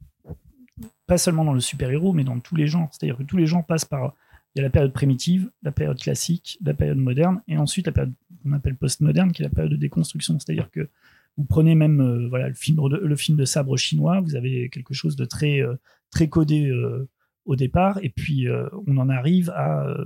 pas 1.09 1.19
seulement 1.19 1.45
dans 1.45 1.53
le 1.53 1.61
super-héros, 1.61 2.13
mais 2.13 2.23
dans 2.23 2.39
tous 2.39 2.55
les 2.55 2.69
genres. 2.69 2.89
C'est-à-dire 2.93 3.19
que 3.19 3.25
tous 3.25 3.37
les 3.37 3.47
genres 3.47 3.67
passent 3.67 3.85
par 3.85 4.15
il 4.55 4.59
y 4.59 4.61
a 4.61 4.63
la 4.63 4.71
période 4.71 4.93
primitive, 4.93 5.51
la 5.63 5.73
période 5.73 5.99
classique, 5.99 6.59
la 6.65 6.75
période 6.75 6.99
moderne, 6.99 7.41
et 7.47 7.57
ensuite 7.57 7.87
la 7.87 7.93
période 7.93 8.15
qu'on 8.43 8.53
appelle 8.53 8.77
post-moderne, 8.77 9.33
qui 9.33 9.43
est 9.43 9.45
la 9.45 9.51
période 9.51 9.71
de 9.71 9.77
déconstruction. 9.77 10.39
C'est-à-dire 10.39 10.71
que 10.71 10.89
vous 11.37 11.45
prenez 11.45 11.75
même 11.75 12.01
euh, 12.01 12.29
voilà 12.29 12.49
le 12.49 12.55
film 12.55 12.79
de, 12.89 12.97
le 12.97 13.17
film 13.17 13.39
de 13.39 13.45
sabre 13.45 13.77
chinois, 13.77 14.21
vous 14.21 14.35
avez 14.35 14.69
quelque 14.69 14.95
chose 14.95 15.17
de 15.17 15.25
très 15.25 15.61
euh, 15.61 15.77
très 16.11 16.29
codé 16.29 16.69
euh, 16.69 17.09
au 17.45 17.57
départ, 17.57 17.99
et 18.03 18.11
puis 18.11 18.49
euh, 18.49 18.69
on 18.87 18.97
en 18.97 19.09
arrive 19.09 19.51
à 19.51 19.87
euh, 19.87 20.05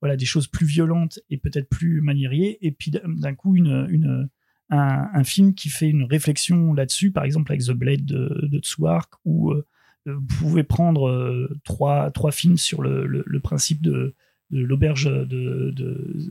voilà 0.00 0.16
des 0.16 0.24
choses 0.24 0.46
plus 0.46 0.66
violentes 0.66 1.20
et 1.30 1.38
peut-être 1.38 1.68
plus 1.68 2.00
maniériées, 2.00 2.58
et 2.66 2.72
puis 2.72 2.90
d'un 2.90 3.34
coup 3.34 3.56
une, 3.56 3.86
une 3.90 4.28
un, 4.70 5.24
film 5.24 5.54
qui 5.54 5.68
fait 5.68 5.90
une 5.90 6.04
réflexion 6.04 6.72
là-dessus, 6.72 7.10
par 7.10 7.24
exemple 7.24 7.52
avec 7.52 7.64
The 7.64 7.72
Blade 7.72 8.04
de, 8.04 8.48
de 8.50 8.58
Tsuark, 8.58 9.12
où 9.24 9.52
euh, 9.52 9.66
vous 10.06 10.20
pouvez 10.38 10.64
prendre 10.64 11.48
trois, 11.64 12.10
trois 12.10 12.32
films 12.32 12.56
sur 12.56 12.82
le, 12.82 13.06
le- 13.06 13.40
principe 13.40 13.82
de, 13.82 14.14
l'auberge 14.50 15.04
de, 15.04 15.72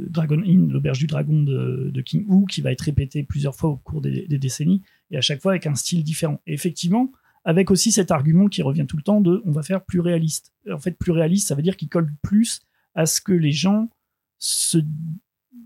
Dragon 0.10 0.42
Inn, 0.44 0.72
l'auberge 0.72 1.00
du 1.00 1.08
dragon 1.08 1.44
de, 1.44 2.02
King 2.02 2.26
Hu, 2.28 2.46
qui 2.50 2.62
va 2.62 2.72
être 2.72 2.82
répété 2.82 3.24
plusieurs 3.24 3.56
fois 3.56 3.70
au 3.70 3.78
cours 3.78 4.02
des, 4.02 4.28
décennies, 4.28 4.82
et 5.12 5.18
à 5.18 5.22
chaque 5.22 5.40
fois 5.40 5.54
avec 5.54 5.68
un 5.68 5.76
style 5.76 6.04
différent. 6.04 6.42
Effectivement, 6.48 7.12
avec 7.44 7.72
aussi 7.72 7.92
cet 7.92 8.12
argument 8.12 8.48
qui 8.48 8.62
revient 8.62 8.86
tout 8.88 8.98
le 8.98 9.04
temps 9.04 9.22
de 9.22 9.42
on 9.46 9.52
va 9.52 9.64
faire 9.64 9.84
plus 9.84 10.00
réaliste. 10.00 10.54
En 10.72 10.80
fait, 10.80 10.92
plus 10.92 11.12
réaliste, 11.12 11.48
ça 11.48 11.56
veut 11.56 11.62
dire 11.62 11.78
qu'il 11.78 11.90
colle 11.90 12.14
plus 12.22 12.62
à 12.94 13.06
ce 13.06 13.22
que 13.22 13.34
les 13.34 13.52
gens 13.52 13.90
se 14.38 14.80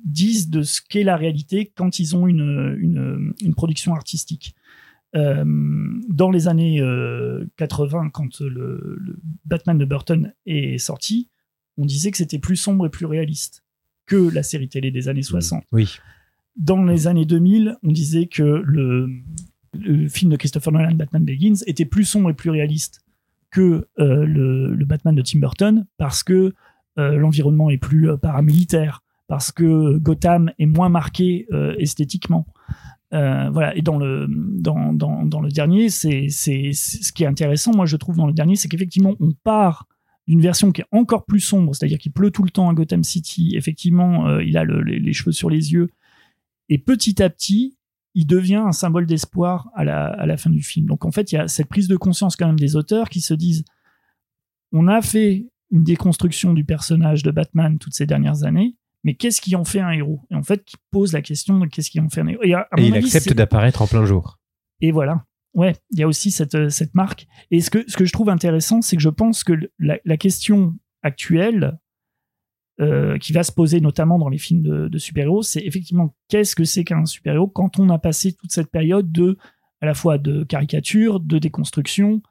disent 0.05 0.49
de 0.49 0.61
ce 0.61 0.81
qu'est 0.87 1.03
la 1.03 1.17
réalité 1.17 1.71
quand 1.75 1.99
ils 1.99 2.15
ont 2.15 2.27
une, 2.27 2.77
une, 2.79 3.33
une 3.41 3.55
production 3.55 3.93
artistique. 3.93 4.55
Euh, 5.15 5.45
dans 6.09 6.29
les 6.29 6.47
années 6.47 6.81
euh, 6.81 7.45
80, 7.57 8.09
quand 8.09 8.41
le, 8.41 8.97
le 8.99 9.19
Batman 9.45 9.77
de 9.77 9.85
Burton 9.85 10.33
est 10.45 10.77
sorti, 10.77 11.29
on 11.77 11.85
disait 11.85 12.11
que 12.11 12.17
c'était 12.17 12.39
plus 12.39 12.57
sombre 12.57 12.85
et 12.85 12.89
plus 12.89 13.05
réaliste 13.05 13.63
que 14.05 14.15
la 14.15 14.43
série 14.43 14.69
télé 14.69 14.91
des 14.91 15.07
années 15.07 15.23
60. 15.23 15.63
Oui. 15.71 15.97
dans 16.57 16.83
les 16.83 17.07
années 17.07 17.25
2000, 17.25 17.77
on 17.83 17.91
disait 17.91 18.27
que 18.27 18.43
le, 18.43 19.09
le 19.79 20.07
film 20.07 20.31
de 20.31 20.37
Christopher 20.37 20.73
Nolan, 20.73 20.95
Batman 20.95 21.23
Begins, 21.23 21.63
était 21.67 21.85
plus 21.85 22.05
sombre 22.05 22.29
et 22.29 22.33
plus 22.33 22.49
réaliste 22.49 23.01
que 23.51 23.87
euh, 23.99 24.25
le, 24.25 24.85
Batman 24.85 25.15
de 25.15 25.21
Tim 25.21 25.39
Burton 25.39 25.85
parce 25.97 26.23
que 26.23 26.53
euh, 26.97 27.15
l'environnement 27.15 27.69
est 27.69 27.77
plus 27.77 28.09
euh, 28.09 28.17
paramilitaire, 28.17 29.01
parce 29.27 29.51
que 29.51 29.97
Gotham 29.97 30.51
est 30.59 30.65
moins 30.65 30.89
marqué 30.89 31.47
esthétiquement. 31.79 32.45
Voilà. 33.11 33.75
Et 33.75 33.81
dans 33.81 33.97
le 33.97 34.27
dans, 34.29 34.91
dans, 34.93 35.25
dans 35.25 35.39
le 35.39 35.49
dernier, 35.49 35.89
c'est 35.89 36.27
c'est 36.29 36.73
ce 36.73 37.13
qui 37.13 37.23
est 37.23 37.27
intéressant, 37.27 37.71
moi 37.73 37.85
je 37.85 37.95
trouve 37.95 38.17
dans 38.17 38.27
le 38.27 38.33
dernier, 38.33 38.55
c'est 38.55 38.67
qu'effectivement 38.67 39.15
on 39.19 39.31
part 39.31 39.87
d'une 40.27 40.41
version 40.41 40.71
qui 40.71 40.81
est 40.81 40.87
encore 40.91 41.25
plus 41.25 41.39
sombre, 41.39 41.73
c'est-à-dire 41.73 41.97
qu'il 41.97 42.11
pleut 42.11 42.29
tout 42.29 42.43
le 42.43 42.49
temps 42.49 42.69
à 42.69 42.73
Gotham 42.73 43.03
City. 43.03 43.53
Effectivement, 43.55 44.39
il 44.39 44.57
a 44.57 44.63
le- 44.63 44.81
les, 44.81 44.99
les 44.99 45.13
cheveux 45.13 45.31
sur 45.31 45.49
les 45.49 45.71
yeux, 45.71 45.89
et 46.67 46.77
petit 46.77 47.23
à 47.23 47.29
petit, 47.29 47.77
il 48.15 48.25
devient 48.25 48.55
un 48.65 48.71
symbole 48.71 49.05
d'espoir 49.05 49.69
à 49.75 49.83
la, 49.83 50.05
à 50.07 50.25
la 50.25 50.37
fin 50.37 50.49
du 50.49 50.63
film. 50.63 50.87
Donc 50.87 51.05
en 51.05 51.11
fait, 51.11 51.31
il 51.31 51.35
y 51.35 51.37
a 51.37 51.47
cette 51.47 51.67
prise 51.67 51.87
de 51.87 51.97
conscience 51.97 52.35
quand 52.35 52.47
même 52.47 52.59
des 52.59 52.75
auteurs 52.75 53.09
qui 53.09 53.21
se 53.21 53.33
disent 53.33 53.63
on 54.71 54.87
a 54.87 55.01
fait 55.01 55.47
une 55.71 55.83
déconstruction 55.83 56.53
du 56.53 56.63
personnage 56.65 57.23
de 57.23 57.31
Batman 57.31 57.77
toutes 57.77 57.93
ces 57.93 58.05
dernières 58.05 58.43
années, 58.43 58.75
mais 59.03 59.15
qu'est-ce 59.15 59.41
qui 59.41 59.55
en 59.55 59.63
fait 59.65 59.79
un 59.81 59.91
héros? 59.91 60.21
Et 60.31 60.35
en 60.35 60.43
fait, 60.43 60.63
qui 60.65 60.75
pose 60.91 61.13
la 61.13 61.21
question 61.21 61.59
de 61.59 61.67
qu'est-ce 61.67 61.89
qui 61.91 61.99
en 61.99 62.09
fait 62.09 62.21
un 62.21 62.27
héros? 62.27 62.43
Et, 62.43 62.53
à- 62.53 62.67
à 62.71 62.79
Et 62.79 62.81
mon 62.81 62.87
il 62.87 62.95
avis, 62.95 63.05
accepte 63.05 63.33
d'apparaître 63.33 63.81
en 63.81 63.87
plein 63.87 64.05
jour. 64.05 64.39
et 64.81 64.91
voilà. 64.91 65.25
Ouais, 65.53 65.73
il 65.91 65.99
y 65.99 66.03
a 66.03 66.07
aussi 66.07 66.31
cette, 66.31 66.69
cette 66.69 66.95
marque. 66.95 67.27
Et 67.49 67.61
ce 67.61 67.69
que, 67.69 67.83
ce 67.89 67.95
que 67.95 68.03
je 68.03 68.11
trouve 68.11 68.27
intéressant, 68.29 68.81
c'est 68.81 68.97
que 68.97 69.01
je 69.01 69.07
pense 69.09 69.45
que 69.45 69.53
la, 69.79 69.97
la 70.03 70.17
question 70.17 70.75
actuelle 71.01 71.79
euh, 72.81 73.17
qui 73.17 73.31
va 73.31 73.43
se 73.43 73.53
poser 73.53 73.79
notamment 73.79 74.19
dans 74.19 74.27
les 74.27 74.37
films 74.37 74.61
de, 74.61 74.87
de 74.89 74.97
super-héros, 74.97 75.43
c'est 75.43 75.61
effectivement 75.61 76.13
qu'est-ce 76.27 76.57
que 76.57 76.65
c'est 76.65 76.83
qu'un 76.83 77.05
super-héros 77.05 77.47
quand 77.47 77.79
on 77.79 77.89
a 77.89 77.97
passé 77.97 78.33
toute 78.33 78.51
cette 78.51 78.69
période 78.69 79.13
de 79.13 79.37
à 79.79 79.85
la 79.85 79.93
fois 79.93 80.17
de 80.17 80.43
caricature, 80.43 81.21
de 81.21 81.37
déconstruction, 81.37 82.21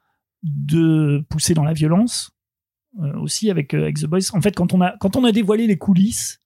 de 0.43 1.25
pousser 1.29 1.55
dans 1.55 1.63
la 1.63 1.73
violence 1.73 2.29
euh, 3.01 3.19
aussi 3.19 3.49
avec, 3.49 3.73
euh, 3.73 3.81
avec 3.81 3.97
The 3.97 4.05
Boys. 4.05 4.19
En 4.33 4.41
fait, 4.41 4.55
quand 4.55 4.71
on 4.73 4.81
a 4.81 4.95
quand 4.99 5.15
on 5.15 5.23
a 5.23 5.31
dévoilé 5.31 5.65
les 5.65 5.77
coulisses, 5.77 6.39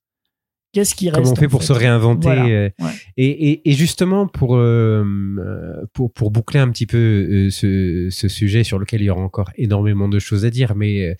qu'est-ce 0.72 0.94
qui 0.94 1.10
reste 1.10 1.20
Comment 1.20 1.32
on 1.32 1.36
fait 1.36 1.48
pour 1.48 1.60
fait 1.60 1.66
se 1.66 1.72
réinventer 1.74 2.28
Voilà, 2.28 2.44
ouais. 2.44 2.70
et, 3.18 3.50
et, 3.50 3.68
et 3.68 3.72
justement, 3.72 4.28
pour, 4.28 4.56
euh, 4.56 5.04
pour, 5.92 6.10
pour 6.10 6.30
boucler 6.30 6.58
un 6.60 6.70
petit 6.70 6.86
peu 6.86 7.50
ce, 7.50 8.08
ce 8.10 8.28
sujet 8.28 8.64
sur 8.64 8.78
lequel 8.78 9.02
il 9.02 9.04
y 9.04 9.10
aura 9.10 9.20
encore 9.20 9.50
énormément 9.56 10.08
de 10.08 10.18
choses 10.18 10.46
à 10.46 10.50
dire, 10.50 10.74
mais 10.74 11.16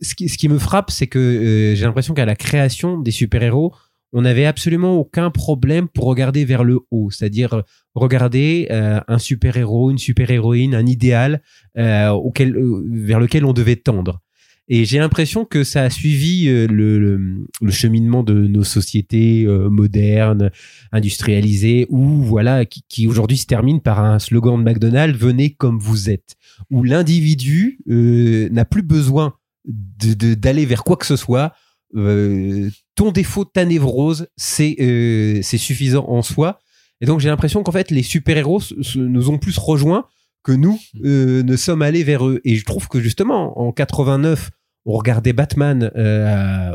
ce, 0.00 0.14
qui, 0.14 0.48
me 0.48 0.58
frappe, 0.58 0.90
c'est 0.90 1.06
que 1.06 1.18
euh, 1.18 1.74
j'ai 1.74 1.84
l'impression 1.84 2.14
qu'à 2.14 2.24
la 2.24 2.36
création 2.36 2.98
des 2.98 3.10
super-héros, 3.10 3.74
on 4.12 4.22
n'avait 4.22 4.46
absolument 4.46 4.96
aucun 4.96 5.30
problème 5.30 5.88
pour 5.88 6.04
regarder 6.04 6.44
vers 6.44 6.64
le 6.64 6.80
haut, 6.90 7.10
c'est-à-dire 7.10 7.54
euh, 7.54 7.62
regarder 7.94 8.68
euh, 8.70 9.00
un 9.08 9.18
super-héros, 9.18 9.90
une 9.90 9.98
super-héroïne, 9.98 10.74
un 10.74 10.86
idéal 10.86 11.42
vers 11.74 12.14
lequel 12.16 13.44
on 13.44 13.52
devait 13.52 13.76
tendre. 13.76 14.20
Et 14.68 14.84
j'ai 14.84 14.98
l'impression 14.98 15.44
que 15.44 15.62
ça 15.62 15.82
a 15.82 15.90
suivi 15.90 16.46
le, 16.46 17.46
cheminement 17.68 18.24
de 18.24 18.34
nos 18.48 18.64
sociétés 18.64 19.46
modernes, 19.46 20.50
industrialisées, 20.90 21.86
où 21.88 22.22
voilà, 22.22 22.64
qui, 22.64 22.82
qui 22.88 23.06
aujourd'hui 23.06 23.36
se 23.36 23.46
termine 23.46 23.80
par 23.80 24.04
un 24.04 24.18
slogan 24.18 24.58
de 24.58 24.68
McDonald's 24.68 25.16
"Venez 25.16 25.50
comme 25.50 25.78
vous 25.78 26.10
êtes", 26.10 26.34
où 26.72 26.82
l'individu 26.82 27.78
n'a 27.86 28.64
plus 28.64 28.82
besoin 28.82 29.34
d'aller 29.66 30.66
vers 30.66 30.84
quoi 30.84 30.96
que 30.96 31.06
ce 31.06 31.16
soit. 31.16 31.52
Euh, 31.94 32.70
ton 32.94 33.12
défaut, 33.12 33.44
ta 33.44 33.64
névrose, 33.64 34.28
c'est 34.36 34.76
euh, 34.80 35.40
c'est 35.42 35.58
suffisant 35.58 36.06
en 36.08 36.22
soi. 36.22 36.60
Et 37.00 37.06
donc 37.06 37.20
j'ai 37.20 37.28
l'impression 37.28 37.62
qu'en 37.62 37.72
fait 37.72 37.90
les 37.90 38.02
super-héros 38.02 38.60
nous 38.96 39.30
ont 39.30 39.38
plus 39.38 39.58
rejoints 39.58 40.06
que 40.42 40.52
nous 40.52 40.80
euh, 41.04 41.42
ne 41.42 41.56
sommes 41.56 41.82
allés 41.82 42.04
vers 42.04 42.26
eux. 42.26 42.40
Et 42.44 42.56
je 42.56 42.64
trouve 42.64 42.88
que 42.88 43.00
justement 43.00 43.58
en 43.58 43.72
89 43.72 44.50
on 44.86 44.92
regardait 44.92 45.32
Batman 45.32 45.90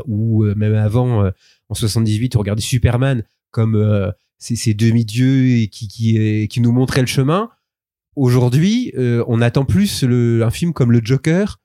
ou 0.06 0.44
même 0.44 0.74
avant 0.74 1.30
en 1.68 1.74
78 1.74 2.36
on 2.36 2.40
regardait 2.40 2.62
Superman 2.62 3.24
comme 3.50 4.12
ces, 4.38 4.54
ces 4.54 4.74
demi-dieux 4.74 5.66
qui, 5.66 5.88
qui, 5.88 6.48
qui 6.48 6.60
nous 6.60 6.72
montraient 6.72 7.00
le 7.00 7.06
chemin. 7.06 7.48
Aujourd'hui, 8.14 8.92
on 8.96 9.40
attend 9.40 9.64
plus 9.64 10.02
le, 10.02 10.44
un 10.44 10.50
film 10.50 10.74
comme 10.74 10.92
le 10.92 11.00
Joker 11.02 11.58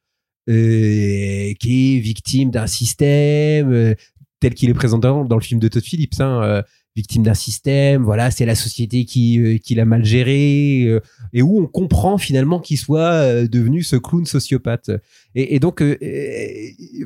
euh, 0.50 1.54
qui 1.60 1.98
est 1.98 2.00
victime 2.00 2.52
d'un 2.52 2.68
système 2.68 3.70
euh, 3.74 3.96
tel 4.40 4.54
qu'il 4.54 4.70
est 4.70 4.74
présenté 4.74 5.08
dans, 5.08 5.36
le 5.36 5.42
film 5.42 5.60
de 5.60 5.68
Todd 5.68 5.84
Phillips. 5.84 6.22
Hein, 6.22 6.42
euh, 6.42 6.62
victime 6.96 7.22
d'un 7.22 7.34
système, 7.34 8.04
voilà, 8.04 8.32
c'est 8.32 8.46
la 8.46 8.56
société 8.56 9.06
qui, 9.06 9.60
qui 9.64 9.76
l'a 9.76 9.86
mal 9.86 10.04
géré, 10.04 11.00
et 11.32 11.44
où 11.44 11.62
on 11.62 11.68
comprend 11.68 12.18
finalement 12.18 12.60
qu'il 12.60 12.80
soit 12.80 13.46
devenu 13.46 13.84
ce 13.84 13.98
clown 13.98 14.26
sociopathe. 14.26 14.90
Et, 15.36 15.60
donc, 15.60 15.84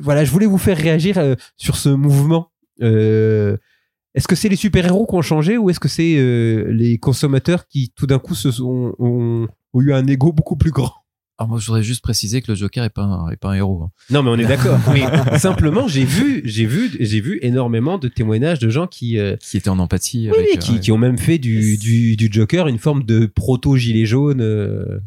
voilà, 0.00 0.24
je 0.24 0.30
voulais 0.30 0.46
vous 0.46 0.56
faire 0.56 0.78
réagir 0.78 1.36
sur 1.58 1.76
ce 1.76 1.90
mouvement. 1.90 2.52
Est-ce 2.80 4.26
que 4.26 4.34
c'est 4.34 4.48
les 4.48 4.56
super-héros 4.56 5.04
qui 5.04 5.14
ont 5.14 5.20
changé 5.20 5.58
ou 5.58 5.68
est-ce 5.68 5.80
que 5.80 5.88
c'est 5.88 6.64
les 6.70 6.96
consommateurs 6.96 7.68
qui 7.68 7.92
tout 7.94 8.06
d'un 8.06 8.18
coup 8.18 8.32
ont, 8.60 8.94
ont 8.98 9.80
eu 9.82 9.92
un 9.92 10.06
ego 10.06 10.32
beaucoup 10.32 10.56
plus 10.56 10.70
grand? 10.70 11.01
Alors 11.42 11.48
moi, 11.48 11.58
je 11.58 11.66
voudrais 11.66 11.82
juste 11.82 12.02
préciser 12.02 12.40
que 12.40 12.52
le 12.52 12.54
Joker 12.56 12.84
est 12.84 12.90
pas 12.90 13.02
un, 13.02 13.28
est 13.30 13.36
pas 13.36 13.50
un 13.50 13.54
héros. 13.54 13.82
hein. 13.82 13.90
Non, 14.10 14.22
mais 14.22 14.30
on 14.30 14.36
est 14.38 14.46
d'accord. 14.46 14.78
mais 14.92 15.38
simplement, 15.40 15.88
j'ai 15.88 16.04
vu, 16.04 16.40
j'ai 16.44 16.66
vu, 16.66 16.88
j'ai 17.00 17.20
vu 17.20 17.40
énormément 17.42 17.98
de 17.98 18.06
témoignages 18.06 18.60
de 18.60 18.68
gens 18.70 18.86
qui, 18.86 19.18
euh, 19.18 19.36
Qui 19.38 19.56
était 19.56 19.68
en 19.70 19.80
empathie 19.80 20.30
oui, 20.30 20.38
avec. 20.38 20.56
euh, 20.56 20.58
qui, 20.58 20.72
ouais. 20.74 20.78
qui 20.80 20.92
ont 20.92 20.98
même 20.98 21.18
fait 21.18 21.38
du, 21.38 21.78
du, 21.78 22.14
du 22.16 22.28
Joker 22.30 22.68
une 22.68 22.78
forme 22.78 23.02
de 23.02 23.26
proto 23.26 23.76
gilet 23.76 24.06
jaune. 24.06 24.40
euh. 24.40 25.00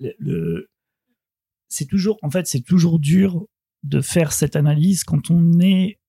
le- 0.00 0.14
le- 0.18 0.68
c'est 1.68 1.84
toujours, 1.86 2.18
en 2.22 2.30
fait, 2.30 2.48
c'est 2.48 2.62
toujours 2.62 2.98
dur 2.98 3.46
de 3.84 4.00
faire 4.00 4.32
cette 4.32 4.56
analyse 4.56 5.04
quand 5.04 5.30
on 5.30 5.60
est, 5.60 6.00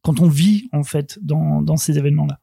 quand 0.00 0.20
on 0.20 0.28
vit 0.28 0.70
en 0.72 0.84
fait 0.84 1.18
dans, 1.20 1.60
dans 1.60 1.76
ces 1.76 1.98
événements-là. 1.98 2.40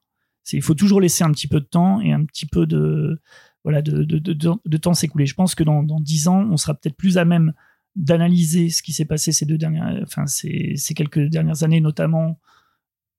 Il 0.54 0.62
faut 0.62 0.76
toujours 0.76 1.02
laisser 1.02 1.24
un 1.24 1.32
petit 1.32 1.48
peu 1.48 1.60
de 1.62 1.66
temps 1.66 2.00
et 2.02 2.12
un 2.12 2.24
petit 2.26 2.46
peu 2.46 2.68
de, 2.68 3.20
voilà, 3.66 3.82
de, 3.82 4.04
de, 4.04 4.20
de, 4.20 4.34
de- 4.34 4.78
temps 4.78 4.94
s'écouler. 4.94 5.26
Je 5.26 5.34
pense 5.34 5.56
que 5.56 5.64
dans, 5.64 5.84
dans 5.84 6.00
10 6.00 6.28
ans, 6.30 6.48
on 6.50 6.56
sera 6.56 6.76
peut-être 6.76 6.96
plus 6.96 7.18
à 7.18 7.26
même 7.26 7.52
d'analyser 7.96 8.70
ce 8.70 8.84
qui 8.84 8.94
s'est 8.94 9.06
passé 9.06 9.32
ces 9.32 9.46
deux 9.46 9.58
dernières, 9.58 10.00
enfin, 10.04 10.28
ces, 10.28 10.74
ces 10.78 10.94
quelques 10.94 11.28
dernières 11.30 11.64
années, 11.64 11.82
notamment 11.82 12.40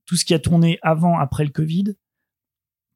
tout 0.06 0.16
ce 0.16 0.24
qui 0.24 0.34
a 0.34 0.38
tourné 0.38 0.78
avant, 0.82 1.18
après 1.18 1.44
le 1.44 1.50
Covid, 1.50 1.96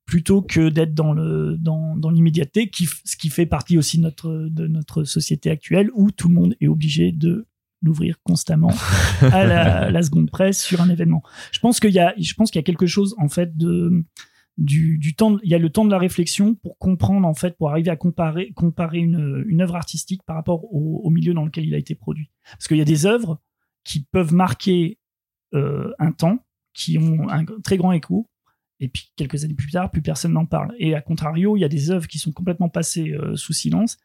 plutôt 0.06 0.42
que 0.42 0.68
d'être 0.68 0.94
dans 0.94 1.12
le 1.12 1.56
dans, 1.58 1.96
dans 1.96 2.10
l'immédiateté, 2.10 2.70
qui, 2.70 2.86
ce 3.04 3.16
qui 3.16 3.30
fait 3.30 3.46
partie 3.46 3.76
aussi 3.78 3.98
de 3.98 4.02
notre 4.02 4.48
de 4.48 4.68
notre 4.68 5.04
société 5.04 5.50
actuelle 5.50 5.90
où 5.94 6.10
tout 6.12 6.28
le 6.28 6.34
monde 6.34 6.54
est 6.60 6.68
obligé 6.68 7.10
de 7.12 7.46
l'ouvrir 7.82 8.16
constamment 8.22 8.72
à 9.22 9.44
la, 9.44 9.90
la 9.92 10.02
seconde 10.02 10.30
presse 10.30 10.62
sur 10.62 10.80
un 10.82 10.88
événement. 10.88 11.22
Je 11.50 11.58
pense 11.58 11.80
qu'il 11.80 11.92
y 11.92 11.98
a 11.98 12.14
je 12.16 12.34
pense 12.34 12.50
qu'il 12.50 12.58
y 12.58 12.64
a 12.64 12.64
quelque 12.64 12.86
chose 12.86 13.14
en 13.18 13.28
fait 13.28 13.56
de 13.56 14.04
du, 14.58 15.14
temps, 15.14 15.38
il 15.42 15.50
y 15.50 15.54
a 15.54 15.58
le 15.58 15.70
temps 15.70 15.84
de 15.84 15.90
la 15.90 15.98
réflexion 15.98 16.54
pour 16.54 16.76
comprendre 16.78 17.26
en 17.26 17.34
fait, 17.34 17.56
pour 17.56 17.70
arriver 17.70 17.90
à 17.90 17.96
comparer, 17.96 18.52
une, 18.92 19.60
œuvre 19.60 19.76
artistique 19.76 20.22
par 20.24 20.36
rapport 20.36 20.72
au, 20.72 21.08
milieu 21.10 21.32
dans 21.32 21.44
lequel 21.44 21.64
il 21.64 21.74
a 21.74 21.78
été 21.78 21.94
produit. 21.94 22.30
Parce 22.52 22.68
qu'il 22.68 22.76
y 22.76 22.82
a 22.82 22.86
des 22.86 23.06
œuvres 23.06 23.40
qui 23.84 24.04
peuvent 24.04 24.34
marquer 24.34 24.98
euh, 25.54 25.92
un 25.98 26.12
temps, 26.12 26.44
qui 26.74 26.98
ont 26.98 27.28
un 27.28 27.44
très 27.64 27.76
grand 27.76 27.92
écho, 27.92 28.28
et 28.80 28.88
puis 28.88 29.12
quelques 29.16 29.44
années 29.44 29.54
plus 29.54 29.70
tard, 29.70 29.90
plus 29.90 30.02
personne 30.02 30.32
n'en 30.32 30.46
parle. 30.46 30.74
Et 30.78 30.94
à 30.94 31.00
contrario, 31.00 31.56
il 31.56 31.60
y 31.60 31.64
a 31.64 31.68
des 31.68 31.90
œuvres 31.90 32.06
qui 32.06 32.18
sont 32.18 32.32
complètement 32.32 32.68
passées 32.68 33.12
euh, 33.12 33.36
sous 33.36 33.52
silence, 33.52 33.98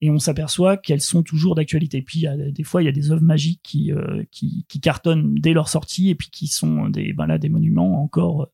et 0.00 0.10
on 0.10 0.18
s'aperçoit 0.18 0.76
qu'elles 0.76 1.00
sont 1.00 1.22
toujours 1.22 1.54
d'actualité. 1.54 1.98
Et 1.98 2.02
puis 2.02 2.20
il 2.20 2.22
y 2.22 2.26
a, 2.26 2.36
des 2.36 2.64
fois, 2.64 2.82
il 2.82 2.86
y 2.86 2.88
a 2.88 2.92
des 2.92 3.10
œuvres 3.10 3.22
magiques 3.22 3.60
qui, 3.62 3.92
euh, 3.92 4.24
qui, 4.30 4.64
qui 4.68 4.80
cartonnent 4.80 5.34
dès 5.34 5.52
leur 5.52 5.68
sortie, 5.68 6.10
et 6.10 6.14
puis 6.14 6.30
qui 6.30 6.48
sont 6.48 6.88
des, 6.88 7.12
ben 7.12 7.26
là, 7.26 7.38
des 7.38 7.48
monuments 7.48 8.02
encore. 8.02 8.48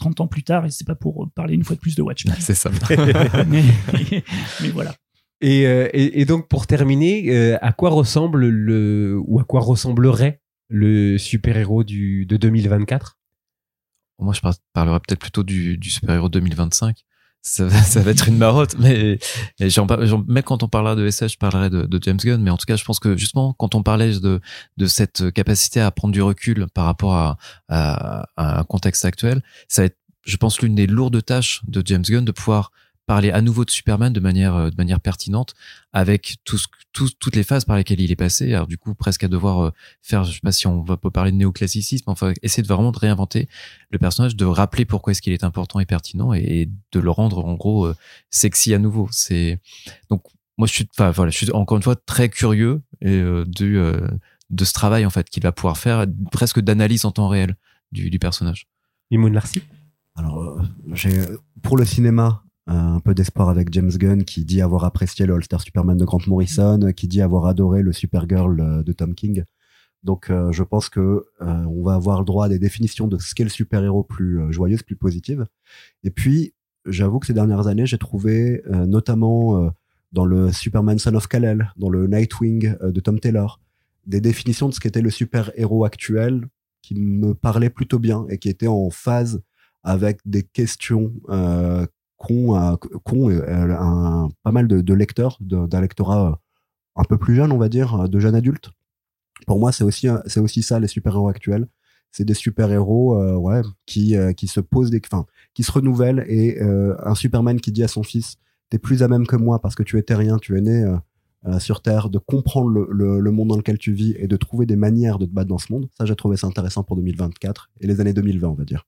Euh, 0.00 0.04
30 0.04 0.20
ans 0.20 0.26
plus 0.26 0.42
tard, 0.42 0.66
et 0.66 0.70
c'est 0.70 0.86
pas 0.86 0.94
pour 0.94 1.28
parler 1.34 1.54
une 1.54 1.64
fois 1.64 1.76
de 1.76 1.80
plus 1.80 1.94
de 1.94 2.02
Watchmen. 2.02 2.34
C'est 2.40 2.54
ça. 2.54 2.70
mais, 3.48 3.62
mais 4.62 4.68
voilà. 4.70 4.94
Et, 5.42 5.66
euh, 5.66 5.88
et, 5.92 6.20
et 6.20 6.24
donc 6.26 6.48
pour 6.48 6.66
terminer, 6.66 7.34
euh, 7.34 7.58
à 7.62 7.72
quoi 7.72 7.90
ressemble 7.90 8.46
le 8.48 9.18
ou 9.26 9.40
à 9.40 9.44
quoi 9.44 9.60
ressemblerait 9.60 10.40
le 10.68 11.16
super-héros 11.18 11.82
du 11.82 12.26
de 12.26 12.36
2024 12.36 13.18
Moi, 14.18 14.34
je 14.34 14.40
par- 14.40 14.54
parlerai 14.74 14.98
peut-être 15.00 15.20
plutôt 15.20 15.42
du, 15.42 15.78
du 15.78 15.88
super-héros 15.90 16.28
2025. 16.28 16.96
Ça 17.42 17.64
va, 17.66 17.82
ça 17.82 18.00
va 18.02 18.10
être 18.10 18.28
une 18.28 18.36
marotte, 18.36 18.76
mais, 18.78 19.18
mais 19.58 19.68
même 20.28 20.42
quand 20.42 20.62
on 20.62 20.68
parlera 20.68 20.94
de 20.94 21.06
SF, 21.06 21.32
je 21.32 21.38
parlerai 21.38 21.70
de, 21.70 21.82
de 21.82 22.02
James 22.02 22.18
Gunn. 22.18 22.42
Mais 22.42 22.50
en 22.50 22.58
tout 22.58 22.66
cas, 22.66 22.76
je 22.76 22.84
pense 22.84 23.00
que 23.00 23.16
justement, 23.16 23.54
quand 23.54 23.74
on 23.74 23.82
parlait 23.82 24.18
de, 24.20 24.40
de 24.76 24.86
cette 24.86 25.30
capacité 25.32 25.80
à 25.80 25.90
prendre 25.90 26.12
du 26.12 26.20
recul 26.20 26.66
par 26.74 26.84
rapport 26.84 27.14
à, 27.14 27.38
à, 27.68 28.26
à 28.36 28.60
un 28.60 28.64
contexte 28.64 29.04
actuel, 29.06 29.42
ça 29.68 29.82
va 29.82 29.86
être, 29.86 29.96
je 30.26 30.36
pense, 30.36 30.60
l'une 30.60 30.74
des 30.74 30.86
lourdes 30.86 31.24
tâches 31.24 31.62
de 31.66 31.82
James 31.84 32.02
Gunn 32.02 32.24
de 32.26 32.32
pouvoir 32.32 32.72
parler 33.10 33.32
à 33.32 33.40
nouveau 33.40 33.64
de 33.64 33.72
Superman 33.72 34.12
de 34.12 34.20
manière 34.20 34.54
euh, 34.54 34.70
de 34.70 34.76
manière 34.76 35.00
pertinente 35.00 35.56
avec 35.92 36.36
tout 36.44 36.58
ce, 36.58 36.68
tout, 36.92 37.08
toutes 37.18 37.34
les 37.34 37.42
phases 37.42 37.64
par 37.64 37.76
lesquelles 37.76 38.00
il 38.00 38.12
est 38.12 38.16
passé. 38.16 38.54
Alors 38.54 38.68
du 38.68 38.78
coup, 38.78 38.94
presque 38.94 39.24
à 39.24 39.28
devoir 39.28 39.64
euh, 39.64 39.70
faire, 40.00 40.22
je 40.22 40.34
sais 40.34 40.40
pas 40.40 40.52
si 40.52 40.68
on 40.68 40.80
va 40.84 40.96
pas 40.96 41.10
parler 41.10 41.32
de 41.32 41.36
néoclassicisme, 41.36 42.08
enfin 42.08 42.32
essayer 42.42 42.62
de 42.62 42.68
vraiment 42.68 42.92
de 42.92 42.98
réinventer 43.00 43.48
le 43.90 43.98
personnage, 43.98 44.36
de 44.36 44.44
rappeler 44.44 44.84
pourquoi 44.84 45.10
est-ce 45.10 45.22
qu'il 45.22 45.32
est 45.32 45.42
important 45.42 45.80
et 45.80 45.86
pertinent 45.86 46.32
et, 46.32 46.68
de 46.92 47.00
le 47.00 47.10
rendre 47.10 47.44
en 47.44 47.54
gros 47.54 47.86
euh, 47.86 47.96
sexy 48.30 48.74
à 48.74 48.78
nouveau. 48.78 49.08
C'est 49.10 49.58
donc 50.08 50.22
moi 50.56 50.68
je 50.68 50.72
suis, 50.72 50.88
enfin 50.96 51.10
voilà, 51.10 51.32
je 51.32 51.36
suis 51.36 51.50
encore 51.50 51.78
une 51.78 51.82
fois 51.82 51.96
très 51.96 52.28
curieux 52.28 52.80
et, 53.00 53.20
du 53.46 53.80
de 54.50 54.64
ce 54.64 54.72
travail 54.72 55.04
en 55.04 55.10
fait 55.10 55.28
qu'il 55.28 55.42
va 55.42 55.50
pouvoir 55.50 55.78
faire, 55.78 56.06
presque 56.30 56.60
d'analyse 56.60 57.04
en 57.04 57.10
temps 57.10 57.26
réel 57.26 57.56
du, 57.90 58.08
du 58.08 58.20
personnage. 58.20 58.68
Mimoun 59.10 59.32
Larcy? 59.32 59.62
Alors, 60.14 60.62
j'ai 60.92 61.18
pour 61.62 61.76
le 61.76 61.84
cinéma, 61.84 62.44
un 62.66 63.00
peu 63.00 63.14
d'espoir 63.14 63.48
avec 63.48 63.72
James 63.72 63.90
Gunn 63.90 64.24
qui 64.24 64.44
dit 64.44 64.60
avoir 64.60 64.84
apprécié 64.84 65.26
le 65.26 65.34
All-Star 65.34 65.60
Superman 65.60 65.96
de 65.96 66.04
Grant 66.04 66.20
Morrison, 66.26 66.92
qui 66.94 67.08
dit 67.08 67.22
avoir 67.22 67.46
adoré 67.46 67.82
le 67.82 67.92
Supergirl 67.92 68.60
euh, 68.60 68.82
de 68.82 68.92
Tom 68.92 69.14
King. 69.14 69.44
Donc 70.02 70.30
euh, 70.30 70.52
je 70.52 70.62
pense 70.62 70.88
que 70.88 71.00
euh, 71.00 71.24
on 71.40 71.82
va 71.82 71.94
avoir 71.94 72.20
le 72.20 72.24
droit 72.24 72.46
à 72.46 72.48
des 72.48 72.58
définitions 72.58 73.08
de 73.08 73.18
ce 73.18 73.34
qu'est 73.34 73.44
le 73.44 73.50
super-héros 73.50 74.04
plus 74.04 74.52
joyeuse, 74.52 74.82
plus 74.82 74.96
positive. 74.96 75.46
Et 76.04 76.10
puis 76.10 76.54
j'avoue 76.86 77.18
que 77.18 77.26
ces 77.26 77.34
dernières 77.34 77.66
années, 77.66 77.86
j'ai 77.86 77.98
trouvé 77.98 78.62
notamment 78.66 79.70
dans 80.12 80.24
le 80.24 80.50
Superman 80.50 80.98
Son 80.98 81.14
of 81.14 81.28
Kal-El, 81.28 81.70
dans 81.76 81.90
le 81.90 82.06
Nightwing 82.06 82.74
de 82.80 83.00
Tom 83.00 83.20
Taylor, 83.20 83.60
des 84.06 84.22
définitions 84.22 84.68
de 84.68 84.74
ce 84.74 84.80
qu'était 84.80 85.02
le 85.02 85.10
super-héros 85.10 85.84
actuel 85.84 86.48
qui 86.82 86.94
me 86.94 87.34
parlaient 87.34 87.70
plutôt 87.70 87.98
bien 87.98 88.26
et 88.30 88.38
qui 88.38 88.48
étaient 88.48 88.66
en 88.66 88.88
phase 88.90 89.42
avec 89.82 90.20
des 90.24 90.42
questions 90.42 91.12
euh, 91.28 91.86
qu'ont 92.20 92.54
euh, 92.54 93.76
un, 93.78 94.28
pas 94.42 94.52
mal 94.52 94.68
de, 94.68 94.94
lecteurs, 94.94 95.38
d'un 95.40 95.80
lectorat 95.80 96.40
un 96.96 97.04
peu 97.04 97.16
plus 97.16 97.34
jeune, 97.34 97.50
on 97.50 97.58
va 97.58 97.68
dire, 97.68 98.08
de 98.08 98.20
jeunes 98.20 98.34
adultes. 98.34 98.70
Pour 99.46 99.58
moi, 99.58 99.72
c'est 99.72 99.84
aussi, 99.84 100.06
aussi 100.36 100.62
ça, 100.62 100.78
les 100.78 100.86
super-héros 100.86 101.28
actuels. 101.28 101.66
C'est 102.12 102.24
des 102.24 102.34
super-héros 102.34 103.16
euh, 103.16 103.36
ouais, 103.36 103.62
qui, 103.86 104.16
euh, 104.16 104.32
qui 104.32 104.48
se 104.48 104.60
posent 104.60 104.90
des, 104.90 105.00
qui 105.54 105.62
se 105.62 105.72
renouvellent 105.72 106.24
et 106.28 106.60
un 106.60 107.14
Superman 107.14 107.60
qui 107.60 107.72
dit 107.72 107.84
à 107.84 107.88
son 107.88 108.02
fils, 108.02 108.36
t'es 108.68 108.78
plus 108.78 109.02
à 109.02 109.08
même 109.08 109.26
que 109.26 109.36
moi 109.36 109.60
parce 109.60 109.74
que 109.74 109.82
tu 109.82 109.98
étais 109.98 110.14
rien, 110.14 110.36
tu 110.38 110.58
es 110.58 110.60
né 110.60 110.84
sur 111.58 111.80
Terre, 111.80 112.10
de 112.10 112.18
comprendre 112.18 112.68
le, 112.68 113.18
le, 113.18 113.30
monde 113.30 113.48
dans 113.48 113.56
lequel 113.56 113.78
tu 113.78 113.92
vis 113.92 114.14
et 114.18 114.28
de 114.28 114.36
trouver 114.36 114.66
des 114.66 114.76
manières 114.76 115.18
de 115.18 115.24
te 115.24 115.32
battre 115.32 115.48
dans 115.48 115.58
ce 115.58 115.72
monde. 115.72 115.88
Ça, 115.96 116.04
j'ai 116.04 116.16
trouvé 116.16 116.36
ça 116.36 116.46
intéressant 116.46 116.82
pour 116.82 116.96
2024 116.96 117.70
et 117.80 117.86
les 117.86 118.00
années 118.00 118.12
2020, 118.12 118.48
on 118.48 118.54
va 118.54 118.64
dire. 118.64 118.86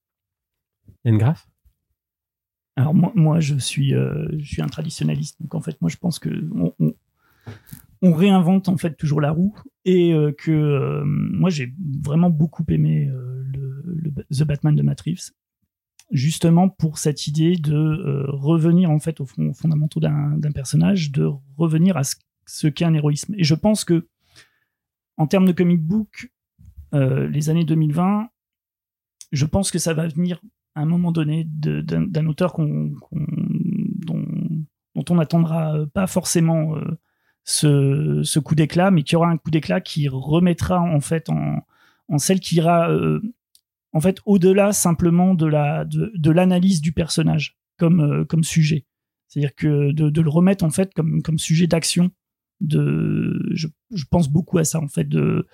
Yann 1.04 1.16
Graff 1.16 1.48
alors 2.76 2.94
moi, 2.94 3.12
moi 3.14 3.40
je 3.40 3.54
suis, 3.56 3.94
euh, 3.94 4.26
je 4.38 4.46
suis 4.46 4.62
un 4.62 4.66
traditionnaliste, 4.66 5.40
donc 5.40 5.54
en 5.54 5.60
fait 5.60 5.80
moi 5.80 5.90
je 5.90 5.96
pense 5.96 6.18
que 6.18 6.30
on, 8.00 8.12
réinvente 8.12 8.68
en 8.68 8.76
fait 8.76 8.96
toujours 8.96 9.20
la 9.20 9.30
roue 9.30 9.54
et 9.84 10.12
euh, 10.12 10.32
que 10.32 10.50
euh, 10.50 11.02
moi 11.04 11.50
j'ai 11.50 11.72
vraiment 12.02 12.30
beaucoup 12.30 12.64
aimé 12.68 13.08
le, 13.08 14.12
The 14.30 14.44
Batman 14.44 14.74
de 14.74 14.82
Matt 14.82 15.02
Reeves, 15.02 15.32
justement 16.10 16.68
pour 16.68 16.98
cette 16.98 17.26
idée 17.26 17.56
de 17.56 18.26
revenir 18.28 18.90
en 18.90 18.98
fait 18.98 19.20
aux, 19.20 19.26
fondamentaux 19.26 20.00
d'un 20.00 20.52
personnage, 20.52 21.12
de 21.12 21.28
revenir 21.56 21.96
à 21.96 22.02
ce, 22.46 22.66
qu'est 22.68 22.84
un 22.84 22.94
héroïsme. 22.94 23.34
Et 23.36 23.44
je 23.44 23.54
pense 23.54 23.84
que 23.84 24.08
en 25.18 25.26
termes 25.26 25.46
de 25.46 25.52
comic 25.52 25.80
book, 25.80 26.32
les 26.92 27.50
années 27.50 27.64
2020, 27.64 28.28
je 29.30 29.46
pense 29.46 29.70
que 29.70 29.78
ça 29.78 29.94
va 29.94 30.08
venir 30.08 30.40
à 30.74 30.80
un 30.80 30.86
moment 30.86 31.12
donné 31.12 31.44
d'un 31.46 32.26
auteur 32.26 32.56
dont, 32.58 34.24
on 35.10 35.14
n'attendra 35.14 35.86
pas 35.92 36.06
forcément 36.06 36.76
euh, 36.76 38.22
ce, 38.24 38.38
coup 38.38 38.54
d'éclat, 38.54 38.90
mais 38.90 39.02
qui 39.02 39.16
aura 39.16 39.28
un 39.28 39.36
coup 39.36 39.50
d'éclat 39.50 39.80
qui 39.80 40.08
remettra 40.08 40.80
en 40.80 41.00
fait 41.00 41.28
en, 41.28 42.18
celle 42.18 42.40
qui 42.40 42.56
ira 42.56 42.90
euh, 42.90 43.20
en 43.92 44.00
fait 44.00 44.18
au-delà 44.26 44.72
simplement 44.72 45.34
de 45.34 45.46
la 45.46 45.84
de, 45.84 46.30
l'analyse 46.30 46.80
du 46.80 46.92
personnage 46.92 47.58
comme 47.78 48.00
euh, 48.00 48.24
comme 48.24 48.44
sujet. 48.44 48.86
C'est-à-dire 49.28 49.54
que 49.54 49.92
de, 49.92 50.10
de, 50.10 50.20
le 50.20 50.30
remettre 50.30 50.64
en 50.64 50.70
fait 50.70 50.92
comme 50.94 51.22
comme 51.22 51.38
sujet 51.38 51.66
d'action. 51.66 52.10
De, 52.60 53.50
je, 53.54 53.66
je 53.92 54.04
pense 54.08 54.28
beaucoup 54.28 54.56
à 54.58 54.64
ça 54.64 54.78
en 54.78 54.86
fait 54.86 55.08
de 55.08 55.48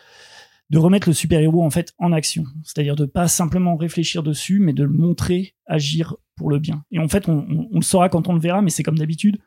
de 0.71 0.79
remettre 0.79 1.09
le 1.09 1.15
super-héros 1.15 1.65
en 1.65 1.71
fait 1.71 1.95
en 1.99 2.13
action. 2.13 2.45
C'est-à-dire 2.63 2.97
de 2.97 3.07
pas 3.07 3.29
simplement 3.29 3.77
réfléchir 3.77 4.23
dessus, 4.23 4.59
mais 4.59 4.73
de 4.73 4.85
le 4.85 4.91
montrer 4.91 5.55
agir 5.67 6.17
pour 6.37 6.51
le 6.51 6.59
bien. 6.59 6.85
Et 6.91 6.99
en 6.99 7.09
fait, 7.09 7.29
on, 7.29 7.69
le 7.73 7.83
saura 7.83 8.09
quand 8.09 8.29
on 8.29 8.35
le 8.35 8.41
verra, 8.41 8.63
mais 8.63 8.71
c'est 8.71 8.83
comme 8.83 8.99
d'habitude. 8.99 9.39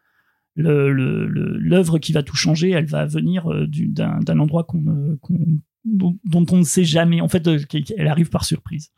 L'œuvre 0.56 1.98
qui 2.00 2.12
va 2.12 2.24
tout 2.24 2.36
changer, 2.36 2.72
elle 2.72 2.86
va 2.86 3.06
venir 3.06 3.50
euh, 3.52 3.68
d'un 3.68 4.40
endroit 4.40 4.66
qu'on, 4.66 5.18
dont, 5.86 6.18
on 6.34 6.58
ne 6.58 6.64
sait 6.64 6.84
jamais. 6.84 7.22
En 7.22 7.30
fait, 7.30 7.48
euh, 7.48 7.60
elle 7.98 8.08
arrive 8.08 8.30
par 8.30 8.44
surprise. 8.44 8.92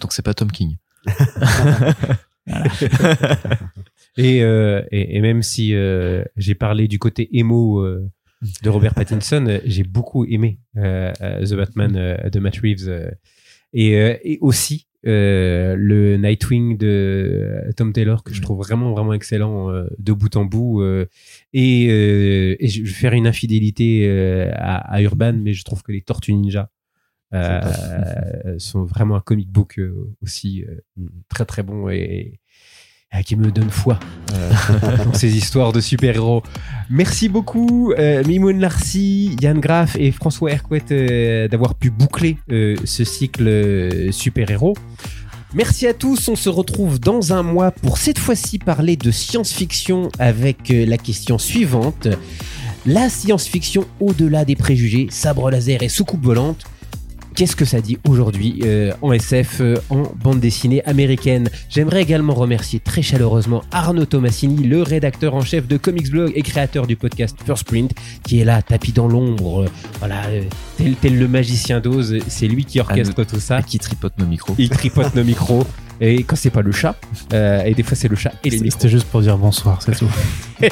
Donc 0.00 0.12
c'est 0.12 0.22
pas 0.22 0.34
Tom 0.34 0.50
King. 0.50 0.76
Euh, 4.18 4.82
et, 4.92 5.16
et, 5.16 5.20
même 5.20 5.42
si 5.42 5.74
j'ai 6.36 6.54
parlé 6.54 6.88
du 6.88 6.98
côté 6.98 7.28
émo 7.36 7.84
de 8.62 8.68
Robert 8.68 8.94
Pattinson, 8.94 9.46
euh, 9.48 9.60
j'ai 9.64 9.84
beaucoup 9.84 10.24
aimé 10.24 10.58
euh, 10.76 11.12
euh, 11.20 11.44
The 11.44 11.54
Batman 11.54 12.18
de 12.30 12.38
Matt 12.38 12.58
Reeves 12.58 13.14
et, 13.72 14.38
aussi 14.40 14.86
le 15.02 16.16
Nightwing 16.16 16.76
de 16.76 17.72
Tom 17.76 17.92
Taylor 17.92 18.24
que 18.24 18.34
je 18.34 18.42
trouve 18.42 18.58
vraiment 18.58 18.92
vraiment 18.92 19.12
excellent 19.12 19.70
de 19.98 20.12
bout 20.12 20.34
en 20.36 20.44
bout 20.44 20.82
et, 21.52 22.58
je 22.60 22.82
vais 22.82 22.88
faire 22.88 23.12
une 23.12 23.26
infidélité 23.26 24.08
à, 24.52 25.00
Urban 25.02 25.34
mais 25.34 25.52
je 25.52 25.62
trouve 25.64 25.82
que 25.82 25.92
les 25.92 26.02
Tortues 26.02 26.32
Ninja 26.32 26.70
sont 28.58 28.84
vraiment 28.84 29.16
un 29.16 29.20
comic 29.20 29.48
book 29.48 29.80
aussi 30.22 30.64
très 31.28 31.44
très 31.44 31.62
bon 31.62 31.88
et, 31.88 32.40
qui 33.24 33.36
me 33.36 33.50
donne 33.50 33.70
foi 33.70 33.98
euh, 34.32 34.50
dans 35.04 35.14
ces 35.14 35.36
histoires 35.36 35.72
de 35.72 35.80
super-héros. 35.80 36.42
Merci 36.90 37.28
beaucoup, 37.28 37.92
euh, 37.98 38.22
Mimoun 38.24 38.60
Larcy, 38.60 39.36
Yann 39.40 39.58
Graff 39.58 39.96
et 39.98 40.12
François 40.12 40.52
Hercouet 40.52 40.82
euh, 40.90 41.48
d'avoir 41.48 41.74
pu 41.74 41.90
boucler 41.90 42.38
ce 42.48 43.04
cycle 43.04 44.12
super-héros. 44.12 44.76
Merci 45.54 45.86
à 45.86 45.94
tous, 45.94 46.28
on 46.28 46.36
se 46.36 46.48
retrouve 46.48 47.00
dans 47.00 47.32
un 47.32 47.42
mois 47.42 47.70
pour 47.70 47.98
cette 47.98 48.18
fois-ci 48.18 48.58
parler 48.58 48.96
de 48.96 49.10
science-fiction 49.10 50.10
avec 50.18 50.68
la 50.68 50.98
question 50.98 51.38
suivante. 51.38 52.08
La 52.84 53.08
science-fiction 53.08 53.86
au-delà 54.00 54.44
des 54.44 54.54
préjugés, 54.54 55.08
sabre 55.10 55.50
laser 55.50 55.82
et 55.82 55.88
soucoupe 55.88 56.22
volante 56.22 56.66
qu'est-ce 57.36 57.54
que 57.54 57.66
ça 57.66 57.80
dit 57.80 57.98
aujourd'hui 58.08 58.60
euh, 58.64 58.92
en 59.02 59.12
SF, 59.12 59.60
euh, 59.60 59.76
en 59.90 60.04
bande 60.16 60.40
dessinée 60.40 60.82
américaine? 60.84 61.50
J'aimerais 61.68 62.02
également 62.02 62.34
remercier 62.34 62.80
très 62.80 63.02
chaleureusement 63.02 63.62
Arnaud 63.70 64.06
Tomassini, 64.06 64.64
le 64.64 64.82
rédacteur 64.82 65.34
en 65.34 65.42
chef 65.42 65.68
de 65.68 65.76
Comics 65.76 66.10
Blog 66.10 66.32
et 66.34 66.42
créateur 66.42 66.86
du 66.86 66.96
podcast 66.96 67.36
First 67.44 67.64
Print, 67.64 67.92
qui 68.24 68.40
est 68.40 68.44
là, 68.44 68.62
tapis 68.62 68.92
dans 68.92 69.06
l'ombre, 69.06 69.66
voilà, 69.98 70.24
euh, 70.28 70.42
tel, 70.78 70.96
tel 70.96 71.18
le 71.18 71.28
magicien 71.28 71.80
d'Oz, 71.80 72.18
c'est 72.26 72.48
lui 72.48 72.64
qui 72.64 72.80
orchestre 72.80 73.22
tout 73.24 73.38
ça. 73.38 73.60
Et 73.60 73.62
qui 73.62 73.78
tripote 73.78 74.18
nos 74.18 74.26
micros. 74.26 74.54
Il 74.58 74.70
tripote 74.70 75.14
nos 75.14 75.24
micros. 75.24 75.66
Et 76.00 76.24
quand 76.24 76.36
c'est 76.36 76.50
pas 76.50 76.62
le 76.62 76.72
chat, 76.72 76.94
euh, 77.32 77.62
et 77.64 77.74
des 77.74 77.82
fois 77.82 77.96
c'est 77.96 78.08
le 78.08 78.16
chat 78.16 78.32
et 78.44 78.50
les 78.50 78.70
C'était 78.70 78.88
juste 78.88 79.06
pour 79.06 79.22
dire 79.22 79.38
bonsoir, 79.38 79.80
c'est 79.80 79.96
tout. 79.96 80.08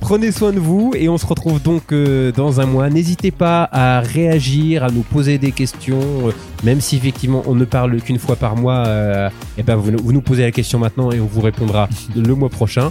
Prenez 0.00 0.32
soin 0.32 0.52
de 0.52 0.60
vous 0.60 0.92
et 0.94 1.08
on 1.08 1.18
se 1.18 1.26
retrouve 1.26 1.60
donc 1.60 1.92
euh, 1.92 2.32
dans 2.32 2.60
un 2.60 2.66
mois. 2.66 2.88
N'hésitez 2.88 3.30
pas 3.30 3.68
à 3.70 4.00
réagir, 4.00 4.84
à 4.84 4.90
nous 4.90 5.02
poser 5.02 5.36
des 5.36 5.52
questions, 5.52 6.28
euh, 6.28 6.32
même 6.64 6.80
si 6.80 6.96
effectivement 6.96 7.42
on 7.46 7.54
ne 7.54 7.66
parle 7.66 8.00
qu'une 8.00 8.18
fois 8.18 8.36
par 8.36 8.56
mois. 8.56 8.84
et 8.86 9.30
eh 9.58 9.62
ben 9.62 9.76
vous, 9.76 9.92
vous, 10.02 10.12
nous 10.12 10.22
posez 10.22 10.42
la 10.42 10.52
question 10.52 10.78
maintenant 10.78 11.12
et 11.12 11.20
on 11.20 11.26
vous 11.26 11.42
répondra 11.42 11.88
le 12.16 12.34
mois 12.34 12.48
prochain. 12.48 12.90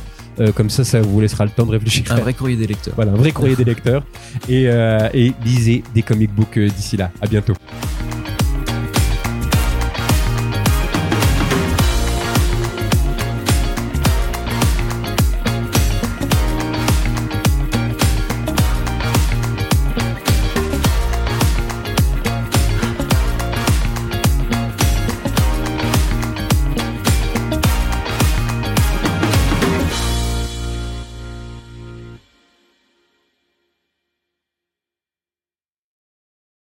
comme 0.55 0.69
ça, 0.69 0.83
ça 0.83 1.01
vous 1.01 1.19
laissera 1.19 1.45
le 1.45 1.51
temps 1.51 1.65
de 1.65 1.71
réfléchir. 1.71 2.05
Un 2.11 2.17
vrai 2.17 2.33
courrier 2.33 2.57
des 2.57 2.67
lecteurs. 2.67 2.93
Voilà, 2.95 3.11
un 3.11 3.15
vrai 3.15 3.31
courrier 3.31 3.55
des 3.55 3.63
lecteurs. 3.63 4.03
Et, 4.47 4.65
et 4.65 5.33
lisez 5.43 5.83
des 5.95 6.03
comic 6.03 6.31
books 6.33 6.59
d'ici 6.59 6.97
là. 6.97 7.09
À 7.21 7.27
bientôt. 7.27 7.53